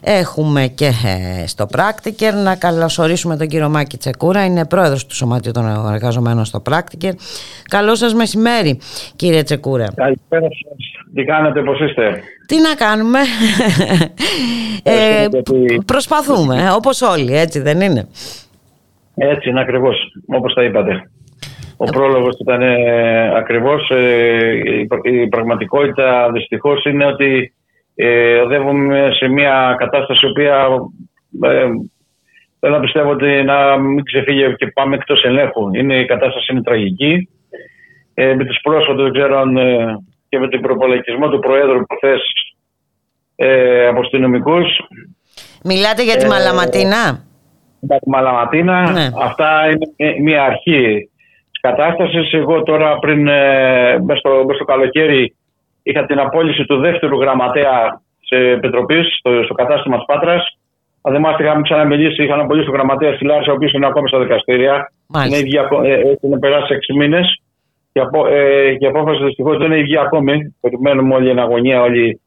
έχουμε 0.00 0.66
και 0.66 0.92
στο 1.46 1.66
πράκτικερ 1.66 2.34
να 2.34 2.54
καλωσορίσουμε 2.54 3.36
τον 3.36 3.48
κύριο 3.48 3.63
Μάκη 3.68 3.96
Τσεκούρα, 3.96 4.44
είναι 4.44 4.66
πρόεδρος 4.66 5.06
του 5.06 5.14
Σωματείου 5.14 5.52
των 5.52 5.92
Εργαζομένων 5.92 6.44
στο 6.44 6.60
Πράκτικερ. 6.60 7.12
Καλό 7.68 7.94
σας 7.94 8.14
μεσημέρι 8.14 8.78
κύριε 9.16 9.42
Τσεκούρα. 9.42 9.86
Καλησπέρα 9.94 10.42
σας. 10.42 10.76
Τι 11.14 11.24
κάνετε, 11.24 11.62
πώς 11.62 11.80
είστε; 11.80 12.22
Τι 12.46 12.60
να 12.60 12.74
κάνουμε; 12.74 13.18
ε, 14.82 15.26
προσπαθούμε, 15.86 16.70
όπως 16.76 17.02
όλοι, 17.02 17.36
έτσι 17.36 17.60
δεν 17.60 17.80
είναι; 17.80 18.08
Έτσι 19.14 19.48
είναι 19.48 19.60
ακριβώς, 19.60 19.96
όπως 20.26 20.54
τα 20.54 20.62
είπατε. 20.64 21.08
Ο 21.76 21.84
πρόλογος 21.84 22.36
ήταν 22.40 22.62
ε, 22.62 23.36
ακριβώς. 23.36 23.90
Ε, 23.90 24.60
η 25.02 25.28
πραγματικότητα 25.28 26.30
δυστυχώς 26.32 26.84
είναι 26.84 27.06
ότι 27.06 27.54
ε, 27.94 28.36
οδεύουμε 28.36 29.08
σε 29.12 29.28
μια 29.28 29.76
κατάσταση 29.78 30.26
η 30.26 30.30
οποία 30.30 30.66
ε, 31.42 31.64
Θέλω 32.64 32.76
να 32.76 32.82
πιστεύω 32.82 33.10
ότι 33.10 33.42
να 33.42 33.78
μην 33.78 34.04
ξεφύγει 34.04 34.54
και 34.56 34.66
πάμε 34.66 34.94
εκτός 34.94 35.24
ελέγχου. 35.24 35.74
Είναι, 35.74 35.98
η 35.98 36.04
κατάσταση 36.04 36.52
είναι 36.52 36.62
τραγική. 36.62 37.28
Ε, 38.14 38.34
με 38.34 38.44
τους 38.44 38.58
πρόσφατους, 38.62 39.02
δεν 39.02 39.12
ξέρω 39.12 39.38
αν 39.38 39.56
ε, 39.56 39.96
και 40.28 40.38
με 40.38 40.48
τον 40.48 40.60
προπολογισμό 40.60 41.28
του 41.28 41.38
Προέδρου 41.38 41.86
προχθέ 41.86 42.14
ε, 43.36 43.86
από 43.86 44.00
αστυνομικού. 44.00 44.58
Μιλάτε 45.64 46.02
για 46.02 46.16
τη 46.16 46.24
ε, 46.24 46.28
Μαλαματίνα; 46.28 47.24
Για 47.80 47.98
τη 47.98 48.10
Μαλαματίνα. 48.10 48.90
Ναι. 48.90 49.08
Αυτά 49.22 49.48
είναι 49.70 50.20
μια 50.20 50.44
αρχή 50.44 51.08
της 51.50 51.60
κατάστασης. 51.60 52.32
Εγώ 52.32 52.62
τώρα 52.62 52.98
πριν, 52.98 53.28
ε, 53.28 53.98
μέσα 53.98 54.18
στο, 54.18 54.46
στο 54.54 54.64
καλοκαίρι, 54.64 55.36
είχα 55.82 56.06
την 56.06 56.18
απόλυση 56.18 56.64
του 56.64 56.76
δεύτερου 56.76 57.20
γραμματέα 57.20 58.02
σε 58.20 58.56
Πετροπή, 58.60 59.02
στο, 59.18 59.42
στο 59.44 59.54
κατάστημα 59.54 59.96
της 59.96 60.06
Πάτρας. 60.06 60.58
Αν 61.06 61.12
δεν 61.12 61.20
μάθει, 61.20 61.42
είχαμε 61.42 61.62
ξαναμιλήσει, 61.62 62.24
είχαν 62.24 62.40
απολύσει 62.40 62.66
τον 62.66 62.74
γραμματέας 62.74 63.14
στη 63.14 63.24
Λάρισα, 63.24 63.52
ο 63.52 63.54
οποίος 63.54 63.72
είναι 63.72 63.86
ακόμα 63.86 64.06
στα 64.08 64.18
δικαστήρια. 64.18 64.92
Είναι 65.26 65.36
ήδη, 65.36 65.56
ε, 65.84 65.92
έχουν 65.92 66.38
περάσει 66.38 66.74
6 66.74 66.94
μήνες. 66.94 67.42
Και, 67.92 68.00
απο, 68.00 68.26
ε, 68.26 68.76
η 68.78 68.86
απόφαση 68.86 69.24
δυστυχώς 69.24 69.58
δεν 69.58 69.72
είναι 69.72 69.82
βγει 69.82 69.98
ακόμη. 69.98 70.54
Περιμένουμε 70.60 71.14
όλη 71.14 71.28
την 71.28 71.38
αγωνία, 71.38 71.82
όλοι 71.82 72.20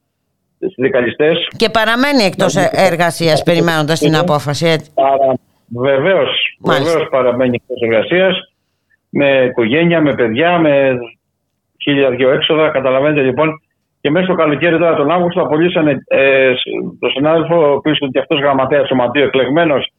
οι 0.59 0.67
συνδικαλιστές. 0.67 1.47
Και 1.57 1.69
παραμένει 1.69 2.23
εκτός 2.23 2.55
εργασίας 2.71 3.43
περιμένοντας 3.43 3.99
την 3.99 4.15
απόφαση. 4.15 4.75
Βεβαίως 5.67 6.57
παραμένει 7.09 7.61
εκτός 7.61 7.81
εργασίας. 7.81 8.51
Με 9.09 9.43
οικογένεια, 9.43 10.01
με 10.01 10.13
παιδιά, 10.15 10.59
με 10.59 10.97
χίλια 11.83 12.09
δυο 12.09 12.29
έξοδα. 12.29 12.69
Καταλαβαίνετε 12.69 13.21
λοιπόν 13.21 13.61
και 14.07 14.13
μέσα 14.13 14.25
στο 14.25 14.35
καλοκαίρι, 14.35 14.77
τώρα 14.77 14.95
τον 14.95 15.11
Αύγουστο, 15.11 15.41
απολύσανε 15.41 15.97
ε, 16.07 16.53
τον 16.99 17.09
συνάδελφο, 17.09 17.69
ο 17.69 17.71
οποίος 17.71 17.99
είναι 17.99 18.09
και 18.13 18.19
αυτός 18.19 18.39
γραμματέας 18.39 18.87
σωματείου 18.87 19.23
εκλεγμένος 19.23 19.91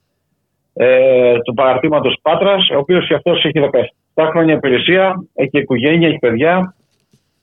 ε, 0.75 1.35
του 1.45 1.55
παραρτήματος 1.55 2.19
Πάτρας, 2.23 2.71
ο 2.71 2.79
οποίος 2.79 3.07
και 3.07 3.15
αυτός 3.15 3.45
έχει 3.45 3.61
17 4.17 4.29
χρόνια 4.31 4.55
υπηρεσία, 4.55 5.15
έχει 5.35 5.59
οικογένεια, 5.59 6.09
έχει 6.09 6.19
παιδιά. 6.19 6.75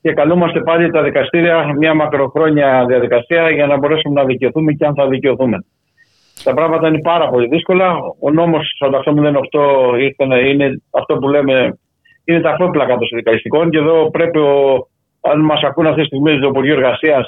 Και 0.01 0.11
καλούμαστε 0.11 0.59
πάλι 0.61 0.91
τα 0.91 1.01
δικαστήρια 1.03 1.73
μια 1.77 1.93
μακροχρόνια 1.93 2.85
διαδικασία 2.87 3.49
για 3.49 3.67
να 3.67 3.77
μπορέσουμε 3.77 4.21
να 4.21 4.25
δικαιωθούμε 4.25 4.71
και 4.71 4.85
αν 4.85 4.93
θα 4.95 5.07
δικαιωθούμε. 5.07 5.57
Τα 6.43 6.53
πράγματα 6.53 6.87
είναι 6.87 7.01
πάρα 7.01 7.29
πολύ 7.29 7.47
δύσκολα. 7.47 7.95
Ο 8.19 8.31
νόμος 8.31 8.77
4808 8.79 10.43
είναι 10.51 10.81
αυτό 10.91 11.17
που 11.17 11.29
λέμε, 11.29 11.79
είναι 12.25 12.39
τα 12.39 12.55
φόπλακα 12.59 12.97
των 12.97 13.07
συνδικαλιστικών 13.07 13.69
και 13.69 13.77
εδώ 13.77 14.09
πρέπει 14.11 14.39
ο, 14.39 14.87
αν 15.31 15.39
μας 15.39 15.61
ακούνε 15.63 15.89
αυτή 15.89 16.01
τη 16.01 16.07
στιγμή 16.07 16.39
το 16.39 16.47
Υπουργείο 16.47 16.73
Εργασίας, 16.73 17.27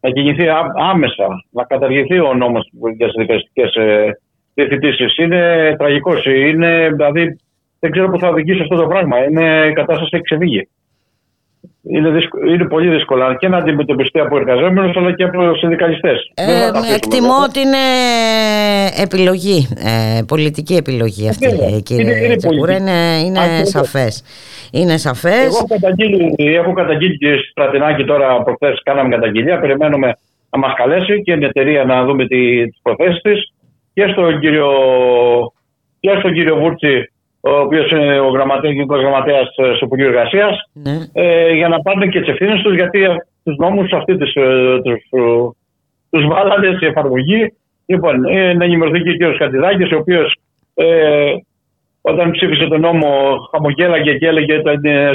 να 0.00 0.10
κινηθεί 0.10 0.46
άμεσα, 0.90 1.26
να 1.50 1.64
καταργηθεί 1.64 2.20
ο 2.20 2.34
νόμος 2.34 2.68
για 2.96 3.06
τις 3.06 3.16
δικαστικές 3.16 3.74
ε, 3.74 4.18
διευθυντήσει. 4.54 5.22
Είναι 5.22 5.74
τραγικός. 5.78 6.24
Είναι, 6.24 6.88
δηλαδή, 6.96 7.40
δεν 7.80 7.90
ξέρω 7.90 8.10
πού 8.10 8.18
θα 8.18 8.28
οδηγήσει 8.28 8.62
αυτό 8.62 8.76
το 8.76 8.86
πράγμα. 8.86 9.24
Είναι, 9.24 9.66
η 9.70 9.72
κατάσταση 9.72 10.10
έχει 10.12 10.22
ξεφύγει. 10.22 10.68
Είναι, 11.84 12.08
είναι 12.48 12.64
πολύ 12.68 12.88
δύσκολο 12.88 13.36
και 13.38 13.48
να 13.48 13.56
αντιμετωπιστεί 13.56 14.20
από 14.20 14.36
εργαζόμενους 14.36 14.96
αλλά 14.96 15.14
και 15.14 15.24
από 15.24 15.54
συνδικαλιστές. 15.54 16.30
Ε, 16.34 16.94
εκτιμώ 16.94 17.34
ότι 17.48 17.60
είναι 17.60 17.84
επιλογή, 19.02 19.68
ε, 19.78 20.22
πολιτική 20.22 20.74
επιλογή 20.74 21.28
αυτή, 21.28 21.48
είναι, 21.48 21.80
κύριε 21.80 22.02
είναι, 22.02 22.24
είναι, 22.24 22.36
Τσεκούρα. 22.36 22.76
Είναι, 22.76 23.18
είναι 23.24 23.64
σαφές. 23.64 24.24
Είναι 24.72 24.96
σαφές. 24.96 25.44
Εγώ 25.44 25.56
έχω 25.56 25.66
καταγγείλει, 25.66 26.34
έχω 26.36 26.72
καταγγείλει 26.72 27.16
και 27.18 27.28
στη 27.36 27.50
Στρατινάκη 27.50 28.04
τώρα 28.04 28.42
προχθές 28.42 28.80
κάναμε 28.82 29.08
καταγγελία. 29.14 29.60
Περιμένουμε 29.60 30.16
να 30.50 30.58
μας 30.58 30.72
καλέσει 30.76 31.22
και 31.22 31.32
η 31.32 31.44
εταιρεία 31.44 31.84
να 31.84 32.04
δούμε 32.04 32.26
τις 32.26 32.78
προθέσεις 32.82 33.20
της 33.20 33.52
και 33.94 34.06
στον 34.12 34.40
κύριο, 34.40 34.70
και 36.00 36.16
στον 36.18 36.32
κύριο 36.32 36.56
Βούρτσι 36.56 37.11
ο 37.44 37.50
οποίος 37.50 37.90
είναι 37.90 38.20
ο 38.20 38.30
γενικός 38.62 39.00
γραμματέας 39.00 39.54
του 39.54 39.84
Υπουργείου 39.84 40.06
Εργασίας, 40.06 40.70
ναι. 40.72 40.96
ε, 41.12 41.52
για 41.52 41.68
να 41.68 41.80
πάρουν 41.80 42.10
και 42.10 42.20
τις 42.20 42.28
ευθύνες 42.28 42.60
τους, 42.62 42.74
γιατί 42.74 43.00
τους 43.44 43.56
νόμους 43.56 43.92
αυτοί 43.92 44.16
τους 44.16 44.32
τους 46.10 46.26
βάλανε 46.26 46.76
σε 46.78 46.86
εφαρμογή. 46.86 47.52
Λοιπόν, 47.86 48.24
ε, 48.24 48.52
να 48.52 48.64
ενημερωθεί 48.64 49.00
και 49.00 49.26
ο 49.26 49.32
κ. 49.32 49.36
Καντιδάκη, 49.36 49.94
ο 49.94 49.98
οποίος 49.98 50.36
ε, 50.74 51.34
όταν 52.00 52.30
ψήφισε 52.30 52.66
τον 52.66 52.80
νόμο 52.80 53.36
χαμογέλαγε 53.50 54.12
και 54.14 54.26
έλεγε 54.26 54.54
ότι 54.56 54.70
είναι 54.72 55.10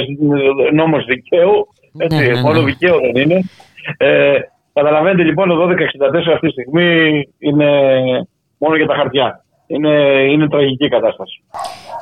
νόμος 0.72 1.04
δικαίου. 1.04 1.66
Ναι, 1.92 2.04
έτσι, 2.04 2.26
ναι, 2.26 2.32
ναι, 2.32 2.40
μόνο 2.40 2.62
δικαίου 2.62 3.00
δεν 3.00 3.22
είναι. 3.22 3.40
Ε, 3.96 4.38
καταλαβαίνετε 4.72 5.22
λοιπόν, 5.22 5.48
το 5.48 5.68
1264 5.68 6.32
αυτή 6.32 6.46
τη 6.46 6.52
στιγμή 6.52 7.28
είναι 7.38 7.68
μόνο 8.58 8.76
για 8.76 8.86
τα 8.86 8.94
χαρτιά. 8.94 9.44
Είναι, 9.70 9.88
είναι 10.32 10.48
τραγική 10.48 10.84
η 10.84 10.88
κατάσταση. 10.88 11.42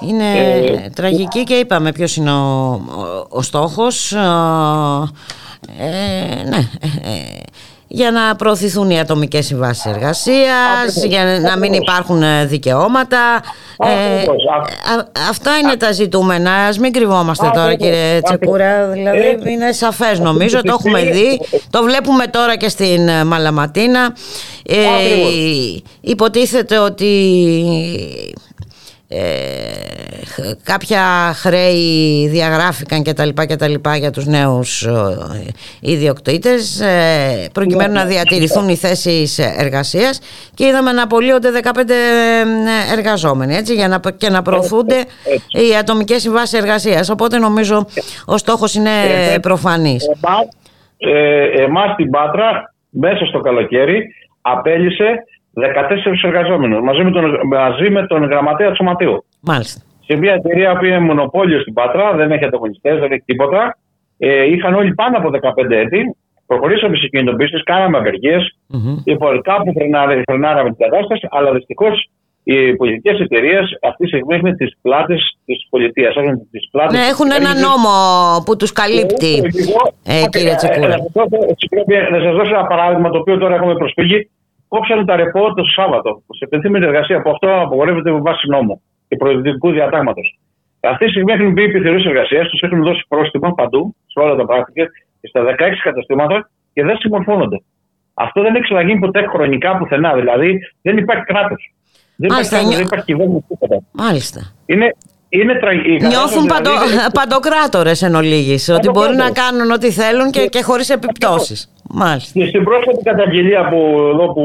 Είναι 0.01 0.39
ε, 0.39 0.91
τραγική 0.95 1.45
και 1.45 1.55
είπαμε 1.55 1.93
ποιος 1.93 2.17
είναι 2.17 2.33
ο, 2.33 2.71
ο, 2.73 3.27
ο 3.29 3.43
στόχος. 3.43 4.13
Ε, 4.13 4.19
ναι, 6.49 6.69
ε, 6.81 7.11
ε 7.11 7.43
για 7.89 8.11
να 8.11 8.37
προωθηθούν 8.37 8.91
οι 8.91 9.01
ατομικές 9.01 9.47
συμβάσεις 9.47 9.85
εργασίας, 9.85 11.05
για 11.07 11.41
να 11.41 11.57
μην 11.57 11.73
υπάρχουν 11.73 12.23
ε, 12.23 12.45
δικαιώματα. 12.45 13.19
Ε, 13.79 14.25
αυτά 15.29 15.59
είναι 15.63 15.77
τα 15.77 15.93
ζητούμενα. 15.93 16.53
Ας 16.53 16.79
μην 16.79 16.93
κρυβόμαστε 16.93 17.51
τώρα 17.55 17.75
κύριε 17.75 18.21
Τσεκούρα. 18.23 18.87
Δηλαδή 18.87 19.53
είναι 19.53 19.73
σαφές 19.73 20.19
νομίζω, 20.19 20.63
το 20.63 20.77
έχουμε 20.79 21.03
δει. 21.03 21.41
Το 21.71 21.83
βλέπουμε 21.83 22.27
τώρα 22.27 22.57
και 22.57 22.69
στην 22.69 23.09
ε, 23.09 23.25
Μαλαματίνα. 23.25 24.15
Ε, 24.69 24.77
υποτίθεται 26.01 26.79
ότι 26.79 27.13
ε, 29.09 29.19
κάποια 30.63 31.33
χρέη 31.35 32.29
διαγράφηκαν 32.29 33.03
και 33.03 33.13
τα 33.13 33.25
λοιπά 33.25 33.47
και 33.47 33.57
τα 33.57 33.69
λοιπά 33.69 33.97
για 33.97 34.11
τους 34.11 34.27
νέους 34.27 34.83
ε, 34.83 34.93
ιδιοκτήτες 35.81 36.81
ε, 36.81 37.49
προκειμένου 37.53 37.93
να 37.93 38.05
διατηρηθούν 38.05 38.69
οι 38.69 38.77
θέσεις 38.77 39.39
εργασίας. 39.39 40.21
Και 40.55 40.67
είδαμε 40.67 40.93
να 40.93 41.03
απολύονται 41.03 41.49
15 41.63 41.69
εργαζόμενοι 42.97 43.55
έτσι, 43.55 43.75
για 43.75 43.89
να, 43.89 44.01
και 44.17 44.31
να 44.31 44.43
προωθούνται 44.43 45.05
οι 45.51 45.77
ατομικές 45.79 46.21
συμβάσεις 46.21 46.61
εργασίας. 46.61 47.09
Οπότε 47.09 47.39
νομίζω 47.39 47.87
ο 48.27 48.37
στόχος 48.37 48.75
είναι 48.75 48.91
προφανής. 49.43 50.07
Εμάς, 50.07 50.49
ε, 50.99 51.63
εμάς 51.63 51.93
στην 51.93 52.11
Πάτρα 52.11 52.75
μέσα 52.91 53.27
στο 53.27 53.41
καλοκαίρι 53.41 54.15
απέλησε 54.55 55.09
14 55.55 56.29
εργαζόμενου 56.29 56.85
μαζί, 56.85 57.03
με 57.05 57.11
τον, 57.11 57.25
μαζί 57.47 57.91
με 57.91 58.07
τον 58.07 58.25
γραμματέα 58.25 58.69
του 58.69 58.77
σωματείου. 58.77 59.25
Μάλιστα. 59.41 59.81
Σε 60.07 60.17
μια 60.17 60.33
εταιρεία 60.33 60.77
που 60.77 60.85
είναι 60.85 60.99
μονοπόλιο 60.99 61.61
στην 61.61 61.73
Πάτρα, 61.73 62.15
δεν 62.15 62.31
έχει 62.31 62.45
ανταγωνιστέ, 62.45 62.95
δεν 62.95 63.13
έχει 63.13 63.23
τίποτα. 63.25 63.79
Ε, 64.19 64.45
είχαν 64.45 64.75
όλοι 64.75 64.95
πάνω 64.95 65.17
από 65.19 65.31
15 65.31 65.71
έτη. 65.71 66.17
Προχωρήσαμε 66.47 66.97
σε 66.97 67.07
κινητοποίησει, 67.07 67.63
κάναμε 67.63 67.99
απεργίε. 67.99 68.37
Mm-hmm. 68.73 68.97
Λοιπόν, 69.05 69.43
κάπου 69.43 69.73
φρενάραμε 70.27 70.71
την 70.75 70.89
κατάσταση, 70.89 71.27
αλλά 71.31 71.53
δυστυχώ 71.53 71.89
οι 72.49 72.77
πολιτικέ 72.77 73.11
εταιρείε 73.23 73.59
αυτή 73.89 74.03
τη 74.03 74.09
στιγμή 74.09 74.35
έχουν 74.35 74.57
τι 74.57 74.67
πλάτε 74.83 75.15
τη 75.45 75.55
πολιτεία. 75.71 76.09
Έχουν, 76.09 76.49
ναι, 76.93 77.05
έχουν 77.13 77.29
ένα 77.41 77.53
νόμο 77.67 77.93
που 78.45 78.57
του 78.57 78.67
καλύπτει, 78.73 79.35
ε, 80.05 80.21
ε, 80.21 80.29
κύριε 80.31 80.55
Τσεκούρα. 80.55 80.97
Να 82.11 82.19
σα 82.25 82.31
δώσω 82.33 82.55
ένα 82.59 82.67
παράδειγμα 82.67 83.11
το 83.11 83.19
οποίο 83.19 83.39
τώρα 83.39 83.55
έχουμε 83.55 83.75
προσφύγει 83.75 84.31
κόψανε 84.69 85.05
τα 85.05 85.17
ρεπό 85.17 85.55
το 85.55 85.65
Σάββατο. 85.65 86.23
Σε 86.39 86.47
πενθήμενη 86.47 86.85
εργασία 86.85 87.17
από 87.17 87.31
αυτό 87.31 87.61
απογορεύεται 87.61 88.11
με 88.11 88.21
βάση 88.21 88.49
νόμο. 88.49 88.81
και 89.09 89.17
προεδρικού 89.17 89.71
διατάγματος. 89.71 90.39
Αυτή 90.81 91.05
τη 91.05 91.11
στιγμή 91.11 91.33
έχουν 91.33 91.53
μπει 91.53 91.63
επιθεωρήσει 91.63 92.09
εργασίας, 92.09 92.49
τους 92.49 92.61
έχουν 92.61 92.83
δώσει 92.83 93.05
πρόστιμα 93.09 93.55
παντού, 93.55 93.97
σε 94.07 94.19
όλα 94.19 94.37
τα 94.37 94.45
πράγματα 94.45 94.73
και 94.73 94.89
στα 95.29 95.43
16 95.45 95.83
καταστήματα 95.83 96.51
και 96.73 96.85
δεν 96.85 96.97
συμμορφώνονται. 96.99 97.63
Αυτό 98.15 98.43
δεν 98.43 98.55
έχει 98.55 98.65
ξαναγίνει 98.65 98.99
ποτέ 98.99 99.27
χρονικά 99.27 99.77
πουθενά. 99.79 100.15
Δηλαδή 100.15 100.59
δεν 100.83 100.97
υπάρχει 100.97 101.25
κράτος. 101.25 101.75
Δεν, 102.17 102.31
υπάρχει, 102.31 102.75
δεν 102.75 102.85
υπάρχει 102.85 103.05
κυβέρνηση 103.05 103.45
τίποτα. 103.49 103.79
Μάλιστα. 103.93 104.41
Είναι, 104.67 104.97
είναι 105.29 105.55
Νιώθουν 106.09 106.47
παντο, 106.47 106.71
δηλαδή... 106.71 107.13
παντοκράτορες 107.19 108.03
εν 108.03 108.15
ολίγης. 108.15 108.69
Ότι 108.69 108.89
μπορούν 108.91 109.17
να 109.17 109.31
κάνουν 109.31 109.71
ό,τι 109.71 109.91
θέλουν 109.91 110.31
και, 110.31 110.47
και 110.47 110.63
χωρίς 110.63 110.89
επιπτώσεις. 110.91 111.59
Μάλιστα. 111.91 112.41
Και 112.41 112.47
στην 112.47 112.65
πρόσφατη 112.65 113.03
καταγγελία 113.03 113.69
που, 113.69 113.81
εδώ 114.13 114.33
που 114.33 114.45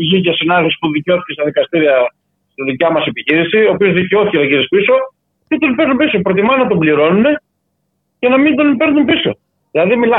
βγήκε 0.00 0.32
συνάδελφος 0.32 0.76
που 0.80 0.90
δικαιώθηκε 0.90 1.32
στα 1.32 1.44
δικαστήρια 1.44 1.94
στη 2.52 2.62
δικιά 2.70 2.90
μας 2.92 3.06
επιχείρηση, 3.06 3.58
ο 3.68 3.72
οποίος 3.76 3.92
δικαιώθηκε 3.92 4.36
να 4.38 4.44
γυρίσει 4.44 4.68
πίσω, 4.68 4.94
και 5.48 5.56
τον 5.58 5.74
παίρνουν 5.74 5.96
πίσω. 5.96 6.20
Προτιμά 6.20 6.56
να 6.56 6.66
τον 6.66 6.78
πληρώνουν 6.78 7.24
και 8.18 8.28
να 8.28 8.38
μην 8.38 8.56
τον 8.56 8.76
παίρνουν 8.76 9.04
πίσω. 9.04 9.30
Δηλαδή, 9.70 9.96
μιλά, 9.96 10.18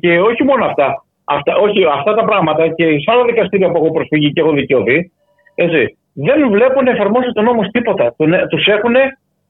και 0.00 0.20
όχι 0.20 0.42
μόνο 0.44 0.64
αυτά. 0.64 1.04
Αυτά, 1.24 1.56
όχι, 1.56 1.84
αυτά 1.98 2.14
τα 2.14 2.24
πράγματα 2.24 2.68
και 2.68 2.84
σε 2.84 3.08
άλλα 3.12 3.24
δικαστήρια 3.24 3.70
που 3.70 3.76
έχω 3.76 3.90
προσφύγει 3.90 4.32
και 4.32 4.40
έχω 4.40 4.52
δικαιωθεί, 4.52 5.10
έτσι, 5.54 5.96
δεν 6.26 6.50
βλέπουν 6.50 6.84
να 6.84 6.90
εφαρμόζουν 6.90 7.32
τον 7.32 7.44
νόμος 7.44 7.68
τίποτα. 7.70 8.14
Του 8.50 8.70
έχουν 8.74 8.94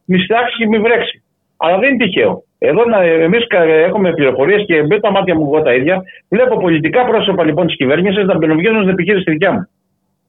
μιστάξει 0.04 0.56
και 0.56 0.66
μη 0.66 0.78
βρέξει. 0.78 1.22
Αλλά 1.56 1.78
δεν 1.78 1.88
είναι 1.94 2.04
τυχαίο. 2.04 2.42
Εδώ 2.58 2.82
εμείς 3.26 3.46
έχουμε 3.86 4.12
πληροφορίες 4.12 4.64
και 4.66 4.82
με 4.82 5.00
τα 5.00 5.10
μάτια 5.10 5.34
μου 5.34 5.44
εγώ 5.44 5.62
τα 5.62 5.74
ίδια. 5.74 6.02
Βλέπω 6.28 6.56
πολιτικά 6.56 7.04
πρόσωπα 7.04 7.44
λοιπόν 7.44 7.66
της 7.66 7.76
κυβέρνησης 7.76 8.24
να 8.24 8.36
μπαινοβγαίνουν 8.36 8.80
στην 8.80 8.92
επιχείρηση 8.92 9.24
τη 9.24 9.30
δικιά 9.30 9.52
μου. 9.52 9.68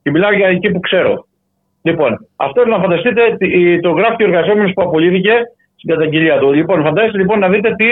Και 0.03 0.11
μιλάω 0.11 0.33
για 0.33 0.47
εκεί 0.47 0.71
που 0.71 0.79
ξέρω. 0.79 1.25
Λοιπόν, 1.81 2.27
αυτό 2.35 2.65
να 2.65 2.79
φανταστείτε 2.79 3.21
το 3.81 3.89
γράφει 3.89 4.23
ο 4.23 4.27
εργαζόμενος 4.27 4.71
που 4.73 4.81
απολύθηκε 4.81 5.33
στην 5.75 5.89
καταγγελία 5.93 6.37
του. 6.37 6.53
Λοιπόν, 6.53 6.83
φαντάζεστε 6.83 7.17
λοιπόν 7.17 7.39
να 7.39 7.49
δείτε 7.49 7.75
τι 7.75 7.85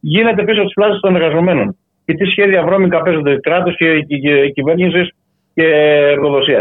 γίνεται 0.00 0.44
πίσω 0.44 0.60
από 0.60 0.68
τι 0.68 0.74
πλάτε 0.74 0.98
των 1.00 1.16
εργαζομένων 1.16 1.76
και 2.04 2.14
τι 2.14 2.24
σχέδια 2.24 2.62
βρώμικα 2.62 3.02
παίζονται 3.02 3.38
κράτος 3.40 3.76
και, 3.76 4.06
κυβέρνησης 4.54 5.14
και 5.54 5.66
εργοδοσία. 6.14 6.60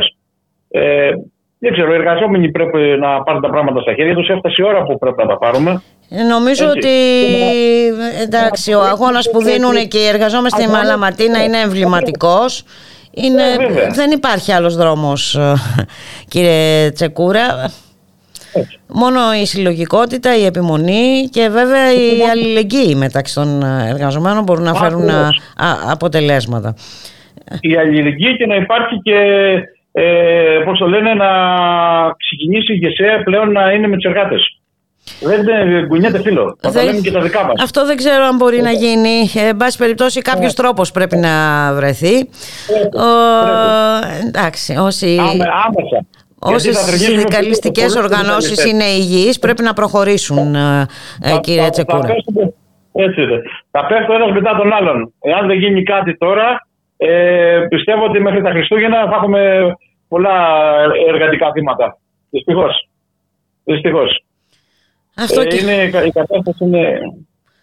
Ε, 0.69 1.11
δεν 1.63 1.71
ξέρω, 1.71 1.91
οι 1.91 1.95
εργαζόμενοι 1.95 2.51
πρέπει 2.51 2.79
να 2.99 3.23
πάρουν 3.23 3.41
τα 3.41 3.49
πράγματα 3.49 3.81
στα 3.81 3.93
χέρια 3.93 4.15
τους. 4.15 4.29
Έφτασε 4.29 4.55
η 4.57 4.63
ώρα 4.63 4.83
που 4.83 4.97
πρέπει 4.97 5.21
να 5.21 5.27
τα 5.27 5.37
πάρουμε. 5.37 5.81
Ε, 6.09 6.23
νομίζω 6.23 6.67
ότι 6.67 6.95
εντάξει, 8.21 8.73
ο 8.73 8.81
αγώνας 8.81 9.29
που 9.31 9.43
δίνουν 9.43 9.87
και 9.87 9.97
οι 9.97 10.07
εργαζόμενοι 10.07 10.49
στη 10.49 10.67
Μαλαματίνα 10.67 11.43
είναι 11.43 11.57
εμβληματικός. 11.57 12.63
Είναι, 13.13 13.43
ε, 13.43 13.89
δεν 13.93 14.11
υπάρχει 14.11 14.51
άλλος 14.51 14.75
δρόμος 14.75 15.35
ε, 15.35 15.53
κύριε 16.27 16.91
Τσεκούρα 16.91 17.71
Μόνο 18.87 19.19
η 19.41 19.45
συλλογικότητα, 19.45 20.37
η 20.37 20.45
επιμονή 20.45 21.27
και 21.31 21.49
βέβαια 21.49 21.93
η 21.93 22.21
αλληλεγγύη 22.31 22.95
μεταξύ 22.97 23.35
των 23.35 23.63
εργαζομένων 23.63 24.43
μπορούν 24.43 24.63
να 24.63 24.73
φέρουν 24.73 25.09
αποτελέσματα. 25.91 26.75
Η 27.59 27.75
αλληλεγγύη 27.77 28.37
και 28.37 28.45
να 28.45 28.55
υπάρχει 28.55 28.99
και 29.03 29.17
ε, 29.95 30.61
πώς 30.65 30.79
το 30.79 30.87
λένε, 30.87 31.13
να 31.13 31.29
ξεκινήσει 32.17 32.73
η 32.73 32.79
ηγεσία 32.81 33.23
πλέον 33.23 33.51
να 33.51 33.71
είναι 33.71 33.87
με 33.87 33.95
τους 33.95 34.05
εργάτες. 34.05 34.57
Δεν 35.21 35.87
κουνιέται 35.87 36.21
φίλο. 36.21 36.57
Δεν... 36.61 37.01
και 37.01 37.11
τα 37.11 37.21
δικά 37.21 37.43
μας. 37.45 37.61
Αυτό 37.63 37.85
δεν 37.85 37.97
ξέρω 37.97 38.23
αν 38.23 38.35
μπορεί 38.35 38.61
να 38.61 38.71
γίνει. 38.71 39.31
Ε, 39.35 39.47
εν 39.47 39.57
πάση 39.57 39.77
περιπτώσει, 39.77 40.21
κάποιος 40.21 40.51
yeah. 40.51 40.55
τρόπος 40.55 40.91
πρέπει 40.91 41.17
να 41.17 41.29
βρεθεί. 41.73 42.15
Ο... 42.93 43.07
Εντάξει, 44.27 44.75
όσοι. 44.75 45.17
Άμεσα. 45.65 46.05
Όσες 46.39 46.77
συνδικαλιστικέ 46.77 47.85
οργανώσεις 47.97 48.65
είναι 48.65 48.83
υγιείς, 48.83 49.39
πρέπει 49.39 49.63
να 49.63 49.73
προχωρήσουν, 49.73 50.55
ε, 50.55 50.87
κύριε 51.41 51.69
Τσεκούρα. 51.69 52.07
Έτσι 52.91 53.21
είναι. 53.21 53.41
Θα 53.71 53.85
πέφτει 53.85 54.13
ένας 54.13 54.31
μετά 54.31 54.55
τον 54.57 54.73
άλλον. 54.73 55.13
Εάν 55.21 55.47
δεν 55.47 55.57
γίνει 55.57 55.83
κάτι 55.83 56.17
τώρα, 56.17 56.67
ε, 56.97 57.65
πιστεύω 57.69 58.03
ότι 58.03 58.19
μέχρι 58.19 58.41
τα 58.41 58.49
Χριστούγεννα 58.49 58.97
θα 59.09 59.15
έχουμε 59.15 59.73
πολλά 60.13 60.35
εργατικά 61.07 61.51
θύματα. 61.51 61.97
Δυστυχώς. 62.29 62.89
Δυστυχώς. 63.63 64.23
Αυτό 65.17 65.41
ε, 65.41 65.47
είναι, 65.61 65.75
η 66.07 66.11
κατάσταση 66.11 66.63
είναι. 66.65 66.99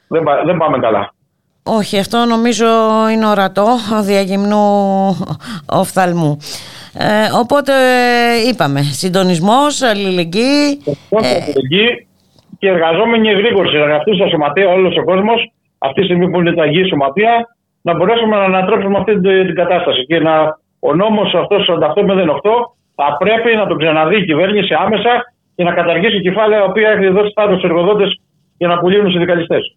Δεν, 0.08 0.22
δεν 0.46 0.56
πάμε 0.56 0.78
καλά. 0.78 1.14
Όχι, 1.62 1.98
αυτό 1.98 2.24
νομίζω 2.24 2.66
είναι 3.12 3.26
ορατό 3.26 3.66
διαγυμνού 4.02 4.66
οφθαλμού. 5.82 6.36
Ε, 6.94 7.26
οπότε 7.42 7.72
είπαμε, 8.50 8.80
συντονισμός, 8.82 9.82
αλληλεγγύη. 9.82 10.82
Ε, 10.84 11.16
αλληλεγγύη 11.16 12.06
και 12.58 12.68
εργαζόμενοι 12.68 13.32
γρήγοροι 13.32 13.76
εργαστούν 13.76 14.14
στα 14.14 14.28
σωματεία 14.28 14.68
όλος 14.68 14.96
ο 14.96 15.04
κόσμος 15.04 15.52
αυτή 15.78 16.00
τη 16.00 16.06
στιγμή 16.06 16.30
που 16.30 16.40
είναι 16.40 16.54
τα 16.54 16.64
υγιή 16.66 16.88
σωματεία 16.88 17.32
να 17.82 17.96
μπορέσουμε 17.96 18.36
να 18.36 18.44
ανατρέψουμε 18.44 18.98
αυτή 18.98 19.20
την 19.20 19.54
κατάσταση 19.54 20.06
και 20.06 20.18
να 20.18 20.58
ο 20.80 20.94
νόμος 20.94 21.34
αυτός 21.34 21.68
48 21.68 22.50
θα 22.94 23.16
πρέπει 23.18 23.56
να 23.56 23.66
τον 23.66 23.78
ξαναδεί 23.78 24.16
η 24.16 24.24
κυβέρνηση 24.24 24.74
άμεσα 24.84 25.12
και 25.54 25.64
να 25.64 25.72
καταργήσει 25.72 26.20
κεφάλαια 26.20 26.58
τα 26.58 26.64
οποία 26.64 26.88
έχει 26.90 27.08
δώσει 27.08 27.30
στάδιο 27.30 27.58
στους 27.58 27.70
εργοδότες 27.70 28.20
για 28.56 28.68
να 28.68 28.78
πουλήσουν 28.78 29.06
οι 29.06 29.10
συνδικαλιστές. 29.10 29.76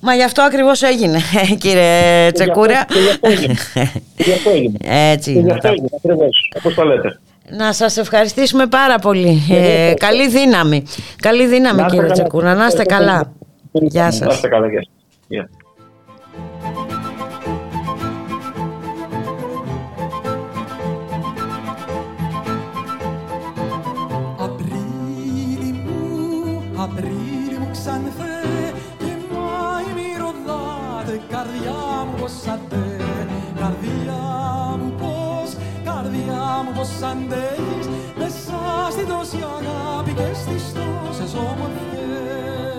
Μα 0.00 0.14
γι' 0.14 0.22
αυτό 0.24 0.42
ακριβώς 0.42 0.82
έγινε, 0.82 1.18
κύριε 1.62 2.30
Τσεκούρα. 2.32 2.84
Γι' 4.16 4.32
αυτό 4.32 4.50
έγινε. 4.50 4.76
Έτσι 5.12 5.32
είναι. 5.32 5.40
Γι' 5.40 5.50
αυτό 5.50 5.68
έγινε, 5.68 5.88
ακριβώς. 5.98 6.50
Όπως 6.58 6.74
το 6.74 6.84
λέτε. 6.84 7.20
Να 7.48 7.72
σας 7.72 7.96
ευχαριστήσουμε 7.96 8.66
πάρα 8.66 8.98
πολύ. 8.98 9.42
Ε, 9.50 9.94
καλή 9.94 10.28
δύναμη. 10.28 10.82
Καλή 11.20 11.46
δύναμη 11.46 11.82
κύριε 11.90 12.10
Τσεκούρα. 12.10 12.54
Να 12.54 12.66
είστε 12.66 12.84
καλά. 12.84 13.32
Γεια 13.72 14.10
σας. 14.10 14.26
Να 14.26 14.32
είστε 14.32 14.48
καλά. 14.48 14.66
Γεια 15.28 15.48
σας. 15.50 15.61
Μου 32.52 32.68
πως 32.68 32.76
αντέ 32.76 33.02
καρδιά 33.60 34.22
μου 34.78 34.92
πως, 34.98 35.50
καρδιά 35.84 36.62
μου 36.64 36.72
πως 36.76 37.02
αντέχεις. 37.10 37.86
Μέσα 38.18 38.90
στην 38.90 39.06
τόση 39.06 39.38
αγάπη 39.56 40.12
και 40.12 40.34
στις 40.34 40.72
τόσες 40.72 41.34
όμορφες 41.34 42.71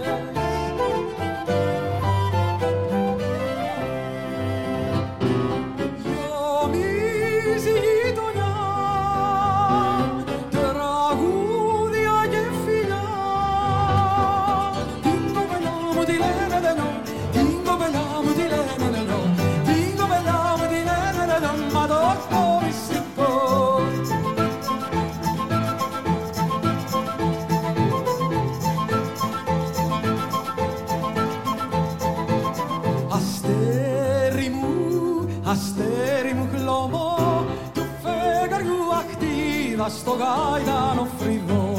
στο 39.89 40.11
γάιτανο 40.11 41.07
φρυδό 41.17 41.73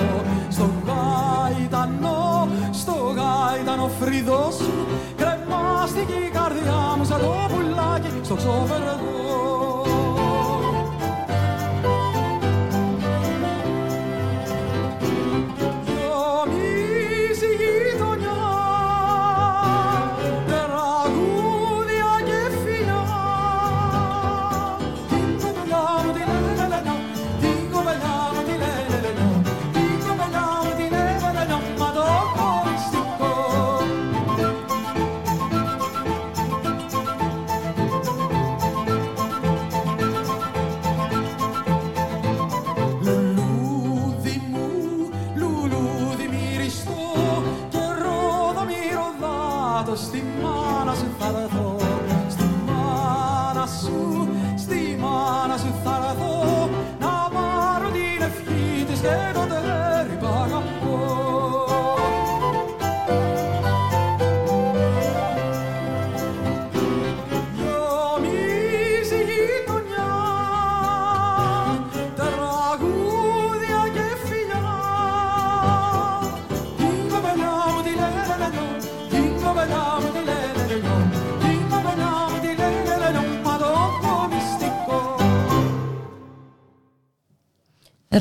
στο 0.50 0.70
γάιτανο, 0.86 2.48
στο 2.72 2.92
γάιτανο 2.92 3.90
φρυδό 4.00 4.50
σου. 4.58 4.72
Κρεμάστηκε 5.16 6.12
η 6.12 6.30
καρδιά 6.30 6.94
μου 6.96 7.04
σαν 7.04 7.20
το 7.20 7.34
πουλάκι 7.54 8.10
στο 8.22 8.34
ξόβεργο 8.34 9.73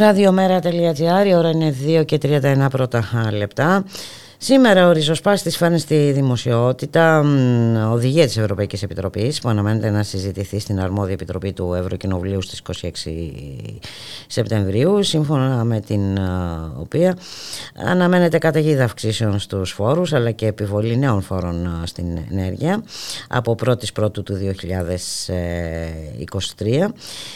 Ραδιομέρα.gr, 0.03 1.25
η 1.25 1.33
ώρα 1.35 1.49
είναι 1.49 1.75
2 2.01 2.05
και 2.05 2.19
31 2.23 2.67
πρώτα 2.69 3.03
λεπτά. 3.31 3.85
Σήμερα 4.45 4.87
ο 4.87 4.91
ριζοσπάστης 4.91 5.57
φάνε 5.57 5.77
στη 5.77 6.11
δημοσιότητα 6.11 7.23
μ, 7.23 7.91
οδηγία 7.91 8.25
της 8.25 8.37
Ευρωπαϊκής 8.37 8.83
Επιτροπής 8.83 9.41
που 9.41 9.49
αναμένεται 9.49 9.89
να 9.89 10.03
συζητηθεί 10.03 10.59
στην 10.59 10.79
αρμόδια 10.79 11.13
επιτροπή 11.13 11.53
του 11.53 11.73
Ευρωκοινοβουλίου 11.73 12.41
στις 12.41 12.61
26 12.81 12.89
Σεπτεμβρίου 14.27 15.03
σύμφωνα 15.03 15.63
με 15.63 15.79
την 15.79 16.19
α, 16.19 16.71
οποία 16.77 17.17
αναμένεται 17.75 18.37
καταιγίδα 18.37 18.83
αυξήσεων 18.83 19.39
στους 19.39 19.71
φόρους 19.71 20.13
αλλά 20.13 20.31
και 20.31 20.45
επιβολή 20.45 20.97
νέων 20.97 21.21
φόρων 21.21 21.65
α, 21.65 21.85
στην 21.85 22.05
ενέργεια 22.31 22.83
από 23.27 23.55
1η 23.65 23.93
Πρώτου 23.93 24.23
του 24.23 24.37
2023 26.57 26.89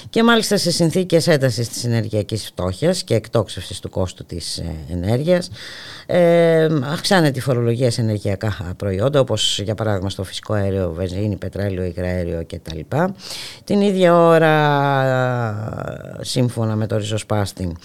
και 0.09 0.23
μάλιστα 0.23 0.57
σε 0.57 0.71
συνθήκες 0.71 1.27
έντασης 1.27 1.69
της 1.69 1.85
ενεργειακής 1.85 2.45
φτώχειας 2.45 3.03
και 3.03 3.15
εκτόξευσης 3.15 3.79
του 3.79 3.89
κόστου 3.89 4.25
της 4.25 4.57
ε, 4.57 4.75
ενέργειας 4.91 5.49
ε, 6.05 6.67
αυξάνεται 6.97 7.37
η 7.37 7.41
φορολογία 7.41 7.91
σε 7.91 8.01
ενεργειακά 8.01 8.73
προϊόντα 8.77 9.19
όπως 9.19 9.59
για 9.59 9.75
παράδειγμα 9.75 10.09
στο 10.09 10.23
φυσικό 10.23 10.53
αέριο, 10.53 10.91
βενζίνη, 10.91 11.35
πετρέλαιο, 11.35 11.83
υγραέριο 11.85 12.45
κτλ. 12.47 12.79
Την 13.63 13.81
ίδια 13.81 14.15
ώρα 14.15 14.53
σύμφωνα 16.21 16.75
με 16.75 16.87
το 16.87 16.97
ριζοσπάστη 16.97 17.75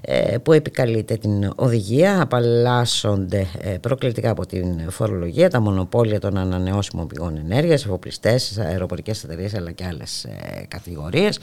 ε, 0.00 0.36
που 0.42 0.52
επικαλείται 0.52 1.16
την 1.16 1.52
οδηγία 1.56 2.20
απαλλάσσονται 2.22 3.46
ε, 3.60 3.70
προκλητικά 3.70 4.30
από 4.30 4.46
την 4.46 4.90
φορολογία 4.90 5.50
τα 5.50 5.60
μονοπόλια 5.60 6.20
των 6.20 6.36
ανανεώσιμων 6.36 7.06
πηγών 7.06 7.36
ενέργειας, 7.36 7.84
εφοπλιστές, 7.84 8.58
αεροπορικές 8.58 9.24
εταιρείες 9.24 9.54
αλλά 9.54 9.70
και 9.70 9.84
άλλες 9.84 10.24
ε, 10.24 10.64
κατηγορίες. 10.68 11.38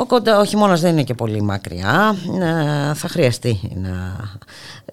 Ο, 0.00 0.06
κοντα, 0.06 0.38
ο 0.38 0.44
χειμώνας 0.44 0.80
δεν 0.80 0.92
είναι 0.92 1.02
και 1.02 1.14
πολύ 1.14 1.42
μακριά, 1.42 2.14
ε, 2.40 2.94
θα 2.94 3.08
χρειαστεί 3.08 3.60
να 3.74 4.16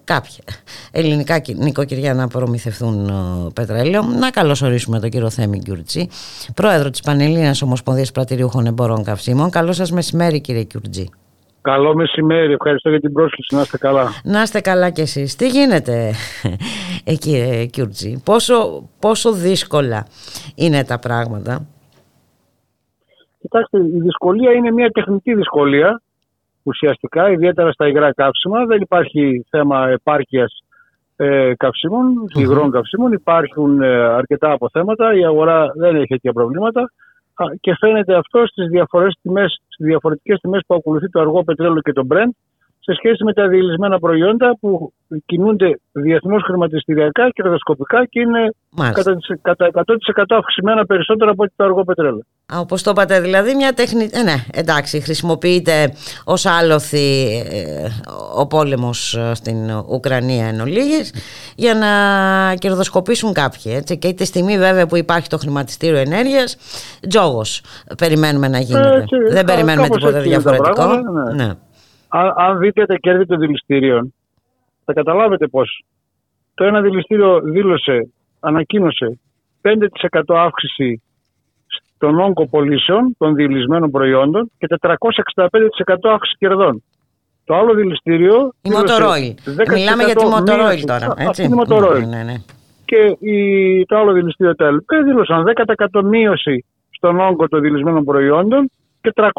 κάποια 0.04 0.44
ελληνικά 0.90 1.40
νοικοκυριά 1.56 2.14
να 2.14 2.28
προμηθευτούν 2.28 3.08
ε, 3.08 3.12
πετρέλαιο. 3.54 4.02
Να 4.02 4.30
καλωσορίσουμε 4.30 5.00
τον 5.00 5.10
κύριο 5.10 5.30
Θέμη 5.30 5.58
Γκιουρτζή, 5.58 6.08
πρόεδρο 6.54 6.90
της 6.90 7.00
Πανελλήνιας 7.00 7.62
Ομοσπονδίας 7.62 8.12
Πρατηριούχων 8.12 8.66
Εμπορών 8.66 9.04
Καυσίμων. 9.04 9.50
Καλό 9.50 9.72
σας 9.72 9.90
μεσημέρι 9.90 10.40
κύριε 10.40 10.62
Γκιουρτζή. 10.64 11.08
Καλό 11.60 11.94
μεσημέρι, 11.94 12.52
ευχαριστώ 12.52 12.90
για 12.90 13.00
την 13.00 13.12
πρόσκληση, 13.12 13.54
να 13.54 13.60
είστε 13.60 13.78
καλά. 13.78 14.12
Να 14.24 14.42
είστε 14.42 14.60
καλά 14.60 14.90
κι 14.90 15.00
εσείς. 15.00 15.36
Τι 15.36 15.48
γίνεται 15.48 16.12
ε, 17.04 17.14
κύριε 17.14 17.64
Γκιουρτζή, 17.64 18.20
πόσο, 18.24 18.88
πόσο 18.98 19.32
δύσκολα 19.32 20.06
είναι 20.54 20.84
τα 20.84 20.98
πράγματα; 20.98 21.66
Κοιτάξτε, 23.50 23.78
η 23.78 24.00
δυσκολία 24.00 24.52
είναι 24.52 24.70
μια 24.72 24.90
τεχνική 24.90 25.34
δυσκολία 25.34 26.02
ουσιαστικά, 26.62 27.30
ιδιαίτερα 27.30 27.72
στα 27.72 27.88
υγρά 27.88 28.12
καύσιμα. 28.12 28.64
Δεν 28.66 28.80
υπάρχει 28.80 29.46
θέμα 29.50 29.88
επάρκειας 29.88 30.62
ε, 31.16 31.52
καυσίμων, 31.56 32.28
υγρών 32.34 32.70
καυσίμων. 32.70 33.12
Υπάρχουν 33.12 33.82
ε, 33.82 34.04
αρκετά 34.04 34.50
αποθέματα. 34.50 35.14
Η 35.14 35.24
αγορά 35.24 35.72
δεν 35.74 35.96
έχει 35.96 36.06
τέτοια 36.06 36.32
προβλήματα. 36.32 36.80
Α, 37.34 37.44
και 37.60 37.76
φαίνεται 37.78 38.14
αυτό 38.14 38.46
στις, 38.46 38.68
διαφορές 38.68 39.18
τιμές, 39.22 39.62
στις 39.68 39.86
διαφορετικές 39.86 40.38
τιμές 40.40 40.62
που 40.66 40.74
ακολουθεί 40.74 41.10
το 41.10 41.20
αργό 41.20 41.44
πετρέλαιο 41.44 41.80
και 41.80 41.92
το 41.92 42.06
Brent 42.10 42.30
σε 42.88 42.94
σχέση 42.94 43.24
με 43.24 43.32
τα 43.32 43.48
διελισμένα 43.48 43.98
προϊόντα 43.98 44.56
που 44.60 44.92
κινούνται 45.26 45.80
διεθνώς 45.92 46.42
χρηματιστηριακά 46.42 47.24
και 47.24 47.30
κερδοσκοπικά 47.34 48.04
και 48.04 48.20
είναι 48.20 48.52
κατά, 48.92 49.16
κατά 49.42 49.70
100% 49.72 50.22
αυξημένα 50.28 50.86
περισσότερο 50.86 51.30
από 51.30 51.44
το 51.56 51.64
αργό 51.64 51.84
πετρέλαιο. 51.84 52.22
Όπως 52.54 52.82
το 52.82 52.90
είπατε, 52.90 53.20
δηλαδή 53.20 53.54
μια 53.54 53.72
τεχνη... 53.72 54.08
Ε, 54.12 54.22
ναι, 54.22 54.34
εντάξει, 54.52 55.00
χρησιμοποιείται 55.00 55.92
ως 56.24 56.46
άλοθη 56.46 57.26
ε, 57.50 57.88
ο 58.36 58.46
πόλεμος 58.46 59.14
ε, 59.14 59.34
στην 59.34 59.56
Ουκρανία 59.88 60.46
εν 60.46 60.60
ολίγης, 60.60 61.14
για 61.56 61.74
να 61.74 61.88
κερδοσκοπήσουν 62.54 63.32
κάποιοι. 63.32 63.72
Έτσι. 63.76 63.98
Και 63.98 64.12
τη 64.12 64.24
στιγμή 64.24 64.58
βέβαια 64.58 64.86
που 64.86 64.96
υπάρχει 64.96 65.28
το 65.28 65.38
χρηματιστήριο 65.38 65.98
ενέργειας, 65.98 66.56
τζόγος 67.08 67.62
περιμένουμε 67.98 68.48
να 68.48 68.58
γίνεται. 68.58 69.04
Ε, 69.28 69.32
Δεν 69.32 69.44
περιμένουμε 69.44 69.88
τίποτα 69.88 70.20
διαφορετικό. 70.20 70.72
Πράγματα, 70.72 71.34
ναι. 71.34 71.44
Ναι. 71.44 71.52
Αν, 72.08 72.32
αν 72.36 72.58
δείτε 72.58 72.86
τα 72.86 72.94
κέρδη 72.94 73.26
των 73.26 73.38
δηληστήριων, 73.38 74.14
θα 74.84 74.92
καταλάβετε 74.92 75.46
πως 75.46 75.84
το 76.54 76.64
ένα 76.64 76.80
δηληστήριο 76.80 77.40
δήλωσε, 77.40 78.10
ανακοίνωσε 78.40 79.18
5% 79.62 80.20
αύξηση 80.26 81.02
των 81.98 82.20
όγκο 82.20 82.46
πωλήσεων 82.46 83.14
των 83.18 83.34
διελισμένων 83.34 83.90
προϊόντων 83.90 84.50
και 84.58 84.66
465% 84.80 84.96
αύξηση 86.02 86.36
κερδών. 86.38 86.82
Το 87.44 87.54
άλλο 87.54 87.74
δηληστήριο. 87.74 88.52
Η 88.62 88.70
Motorola. 88.72 89.34
Μιλάμε 89.72 90.04
για 90.04 90.14
τη 90.14 90.24
Motorola 90.24 90.82
τώρα. 90.86 91.14
Έτσι. 91.16 91.26
Αυτή 91.28 91.42
η 91.42 91.50
Motorola. 91.60 91.98
Ναι, 91.98 92.06
ναι, 92.06 92.22
ναι. 92.22 92.34
Και 92.84 93.16
η, 93.30 93.84
το 93.86 93.96
άλλο 93.96 94.12
δηληστήριο 94.12 94.54
το 94.54 94.64
LP 94.66 95.04
δήλωσαν 95.04 95.44
10% 95.96 96.02
μείωση 96.04 96.64
στον 96.90 97.20
όγκο 97.20 97.48
των 97.48 97.60
δηλισμένων 97.60 98.04
προϊόντων 98.04 98.70
και 99.00 99.12
323% 99.14 99.30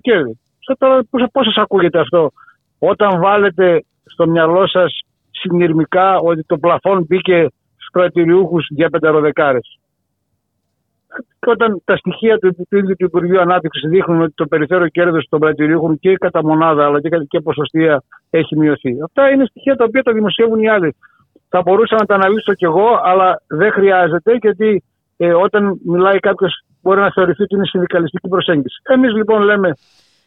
κέρδη. 0.00 0.38
Τώρα 0.78 1.04
πώς 1.32 1.44
σας 1.44 1.56
ακούγεται 1.56 1.98
αυτό; 1.98 2.30
Όταν 2.78 3.20
βάλετε 3.20 3.84
στο 4.04 4.26
μυαλό 4.26 4.68
σας 4.68 5.00
συνειρμικά 5.30 6.18
ότι 6.18 6.44
το 6.44 6.58
πλαφόν 6.58 7.04
μπήκε 7.08 7.46
στους 7.74 7.88
κρατηριούχους 7.92 8.66
για 8.68 8.90
πενταροδεκάρες; 8.90 9.78
Και 11.40 11.50
όταν 11.50 11.82
τα 11.84 11.96
στοιχεία 11.96 12.38
του, 12.38 12.54
του 12.68 12.76
ίδιου 12.76 12.94
του 12.98 13.04
Υπουργείου 13.04 13.40
Ανάπτυξης 13.40 13.90
δείχνουν 13.90 14.22
ότι 14.22 14.32
το 14.34 14.46
περιθώριο 14.46 14.88
κέρδο 14.88 15.18
των 15.28 15.40
πρατηριούχων 15.40 15.98
και 15.98 16.14
κατά 16.14 16.44
μονάδα 16.44 16.84
αλλά 16.84 17.00
και, 17.00 17.08
και 17.28 17.40
ποσοστία 17.40 18.02
έχει 18.30 18.56
μειωθεί. 18.56 19.02
Αυτά 19.04 19.30
είναι 19.30 19.44
στοιχεία 19.44 19.76
τα 19.76 19.84
οποία 19.84 20.02
τα 20.02 20.12
δημοσιεύουν 20.12 20.60
οι 20.60 20.68
άλλοι. 20.68 20.96
Θα 21.48 21.62
μπορούσα 21.62 21.96
να 21.96 22.04
τα 22.04 22.14
αναλύσω 22.14 22.54
κι 22.54 22.64
εγώ, 22.64 23.00
αλλά 23.02 23.42
δεν 23.46 23.72
χρειάζεται 23.72 24.34
γιατί 24.40 24.82
ε, 25.16 25.32
όταν 25.32 25.80
μιλάει 25.84 26.18
κάποιος 26.18 26.64
μπορεί 26.82 27.00
να 27.00 27.10
θεωρηθεί 27.10 27.42
ότι 27.42 27.54
είναι 27.54 27.66
συνδικαλιστική 27.66 28.28
προσέγγιση. 28.28 28.80
Εμείς 28.82 29.14
λοιπόν 29.14 29.42
λέμε. 29.42 29.74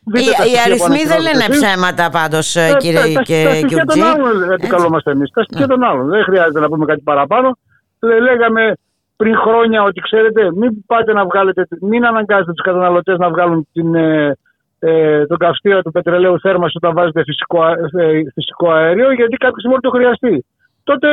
Οι, 0.05 0.51
οι 0.51 0.55
αριθμοί 0.65 1.03
δεν 1.11 1.21
λένε 1.21 1.45
ψέματα 1.49 2.09
πάντως, 2.09 2.55
ε, 2.55 2.75
κύριε 2.77 3.13
τα, 3.13 3.21
και 3.21 3.43
Τα 3.47 3.55
στοιχεία 3.55 3.85
των 3.85 4.03
άλλων 4.03 4.51
επικαλούμαστε 4.51 5.11
εμείς. 5.11 5.31
Τα 5.31 5.43
στοιχεία 5.43 5.67
των 5.67 5.83
άλλων. 5.83 6.09
Δεν 6.09 6.23
χρειάζεται 6.23 6.59
να 6.59 6.67
πούμε 6.67 6.85
κάτι 6.85 7.01
παραπάνω. 7.01 7.57
Λέγαμε 7.99 8.73
πριν 9.15 9.35
χρόνια 9.35 9.83
ότι 9.83 9.99
ξέρετε, 10.01 10.51
μην 10.55 10.85
πάτε 10.85 11.13
να 11.13 11.25
βγάλετε, 11.25 11.67
μην 11.81 12.05
αναγκάζετε 12.05 12.51
τους 12.51 12.63
καταναλωτές 12.63 13.17
να 13.17 13.29
βγάλουν 13.29 13.67
την, 13.73 13.95
ε, 13.95 14.37
ε, 14.79 15.25
τον 15.25 15.37
καυστήρα 15.37 15.81
του 15.81 15.91
πετρελαίου 15.91 16.39
θέρμανσης 16.39 16.75
όταν 16.75 16.93
βάζετε 16.93 17.23
φυσικό, 17.23 17.67
ε, 17.67 18.21
φυσικό 18.33 18.71
αέριο, 18.71 19.11
γιατί 19.11 19.35
κάποια 19.37 19.59
στιγμή 19.59 19.77
το 19.79 19.89
χρειαστεί. 19.89 20.45
Τότε 20.83 21.07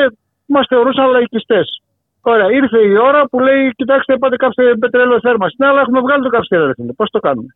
μας 0.46 0.66
θεωρούσαν 0.68 1.10
λαϊκιστές. 1.10 1.82
Ωραία, 2.20 2.50
ήρθε 2.50 2.78
η 2.78 2.96
ώρα 2.96 3.28
που 3.28 3.40
λέει: 3.40 3.70
Κοιτάξτε, 3.76 4.18
πάτε 4.18 4.36
κάψτε 4.36 4.74
πετρέλαιο 4.78 5.20
θέρμανσης. 5.20 5.58
Ναι, 5.58 5.66
αλλά 5.66 5.80
έχουμε 5.80 6.00
βγάλει 6.00 6.22
το 6.22 6.28
καυστήρα, 6.28 6.74
Πώς 6.96 7.10
το 7.10 7.20
κάνουμε; 7.20 7.54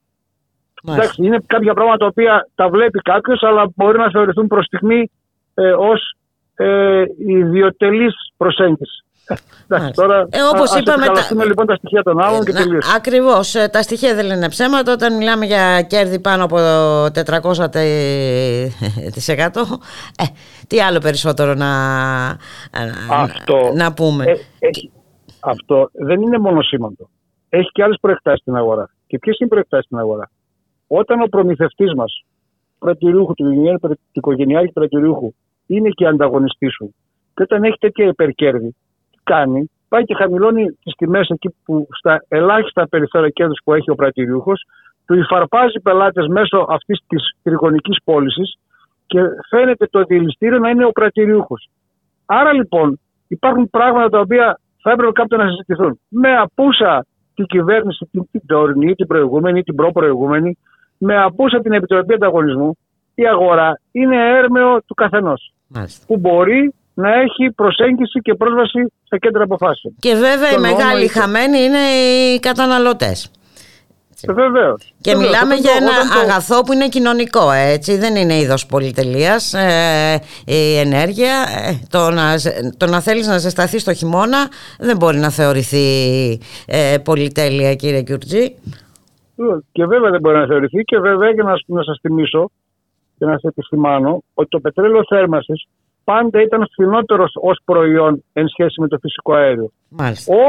Εντάξει, 0.88 1.24
είναι 1.24 1.38
κάποια 1.46 1.74
πράγματα 1.74 1.98
τα 1.98 2.06
οποία 2.06 2.48
τα 2.54 2.68
βλέπει 2.68 2.98
κάποιος, 2.98 3.42
αλλά 3.42 3.72
μπορεί 3.74 3.98
να 3.98 4.10
θεωρηθούν 4.10 4.46
προς 4.46 4.64
στιγμή 4.64 5.10
ε, 5.54 5.70
ως 5.70 6.16
ε, 6.54 7.02
ιδιωτελής 7.18 8.14
προσέγγιση. 8.36 9.04
Εντάξει, 9.68 9.90
τώρα 9.92 10.26
ε, 10.30 10.42
όπως 10.42 10.72
ας 10.72 10.80
είπαμε, 10.80 11.06
τα... 11.06 11.44
λοιπόν 11.44 11.66
τα 11.66 11.74
στοιχεία 11.74 12.02
των 12.02 12.20
άλλων 12.20 12.44
και 12.44 12.52
τελείως. 12.52 12.94
Ακριβώς, 12.96 13.52
τα 13.70 13.82
στοιχεία 13.82 14.14
δεν 14.14 14.26
λένε 14.26 14.48
ψέματα 14.48 14.92
όταν 14.92 15.16
μιλάμε 15.16 15.44
για 15.46 15.82
κέρδη 15.82 16.20
πάνω 16.20 16.44
από 16.44 16.56
400% 17.06 17.74
ε, 17.74 18.68
τι 20.66 20.80
άλλο 20.80 20.98
περισσότερο 20.98 21.54
να, 21.54 21.70
αυτό, 23.10 23.72
να, 23.74 23.92
πούμε; 23.92 24.24
Ε, 24.24 24.36
έχει, 24.58 24.90
αυτό 25.40 25.88
δεν 25.92 26.22
είναι 26.22 26.38
μόνο 26.38 26.62
σήμαντο. 26.62 27.08
Έχει 27.48 27.68
και 27.72 27.82
άλλες 27.82 27.96
προεκτάσεις 28.00 28.40
στην 28.40 28.56
αγορά. 28.56 28.90
Και 29.06 29.18
ποιες 29.18 29.38
είναι 29.38 29.46
οι 29.46 29.52
προεκτάσεις 29.52 29.84
στην 29.84 29.98
αγορά; 29.98 30.30
Όταν 30.96 31.20
ο 31.20 31.26
προμηθευτής 31.26 31.94
μας 31.94 32.24
πρατηριούχου, 32.78 33.34
του 33.34 33.98
οικογενειάρχη 34.12 34.72
πρατηριούχου 34.72 35.34
είναι 35.66 35.88
και 35.88 36.06
ανταγωνιστής 36.06 36.72
σου 36.72 36.94
και 37.34 37.42
όταν 37.42 37.64
έχει 37.64 37.76
τέτοια 37.78 38.06
υπερκέρδη 38.06 38.74
κάνει, 39.22 39.70
πάει 39.88 40.04
και 40.04 40.14
χαμηλώνει 40.14 40.64
τις 40.82 40.94
τιμές 40.96 41.28
εκεί 41.28 41.54
που 41.64 41.86
στα 41.90 42.24
ελάχιστα 42.28 42.88
περιθώρια 42.88 43.28
κέρδους 43.28 43.60
που 43.64 43.72
έχει 43.74 43.90
ο 43.90 43.94
πρατηριούχο, 43.94 44.52
του 45.06 45.14
υφαρπάζει 45.14 45.80
πελάτες 45.80 46.26
μέσω 46.26 46.66
αυτής 46.68 47.00
της 47.06 47.36
τριγωνικής 47.42 47.96
πώλησης 48.04 48.58
και 49.06 49.20
φαίνεται 49.48 49.86
το 49.90 50.02
δηληστήριο 50.02 50.58
να 50.58 50.70
είναι 50.70 50.84
ο 50.84 50.90
πρατηριούχο. 50.90 51.54
Άρα 52.26 52.52
λοιπόν 52.52 53.00
υπάρχουν 53.28 53.70
πράγματα 53.70 54.08
τα 54.08 54.18
οποία 54.18 54.60
θα 54.82 54.90
έπρεπε 54.90 55.12
κάποτε 55.12 55.36
να 55.36 55.48
συζητηθούν. 55.48 56.00
Με 56.08 56.36
απούσα 56.36 57.06
την 57.34 57.46
κυβέρνηση, 57.46 58.08
την, 58.10 58.28
την 58.30 58.40
τωρινή, 58.46 58.94
την 58.94 59.06
προηγούμενη, 59.06 59.62
την 59.62 59.74
προ-προηγούμενη, 59.74 60.58
με 60.98 61.22
απούσα 61.22 61.60
την 61.60 61.72
Επιτροπή 61.72 62.14
Ανταγωνισμού, 62.14 62.76
η 63.14 63.26
αγορά 63.26 63.80
είναι 63.92 64.16
έρμεο 64.38 64.82
του 64.86 64.94
καθενός. 64.94 65.52
Που 66.06 66.18
μπορεί 66.18 66.74
να 66.94 67.08
έχει 67.14 67.50
προσέγγιση 67.54 68.20
και 68.22 68.34
πρόσβαση 68.34 68.92
στα 69.04 69.18
κέντρα 69.18 69.42
αποφάσεων. 69.42 69.94
Και 69.98 70.14
βέβαια 70.14 70.52
οι 70.52 70.58
μεγάλοι 70.58 71.08
χαμένοι 71.08 71.58
είναι 71.58 71.78
οι 71.78 72.38
καταναλωτές. 72.40 73.30
Βεβαίως. 74.28 74.92
Και 75.00 75.14
μιλάμε 75.16 75.54
για 75.54 75.72
ένα 75.80 76.20
αγαθό 76.22 76.60
που 76.60 76.72
είναι 76.72 76.88
κοινωνικό, 76.88 77.50
έτσι. 77.50 77.96
Δεν 77.96 78.16
είναι 78.16 78.38
είδος 78.38 78.66
πολυτελείας. 78.66 79.54
Ε, 79.54 80.20
η 80.44 80.76
ενέργεια. 80.76 81.46
Ε, 81.66 81.78
το, 81.90 82.10
να, 82.10 82.34
το 82.76 82.86
να 82.86 83.00
θέλεις 83.00 83.26
να 83.26 83.38
ζεσταθεί 83.38 83.82
το 83.84 83.94
χειμώνα 83.94 84.48
δεν 84.78 84.96
μπορεί 84.96 85.18
να 85.18 85.30
θεωρηθεί 85.30 85.86
ε, 86.66 86.96
πολυτέλεια, 87.04 87.74
κύριε 87.74 88.02
Κιουρτζή. 88.02 88.54
Και 89.72 89.86
βέβαια 89.86 90.10
δεν 90.10 90.20
μπορεί 90.20 90.36
να 90.36 90.46
θεωρηθεί. 90.46 90.82
Και 90.82 90.98
βέβαια, 90.98 91.30
για 91.30 91.42
να, 91.42 91.54
να 91.66 91.82
σας 91.82 91.98
θυμίσω 92.00 92.50
και 93.18 93.24
να 93.24 93.38
σα 93.38 93.48
επισημάνω 93.48 94.22
ότι 94.34 94.48
το 94.48 94.60
πετρέλαιο 94.60 95.04
θέρμανσης 95.08 95.66
πάντα 96.04 96.42
ήταν 96.42 96.68
φθηνότερος 96.72 97.32
ως 97.34 97.58
προϊόν 97.64 98.24
εν 98.32 98.48
σχέση 98.48 98.80
με 98.80 98.88
το 98.88 98.98
φυσικό 98.98 99.34
αέριο. 99.34 99.70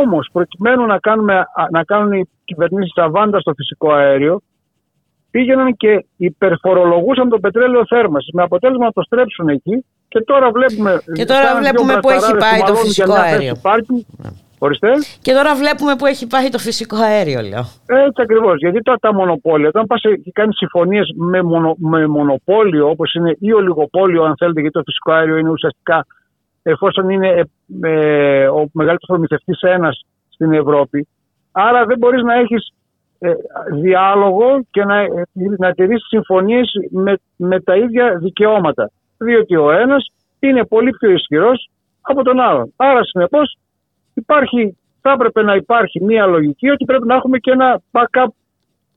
Όμως, 0.01 0.29
προκειμένου 0.31 0.85
να, 0.85 0.99
κάνουμε, 0.99 1.45
να 1.71 1.83
κάνουν 1.83 2.11
οι 2.11 2.29
κυβερνήσεις 2.43 2.97
αβάντα 2.97 3.39
στο 3.39 3.53
φυσικό 3.53 3.91
αέριο, 3.91 4.41
πήγαιναν 5.31 5.75
και 5.75 6.05
υπερφορολογούσαν 6.17 7.29
το 7.29 7.39
πετρέλαιο 7.39 7.85
θέρμανσης 7.85 8.33
με 8.33 8.43
αποτέλεσμα 8.43 8.85
να 8.85 8.91
το 8.91 9.01
στρέψουν 9.01 9.49
εκεί 9.49 9.85
και 10.07 10.21
τώρα 10.21 10.51
βλέπουμε. 10.51 11.01
Και 11.13 11.25
τώρα 11.25 11.55
βλέπουμε 11.59 11.99
που 11.99 12.09
έχει 12.09 12.35
πάει 12.37 12.61
το 12.65 12.75
φυσικό 12.75 13.13
αέριο. 13.13 13.55
Ορίστε. 14.59 14.91
Και 15.21 15.33
τώρα 15.33 15.55
βλέπουμε 15.55 15.95
που 15.95 16.05
έχει 16.05 16.27
πάει 16.27 16.49
το 16.49 16.57
φυσικό 16.57 16.95
αέριο, 16.95 17.41
λέω. 17.41 17.65
Έτσι 17.85 18.21
ακριβώς. 18.21 18.57
Γιατί 18.57 18.81
τώρα 18.81 18.97
τα 18.97 19.13
μονοπόλια, 19.13 19.67
όταν 19.67 19.85
πας 19.85 20.01
και 20.01 20.31
κάνεις 20.33 20.57
συμφωνίες 20.57 21.13
με, 21.15 21.41
μονο, 21.41 21.75
με 21.77 22.07
μονοπόλιο, 22.07 22.89
όπως 22.89 23.13
είναι 23.13 23.35
ή 23.39 23.53
ολιγοπόλιο, 23.53 24.23
αν 24.23 24.35
θέλετε, 24.37 24.59
γιατί 24.61 24.75
το 24.75 24.83
φυσικό 24.85 25.11
αέριο 25.11 25.37
είναι 25.37 25.49
ουσιαστικά 25.49 26.05
εφόσον 26.63 27.09
είναι 27.09 27.27
ε, 27.27 27.43
ε, 27.81 28.47
ο 28.47 28.69
μεγαλύτερος 28.71 29.07
προμηθευτής 29.07 29.61
ένας 29.61 30.05
στην 30.29 30.53
Ευρώπη. 30.53 31.07
Άρα 31.51 31.85
δεν 31.85 31.97
μπορείς 31.97 32.23
να 32.23 32.33
έχεις 32.33 32.73
ε, 33.19 33.33
διάλογο 33.71 34.63
και 34.71 34.83
να, 34.83 34.99
ε, 34.99 35.27
να 35.57 35.71
τηρήσεις 35.71 36.07
συμφωνίες 36.07 36.71
με, 36.89 37.17
με 37.35 37.59
τα 37.59 37.75
ίδια 37.75 38.17
δικαιώματα. 38.17 38.91
Διότι 39.17 39.55
ο 39.55 39.71
ένας 39.71 40.11
είναι 40.39 40.65
πολύ 40.65 40.91
πιο 40.91 41.09
ισχυρός 41.09 41.69
από 42.01 42.23
τον 42.23 42.39
άλλον. 42.39 42.73
Άρα, 42.75 43.03
συνεπώς, 43.03 43.57
υπάρχει, 44.15 44.77
θα 45.01 45.11
έπρεπε 45.11 45.41
να 45.41 45.55
υπάρχει 45.55 46.03
μια 46.03 46.25
λογική 46.25 46.69
ότι 46.69 46.85
πρέπει 46.85 47.07
να 47.07 47.15
έχουμε 47.15 47.37
και 47.37 47.51
ένα 47.51 47.81
backup 47.91 48.27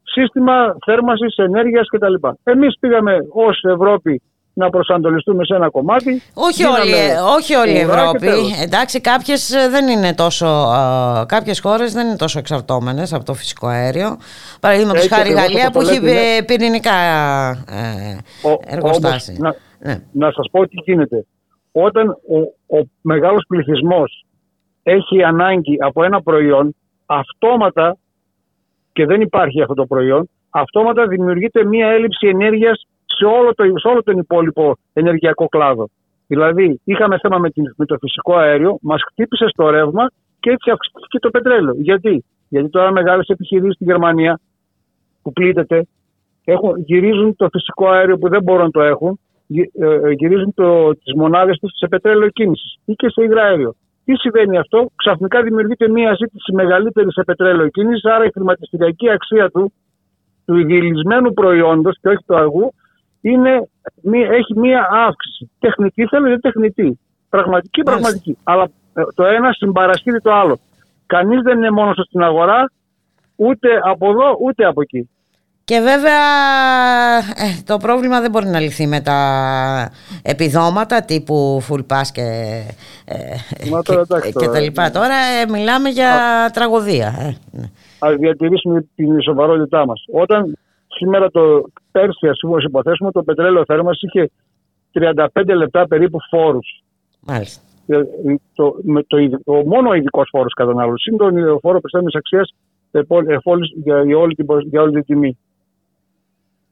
σύστημα 0.03 0.77
θέρμανσης, 0.85 1.36
ενέργειας 1.36 1.89
κτλ. 1.89 2.15
Εμείς 2.43 2.78
πήγαμε 2.81 3.16
ως 3.32 3.62
Ευρώπη 3.62 4.23
να 4.59 4.70
προσανατολιστούμε 4.70 5.45
σε 5.45 5.55
ένα 5.55 5.70
κομμάτι. 5.70 6.23
Όχι 6.35 6.65
όλη, 6.65 6.95
όχι 7.36 7.55
όλη 7.55 7.73
η 7.73 7.78
Ευρώπη. 7.78 8.28
Εντάξει, 8.62 9.01
κάποιες 9.01 9.55
δεν 9.70 9.89
είναι 9.89 10.15
τόσο, 10.15 10.47
κάποιες 11.27 11.61
χώρες 11.61 11.93
δεν 11.93 12.07
είναι 12.07 12.16
τόσο 12.16 12.39
εξαρτώμενες 12.39 13.12
από 13.12 13.24
το 13.24 13.35
φυσικό 13.35 13.66
αέριο. 13.66 14.19
Παραδείγματος 14.61 15.07
χάρη 15.09 15.31
η 15.31 15.32
Γαλλία 15.32 15.70
που 15.70 15.81
έχει 15.81 16.01
ναι. 16.01 16.43
πυρηνικά 16.47 16.97
ε, 17.69 18.19
εργοστάσια. 18.66 19.36
να, 19.39 19.55
ναι. 19.78 20.03
να 20.12 20.31
σας 20.32 20.49
πω 20.51 20.66
τι 20.66 20.77
γίνεται. 20.85 21.27
Όταν 21.73 22.09
ο, 22.09 22.39
ο 22.78 22.89
μεγάλος 23.01 23.45
πληθυσμός 23.49 24.27
έχει 24.90 25.23
ανάγκη 25.23 25.77
από 25.81 26.05
ένα 26.05 26.23
προϊόν, 26.23 26.77
αυτόματα, 27.06 27.97
και 28.93 29.06
δεν 29.06 29.20
υπάρχει 29.20 29.62
αυτό 29.62 29.74
το 29.74 29.86
προϊόν, 29.86 30.28
αυτόματα 30.51 31.06
δημιουργείται 31.06 31.65
μία 31.65 31.89
έλλειψη 31.89 32.28
ενέργειας 32.28 32.86
σε 33.05 33.24
όλο, 33.24 33.55
το, 33.55 33.65
σε 33.65 33.89
όλο 33.89 34.02
τον 34.02 34.19
υπόλοιπο 34.19 34.77
ενεργειακό 34.93 35.48
κλάδο. 35.48 35.89
Δηλαδή, 36.27 36.81
είχαμε 36.85 37.19
θέμα 37.19 37.39
με, 37.39 37.48
με 37.77 37.85
το 37.85 37.97
φυσικό 38.01 38.36
αέριο, 38.36 38.78
μας 38.82 39.02
χτύπησε 39.10 39.48
στο 39.48 39.70
ρεύμα 39.70 40.10
και 40.40 40.51
έτσι 40.51 40.70
αυξήθηκε 40.70 41.19
το 41.19 41.31
πετρέλαιο. 41.31 41.74
Γιατί, 41.77 42.24
Γιατί 42.48 42.69
τώρα 42.69 42.93
μεγάλες 42.93 43.27
επιχειρήσεις 43.28 43.74
στην 43.74 43.86
Γερμανία 43.86 44.40
που 45.23 45.32
πλήττεται 45.32 45.86
έχουν, 46.44 46.78
γυρίζουν 46.78 47.36
το 47.36 47.48
φυσικό 47.52 47.89
αέριο 47.89 48.19
που 48.19 48.28
δεν 48.28 48.43
μπορούν 48.43 48.65
να 48.65 48.70
το 48.70 48.82
έχουν, 48.82 49.20
ε, 49.81 50.10
γυρίζουν 50.10 50.55
τις 51.05 51.15
μονάδες 51.15 51.59
τους 51.59 51.70
σε 51.74 51.89
πετρέλαιο 51.89 52.28
κίνησης 52.28 52.78
ή 52.85 52.93
και 52.93 53.09
σε 53.09 53.23
υγραέριο. 53.23 53.74
Τι 54.09 54.17
συμβαίνει 54.17 54.59
αυτό, 54.59 54.91
ξαφνικά 54.95 55.43
δημιουργείται 55.43 55.89
μια 55.89 56.15
ζήτηση 56.15 56.53
μεγαλύτερης 56.53 57.13
σε 57.13 57.23
πετρέλαιο 57.23 57.69
κίνηση, 57.69 58.09
άρα 58.11 58.25
η 58.25 58.31
χρηματιστηριακή 58.31 59.11
αξία 59.11 59.51
του, 59.51 59.73
του 60.45 60.57
ειδηλισμένου 60.57 61.33
προϊόντος 61.33 61.99
και 62.01 62.09
όχι 62.09 62.25
του 62.27 62.37
αργού, 62.37 62.75
είναι, 63.21 63.69
έχει 64.13 64.59
μια 64.59 64.89
αύξηση. 64.91 65.51
Τεχνητή 65.59 66.07
θέλει, 66.07 66.29
δεν 66.29 66.41
τεχνητή. 66.41 66.99
Πραγματική, 67.29 67.83
πραγματική. 67.83 68.39
Αλλά 68.43 68.71
ε, 68.95 69.03
το 69.15 69.25
ένα 69.25 69.53
συμπαρασχεί 69.53 70.11
το 70.23 70.33
άλλο. 70.33 70.59
Κανείς 71.07 71.43
δεν 71.43 71.57
είναι 71.57 71.71
μόνος 71.71 71.97
στην 72.07 72.23
αγορά, 72.23 72.71
ούτε 73.37 73.69
από 73.83 74.11
εδώ 74.11 74.37
ούτε 74.41 74.65
από 74.65 74.81
εκεί. 74.83 75.11
Και 75.69 75.81
βέβαια 75.81 76.23
ε, 77.19 77.62
το 77.65 77.77
πρόβλημα 77.77 78.20
δεν 78.20 78.31
μπορεί 78.31 78.47
να 78.47 78.61
λυθεί 78.61 78.86
με 78.86 79.01
τα 79.01 79.19
επιδόματα 80.23 81.03
τύπου 81.03 81.62
full 81.69 81.85
pass 81.93 82.09
και, 82.12 82.27
ε, 83.05 83.16
και, 83.82 84.31
και, 84.39 84.49
τα 84.49 84.61
λοιπά. 84.61 84.90
Τώρα 84.90 85.15
ε, 85.15 85.51
μιλάμε 85.51 85.89
για 85.89 86.11
τραγωδία. 86.53 87.07
Ε. 87.19 87.36
Ναι. 87.51 87.70
Ας 87.99 88.15
διατηρήσουμε 88.16 88.86
την 88.95 89.23
σοβαρότητά 89.23 89.86
μας. 89.86 90.05
Όταν 90.12 90.59
σήμερα 90.89 91.31
το 91.31 91.65
πέρσι, 91.90 92.28
ας 92.28 92.39
πούμε, 92.40 92.62
υποθέσουμε, 92.66 93.11
το 93.11 93.23
πετρέλαιο 93.23 93.65
θέρμας 93.66 93.99
είχε 94.01 94.31
35 94.93 95.27
λεπτά 95.57 95.86
περίπου 95.86 96.19
φόρους. 96.31 96.82
Μάλιστα. 97.20 97.62
Το, 98.55 98.74
με 98.82 99.03
το, 99.03 99.16
ο 99.45 99.55
μόνο 99.55 99.95
ειδικός 99.95 100.28
φόρος 100.31 100.55
κατανάλωση 100.55 101.11
είναι 101.11 101.47
το 101.47 101.59
φόρος 101.62 101.81
πιστέμενη 101.81 102.11
αξίας 102.15 102.55
για, 102.90 104.19
όλη 104.19 104.35
την, 104.35 104.47
για 104.70 104.82
όλη 104.82 104.93
την 104.93 105.05
τιμή. 105.05 105.39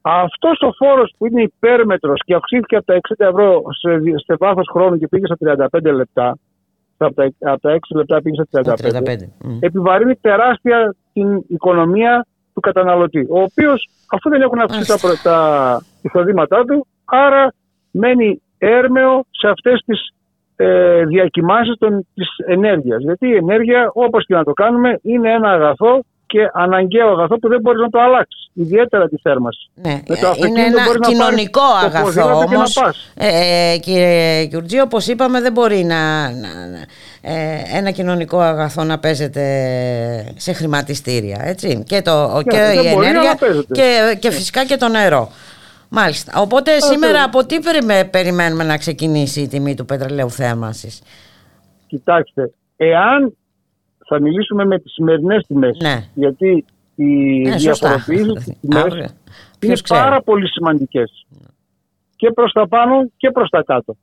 Αυτός 0.08 0.60
ο 0.60 0.72
φόρος 0.72 1.14
που 1.18 1.26
είναι 1.26 1.42
υπέρμετρος 1.42 2.20
και 2.24 2.34
αυξήθηκε 2.34 2.76
από 2.76 2.86
τα 2.86 2.94
60 2.94 3.14
ευρώ 3.16 3.62
σε, 3.80 3.90
σε 4.24 4.34
βάθος 4.38 4.68
χρόνου 4.72 4.98
και 4.98 5.08
πήγε 5.08 5.24
στα 5.26 5.68
35 5.72 5.94
λεπτά, 5.94 6.38
από 6.96 7.14
τα, 7.14 7.30
από 7.40 7.60
τα 7.60 7.74
6 7.74 7.78
λεπτά 7.96 8.22
πήγε 8.22 8.42
στα 8.42 8.76
35, 8.76 8.90
35. 8.92 9.58
επιβαρύνει 9.60 10.14
τεράστια 10.14 10.94
την 11.12 11.44
οικονομία 11.48 12.26
του 12.54 12.60
καταναλωτή. 12.60 13.26
Ο 13.30 13.40
οποίος, 13.40 13.88
αφού 14.10 14.30
δεν 14.30 14.42
έχουν 14.42 14.60
αυξήσει 14.60 15.00
τα, 15.00 15.20
τα 15.22 15.80
εισοδήματά 16.02 16.64
του, 16.64 16.86
άρα 17.04 17.52
μένει 17.90 18.42
έρμεο 18.58 19.24
σε 19.30 19.48
αυτές 19.48 19.82
τις 19.86 20.14
ε, 20.56 21.04
διακοιμάνσεις 21.04 21.76
της 22.14 22.28
ενέργειας. 22.46 23.02
Γιατί 23.02 23.26
η 23.28 23.36
ενέργεια, 23.36 23.90
όπως 23.94 24.26
και 24.26 24.34
να 24.34 24.44
το 24.44 24.52
κάνουμε, 24.52 24.98
είναι 25.02 25.32
ένα 25.32 25.50
αγαθό 25.50 26.00
και 26.26 26.50
αναγκαίο 26.52 27.08
αγαθό 27.08 27.38
που 27.38 27.48
δεν 27.48 27.60
μπορείς 27.60 27.80
να 27.80 27.90
το 27.90 28.00
αλλάξεις. 28.00 28.50
Ιδιαίτερα 28.52 29.08
τη 29.08 29.16
θέρμανση. 29.16 29.70
Ναι, 29.74 30.02
Με 30.08 30.16
το 30.16 30.34
είναι 30.36 30.60
ένα 30.64 30.82
κοινωνικό 31.08 31.60
αγαθό 31.84 32.36
όμως. 32.36 32.76
Ε, 33.14 33.72
ε, 33.72 33.78
κύριε 33.78 34.42
Γιουρτζή, 34.42 34.80
όπως 34.80 35.06
είπαμε, 35.06 35.40
δεν 35.40 35.52
μπορεί 35.52 35.84
να, 35.84 36.30
να, 36.30 36.48
ε, 37.20 37.62
ένα 37.72 37.90
κοινωνικό 37.90 38.38
αγαθό 38.38 38.84
να 38.84 38.98
παίζεται 38.98 39.42
σε 40.36 40.52
χρηματιστήρια. 40.52 41.40
Έτσι. 41.44 41.82
Και, 41.86 42.02
το, 42.02 42.34
ναι, 42.34 42.42
και 42.42 42.80
η 42.84 42.86
ενέργεια 42.86 43.38
και, 43.72 44.16
και 44.18 44.30
φυσικά 44.30 44.64
και 44.64 44.76
το 44.76 44.88
νερό. 44.88 45.30
Μάλιστα. 45.88 46.40
Οπότε 46.40 46.80
σήμερα 46.80 47.22
από 47.22 47.46
τι 47.46 47.56
περιμένουμε 48.10 48.64
να 48.64 48.76
ξεκινήσει 48.76 49.40
η 49.40 49.48
τιμή 49.48 49.74
του 49.74 49.84
πετρελαίου 49.84 50.30
θέρμανσης; 50.30 51.02
Κοιτάξτε, 51.86 52.50
εάν 52.76 53.36
θα 54.08 54.20
μιλήσουμε 54.20 54.64
με 54.64 54.78
τις 54.78 54.92
σημερινές 54.92 55.46
τιμές. 55.46 55.76
Ναι. 55.82 56.08
Γιατί 56.14 56.64
οι 56.94 57.04
ναι, 57.40 57.56
διαφοροποιήσεις 57.56 58.42
στις 58.42 58.58
τιμές 58.60 59.14
είναι 59.60 59.76
πάρα 59.88 60.22
πολύ 60.22 60.48
σημαντικές. 60.48 61.26
Και 62.16 62.30
προς 62.30 62.52
τα 62.52 62.68
πάνω 62.68 63.10
και 63.16 63.30
προς 63.30 63.48
τα 63.48 63.62
κάτω. 63.62 63.96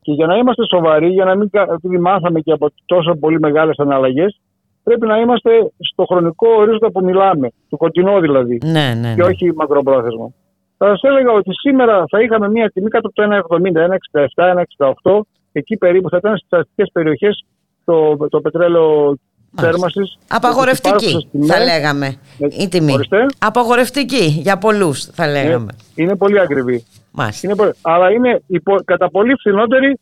Και 0.00 0.12
για 0.12 0.26
να 0.26 0.36
είμαστε 0.36 0.62
σοβαροί, 0.70 1.08
για 1.08 1.24
να 1.24 1.36
μην 1.36 1.50
επειδή 1.74 1.98
μάθαμε 1.98 2.40
και 2.40 2.52
από 2.52 2.70
τόσο 2.86 3.14
πολύ 3.14 3.38
μεγάλες 3.38 3.78
αναλλαγές, 3.78 4.40
πρέπει 4.82 5.06
να 5.06 5.18
είμαστε 5.18 5.50
στο 5.78 6.04
χρονικό 6.04 6.48
ορίζοντα 6.48 6.90
που 6.90 7.04
μιλάμε, 7.04 7.48
του 7.68 7.76
κοντινό 7.76 8.20
δηλαδή, 8.20 8.58
ναι, 8.64 8.94
ναι, 9.00 9.14
και 9.14 9.22
όχι 9.22 9.52
μακροπρόθεσμο. 9.54 10.34
Θα 10.76 10.86
σας 10.86 11.02
έλεγα 11.02 11.32
ότι 11.32 11.50
σήμερα 11.52 12.04
θα 12.10 12.20
είχαμε 12.22 12.48
μια 12.48 12.70
τιμή 12.70 12.88
κάτω 12.88 13.08
από 13.08 13.16
το 13.16 13.56
1,70, 13.56 13.76
1,67, 14.36 14.92
1,68, 15.02 15.20
εκεί 15.52 15.76
περίπου 15.76 16.08
θα 16.08 16.16
ήταν 16.16 16.36
στις 16.36 16.58
αστικές 16.58 16.90
περιοχές 16.92 17.44
το, 17.88 18.28
το 18.28 18.40
πετρέλαιο 18.40 19.18
θέρμανσης. 19.56 20.18
Απαγορευτική 20.28 21.28
θα 21.46 21.58
λέγαμε 21.64 22.16
η 22.38 22.68
τιμή. 22.68 22.92
Ορίστε. 22.92 23.26
Απαγορευτική 23.38 24.24
για 24.24 24.58
πολλούς 24.58 25.04
θα 25.04 25.26
λέγαμε. 25.26 25.72
Είναι, 25.94 26.08
είναι 26.08 26.16
πολύ 26.16 26.40
ακριβή. 26.40 26.84
Μάλιστα. 27.12 27.46
Είναι 27.46 27.56
πολύ, 27.56 27.72
αλλά 27.82 28.10
είναι 28.10 28.42
υπο, 28.46 28.74
κατά 28.84 29.10
πολύ 29.10 29.34
φθηνότερη 29.34 29.98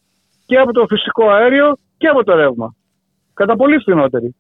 και 0.46 0.56
από 0.56 0.72
το 0.72 0.86
φυσικό 0.88 1.30
αέριο 1.30 1.76
και 1.96 2.06
από 2.06 2.24
το 2.24 2.34
ρεύμα. 2.34 2.74
Κατά 3.34 3.56
πολύ 3.56 3.78
φθηνότερη 3.78 4.34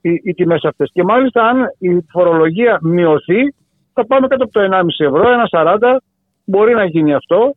οι, 0.00 0.20
οι 0.22 0.34
τιμές 0.34 0.64
αυτές. 0.64 0.90
Και 0.92 1.02
μάλιστα 1.02 1.42
αν 1.48 1.56
η 1.78 2.06
φορολογία 2.10 2.78
μειωθεί 2.82 3.54
θα 3.92 4.06
πάμε 4.06 4.26
κάτω 4.26 4.44
από 4.44 4.52
το 4.52 4.60
1,5 4.70 5.06
ευρώ, 5.06 5.24
1,40 5.50 5.96
μπορεί 6.44 6.74
να 6.74 6.84
γίνει 6.84 7.14
αυτό 7.14 7.54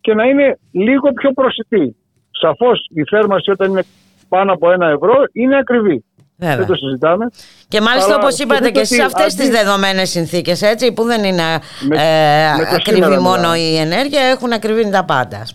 και 0.00 0.14
να 0.14 0.24
είναι 0.24 0.58
λίγο 0.70 1.12
πιο 1.12 1.32
προσιτή. 1.32 1.96
Σαφώς 2.40 2.78
η 2.94 3.02
θέρμανση 3.10 3.50
όταν 3.50 3.70
είναι 3.70 3.84
πάνω 4.28 4.52
από 4.52 4.68
1 4.68 4.80
ευρώ 4.80 5.14
είναι 5.32 5.56
ακριβή. 5.58 6.04
Βέβαια. 6.36 6.56
Δεν 6.56 6.66
το 6.66 6.74
συζητάμε. 6.74 7.26
Και 7.68 7.80
μάλιστα 7.80 8.14
Αλλά 8.14 8.22
όπως 8.22 8.38
είπατε 8.38 8.54
σκεφτείτε 8.64 8.70
και 8.70 8.80
εσείς 8.80 8.96
ότι 8.98 9.06
αυτές 9.06 9.32
αντί- 9.32 9.36
τις 9.42 9.50
δεδομένες 9.50 10.10
συνθήκες 10.10 10.62
έτσι 10.62 10.92
που 10.92 11.02
δεν 11.04 11.24
είναι 11.24 11.42
Με- 11.88 11.96
ε, 11.96 12.56
με 12.56 12.64
το 12.64 12.74
ακριβή 12.74 13.02
σήμερα 13.02 13.20
μόνο 13.20 13.36
μιλάμε. 13.36 13.58
η 13.58 13.76
ενέργεια 13.76 14.22
έχουν 14.22 14.52
ακριβήνει 14.52 14.90
τα 14.90 15.04
πάντα. 15.04 15.46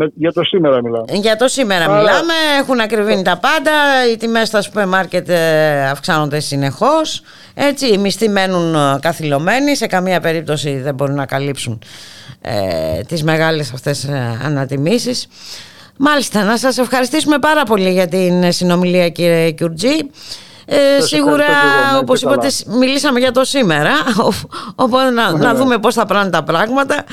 Με, 0.00 0.10
για 0.14 0.32
το 0.32 0.42
σήμερα 0.44 0.82
μιλάω. 0.82 1.04
Για 1.12 1.36
το 1.36 1.48
σήμερα 1.48 1.84
Άρα- 1.84 1.96
μιλάμε, 1.96 2.32
έχουν 2.60 2.80
ακριβήνει 2.80 3.22
τα 3.22 3.36
πάντα, 3.38 3.70
οι 4.12 4.16
τιμές 4.16 4.48
στα 4.48 4.62
σούπερ 4.62 4.86
μάρκετ 4.86 5.28
ε, 5.28 5.88
αυξάνονται 5.88 6.40
συνεχώς, 6.40 7.22
έτσι, 7.54 7.86
οι 7.86 7.98
μισθοί 7.98 8.28
μένουν 8.28 8.74
ε, 8.74 8.98
καθυλωμένοι, 9.00 9.76
σε 9.76 9.86
καμία 9.86 10.20
περίπτωση 10.20 10.78
δεν 10.78 10.94
μπορούν 10.94 11.14
να 11.14 11.26
καλύψουν 11.26 11.78
ε, 12.40 13.00
τις 13.08 13.22
μεγάλες 13.22 13.72
αυτές 13.72 14.04
ε, 14.04 14.38
ανατιμήσεις. 14.44 15.26
Μάλιστα, 15.96 16.42
να 16.44 16.56
σας 16.58 16.78
ευχαριστήσουμε 16.78 17.38
πάρα 17.38 17.62
πολύ 17.64 17.90
για 17.92 18.08
την 18.08 18.52
συνομιλία 18.52 19.08
κύριε 19.08 19.50
Κιουρτζή. 19.50 19.96
Ε, 20.70 20.76
Σας 21.00 21.08
σίγουρα, 21.08 21.44
ευχαριστώ 21.44 21.60
και 21.60 21.68
εγώ, 21.68 21.80
να 21.80 21.86
είστε 21.86 21.98
όπως 21.98 22.20
είπατε, 22.22 22.36
καλά. 22.36 22.50
σ- 22.50 22.66
μιλήσαμε 22.66 23.18
για 23.18 23.32
το 23.32 23.44
σήμερα, 23.44 23.90
οπότε 24.84 25.10
να, 25.10 25.30
να 25.30 25.36
Βέβαια. 25.38 25.54
δούμε 25.54 25.78
πώς 25.78 25.94
θα 25.94 26.06
πάνε 26.06 26.30
τα 26.30 26.42
πράγματα 26.42 27.04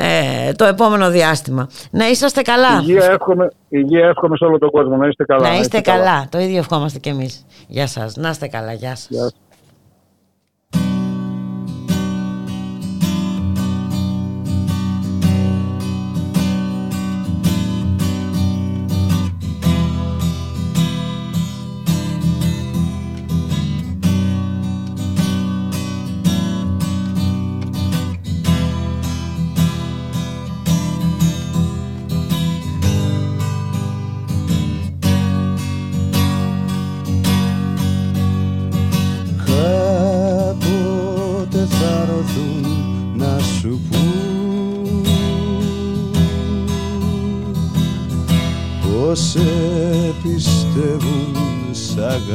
ε, 0.00 0.52
το 0.52 0.64
επόμενο 0.64 1.10
διάστημα. 1.10 1.68
Να 1.90 2.08
είσαστε 2.08 2.42
καλά. 2.42 2.80
Υγεία 2.80 3.04
εύχομαι, 3.04 3.48
υγεία 3.68 4.06
εύχομαι 4.08 4.36
σε 4.36 4.44
όλο 4.44 4.58
τον 4.58 4.70
κόσμο. 4.70 4.96
Να 4.96 5.06
είστε 5.06 5.24
καλά. 5.24 5.48
Να 5.48 5.56
είστε 5.58 5.80
καλά. 5.80 6.26
Το 6.30 6.38
ίδιο 6.38 6.58
ευχόμαστε 6.58 6.98
κι 6.98 7.08
εμείς. 7.08 7.46
Γεια 7.68 7.86
σας. 7.86 8.16
Να 8.16 8.28
είστε 8.28 8.46
καλά. 8.46 8.72
Γεια 8.72 8.96
σας. 8.96 9.06
Γεια 9.10 9.20
σας. 9.20 9.34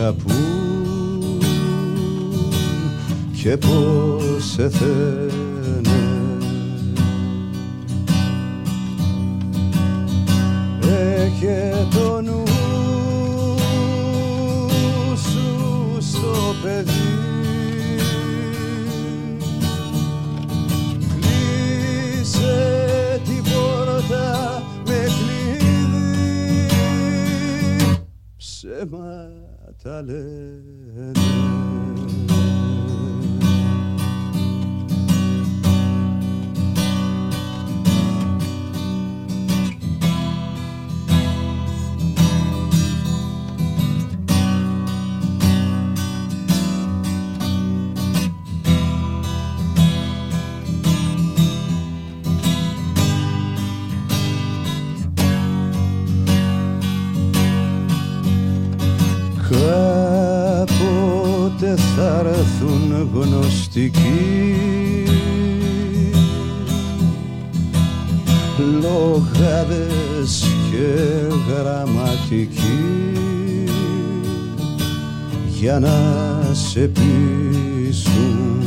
Αγαπούν 0.03 1.39
και 3.41 3.57
πως 3.57 4.51
σε 4.51 4.69
θένε 4.69 5.42
Ψέματα 29.83 31.22
για 75.63 75.79
να 75.79 76.53
σε 76.53 76.87
πείσουν. 76.87 78.61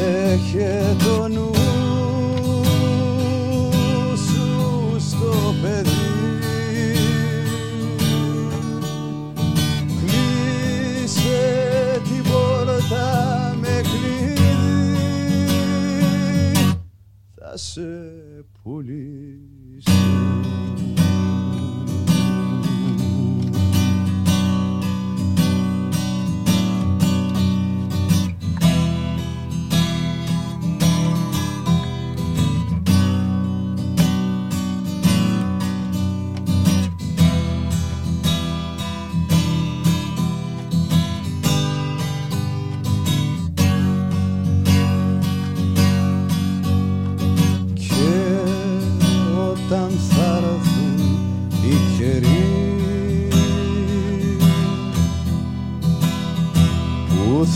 Έχε 0.00 0.96
το 1.04 1.28
νου 1.28 1.50
σου 4.16 4.96
στο 4.98 5.54
παιδί. 5.62 5.90
Κλείσε 10.00 11.40
την 12.04 12.22
πόρτα 12.22 13.54
με 13.60 13.80
κλειδί. 13.82 14.36
Θα 17.34 17.56
σε 17.56 17.88
πουλήσω 18.62 19.45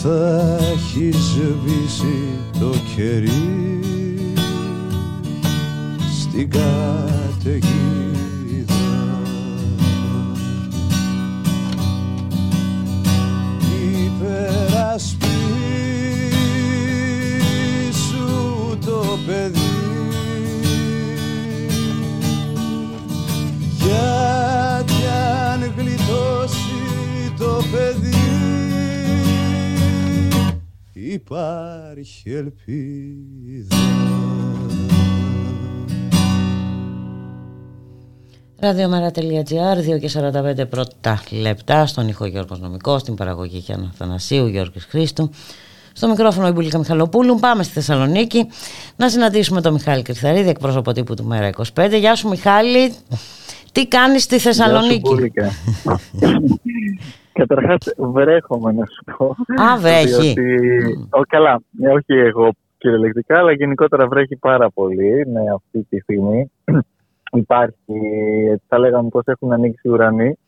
θα 0.02 0.58
έχεις 0.72 1.16
σβήσει 1.16 2.38
το 2.60 2.74
κερί 2.96 3.59
Ραδιομέρα.gr, 38.62 39.94
2 39.94 39.98
και 40.00 40.10
45 40.62 40.68
πρώτα 40.70 41.22
λεπτά, 41.40 41.86
στον 41.86 42.08
ήχο 42.08 42.26
Γιώργος 42.26 42.60
Νομικός, 42.60 43.00
στην 43.00 43.14
παραγωγή 43.14 43.58
Γιάννα 43.58 43.90
Θανασίου, 43.94 44.46
Γιώργης 44.46 44.84
Χρήστου. 44.84 45.30
Στο 45.92 46.08
μικρόφωνο 46.08 46.48
η 46.48 46.50
Μπουλίκα 46.50 46.78
Μιχαλοπούλου. 46.78 47.38
Πάμε 47.38 47.62
στη 47.62 47.72
Θεσσαλονίκη 47.72 48.48
να 48.96 49.08
συναντήσουμε 49.08 49.60
τον 49.60 49.72
Μιχάλη 49.72 50.02
Κρυθαρίδη, 50.02 50.48
εκπρόσωπο 50.48 50.92
τύπου 50.92 51.14
του 51.14 51.24
Μέρα 51.24 51.50
25. 51.74 51.88
Γεια 51.98 52.14
σου 52.14 52.28
Μιχάλη, 52.28 52.94
τι 53.72 53.88
κάνεις 53.88 54.22
στη 54.22 54.38
Θεσσαλονίκη; 54.38 55.30
Γεια 55.32 55.50
σου 55.50 56.60
Καταρχάς 57.32 57.78
βρέχομαι 57.96 58.72
να 58.72 58.86
σου 58.86 59.04
πω. 59.16 59.36
Α, 59.62 59.76
βρέχει. 59.78 60.34
Ο, 61.10 61.20
καλά, 61.28 61.60
όχι 61.96 62.12
εγώ 62.12 62.50
κυριολεκτικά, 62.78 63.38
αλλά 63.38 63.52
γενικότερα 63.52 64.06
βρέχει 64.06 64.36
πάρα 64.36 64.70
πολύ 64.70 65.26
ναι, 65.32 65.40
αυτή 65.54 65.86
τη 65.88 66.00
στιγμή 66.00 66.50
υπάρχει, 67.32 67.74
θα 68.68 68.78
λέγαμε 68.78 69.08
πως 69.08 69.22
έχουν 69.24 69.52
ανοίξει 69.52 69.88
οι 69.88 69.90
ουρανοί. 69.90 70.38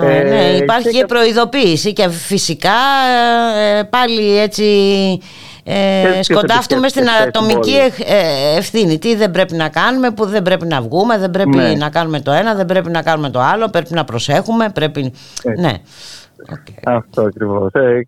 Α, 0.00 0.08
ε, 0.08 0.22
ναι, 0.22 0.56
υπάρχει 0.56 0.90
και, 0.90 1.04
προειδοποίηση 1.06 1.92
και 1.92 2.08
φυσικά 2.08 2.78
ε, 3.58 3.82
πάλι 3.82 4.38
έτσι 4.38 4.64
ε, 5.64 6.22
σκοντάφτουμε 6.22 6.88
στην 6.88 7.04
ατομική 7.26 7.74
ε, 8.06 8.56
ευθύνη. 8.56 8.98
Τι 8.98 9.14
δεν 9.14 9.30
πρέπει 9.30 9.54
να 9.54 9.68
κάνουμε, 9.68 10.10
που 10.10 10.24
δεν 10.24 10.42
πρέπει 10.42 10.66
να 10.66 10.80
βγούμε, 10.80 11.18
δεν 11.18 11.30
πρέπει 11.30 11.56
ναι. 11.56 11.74
να 11.74 11.90
κάνουμε 11.90 12.20
το 12.20 12.30
ένα, 12.30 12.54
δεν 12.54 12.66
πρέπει 12.66 12.90
να 12.90 13.02
κάνουμε 13.02 13.30
το 13.30 13.40
άλλο, 13.40 13.68
πρέπει 13.68 13.94
να 13.94 14.04
προσέχουμε, 14.04 14.70
πρέπει... 14.74 15.12
Ναι. 15.58 15.72
Okay. 16.52 16.80
Αυτό 16.84 17.22
ακριβώς. 17.22 17.72
Ε, 17.72 18.04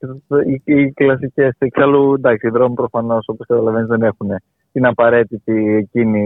οι, 0.47 0.63
οι 0.65 0.93
κλασικές. 0.93 1.55
Εξάλλου, 1.59 2.15
εντάξει, 2.15 2.47
οι 2.47 2.51
δρόμοι 2.51 2.75
προφανώς 2.75 3.25
όπως 3.29 3.47
καταλαβαίνεις 3.47 3.89
δεν 3.89 4.03
έχουν 4.03 4.29
την 4.77 4.87
απαραίτητη 4.87 5.77
εκείνη 5.77 6.23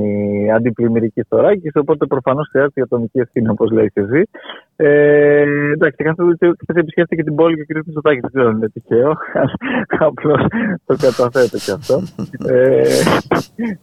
αντιπλημμυρική 0.53 1.23
θωράκιση. 1.29 1.79
Οπότε 1.79 2.07
προφανώς 2.07 2.49
χρειάζεται 2.51 2.81
η 2.81 2.83
ατομική 2.83 3.19
ευθύνη, 3.19 3.49
όπως 3.49 3.71
λέει 3.71 3.91
και 3.95 4.01
εσύ. 4.01 4.29
Ε, 4.77 5.45
εντάξει, 5.73 6.05
χθε 6.63 6.81
επισκέφθηκε 6.81 7.23
την 7.23 7.35
πόλη 7.35 7.55
και 7.57 7.63
ο 7.63 7.81
κ. 7.81 7.87
Μητσοτάκης. 7.87 8.21
Δεν 8.21 8.31
ξέρω 8.31 8.49
αν 8.49 8.57
είναι 8.57 8.69
τυχαίο. 8.69 9.17
Απλώς 10.09 10.41
το 10.87 10.97
καταθέτω 10.97 11.57
κι 11.57 11.71
αυτό. 11.71 12.03
ε, 12.55 12.83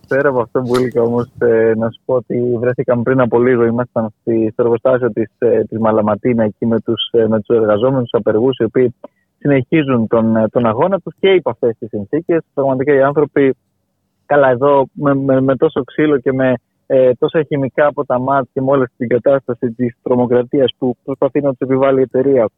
πέρα 0.08 0.30
από 0.30 0.42
αυτό, 0.42 0.62
Μπούλικα, 0.62 1.02
όμως, 1.02 1.32
ε, 1.40 1.74
να 1.78 1.90
σου 1.90 2.02
πω 2.06 2.14
ότι 2.14 2.58
βρέθηκαμε 2.60 3.02
πριν 3.02 3.20
από 3.20 3.40
λίγο. 3.40 3.66
Ήμασταν 3.66 4.14
στο 4.52 4.64
εργοστάσιο 4.64 5.12
της 5.12 5.32
ε, 5.38 5.64
της 5.64 5.80
Μαλαματίνα 5.80 6.44
εκεί 6.44 6.66
με 6.66 6.80
τους 6.80 7.10
ε, 7.12 7.28
με 7.28 7.42
τους 7.42 7.58
εργαζόμενους 7.58 8.10
απεργούς, 8.12 8.58
οι 8.58 8.64
οποίοι 8.64 8.96
συνεχίζουν 9.38 10.08
τον, 10.08 10.36
ε, 10.36 10.48
τον 10.48 10.66
αγώνα 10.66 11.00
τους 11.00 11.16
και 11.20 11.30
υπό 11.30 11.50
αυτές 11.50 11.76
τις 11.80 11.90
συνθήκες. 11.90 12.42
Πραγματικά 12.54 12.94
οι 12.94 13.02
άνθρωποι 13.02 13.56
Καλά, 14.28 14.50
εδώ 14.50 14.86
με, 14.94 15.16
με, 15.16 15.42
με 15.42 15.56
τόσο 15.56 15.84
ξύλο 15.84 16.20
και 16.20 16.34
με 16.34 16.54
ε, 16.88 17.12
τόσα 17.20 17.44
χημικά 17.44 17.86
από 17.86 18.06
τα 18.06 18.20
μάτια 18.20 18.50
και 18.54 18.62
με 18.62 18.72
όλη 18.72 18.86
την 18.98 19.08
κατάσταση 19.08 19.72
της 19.72 19.96
τρομοκρατίας 20.04 20.74
που 20.78 20.98
προσπαθεί 21.04 21.42
να 21.42 21.50
τους 21.50 21.60
επιβάλλει 21.60 22.00
η 22.00 22.02
εταιρεία, 22.02 22.50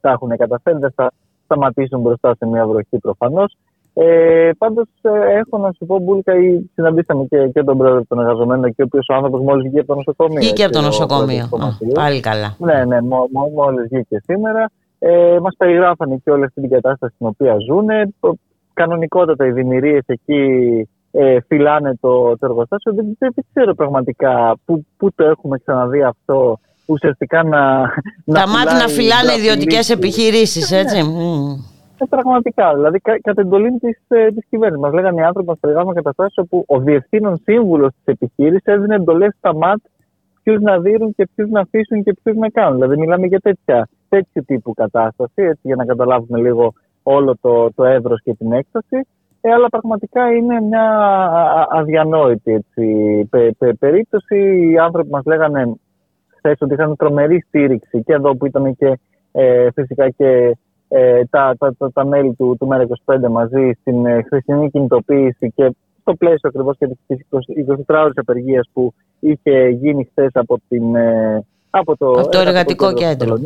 τα 0.00 0.10
έχουν 0.10 0.36
καταφέρει. 0.36 0.78
Δεν 0.78 0.92
θα 0.94 1.12
σταματήσουν 1.44 2.00
μπροστά 2.00 2.34
σε 2.34 2.46
μια 2.46 2.66
βροχή 2.66 2.98
προφανώς. 2.98 3.56
Ε, 3.94 4.50
Πάντως, 4.58 4.86
ε, 5.02 5.38
έχω 5.38 5.58
να 5.58 5.72
σου 5.72 5.86
πω, 5.86 5.98
Μπούλικα, 5.98 6.32
συναντήσαμε 6.74 7.24
και, 7.24 7.48
και 7.48 7.62
τον 7.62 7.78
πρόεδρο 7.78 8.04
των 8.08 8.18
εργαζομένων 8.18 8.74
και 8.74 8.82
ο 8.82 8.84
οποίος 8.84 9.06
ο 9.08 9.14
άνθρωπος 9.14 9.40
μόλις 9.40 9.62
βγήκε 9.62 9.78
από 9.78 9.88
το 9.88 9.94
νοσοκομείο. 9.94 10.40
Βγήκε 10.40 10.64
από 10.64 10.72
το 10.72 10.80
νοσοκομείο. 10.80 11.48
Πάλι 11.94 12.20
καλά. 12.20 12.56
Ναι, 12.58 12.84
ναι, 12.84 12.98
μόλις 13.54 13.88
βγήκε 13.90 14.22
σήμερα. 14.24 14.70
Ε, 14.98 15.38
Μας 15.42 15.54
περιγράφανε 15.56 16.20
και 16.24 16.30
όλη 16.30 16.44
αυτή 16.44 16.60
την 16.60 16.70
κατάσταση 16.70 17.14
στην 17.14 17.26
οποία 17.26 17.56
ζουν. 17.68 17.86
Κανονικότατα 18.74 19.46
οι 19.46 19.52
δημιουργίες 19.52 20.02
εκεί 20.06 20.42
ε, 21.18 21.40
φυλάνε 21.46 21.96
το, 22.00 22.36
το 22.38 22.46
εργοστάσιο. 22.46 22.94
Δεν, 22.94 23.16
δεν, 23.18 23.32
ξέρω 23.52 23.74
πραγματικά 23.74 24.56
πού, 24.64 24.86
πού 24.96 25.12
το 25.14 25.24
έχουμε 25.24 25.58
ξαναδεί 25.58 26.02
αυτό 26.02 26.58
ουσιαστικά 26.86 27.42
να. 27.42 27.60
Τα 28.24 28.48
μάτια 28.48 28.78
να 28.78 28.88
φυλάνε 28.88 29.32
ιδιωτικές 29.38 29.90
επιχειρήσεις, 29.90 30.70
ναι. 30.70 30.78
έτσι. 30.78 30.98
Ε, 31.98 32.04
πραγματικά. 32.08 32.74
Δηλαδή, 32.74 32.98
κα, 32.98 33.20
κατά 33.20 33.40
εντολή 33.40 33.78
της 33.78 33.98
ε, 34.08 34.28
κυβέρνησης. 34.48 34.82
Μας 34.82 34.92
λέγανε 34.92 35.20
οι 35.20 35.24
άνθρωποι, 35.24 35.48
μας 35.48 35.58
περιγράφουν 35.60 35.94
καταστάσεις 35.94 36.38
όπου 36.38 36.64
ο 36.66 36.80
διευθύνων 36.80 37.40
σύμβουλος 37.44 37.90
της 37.92 38.14
επιχείρησης 38.14 38.64
έδινε 38.64 38.94
εντολές 38.94 39.34
στα 39.38 39.54
ΜΑΤ 39.54 39.80
ποιους 40.42 40.60
να 40.60 40.78
δίνουν 40.78 41.14
και 41.14 41.28
ποιους 41.34 41.50
να 41.50 41.60
αφήσουν 41.60 42.02
και 42.02 42.14
ποιους 42.22 42.36
να 42.36 42.48
κάνουν. 42.48 42.74
Δηλαδή, 42.74 42.96
μιλάμε 42.96 43.26
για 43.26 43.40
τέτοια, 43.40 43.88
τέτοιου 44.08 44.44
τύπου 44.46 44.74
κατάσταση, 44.74 45.42
έτσι, 45.42 45.60
για 45.62 45.76
να 45.76 45.84
καταλάβουμε 45.84 46.38
λίγο 46.40 46.72
όλο 47.02 47.36
το, 47.40 47.72
το 47.72 47.84
εύρο 47.84 48.14
και 48.18 48.34
την 48.34 48.52
έκταση. 48.52 49.06
Ε, 49.40 49.52
αλλά 49.52 49.68
πραγματικά 49.68 50.32
είναι 50.32 50.60
μια 50.60 50.86
αδιανόητη 51.70 52.52
έτσι, 52.52 52.84
πε, 53.30 53.50
πε, 53.58 53.72
περίπτωση. 53.72 54.36
Οι 54.70 54.78
άνθρωποι 54.78 55.10
μας 55.10 55.24
λέγανε 55.24 55.74
χθες 56.36 56.56
ότι 56.60 56.74
είχαν 56.74 56.96
τρομερή 56.96 57.44
στήριξη 57.48 58.02
και 58.02 58.12
εδώ 58.12 58.36
που 58.36 58.46
ήταν 58.46 58.76
και 58.76 58.98
ε, 59.32 59.68
φυσικά 59.74 60.10
και 60.10 60.56
ε, 60.88 61.24
τα, 61.24 61.54
τα, 61.58 61.74
τα, 61.78 61.92
τα, 61.92 62.04
μέλη 62.06 62.34
του, 62.34 62.56
του 62.60 62.68
ΜΕΡΑ25 62.70 63.28
μαζί 63.30 63.70
στην 63.80 64.06
ε, 64.06 64.22
χρηστινή 64.22 64.70
κινητοποίηση 64.70 65.52
και 65.54 65.74
στο 66.00 66.14
πλαίσιο 66.14 66.48
ακριβώς 66.48 66.76
και 66.78 66.86
της 67.06 67.26
24 67.30 67.76
ώρε 67.88 68.10
απεργίας 68.14 68.70
που 68.72 68.94
είχε 69.20 69.68
γίνει 69.68 70.04
χθες 70.04 70.30
από 70.32 70.58
την 70.68 70.94
ε, 70.94 71.44
από 71.78 71.96
το, 71.96 72.10
από 72.10 72.28
το 72.28 72.38
εργατικό 72.38 72.92
κέντρο. 72.92 73.36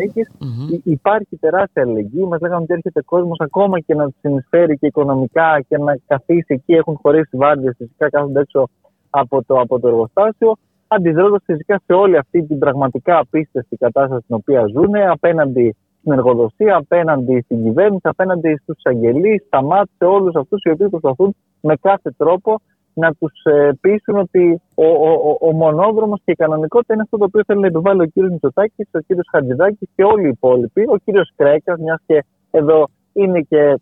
Υπάρχει 0.85 1.37
τεράστια 1.41 1.83
αλληλεγγύη. 1.83 2.27
Μας 2.29 2.41
λέγανε 2.41 2.63
ότι 2.63 2.73
έρχεται 2.73 3.03
κόσμος 3.03 3.39
ακόμα 3.41 3.81
και 3.81 3.95
να 3.95 4.05
του 4.05 4.15
συνεισφέρει 4.21 4.79
και 4.79 4.87
οικονομικά 4.87 5.61
και 5.69 5.79
να 5.79 5.99
καθίσει 6.07 6.45
εκεί. 6.47 6.73
Έχουν 6.73 6.99
χωρίσει 7.03 7.37
βάρδιε, 7.37 7.71
φυσικά 7.77 8.11
κάθονται 8.11 8.41
έξω 8.41 8.69
από 9.11 9.45
το, 9.45 9.61
από 9.61 9.81
το 9.81 9.89
εργοστάσιο. 9.89 10.57
Αντιδρώντα 10.89 11.41
φυσικά 11.45 11.81
σε 11.87 11.93
όλη 11.93 12.17
αυτή 12.17 12.43
την 12.43 12.59
πραγματικά 12.59 13.19
απίστευτη 13.19 13.77
κατάσταση 13.77 14.23
στην 14.25 14.37
οποία 14.37 14.65
ζουν, 14.67 14.95
απέναντι 15.11 15.77
στην 16.01 16.13
εργοδοσία, 16.13 16.77
απέναντι 16.77 17.41
στην 17.45 17.63
κυβέρνηση, 17.63 18.03
απέναντι 18.03 18.59
στους 18.63 18.77
εισαγγελείς, 18.79 19.43
στα 19.47 19.63
μάτια, 19.63 19.93
σε 19.99 20.05
όλους 20.05 20.35
αυτούς 20.35 20.63
οι 20.63 20.71
οποίοι 20.71 20.89
προσπαθούν 20.89 21.35
με 21.61 21.77
κάθε 21.81 22.11
τρόπο 22.17 22.61
να 23.01 23.13
τους 23.19 23.33
ε, 23.45 23.71
πείσουν 23.81 24.17
ότι 24.17 24.61
ο, 24.75 24.85
ο, 24.85 25.37
ο, 25.41 25.53
μονόδρομος 25.53 26.21
και 26.25 26.31
η 26.31 26.35
κανονικότητα 26.35 26.95
είναι 26.95 27.03
αυτό 27.03 27.17
το 27.17 27.25
οποίο 27.25 27.43
θέλει 27.47 27.61
να 27.61 27.67
επιβάλλει 27.67 28.03
ο 28.03 28.07
κύριος 28.07 28.33
Μητσοτάκης, 28.33 28.89
ο 28.93 28.99
κύριος 28.99 29.27
Χατζηδάκης 29.31 29.89
και 29.95 30.05
όλοι 30.05 30.27
οι 30.27 30.29
υπόλοιποι. 30.29 30.83
Ο 30.89 30.97
κύριος 31.05 31.33
Κρέκας, 31.37 31.79
μιας 31.79 32.01
και 32.07 32.25
εδώ 32.51 32.89
είναι 33.13 33.41
και 33.41 33.81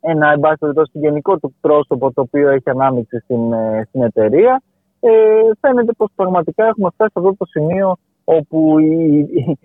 ένα 0.00 0.32
εμπάσχευτο 0.32 0.82
γενικό 0.92 1.38
του 1.38 1.54
πρόσωπο 1.60 2.12
το 2.12 2.20
οποίο 2.20 2.48
έχει 2.48 2.70
ανάμειξη 2.70 3.18
στην, 3.18 3.52
ε, 3.52 3.84
στην 3.88 4.02
εταιρεία. 4.02 4.62
Ε, 5.00 5.10
φαίνεται 5.60 5.92
πως 5.92 6.10
πραγματικά 6.14 6.66
έχουμε 6.66 6.88
φτάσει 6.94 7.12
σε 7.12 7.18
αυτό 7.18 7.34
το 7.38 7.44
σημείο 7.44 7.96
όπου 8.24 8.78
οι, 8.78 9.18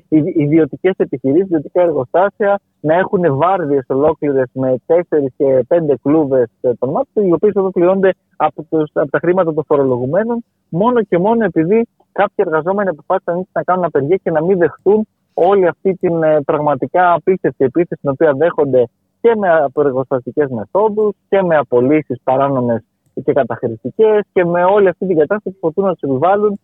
οι, 0.09 0.17
οι 0.17 0.33
ιδιωτικές 0.35 0.93
επιχειρήσεις, 0.97 1.45
ιδιωτικά 1.45 1.81
εργοστάσια 1.81 2.59
να 2.79 2.93
έχουν 2.93 3.35
βάρδιες 3.35 3.85
ολόκληρες 3.87 4.49
με 4.53 4.75
4 4.85 5.01
και 5.37 5.65
5 5.67 5.93
κλούβες 6.01 6.49
των 6.61 6.89
μάτων, 6.89 7.27
οι 7.27 7.33
οποίες 7.33 7.53
εδώ 7.53 7.71
πληρώνονται 7.71 8.13
από, 8.35 8.65
από 8.93 9.09
τα 9.09 9.19
χρήματα 9.19 9.53
των 9.53 9.63
φορολογουμένων, 9.67 10.43
μόνο 10.69 11.03
και 11.03 11.17
μόνο 11.17 11.43
επειδή 11.43 11.87
κάποιοι 12.11 12.35
εργαζόμενοι 12.35 12.89
αποφάσισαν 12.89 13.47
να 13.51 13.63
κάνουν 13.63 13.83
απεργία 13.83 14.19
και 14.23 14.31
να 14.31 14.43
μην 14.43 14.57
δεχτούν 14.57 15.07
όλη 15.33 15.67
αυτή 15.67 15.93
την 15.93 16.23
ε, 16.23 16.41
πραγματικά 16.41 17.13
απίστευτη 17.13 17.65
επίθεση 17.65 18.01
την 18.01 18.09
οποία 18.09 18.33
δέχονται 18.33 18.87
και 19.21 19.35
με 19.35 19.49
απεργοστατικές 19.49 20.49
μεθόδους 20.49 21.15
και 21.29 21.41
με 21.41 21.55
απολύσεις 21.55 22.19
παράνομες 22.23 22.83
και 23.23 23.33
καταχρηστικές 23.33 24.21
και 24.33 24.45
με 24.45 24.63
όλη 24.63 24.87
αυτή 24.87 25.07
την 25.07 25.17
κατάσταση 25.17 25.55
που 25.55 25.59
προσπαθούν 25.59 25.89
να 25.89 25.95
τους 25.95 26.09
επιβάλλουν 26.09 26.51
ε, 26.51 26.59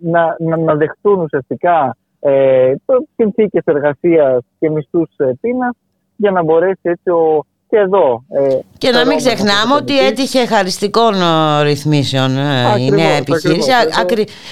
να, 0.00 0.36
να, 0.38 0.56
να 0.56 0.74
δεχτούν 0.74 1.20
ουσιαστικά 1.20 1.96
ε, 2.20 2.74
συνθήκες 3.16 3.62
εργασίας 3.64 4.44
και 4.58 4.70
μισθούς 4.70 5.08
ε, 5.16 5.32
πείνας 5.40 5.76
για 6.16 6.30
να 6.30 6.42
μπορέσει 6.42 6.80
έτσι 6.82 7.10
ο, 7.10 7.44
και 7.72 7.78
εδώ. 7.78 8.24
Ε, 8.28 8.58
και 8.78 8.90
να 8.90 9.06
μην 9.06 9.16
ξεχνάμε 9.16 9.74
ότι 9.74 9.98
έτυχε 9.98 10.46
χαριστικών 10.46 11.14
ε, 11.14 11.62
ρυθμίσεων 11.62 12.36
ε, 12.36 12.80
η 12.80 12.90
νέα 12.90 13.16
επιχείρηση 13.16 13.70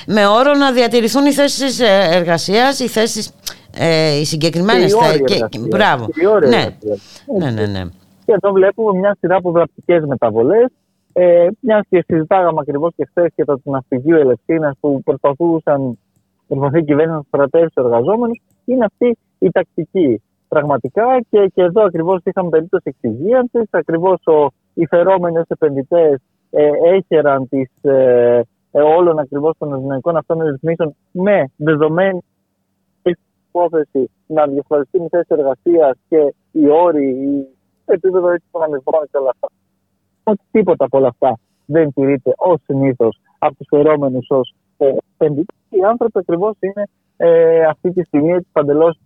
με 0.06 0.26
όρο 0.26 0.54
να 0.54 0.72
διατηρηθούν 0.72 1.26
οι 1.26 1.32
θέσεις 1.32 1.80
εργασίας, 2.10 2.80
οι 2.80 2.88
θέσεις. 2.88 3.32
Ε, 3.76 4.18
οι 4.20 4.24
συγκεκριμένες 4.24 4.94
θέσει. 4.94 5.68
Μπράβο. 5.68 6.06
Ναι. 6.48 6.64
ναι. 7.38 7.50
ναι, 7.50 7.66
ναι, 7.66 7.84
Και 8.24 8.32
εδώ 8.32 8.52
βλέπουμε 8.52 8.98
μια 8.98 9.16
σειρά 9.20 9.36
από 9.36 9.50
βλαπτικές 9.50 10.04
μεταβολές 10.04 10.72
ε, 11.12 11.48
Μιας 11.60 11.86
και 11.88 12.04
συζητάγαμε 12.06 12.58
ακριβώς 12.60 12.92
και 12.96 13.04
χθες 13.04 13.32
και 13.34 13.44
το 13.44 13.60
ναυπηγείο 13.64 14.16
Ελευθερία 14.16 14.76
που 14.80 15.02
προσπαθούσαν, 15.02 15.98
προσπαθεί 16.46 16.78
η 16.78 16.84
κυβέρνηση 16.84 17.16
να 17.16 17.22
στρατεύσει 17.26 17.74
τους 17.74 17.84
εργαζόμενους, 17.84 18.40
είναι 18.64 18.84
αυτή 18.84 19.18
η 19.38 19.50
τακτική. 19.50 20.22
Πραγματικά 20.48 21.20
και, 21.30 21.50
και 21.54 21.62
εδώ 21.62 21.82
ακριβώς 21.82 22.20
είχαμε 22.24 22.48
περίπτωση 22.48 22.82
εξυγίανσης. 22.88 23.68
Ακριβώς 23.70 24.22
οι 24.74 24.86
φερόμενοι 24.86 25.38
ω 25.38 25.44
επενδυτές 25.48 26.20
ε, 26.50 26.70
έχεραν 26.82 27.48
τις, 27.48 27.70
ε, 27.82 28.42
ε, 28.70 28.80
όλων 28.80 29.18
ακριβώς 29.18 29.54
των 29.58 29.74
ευνοϊκών 29.74 30.16
αυτών 30.16 30.42
ρυθμίσεων 30.42 30.94
με 31.10 31.44
δεδομένη 31.56 32.18
υπόθεση 33.48 34.10
να 34.26 34.46
διασφαλιστεί 34.46 34.96
η 35.02 35.08
θέση 35.10 35.26
εργασίας 35.28 35.96
και 36.08 36.34
οι 36.50 36.68
όροι, 36.68 37.08
η 37.08 37.46
επίπεδο 37.84 38.34
των 38.50 38.62
αμοιβών 38.62 39.08
και 39.10 39.16
όλα 39.16 39.30
αυτά 39.30 39.48
ότι 40.30 40.42
τίποτα 40.50 40.84
από 40.84 40.98
όλα 40.98 41.08
αυτά 41.08 41.38
δεν 41.64 41.92
τηρείται 41.92 42.32
ως 42.36 42.60
συνήθως 42.64 43.20
από 43.38 43.54
τους 43.54 43.66
φερόμενους 43.70 44.26
ως 44.30 44.54
επενδυτές. 45.16 45.56
οι 45.68 45.82
άνθρωποι 45.82 46.18
ακριβώς 46.18 46.56
είναι 46.60 46.84
ε, 47.16 47.64
αυτή 47.64 47.92
τη 47.92 48.04
στιγμή 48.04 48.32
έτσι 48.32 48.48
παντελώς 48.52 48.98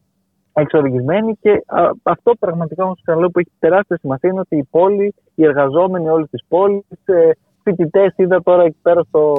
εξοργισμένοι 0.55 1.37
και 1.41 1.51
α, 1.67 1.91
αυτό 2.03 2.33
πραγματικά 2.39 2.85
όμως 2.85 3.01
ξαναλέω 3.03 3.31
που 3.31 3.39
έχει 3.39 3.51
τεράστια 3.59 3.99
σημασία 4.01 4.31
είναι 4.31 4.41
ότι 4.41 4.57
η 4.57 4.65
πόλη, 4.71 5.15
οι 5.35 5.45
εργαζόμενοι 5.45 6.09
όλη 6.09 6.27
τη 6.27 6.45
πόλη, 6.49 6.85
ε, 7.05 7.31
φοιτητές 7.63 8.13
είδα 8.17 8.43
τώρα 8.43 8.63
εκεί 8.63 8.77
πέρα 8.83 9.03
στο, 9.03 9.35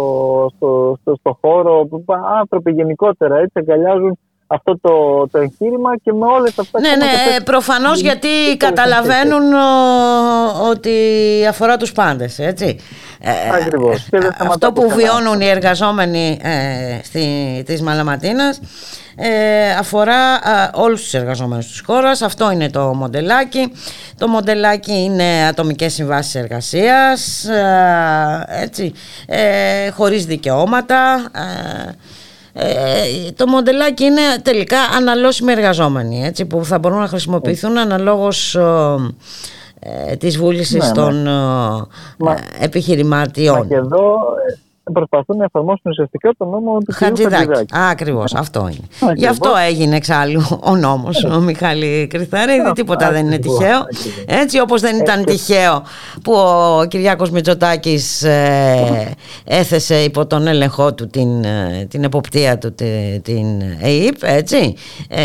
στο, 0.56 0.98
στο, 1.02 1.16
στο 1.16 1.38
χώρο, 1.42 1.90
άνθρωποι 2.40 2.72
γενικότερα 2.72 3.38
έτσι 3.38 3.60
αγκαλιάζουν 3.60 4.18
αυτό 4.48 4.80
το, 4.82 5.28
το 5.32 5.40
εγχείρημα 5.40 5.98
και 6.04 6.14
με 6.14 6.26
όλες 6.26 6.60
αυτές 6.60 6.82
Ναι, 6.82 6.96
ναι, 6.96 7.44
προφανώς 7.44 8.00
γιατί 8.00 8.58
καταλαβαίνουν 8.58 9.54
ότι 10.70 10.92
αφορά 11.50 11.78
τους 11.78 11.92
πάντες, 11.92 12.40
έτσι. 12.40 12.80
Ε, 13.20 13.32
Ακριβώς. 13.62 14.08
Ε, 14.12 14.30
αυτό 14.38 14.72
που 14.72 14.90
βιώνουν 14.90 15.42
οι 15.42 15.48
εργαζόμενοι 15.48 16.40
ε, 16.42 17.00
στη, 17.04 17.64
της 17.66 17.82
Μαλαματίνας 17.82 18.60
ε, 19.16 19.72
αφορά 19.72 20.34
ε, 20.34 20.70
όλους 20.74 21.02
τους 21.02 21.14
εργαζόμενους 21.14 21.68
της 21.68 21.82
χώρας. 21.86 22.22
Αυτό 22.22 22.52
είναι 22.52 22.70
το 22.70 22.94
μοντελάκι. 22.94 23.72
Το 24.18 24.28
μοντελάκι 24.28 24.94
είναι 24.94 25.46
ατομικές 25.48 25.94
συμβάσεις 25.94 26.36
εργασίας, 26.36 27.46
έτσι, 28.48 28.94
χωρίς 29.96 30.26
δικαιώματα, 30.26 31.32
ε, 32.58 33.32
το 33.36 33.48
μοντελάκι 33.48 34.04
είναι 34.04 34.22
τελικά 34.42 34.78
αναλώσιμοι 34.98 35.52
εργαζόμενοι 35.52 36.26
έτσι, 36.26 36.46
που 36.46 36.66
θα 36.66 36.80
μπορούν 36.80 37.00
να 37.00 37.08
χρησιμοποιηθούν 37.08 37.78
αναλόγως 37.78 38.56
ε, 39.80 40.16
της 40.16 40.38
βούλησης 40.38 40.86
ναι, 40.86 40.92
των 40.92 41.24
ναι. 41.24 42.36
επιχειρηματιών. 42.60 43.68
και 43.68 43.76
εδώ 43.76 44.18
προσπαθούν 44.94 45.38
να 45.38 45.44
εφαρμόσουν 45.44 45.92
ουσιαστικά 45.92 46.32
το 46.38 46.46
νόμο 46.46 46.78
του 46.78 46.94
Χατζηδάκη. 46.94 47.66
Ακριβώς, 47.72 48.34
αυτό 48.34 48.60
είναι. 48.60 49.14
Γι' 49.16 49.28
αυτό 49.28 49.50
έγινε 49.68 49.96
εξάλλου 49.96 50.60
ο 50.64 50.76
νόμος 50.76 51.24
ο 51.24 51.40
Μιχάλη 51.40 52.08
Κρυθαρίδη. 52.08 52.72
Τίποτα 52.72 53.12
δεν 53.12 53.26
είναι 53.26 53.38
τυχαίο. 53.38 53.80
Έτσι, 54.26 54.60
όπως 54.60 54.82
δεν 54.82 54.96
ήταν 54.96 55.24
τυχαίο 55.24 55.84
που 56.24 56.34
ο 56.34 56.86
Κυριάκος 56.88 57.30
Μητσοτάκης 57.30 58.24
ε, 58.24 59.14
έθεσε 59.44 59.96
υπό 59.96 60.26
τον 60.26 60.48
έλεγχό 60.48 60.94
του 60.94 61.08
την, 61.08 61.44
ε, 61.44 61.86
την 61.90 62.04
εποπτεία 62.04 62.58
του 62.58 62.76
την 63.22 63.62
ΕΕΠ, 63.82 64.24
έτσι. 64.24 64.76
Ε, 65.08 65.24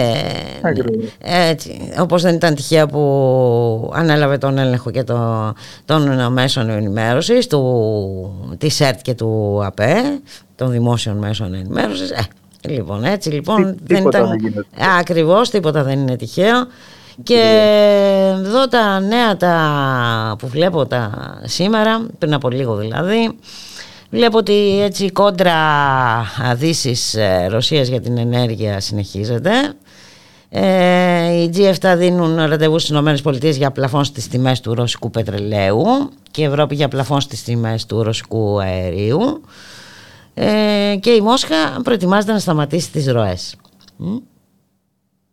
έτσι 1.48 1.92
όπως 2.00 2.22
δεν 2.22 2.34
ήταν 2.34 2.54
τυχαίο 2.54 2.86
που 2.86 3.90
ανέλαβε 3.94 4.38
τον 4.38 4.58
έλεγχο 4.58 4.90
και 4.90 5.02
το, 5.02 5.52
των 5.84 6.32
μέσων 6.32 6.70
ενημέρωσης 6.70 7.46
του, 7.46 8.54
της 8.58 8.80
ΕΡΤ 8.80 9.00
και 9.02 9.14
του 9.14 9.49
ΑΠΕ, 9.58 10.20
των 10.56 10.70
δημόσιων 10.70 11.16
μέσων 11.16 11.54
ενημέρωσης. 11.54 12.10
Ε, 12.10 12.22
λοιπόν, 12.68 13.04
έτσι 13.04 13.30
λοιπόν 13.30 13.76
Τι, 13.76 13.94
δεν 13.94 14.06
ήταν. 14.06 14.30
Ακριβώς, 14.98 15.50
τίποτα 15.50 15.82
δεν 15.82 15.98
είναι 15.98 16.16
τυχαίο. 16.16 16.66
Και 17.22 17.40
εδώ 18.32 18.68
τα 18.68 19.00
νέα 19.00 19.36
τα 19.36 20.36
που 20.38 20.48
βλέπω 20.48 20.86
τα 20.86 21.10
σήμερα, 21.44 22.06
πριν 22.18 22.34
από 22.34 22.50
λίγο 22.50 22.76
δηλαδή, 22.76 23.38
βλέπω 24.10 24.38
ότι 24.38 24.80
έτσι 24.82 25.04
η 25.04 25.10
κόντρα 25.10 25.56
Δύσης 26.54 27.14
ε, 27.14 27.46
Ρωσίας 27.50 27.88
για 27.88 28.00
την 28.00 28.18
ενέργεια 28.18 28.80
συνεχίζεται. 28.80 29.50
Ε, 30.52 31.32
οι 31.32 31.50
G7 31.54 31.94
δίνουν 31.96 32.36
ραντεβού 32.36 32.78
στις 32.78 32.98
ΗΠΑ 32.98 33.48
για 33.48 33.70
πλαφόν 33.70 34.04
στις 34.04 34.28
τιμές 34.28 34.60
του 34.60 34.74
ρωσικού 34.74 35.10
πετρελαίου 35.10 35.84
και 36.30 36.42
η 36.42 36.44
Ευρώπη 36.44 36.74
για 36.74 36.88
πλαφόν 36.88 37.20
στις 37.20 37.42
τιμές 37.42 37.86
του 37.86 38.02
ρωσικού 38.02 38.60
αερίου 38.60 39.40
ε, 40.34 40.96
και 41.00 41.10
η 41.10 41.20
Μόσχα 41.20 41.80
προετοιμάζεται 41.82 42.32
να 42.32 42.38
σταματήσει 42.38 42.90
τις 42.90 43.06
ροές. 43.06 43.56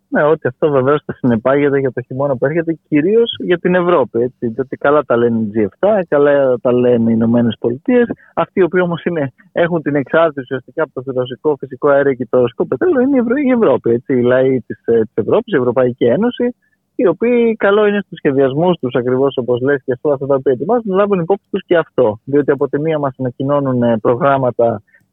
Ναι, 0.09 0.23
ότι 0.23 0.47
αυτό 0.47 0.69
βεβαίως 0.69 1.01
θα 1.05 1.13
συνεπάγεται 1.13 1.79
για 1.79 1.91
το 1.91 2.01
χειμώνα 2.01 2.37
που 2.37 2.45
έρχεται, 2.45 2.77
κυρίως 2.87 3.35
για 3.39 3.57
την 3.57 3.75
Ευρώπη. 3.75 4.19
Έτσι, 4.19 4.47
διότι 4.47 4.77
καλά 4.77 5.03
τα 5.03 5.17
λένε 5.17 5.39
οι 5.39 5.51
G7, 5.55 6.01
καλά 6.07 6.57
τα 6.61 6.73
λένε 6.73 7.09
οι 7.11 7.13
Ηνωμένες 7.15 7.55
Πολιτείες. 7.59 8.07
Αυτοί 8.33 8.59
οι 8.59 8.63
οποίοι 8.63 8.81
όμως 8.83 9.03
έχουν 9.51 9.81
την 9.81 9.95
εξάρτηση 9.95 10.39
ουσιαστικά 10.39 10.83
από 10.83 11.03
το 11.03 11.11
ρωσικό 11.11 11.55
φυσικό 11.59 11.89
αέριο 11.89 12.13
και 12.13 12.27
το 12.29 12.39
ρωσικό 12.39 12.67
πετρέλαιο 12.67 13.01
είναι 13.01 13.17
η 13.45 13.51
Ευρώπη. 13.51 13.89
Έτσι, 13.89 14.13
οι 14.13 14.21
λαοί 14.21 14.59
της 14.59 14.85
ε, 14.85 15.01
Ευρώπης, 15.13 15.53
η 15.53 15.57
Ευρωπαϊκή 15.57 16.05
Ένωση, 16.05 16.55
οι 16.95 17.07
οποίοι 17.07 17.55
καλό 17.55 17.85
είναι 17.85 18.01
στους 18.05 18.17
σχεδιασμούς 18.17 18.77
τους, 18.79 18.95
ακριβώς 18.95 19.37
όπως 19.37 19.61
λες 19.61 19.81
και 19.85 19.91
αυτό, 19.91 20.09
αυτά 20.09 20.25
τα 20.25 20.35
οποία 20.35 20.51
ετοιμάζουν, 20.51 20.83
να 20.85 20.95
λάβουν 20.95 21.19
υπόψη 21.19 21.47
τους 21.51 21.63
και 21.65 21.77
αυτό. 21.77 22.19
Διότι 22.23 22.51
από 22.51 22.69
τη 22.69 22.79
μία 22.79 22.99
μας 22.99 23.15
ανακοινώνουν 23.19 23.83
ε, 23.83 23.97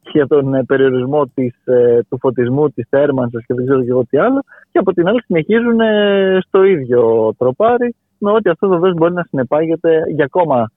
προγράμματα 0.05 0.11
για 0.13 0.27
τον 0.27 0.53
ε, 0.53 0.63
περιορισμό 0.63 1.25
της, 1.33 1.55
ε, 1.65 1.99
του 2.09 2.17
φωτισμού, 2.19 2.69
της 2.69 2.87
θέρμανσης 2.89 3.45
και 3.45 3.53
δεν 3.53 3.65
ξέρω 3.65 3.83
και 3.83 3.89
εγώ 3.89 4.05
τι 4.05 4.17
άλλο 4.17 4.43
και 4.71 4.79
από 4.79 4.93
την 4.93 5.07
άλλη 5.07 5.21
συνεχίζουν 5.23 5.79
ε, 5.79 6.37
στο 6.47 6.63
ίδιο 6.63 7.33
τροπάρι 7.37 7.95
με 8.17 8.31
ότι 8.31 8.49
αυτό 8.49 8.67
βεβαίω 8.67 8.91
μπορεί 8.91 9.13
να 9.13 9.23
συνεπάγεται 9.23 10.03
για 10.07 10.25
ακόμα 10.25 10.71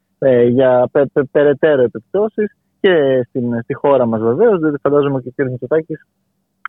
για 0.48 0.88
πε, 0.92 1.06
πε, 1.12 1.22
περαιτέρω 1.24 1.82
επιπτώσεις 1.82 2.56
και 2.80 3.22
στην, 3.28 3.62
στη 3.62 3.74
χώρα 3.74 4.06
μας 4.06 4.20
βεβαίως 4.20 4.60
διότι 4.60 4.78
φαντάζομαι 4.82 5.20
και 5.20 5.28
ο 5.28 5.44
κ. 5.44 5.50
Μητσοτάκης 5.50 6.06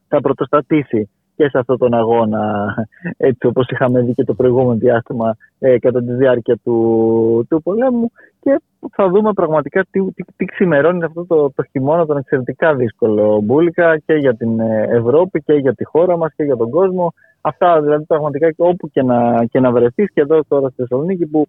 θα 0.08 0.22
πρωτοστατήσει 0.22 1.10
και 1.40 1.50
σε 1.50 1.58
αυτόν 1.58 1.78
τον 1.78 1.94
αγώνα, 1.94 2.74
έτσι 3.18 3.48
όπως 3.48 3.70
είχαμε 3.70 4.02
δει 4.02 4.14
και 4.14 4.24
το 4.24 4.34
προηγούμενο 4.34 4.76
διάστημα 4.76 5.36
ε, 5.60 5.80
κατά 5.80 6.04
τη 6.04 6.14
διάρκεια 6.14 6.58
του, 6.64 7.46
του 7.50 7.62
πολέμου 7.62 8.12
και 8.40 8.62
θα 8.92 9.10
δούμε 9.10 9.34
πραγματικά 9.34 9.86
τι, 9.92 10.12
τι, 10.14 10.24
τι 10.36 10.46
ξημερώνει 10.46 11.04
αυτό 11.04 11.26
το, 11.26 11.52
το 11.56 11.64
χειμώνα 11.64 12.06
τον 12.06 12.18
εξαιρετικά 12.18 12.76
δύσκολο 12.76 13.42
μπουλικα 13.44 13.98
και 13.98 14.14
για 14.14 14.36
την 14.36 14.60
ε, 14.60 14.88
Ευρώπη 14.90 15.42
και 15.42 15.54
για 15.54 15.74
τη 15.74 15.84
χώρα 15.84 16.18
μας 16.18 16.34
και 16.36 16.44
για 16.44 16.58
τον 16.58 16.70
κόσμο. 16.70 17.14
Αυτά 17.42 17.82
δηλαδή 17.82 18.06
πραγματικά 18.06 18.54
όπου 18.58 18.90
και 18.90 19.04
να, 19.04 19.46
και 19.46 19.60
να 19.60 19.72
βρεθείς 19.72 20.12
και 20.14 20.22
εδώ 20.22 20.40
τώρα 20.48 20.68
στη 20.68 20.76
Θεσσαλονίκη 20.82 21.26
που 21.26 21.48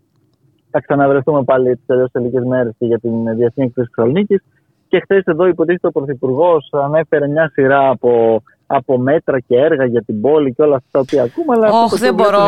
θα 0.70 0.80
ξαναβρεθούμε 0.80 1.44
πάλι 1.44 1.76
τις 1.76 1.86
τελείω 1.86 2.06
λίγε 2.12 2.40
μέρες 2.40 2.74
και 2.78 2.86
για 2.86 2.98
την 2.98 3.24
Διεθνή 3.36 3.64
Εκθέση 3.64 3.90
Θεσσαλονίκης. 3.94 4.42
Και 4.88 5.00
χθες 5.00 5.22
εδώ 5.24 5.46
υποτίθεται 5.46 5.86
ο 5.86 5.90
Πρωθυπουργός 5.90 6.68
ανέφερε 6.72 7.28
μια 7.28 7.50
σειρά 7.52 7.88
από 7.88 8.42
από 8.72 8.98
μέτρα 8.98 9.40
και 9.40 9.56
έργα 9.56 9.84
για 9.84 10.02
την 10.02 10.20
πόλη 10.20 10.52
και 10.54 10.62
όλα 10.62 10.76
αυτά 10.76 10.88
τα 10.90 10.98
οποία 10.98 11.22
ακούμε. 11.22 11.54
Αλλά 11.54 11.82
Όχι, 11.82 11.98
δεν 11.98 12.14
μπορώ. 12.14 12.38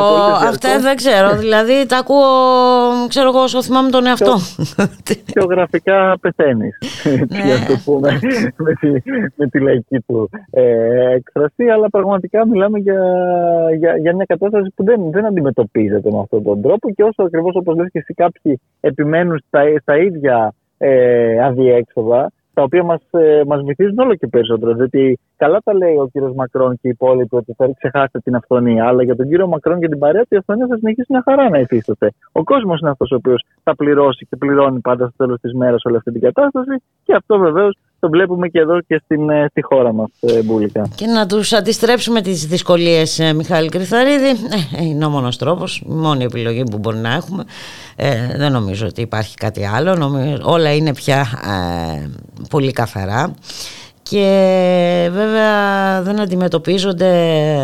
Αυτά 0.48 0.78
δεν 0.80 0.96
ξέρω. 0.96 1.36
δηλαδή 1.44 1.86
τα 1.86 1.96
ακούω, 1.96 2.28
ξέρω 3.08 3.28
εγώ, 3.28 3.42
όσο 3.42 3.62
θυμάμαι 3.62 3.90
τον 3.90 4.06
εαυτό. 4.06 4.34
Πιο 5.32 5.44
γραφικά 5.52 6.18
πεθαίνεις. 6.20 6.78
Ναι. 7.28 7.66
το 7.68 7.76
πούμε 7.84 8.18
με 8.56 8.72
τη, 8.80 8.88
με 9.36 9.46
τη 9.46 9.60
λαϊκή 9.60 9.98
του 10.06 10.30
ε, 10.50 11.14
εκφρασία. 11.14 11.72
Αλλά 11.74 11.90
πραγματικά 11.90 12.46
μιλάμε 12.46 12.78
για, 12.78 13.02
για, 13.78 13.96
για 13.96 14.14
μια 14.14 14.24
κατάσταση 14.24 14.72
που 14.74 14.84
δεν, 14.84 15.10
δεν 15.10 15.26
αντιμετωπίζεται 15.26 16.10
με 16.10 16.18
αυτόν 16.20 16.42
τον 16.42 16.62
τρόπο. 16.62 16.90
Και 16.90 17.02
όσο 17.02 17.22
ακριβώς 17.22 17.54
όπως 17.54 17.76
λες 17.76 17.88
και 17.92 17.98
εσύ, 17.98 18.14
κάποιοι 18.14 18.60
επιμένουν 18.80 19.42
στα, 19.46 19.60
στα 19.80 19.96
ίδια 19.96 20.54
ε, 20.78 21.44
αδιέξοδα 21.44 22.32
τα 22.54 22.62
οποία 22.62 22.82
μας 22.82 23.00
μας 23.46 23.60
ε, 23.60 23.62
βυθίζουν 23.62 23.98
όλο 23.98 24.14
και 24.14 24.26
περισσότερο. 24.26 24.74
Διότι 24.74 25.18
καλά 25.36 25.58
τα 25.64 25.74
λέει 25.74 25.94
ο 25.94 26.08
κύριος 26.12 26.34
Μακρόν 26.34 26.72
και 26.72 26.88
οι 26.88 26.90
υπόλοιποι 26.90 27.36
ότι 27.36 27.52
θα 27.56 27.70
ξεχάσετε 27.78 28.18
την 28.18 28.34
αυθονία. 28.34 28.86
Αλλά 28.86 29.02
για 29.02 29.16
τον 29.16 29.28
κύριο 29.28 29.46
Μακρόν 29.46 29.80
και 29.80 29.88
την 29.88 29.98
παρέα 29.98 30.24
η 30.28 30.36
αυθονία 30.36 30.66
θα 30.66 30.76
συνεχίσει 30.76 31.06
μια 31.08 31.22
χαρά 31.24 31.48
να 31.48 31.58
υφίσταται. 31.58 32.12
Ο 32.32 32.42
κόσμος 32.42 32.80
είναι 32.80 32.90
αυτός 32.90 33.10
ο 33.10 33.14
οποίος 33.14 33.44
θα 33.62 33.74
πληρώσει 33.74 34.26
και 34.26 34.36
πληρώνει 34.36 34.80
πάντα 34.80 35.06
στο 35.06 35.16
τέλος 35.16 35.40
της 35.40 35.52
μέρας 35.54 35.84
όλη 35.84 35.96
αυτή 35.96 36.12
την 36.12 36.20
κατάσταση. 36.20 36.82
Και 37.04 37.14
αυτό 37.14 37.38
βεβαίως 37.38 37.76
το 38.02 38.08
βλέπουμε 38.08 38.48
και 38.48 38.58
εδώ 38.58 38.80
και 38.80 39.00
στην, 39.04 39.30
ε, 39.30 39.46
στη 39.50 39.62
χώρα 39.62 39.92
μας, 39.92 40.10
ε, 40.20 40.42
Μπούλικα. 40.42 40.88
Και 40.94 41.06
να 41.06 41.26
τους 41.26 41.52
αντιστρέψουμε 41.52 42.20
τις 42.20 42.46
δυσκολίες, 42.46 43.32
Μιχάλη 43.34 43.68
Κρυθαρίδη. 43.68 44.28
Ε, 44.76 44.84
είναι 44.84 45.04
ο 45.04 45.08
μόνος 45.08 45.38
τρόπος, 45.38 45.76
η 45.76 45.92
μόνη 45.92 46.24
επιλογή 46.24 46.62
που 46.70 46.78
μπορεί 46.78 46.96
να 46.96 47.14
έχουμε. 47.14 47.44
Ε, 47.96 48.36
δεν 48.36 48.52
νομίζω 48.52 48.86
ότι 48.86 49.00
υπάρχει 49.00 49.36
κάτι 49.36 49.66
άλλο. 49.66 49.94
Νομίζω, 49.94 50.36
όλα 50.42 50.74
είναι 50.74 50.94
πια 50.94 51.26
ε, 52.00 52.10
πολύ 52.50 52.72
καθαρά 52.72 53.34
και 54.02 55.08
βέβαια 55.12 56.02
δεν 56.02 56.20
αντιμετωπίζονται 56.20 57.10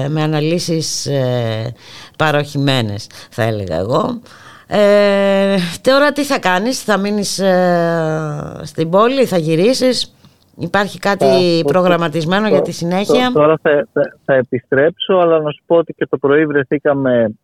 με 0.09 0.23
αναλύσεις 0.23 1.07
ε, 1.07 1.75
παροχημένες 2.19 3.07
θα 3.31 3.43
έλεγα 3.43 3.77
εγώ. 3.77 4.21
Ε, 4.67 5.57
τώρα 5.81 6.13
τι 6.13 6.25
θα 6.25 6.39
κάνεις, 6.39 6.83
θα 6.83 6.97
μείνεις 6.97 7.39
ε, 7.39 8.61
στην 8.63 8.91
πόλη, 8.91 9.25
θα 9.25 9.39
γυρίσεις, 9.39 10.13
υπάρχει 10.59 10.99
κάτι 10.99 11.63
προγραμματισμένο 11.67 12.49
για 12.49 12.63
τη 12.63 12.73
συνέχεια; 12.73 13.31
Τώρα 13.33 13.59
θα, 13.63 13.89
θα, 14.25 14.35
επιστρέψω, 14.35 15.15
αλλά 15.15 15.41
να 15.41 15.51
σου 15.51 15.63
πω 15.67 15.77
ότι 15.77 15.93
και 15.93 16.07
το 16.07 16.19
πρωί 16.19 16.47
βρεθήκαμε, 16.47 17.35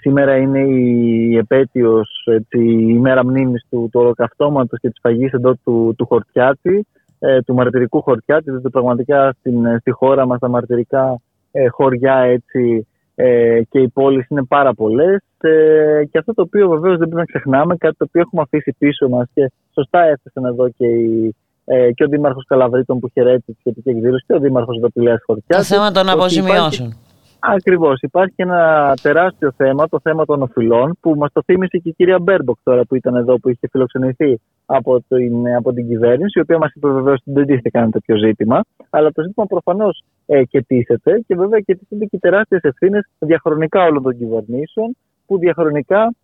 σήμερα 0.00 0.36
είναι 0.36 0.60
η 0.60 1.36
επέτειος, 1.36 2.22
έτσι, 2.24 2.58
η 2.64 2.98
μέρα 2.98 3.24
μνήμης 3.24 3.66
του, 3.70 3.88
του 3.92 4.00
ολοκαυτώματος 4.00 4.78
και 4.80 4.88
της 4.88 4.98
φαγής 5.02 5.32
εδώ 5.32 5.54
του, 5.64 5.94
του 5.98 6.06
Χορτιάτη 6.06 6.86
ε, 7.18 7.40
του 7.40 7.54
μαρτυρικού 7.54 8.02
χωριά, 8.02 8.40
διότι 8.44 8.70
πραγματικά 8.70 9.34
στην, 9.38 9.64
ε, 9.64 9.76
στη 9.80 9.90
χώρα 9.90 10.26
μας 10.26 10.38
τα 10.38 10.48
μαρτυρικά 10.48 11.20
ε, 11.52 11.68
χωριά 11.68 12.16
έτσι, 12.16 12.86
ε, 13.14 13.60
και 13.68 13.78
οι 13.78 13.88
πόλεις 13.88 14.28
είναι 14.28 14.44
πάρα 14.44 14.74
πολλές 14.74 15.22
ε, 15.40 16.02
και 16.10 16.18
αυτό 16.18 16.34
το 16.34 16.42
οποίο 16.42 16.68
βεβαίως 16.68 16.98
δεν 16.98 17.08
πρέπει 17.08 17.14
να 17.14 17.24
ξεχνάμε, 17.24 17.76
κάτι 17.76 17.96
το 17.96 18.04
οποίο 18.08 18.20
έχουμε 18.20 18.42
αφήσει 18.42 18.74
πίσω 18.78 19.08
μας 19.08 19.28
και 19.34 19.50
σωστά 19.74 20.02
έθεσαν 20.02 20.44
εδώ 20.44 20.68
και 20.68 20.86
οι, 20.86 21.36
ε, 21.68 21.92
και 21.92 22.04
ο 22.04 22.08
Δήμαρχος 22.08 22.44
Καλαβρίτων 22.46 22.98
που 22.98 23.08
χαιρέτησε 23.12 23.52
τη 23.52 23.58
σχετική 23.58 23.88
εκδήλωση 23.88 24.24
και 24.26 24.34
ο 24.34 24.38
Δήμαρχος 24.38 24.78
Δοπηλέα 24.80 25.18
Χωριά. 25.26 25.44
Το 25.46 25.62
θέμα 25.62 25.90
των 25.90 26.08
αποζημιώσεων. 26.08 26.96
Ακριβώς. 27.40 28.00
Υπάρχει 28.00 28.34
ένα 28.36 28.94
τεράστιο 29.02 29.52
θέμα, 29.56 29.88
το 29.88 30.00
θέμα 30.02 30.24
των 30.24 30.42
οφειλών, 30.42 30.96
που 31.00 31.14
μας 31.16 31.32
το 31.32 31.42
θύμισε 31.44 31.78
και 31.78 31.88
η 31.88 31.92
κυρία 31.92 32.18
Μπέρμποκ 32.18 32.56
τώρα 32.62 32.84
που 32.84 32.94
ήταν 32.94 33.14
εδώ, 33.14 33.38
που 33.38 33.48
είχε 33.48 33.68
φιλοξενηθεί 33.70 34.40
από 34.66 35.02
την, 35.08 35.54
από 35.56 35.72
την 35.72 35.88
κυβέρνηση, 35.88 36.38
η 36.38 36.42
οποία 36.42 36.58
μας 36.58 36.72
είπε 36.74 36.88
βεβαίως 36.88 37.20
ότι 37.20 37.32
δεν 37.32 37.46
τίθεται 37.46 37.70
κανένα 37.70 37.92
τέτοιο 37.92 38.16
ζήτημα. 38.16 38.60
Αλλά 38.90 39.12
το 39.12 39.22
ζήτημα 39.22 39.46
προφανώς 39.46 40.02
ε, 40.26 40.44
και 40.44 40.62
τίθεται 40.62 41.22
και 41.26 41.36
βέβαια 41.36 41.60
και 41.60 41.76
τίθεται 41.76 42.04
και 42.04 42.18
τεράστιες 42.18 42.60
ευθύνες 42.62 43.08
διαχρονικά 43.18 43.84
όλων 43.84 44.02
των 44.02 44.16
κυβερνήσεων, 44.16 44.96
που 45.26 45.38
διαχρονικά 45.38 46.14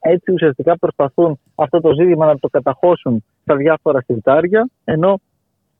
έτσι 0.00 0.32
ουσιαστικά 0.32 0.78
προσπαθούν 0.78 1.38
αυτό 1.54 1.80
το 1.80 1.92
ζήτημα 1.92 2.26
να 2.26 2.38
το 2.38 2.48
καταχώσουν 2.48 3.24
στα 3.42 3.56
διάφορα 3.56 4.00
συρτάρια, 4.00 4.68
ενώ 4.84 5.20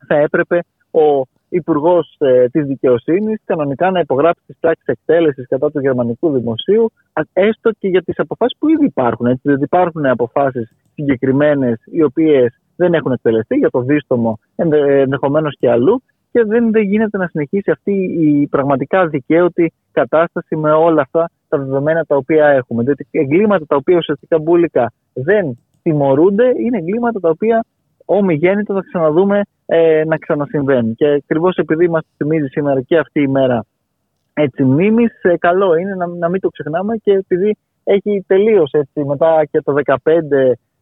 θα 0.07 0.15
έπρεπε 0.15 0.65
ο 0.91 1.23
Υπουργός 1.53 2.15
ε, 2.19 2.49
της 2.49 2.67
Δικαιοσύνης 2.67 3.41
κανονικά 3.45 3.91
να 3.91 4.01
υπογράψει 4.01 4.43
τις 4.47 4.57
πράξεις 4.61 4.87
εκτέλεσης 4.87 5.47
κατά 5.49 5.71
του 5.71 5.81
γερμανικού 5.81 6.31
δημοσίου, 6.33 6.93
έστω 7.33 7.71
και 7.79 7.89
για 7.89 8.03
τις 8.03 8.19
αποφάσεις 8.19 8.59
που 8.59 8.69
ήδη 8.69 8.85
υπάρχουν. 8.85 9.27
Έτσι, 9.27 9.41
δηλαδή 9.45 9.65
υπάρχουν 9.65 10.07
αποφάσεις 10.07 10.73
συγκεκριμένες 10.95 11.83
οι 11.85 12.03
οποίες 12.03 12.61
δεν 12.77 12.95
έχουν 12.95 13.13
εκτελεστεί 13.13 13.57
για 13.57 13.71
το 13.71 13.81
δίστομο 13.81 14.39
ενδεχομένως 14.57 15.57
και 15.59 15.71
αλλού 15.71 16.03
και 16.33 16.45
δεν, 16.45 16.71
δεν 16.71 16.83
γίνεται 16.83 17.19
να 17.19 17.27
συνεχίσει 17.27 17.71
αυτή 17.71 17.93
η 18.21 18.47
πραγματικά 18.47 19.07
δικαίωτη 19.07 19.73
κατάσταση 19.93 20.57
με 20.57 20.71
όλα 20.71 21.01
αυτά 21.01 21.31
τα 21.49 21.59
δεδομένα 21.59 22.05
τα 22.05 22.17
οποία 22.17 22.47
έχουμε. 22.47 22.83
Διότι 22.83 23.07
εγκλήματα 23.11 23.67
τα 23.67 23.77
οποία 23.77 23.97
ουσιαστικά 23.97 24.39
μπουλικά 24.39 24.93
δεν 25.13 25.59
τιμωρούνται 25.83 26.53
είναι 26.65 26.79
εγκλήματα 26.79 27.21
τα 27.21 27.29
οποία 27.29 27.65
ομιγέννητα 28.05 28.75
θα 28.75 28.83
ξαναδούμε 28.89 29.41
ε, 29.67 30.03
να 30.07 30.17
ξανασυμβαίνουν. 30.17 30.95
Και 30.95 31.07
ακριβώς 31.07 31.57
επειδή 31.57 31.89
μας 31.89 32.03
θυμίζει 32.17 32.47
σήμερα 32.47 32.81
και 32.81 32.99
αυτή 32.99 33.21
η 33.21 33.29
μέρα 33.29 33.65
έτσι 34.35 34.65
μνήμης, 34.65 35.23
ε, 35.23 35.37
καλό 35.37 35.75
είναι 35.75 35.95
να, 35.95 36.07
να 36.07 36.29
μην 36.29 36.41
το 36.41 36.49
ξεχνάμε 36.49 36.97
και 36.97 37.13
επειδή 37.13 37.57
έχει 37.85 38.25
τελείως 38.27 38.71
μετά 38.95 39.45
και 39.51 39.63
το 39.63 39.75
2015 39.85 39.97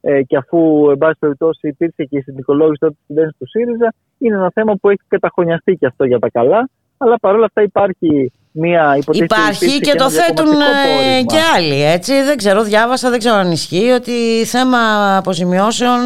ε, 0.00 0.22
και 0.22 0.36
αφού 0.36 0.90
εν 0.90 0.98
πάση 0.98 1.18
περιπτώσει 1.18 1.68
υπήρξε 1.68 2.04
και 2.04 2.18
η 2.18 2.20
συνδικολόγηση 2.20 2.78
τότε 2.80 2.92
τη 2.92 3.04
κυβέρνηση 3.06 3.36
του 3.38 3.48
ΣΥΡΙΖΑ, 3.48 3.94
είναι 4.18 4.34
ένα 4.34 4.50
θέμα 4.54 4.74
που 4.80 4.88
έχει 4.88 5.02
καταχωνιαστεί 5.08 5.74
και 5.74 5.86
αυτό 5.86 6.04
για 6.04 6.18
τα 6.18 6.30
καλά. 6.30 6.68
Αλλά 6.96 7.18
παρόλα 7.18 7.44
αυτά 7.44 7.62
υπάρχει 7.62 8.32
μια 8.58 8.98
Υπάρχει 9.10 9.80
και, 9.80 9.94
το 9.94 10.10
θέτουν 10.10 10.52
ε, 10.52 11.22
και 11.22 11.38
άλλοι, 11.56 11.84
έτσι. 11.84 12.22
Δεν 12.22 12.36
ξέρω, 12.36 12.62
διάβασα, 12.62 13.10
δεν 13.10 13.18
ξέρω 13.18 13.34
αν 13.34 13.50
ισχύει, 13.50 13.90
ότι 13.90 14.44
θέμα 14.44 14.78
αποζημιώσεων 15.16 15.98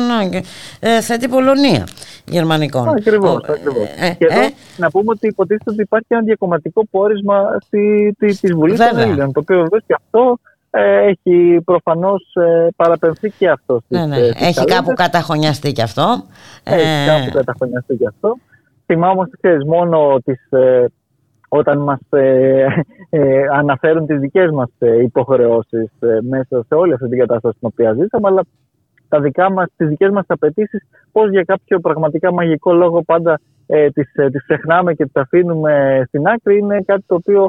ε, 0.81 1.01
θέτει 1.01 1.29
Πολωνία 1.29 1.87
γερμανικών. 2.25 2.89
Ακριβώς. 2.89 3.41
Ε, 3.97 4.07
ε, 4.07 4.15
και 4.15 4.27
εδώ 4.31 4.49
να 4.77 4.91
πούμε 4.91 5.11
ότι 5.11 5.27
υποτίθεται 5.27 5.71
ότι 5.71 5.83
υπάρχει 5.83 6.07
ένα 6.09 6.23
διακομματικό 6.23 6.87
πόρισμα 6.91 7.59
τη 8.41 8.53
Βουλής 8.55 8.79
των 8.79 8.99
Ελλήνων, 8.99 9.33
το 9.33 9.41
οποίο 9.41 9.57
βεβαίω 9.57 9.79
και 9.87 9.97
αυτό 10.05 10.39
έχει 11.07 11.61
προφανώς 11.65 12.23
παραπεμφθεί 12.77 13.31
και 13.31 13.49
αυτό. 13.49 13.83
Ναι, 13.89 14.07
ναι. 14.07 14.17
Έχει 14.41 14.65
κάπου 14.65 14.93
καταχωνιαστεί 14.93 15.73
και 15.73 15.83
αυτό. 15.83 16.25
Έχει 16.65 17.07
κάπου 17.07 17.31
καταχωνιαστεί 17.33 17.97
και 17.97 18.07
αυτό. 18.07 18.37
Θυμάμαι, 18.87 19.29
ξέρεις, 19.41 19.65
μόνο 19.65 20.19
τις 20.25 20.41
όταν 21.55 21.79
μας 21.79 22.01
ε, 22.11 22.67
ε, 23.11 23.45
αναφέρουν 23.53 24.07
τις 24.07 24.19
δικές 24.19 24.51
μας 24.51 24.71
ε, 24.79 25.03
υποχρεώσεις 25.03 25.91
ε, 26.01 26.19
μέσα 26.23 26.65
σε 26.69 26.75
όλη 26.75 26.93
αυτή 26.93 27.09
την 27.09 27.19
κατάσταση 27.19 27.57
στην 27.57 27.69
οποία 27.73 27.93
ζήσαμε, 27.93 28.29
αλλά 28.29 28.43
τα 29.09 29.21
δικά 29.21 29.53
μας, 29.53 29.69
τις 29.77 29.89
δικές 29.89 30.11
μας 30.11 30.25
απαιτήσεις, 30.29 30.83
πώς 31.13 31.31
για 31.31 31.43
κάποιο 31.43 31.81
πραγματικά 31.81 32.33
μαγικό 32.33 32.73
λόγο 32.73 33.03
πάντα 33.03 33.41
ε, 33.67 33.91
τις, 33.91 34.15
ε, 34.15 34.31
τις 34.31 34.43
ξεχνάμε 34.43 34.95
και 34.95 35.05
τις 35.05 35.17
αφήνουμε 35.17 36.03
στην 36.07 36.27
άκρη, 36.27 36.59
είναι 36.59 36.83
κάτι 36.87 37.05
το 37.07 37.15
οποίο 37.15 37.49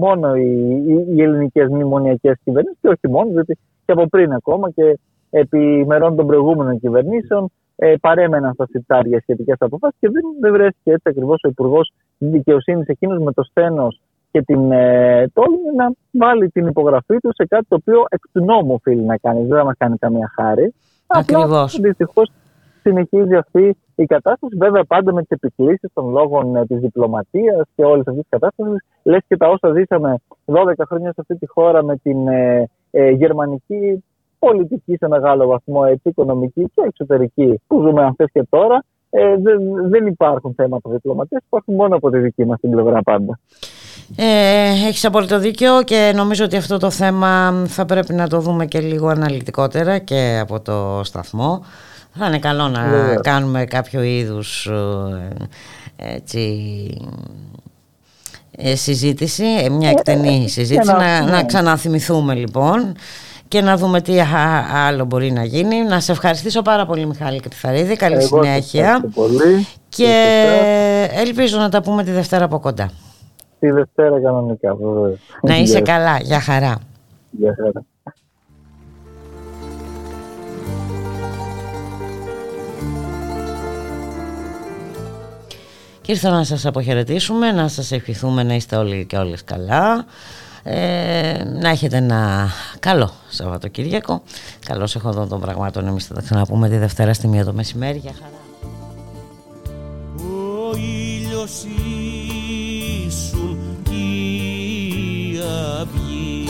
μόνο 0.00 0.34
οι, 0.34 0.84
οι, 0.86 1.06
οι 1.14 1.22
ελληνικές 1.22 1.68
μνημονιακές 1.68 2.38
κυβερνήσεις 2.44 2.78
και 2.80 2.88
όχι 2.88 3.08
μόνο, 3.08 3.30
διότι 3.30 3.58
και 3.84 3.92
από 3.92 4.06
πριν 4.06 4.32
ακόμα 4.32 4.70
και 4.70 4.98
επί 5.30 5.84
μερών 5.86 6.16
των 6.16 6.26
προηγούμενων 6.26 6.80
κυβερνήσεων 6.80 7.50
ε, 7.82 7.94
παρέμεναν 8.00 8.54
στα 8.54 8.66
συρτάρια 8.66 9.20
σχετικές 9.20 9.56
αποφάσεις 9.58 9.98
και 10.00 10.08
δεν, 10.08 10.22
δεν 10.40 10.52
βρέθηκε 10.52 10.90
έτσι 10.92 11.08
ακριβώς 11.08 11.40
ο 11.44 11.48
Υπουργός 11.48 11.92
Δικαιοσύνης 12.28 12.86
εκείνος 12.86 13.18
με 13.18 13.32
το 13.32 13.42
σθένος 13.42 14.00
και 14.30 14.42
την 14.42 14.72
ε, 14.72 15.28
τόλμη 15.32 15.74
να 15.76 15.92
βάλει 16.10 16.48
την 16.48 16.66
υπογραφή 16.66 17.18
του 17.18 17.30
σε 17.34 17.46
κάτι 17.46 17.66
το 17.68 17.76
οποίο 17.80 18.04
εκ 18.08 18.20
του 18.32 18.44
νόμου 18.44 18.74
οφείλει 18.74 19.02
να 19.02 19.16
κάνει. 19.16 19.46
Δεν 19.46 19.58
θα 19.58 19.64
μας 19.64 19.74
κάνει 19.78 19.96
καμία 19.96 20.32
χάρη. 20.34 20.74
Ακριβώς. 21.06 21.80
Δυστυχώς 21.80 22.30
συνεχίζει 22.82 23.34
αυτή 23.34 23.76
η 23.94 24.04
κατάσταση. 24.04 24.56
Βέβαια, 24.56 24.84
πάντα 24.84 25.12
με 25.12 25.20
τις 25.20 25.30
επικλήσεις 25.30 25.90
των 25.92 26.10
λόγων 26.10 26.56
ε, 26.56 26.66
της 26.66 26.78
διπλωματίας 26.78 27.68
και 27.74 27.84
όλης 27.84 28.06
αυτής 28.06 28.22
της 28.22 28.30
κατάστασης. 28.30 28.84
Λες 29.02 29.20
και 29.28 29.36
τα 29.36 29.48
όσα 29.48 29.72
ζήσαμε 29.72 30.20
12 30.44 30.72
χρόνια 30.86 31.08
σε 31.08 31.20
αυτή 31.20 31.36
τη 31.36 31.46
χώρα 31.46 31.84
με 31.84 31.96
την 31.96 32.28
ε, 32.28 32.68
ε, 32.90 33.10
γερμανική 33.10 34.04
πολιτική 34.38 34.96
σε 34.96 35.08
μεγάλο 35.08 35.46
βαθμό, 35.46 35.82
έτσι, 35.86 36.08
οικονομική 36.08 36.70
και 36.74 36.82
εξωτερική, 36.86 37.60
που 37.66 37.80
ζούμε 37.80 38.04
αυτές 38.04 38.28
και 38.32 38.46
τώρα, 38.50 38.84
ε, 39.10 39.36
δεν, 39.42 39.88
δεν 39.88 40.06
υπάρχουν 40.06 40.54
θέματα 40.56 40.90
διπλωματίας, 40.90 41.42
υπάρχουν 41.46 41.74
μόνο 41.74 41.96
από 41.96 42.10
τη 42.10 42.18
δική 42.18 42.44
μας 42.44 42.60
την 42.60 42.70
πλευρά 42.70 43.02
πάντα. 43.02 43.38
Ε, 44.16 44.86
έχεις 44.88 45.04
απόλυτο 45.04 45.38
δίκιο 45.38 45.82
και 45.82 46.12
νομίζω 46.14 46.44
ότι 46.44 46.56
αυτό 46.56 46.78
το 46.78 46.90
θέμα 46.90 47.64
θα 47.66 47.84
πρέπει 47.84 48.14
να 48.14 48.28
το 48.28 48.40
δούμε 48.40 48.66
και 48.66 48.80
λίγο 48.80 49.08
αναλυτικότερα 49.08 49.98
και 49.98 50.38
από 50.42 50.60
το 50.60 51.00
σταθμό. 51.04 51.64
Θα 52.14 52.26
είναι 52.26 52.38
καλό 52.38 52.68
να 52.68 53.14
κάνουμε 53.22 53.64
κάποιο 53.64 54.02
είδους 54.02 54.66
ε, 54.66 56.14
έτσι, 56.14 56.40
ε, 58.56 58.74
συζήτηση, 58.74 59.44
μια 59.70 59.88
ε, 59.88 59.92
εκτενή 59.92 60.48
συζήτηση, 60.48 60.92
να, 60.92 61.20
να 61.20 61.30
ναι. 61.30 61.44
ξαναθυμηθούμε 61.44 62.34
λοιπόν 62.34 62.94
και 63.50 63.60
να 63.60 63.76
δούμε 63.76 64.00
τι 64.00 64.20
άλλο 64.86 65.04
μπορεί 65.04 65.32
να 65.32 65.44
γίνει. 65.44 65.82
Να 65.82 66.00
σε 66.00 66.12
ευχαριστήσω 66.12 66.62
πάρα 66.62 66.86
πολύ 66.86 67.06
Μιχάλη 67.06 67.40
Κρυθαρίδη. 67.40 67.96
Καλή 67.96 68.14
Εγώ 68.14 68.42
συνέχεια. 68.42 69.04
Πολύ. 69.14 69.66
Και 69.88 70.14
ελπίζω 71.14 71.58
να 71.58 71.68
τα 71.68 71.82
πούμε 71.82 72.04
τη 72.04 72.10
Δευτέρα 72.10 72.44
από 72.44 72.58
κοντά. 72.60 72.90
Τη 73.60 73.70
Δευτέρα 73.70 74.20
κανονικά 74.20 74.74
βέβαια. 74.74 75.16
Να 75.42 75.56
είσαι 75.56 75.80
καλά. 75.80 76.18
Γεια 76.18 76.40
χαρά. 76.40 76.78
Γεια 77.30 77.54
χαρά. 77.62 77.84
Και 86.00 86.12
ήρθα 86.12 86.30
να 86.30 86.44
σας 86.44 86.66
αποχαιρετήσουμε, 86.66 87.52
να 87.52 87.68
σας 87.68 87.92
ευχηθούμε 87.92 88.42
να 88.42 88.54
είστε 88.54 88.76
όλοι 88.76 89.06
και 89.06 89.16
όλες 89.16 89.44
καλά. 89.44 90.04
Ε, 90.62 91.44
να 91.60 91.68
έχετε 91.68 91.96
ένα 91.96 92.48
καλό 92.78 93.12
Σαββατοκύριακο. 93.28 94.22
Καλώς 94.66 94.96
έχω 94.96 95.08
εδώ 95.08 95.26
των 95.26 95.40
πραγμάτων. 95.40 95.86
Εμείς 95.86 96.06
θα 96.06 96.14
τα 96.14 96.20
ξαναπούμε 96.20 96.68
τη 96.68 96.76
Δευτέρα 96.76 97.14
στη 97.14 97.28
μία 97.28 97.44
το 97.44 97.52
μεσημέρι. 97.52 97.98
Για 97.98 98.12
χαρά. 98.18 98.38
Ο 100.16 100.76
ήλιος 100.76 101.64
ήσουν 103.06 103.58
η 103.90 105.38
αυγή 105.80 106.48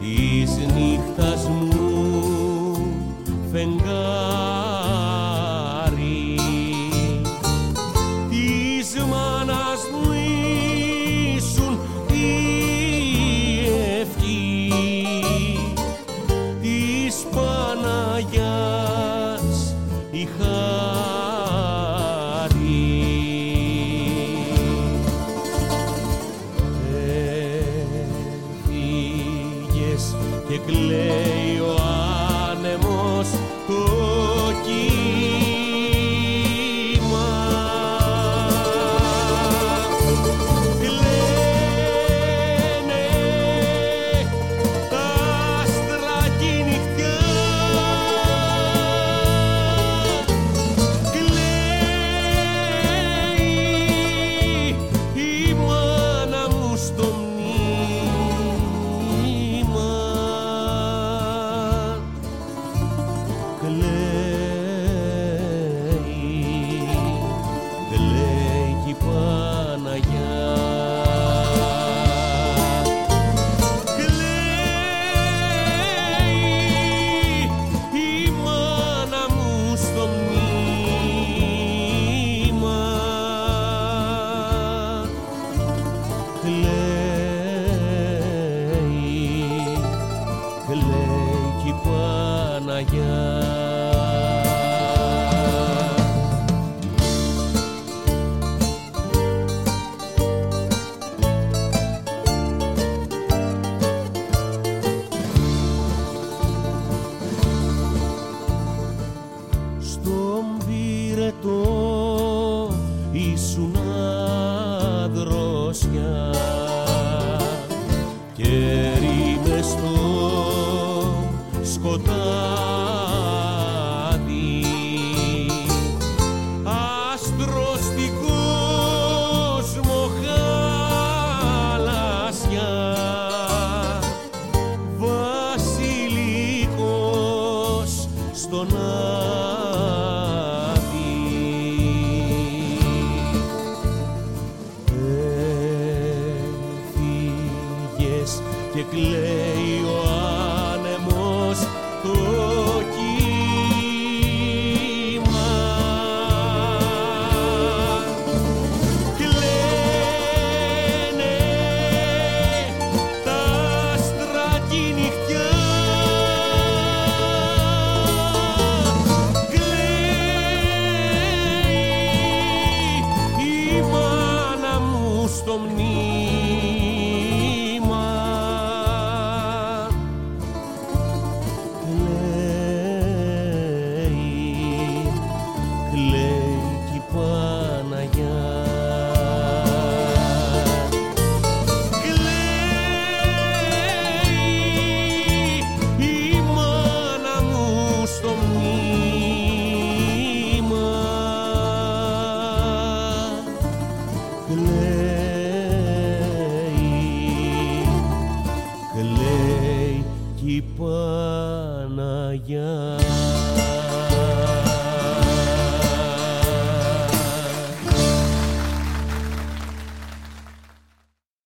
της 0.00 0.56
νύχτας 0.56 1.48
μου 1.48 1.70
φεγγάρι 3.52 4.29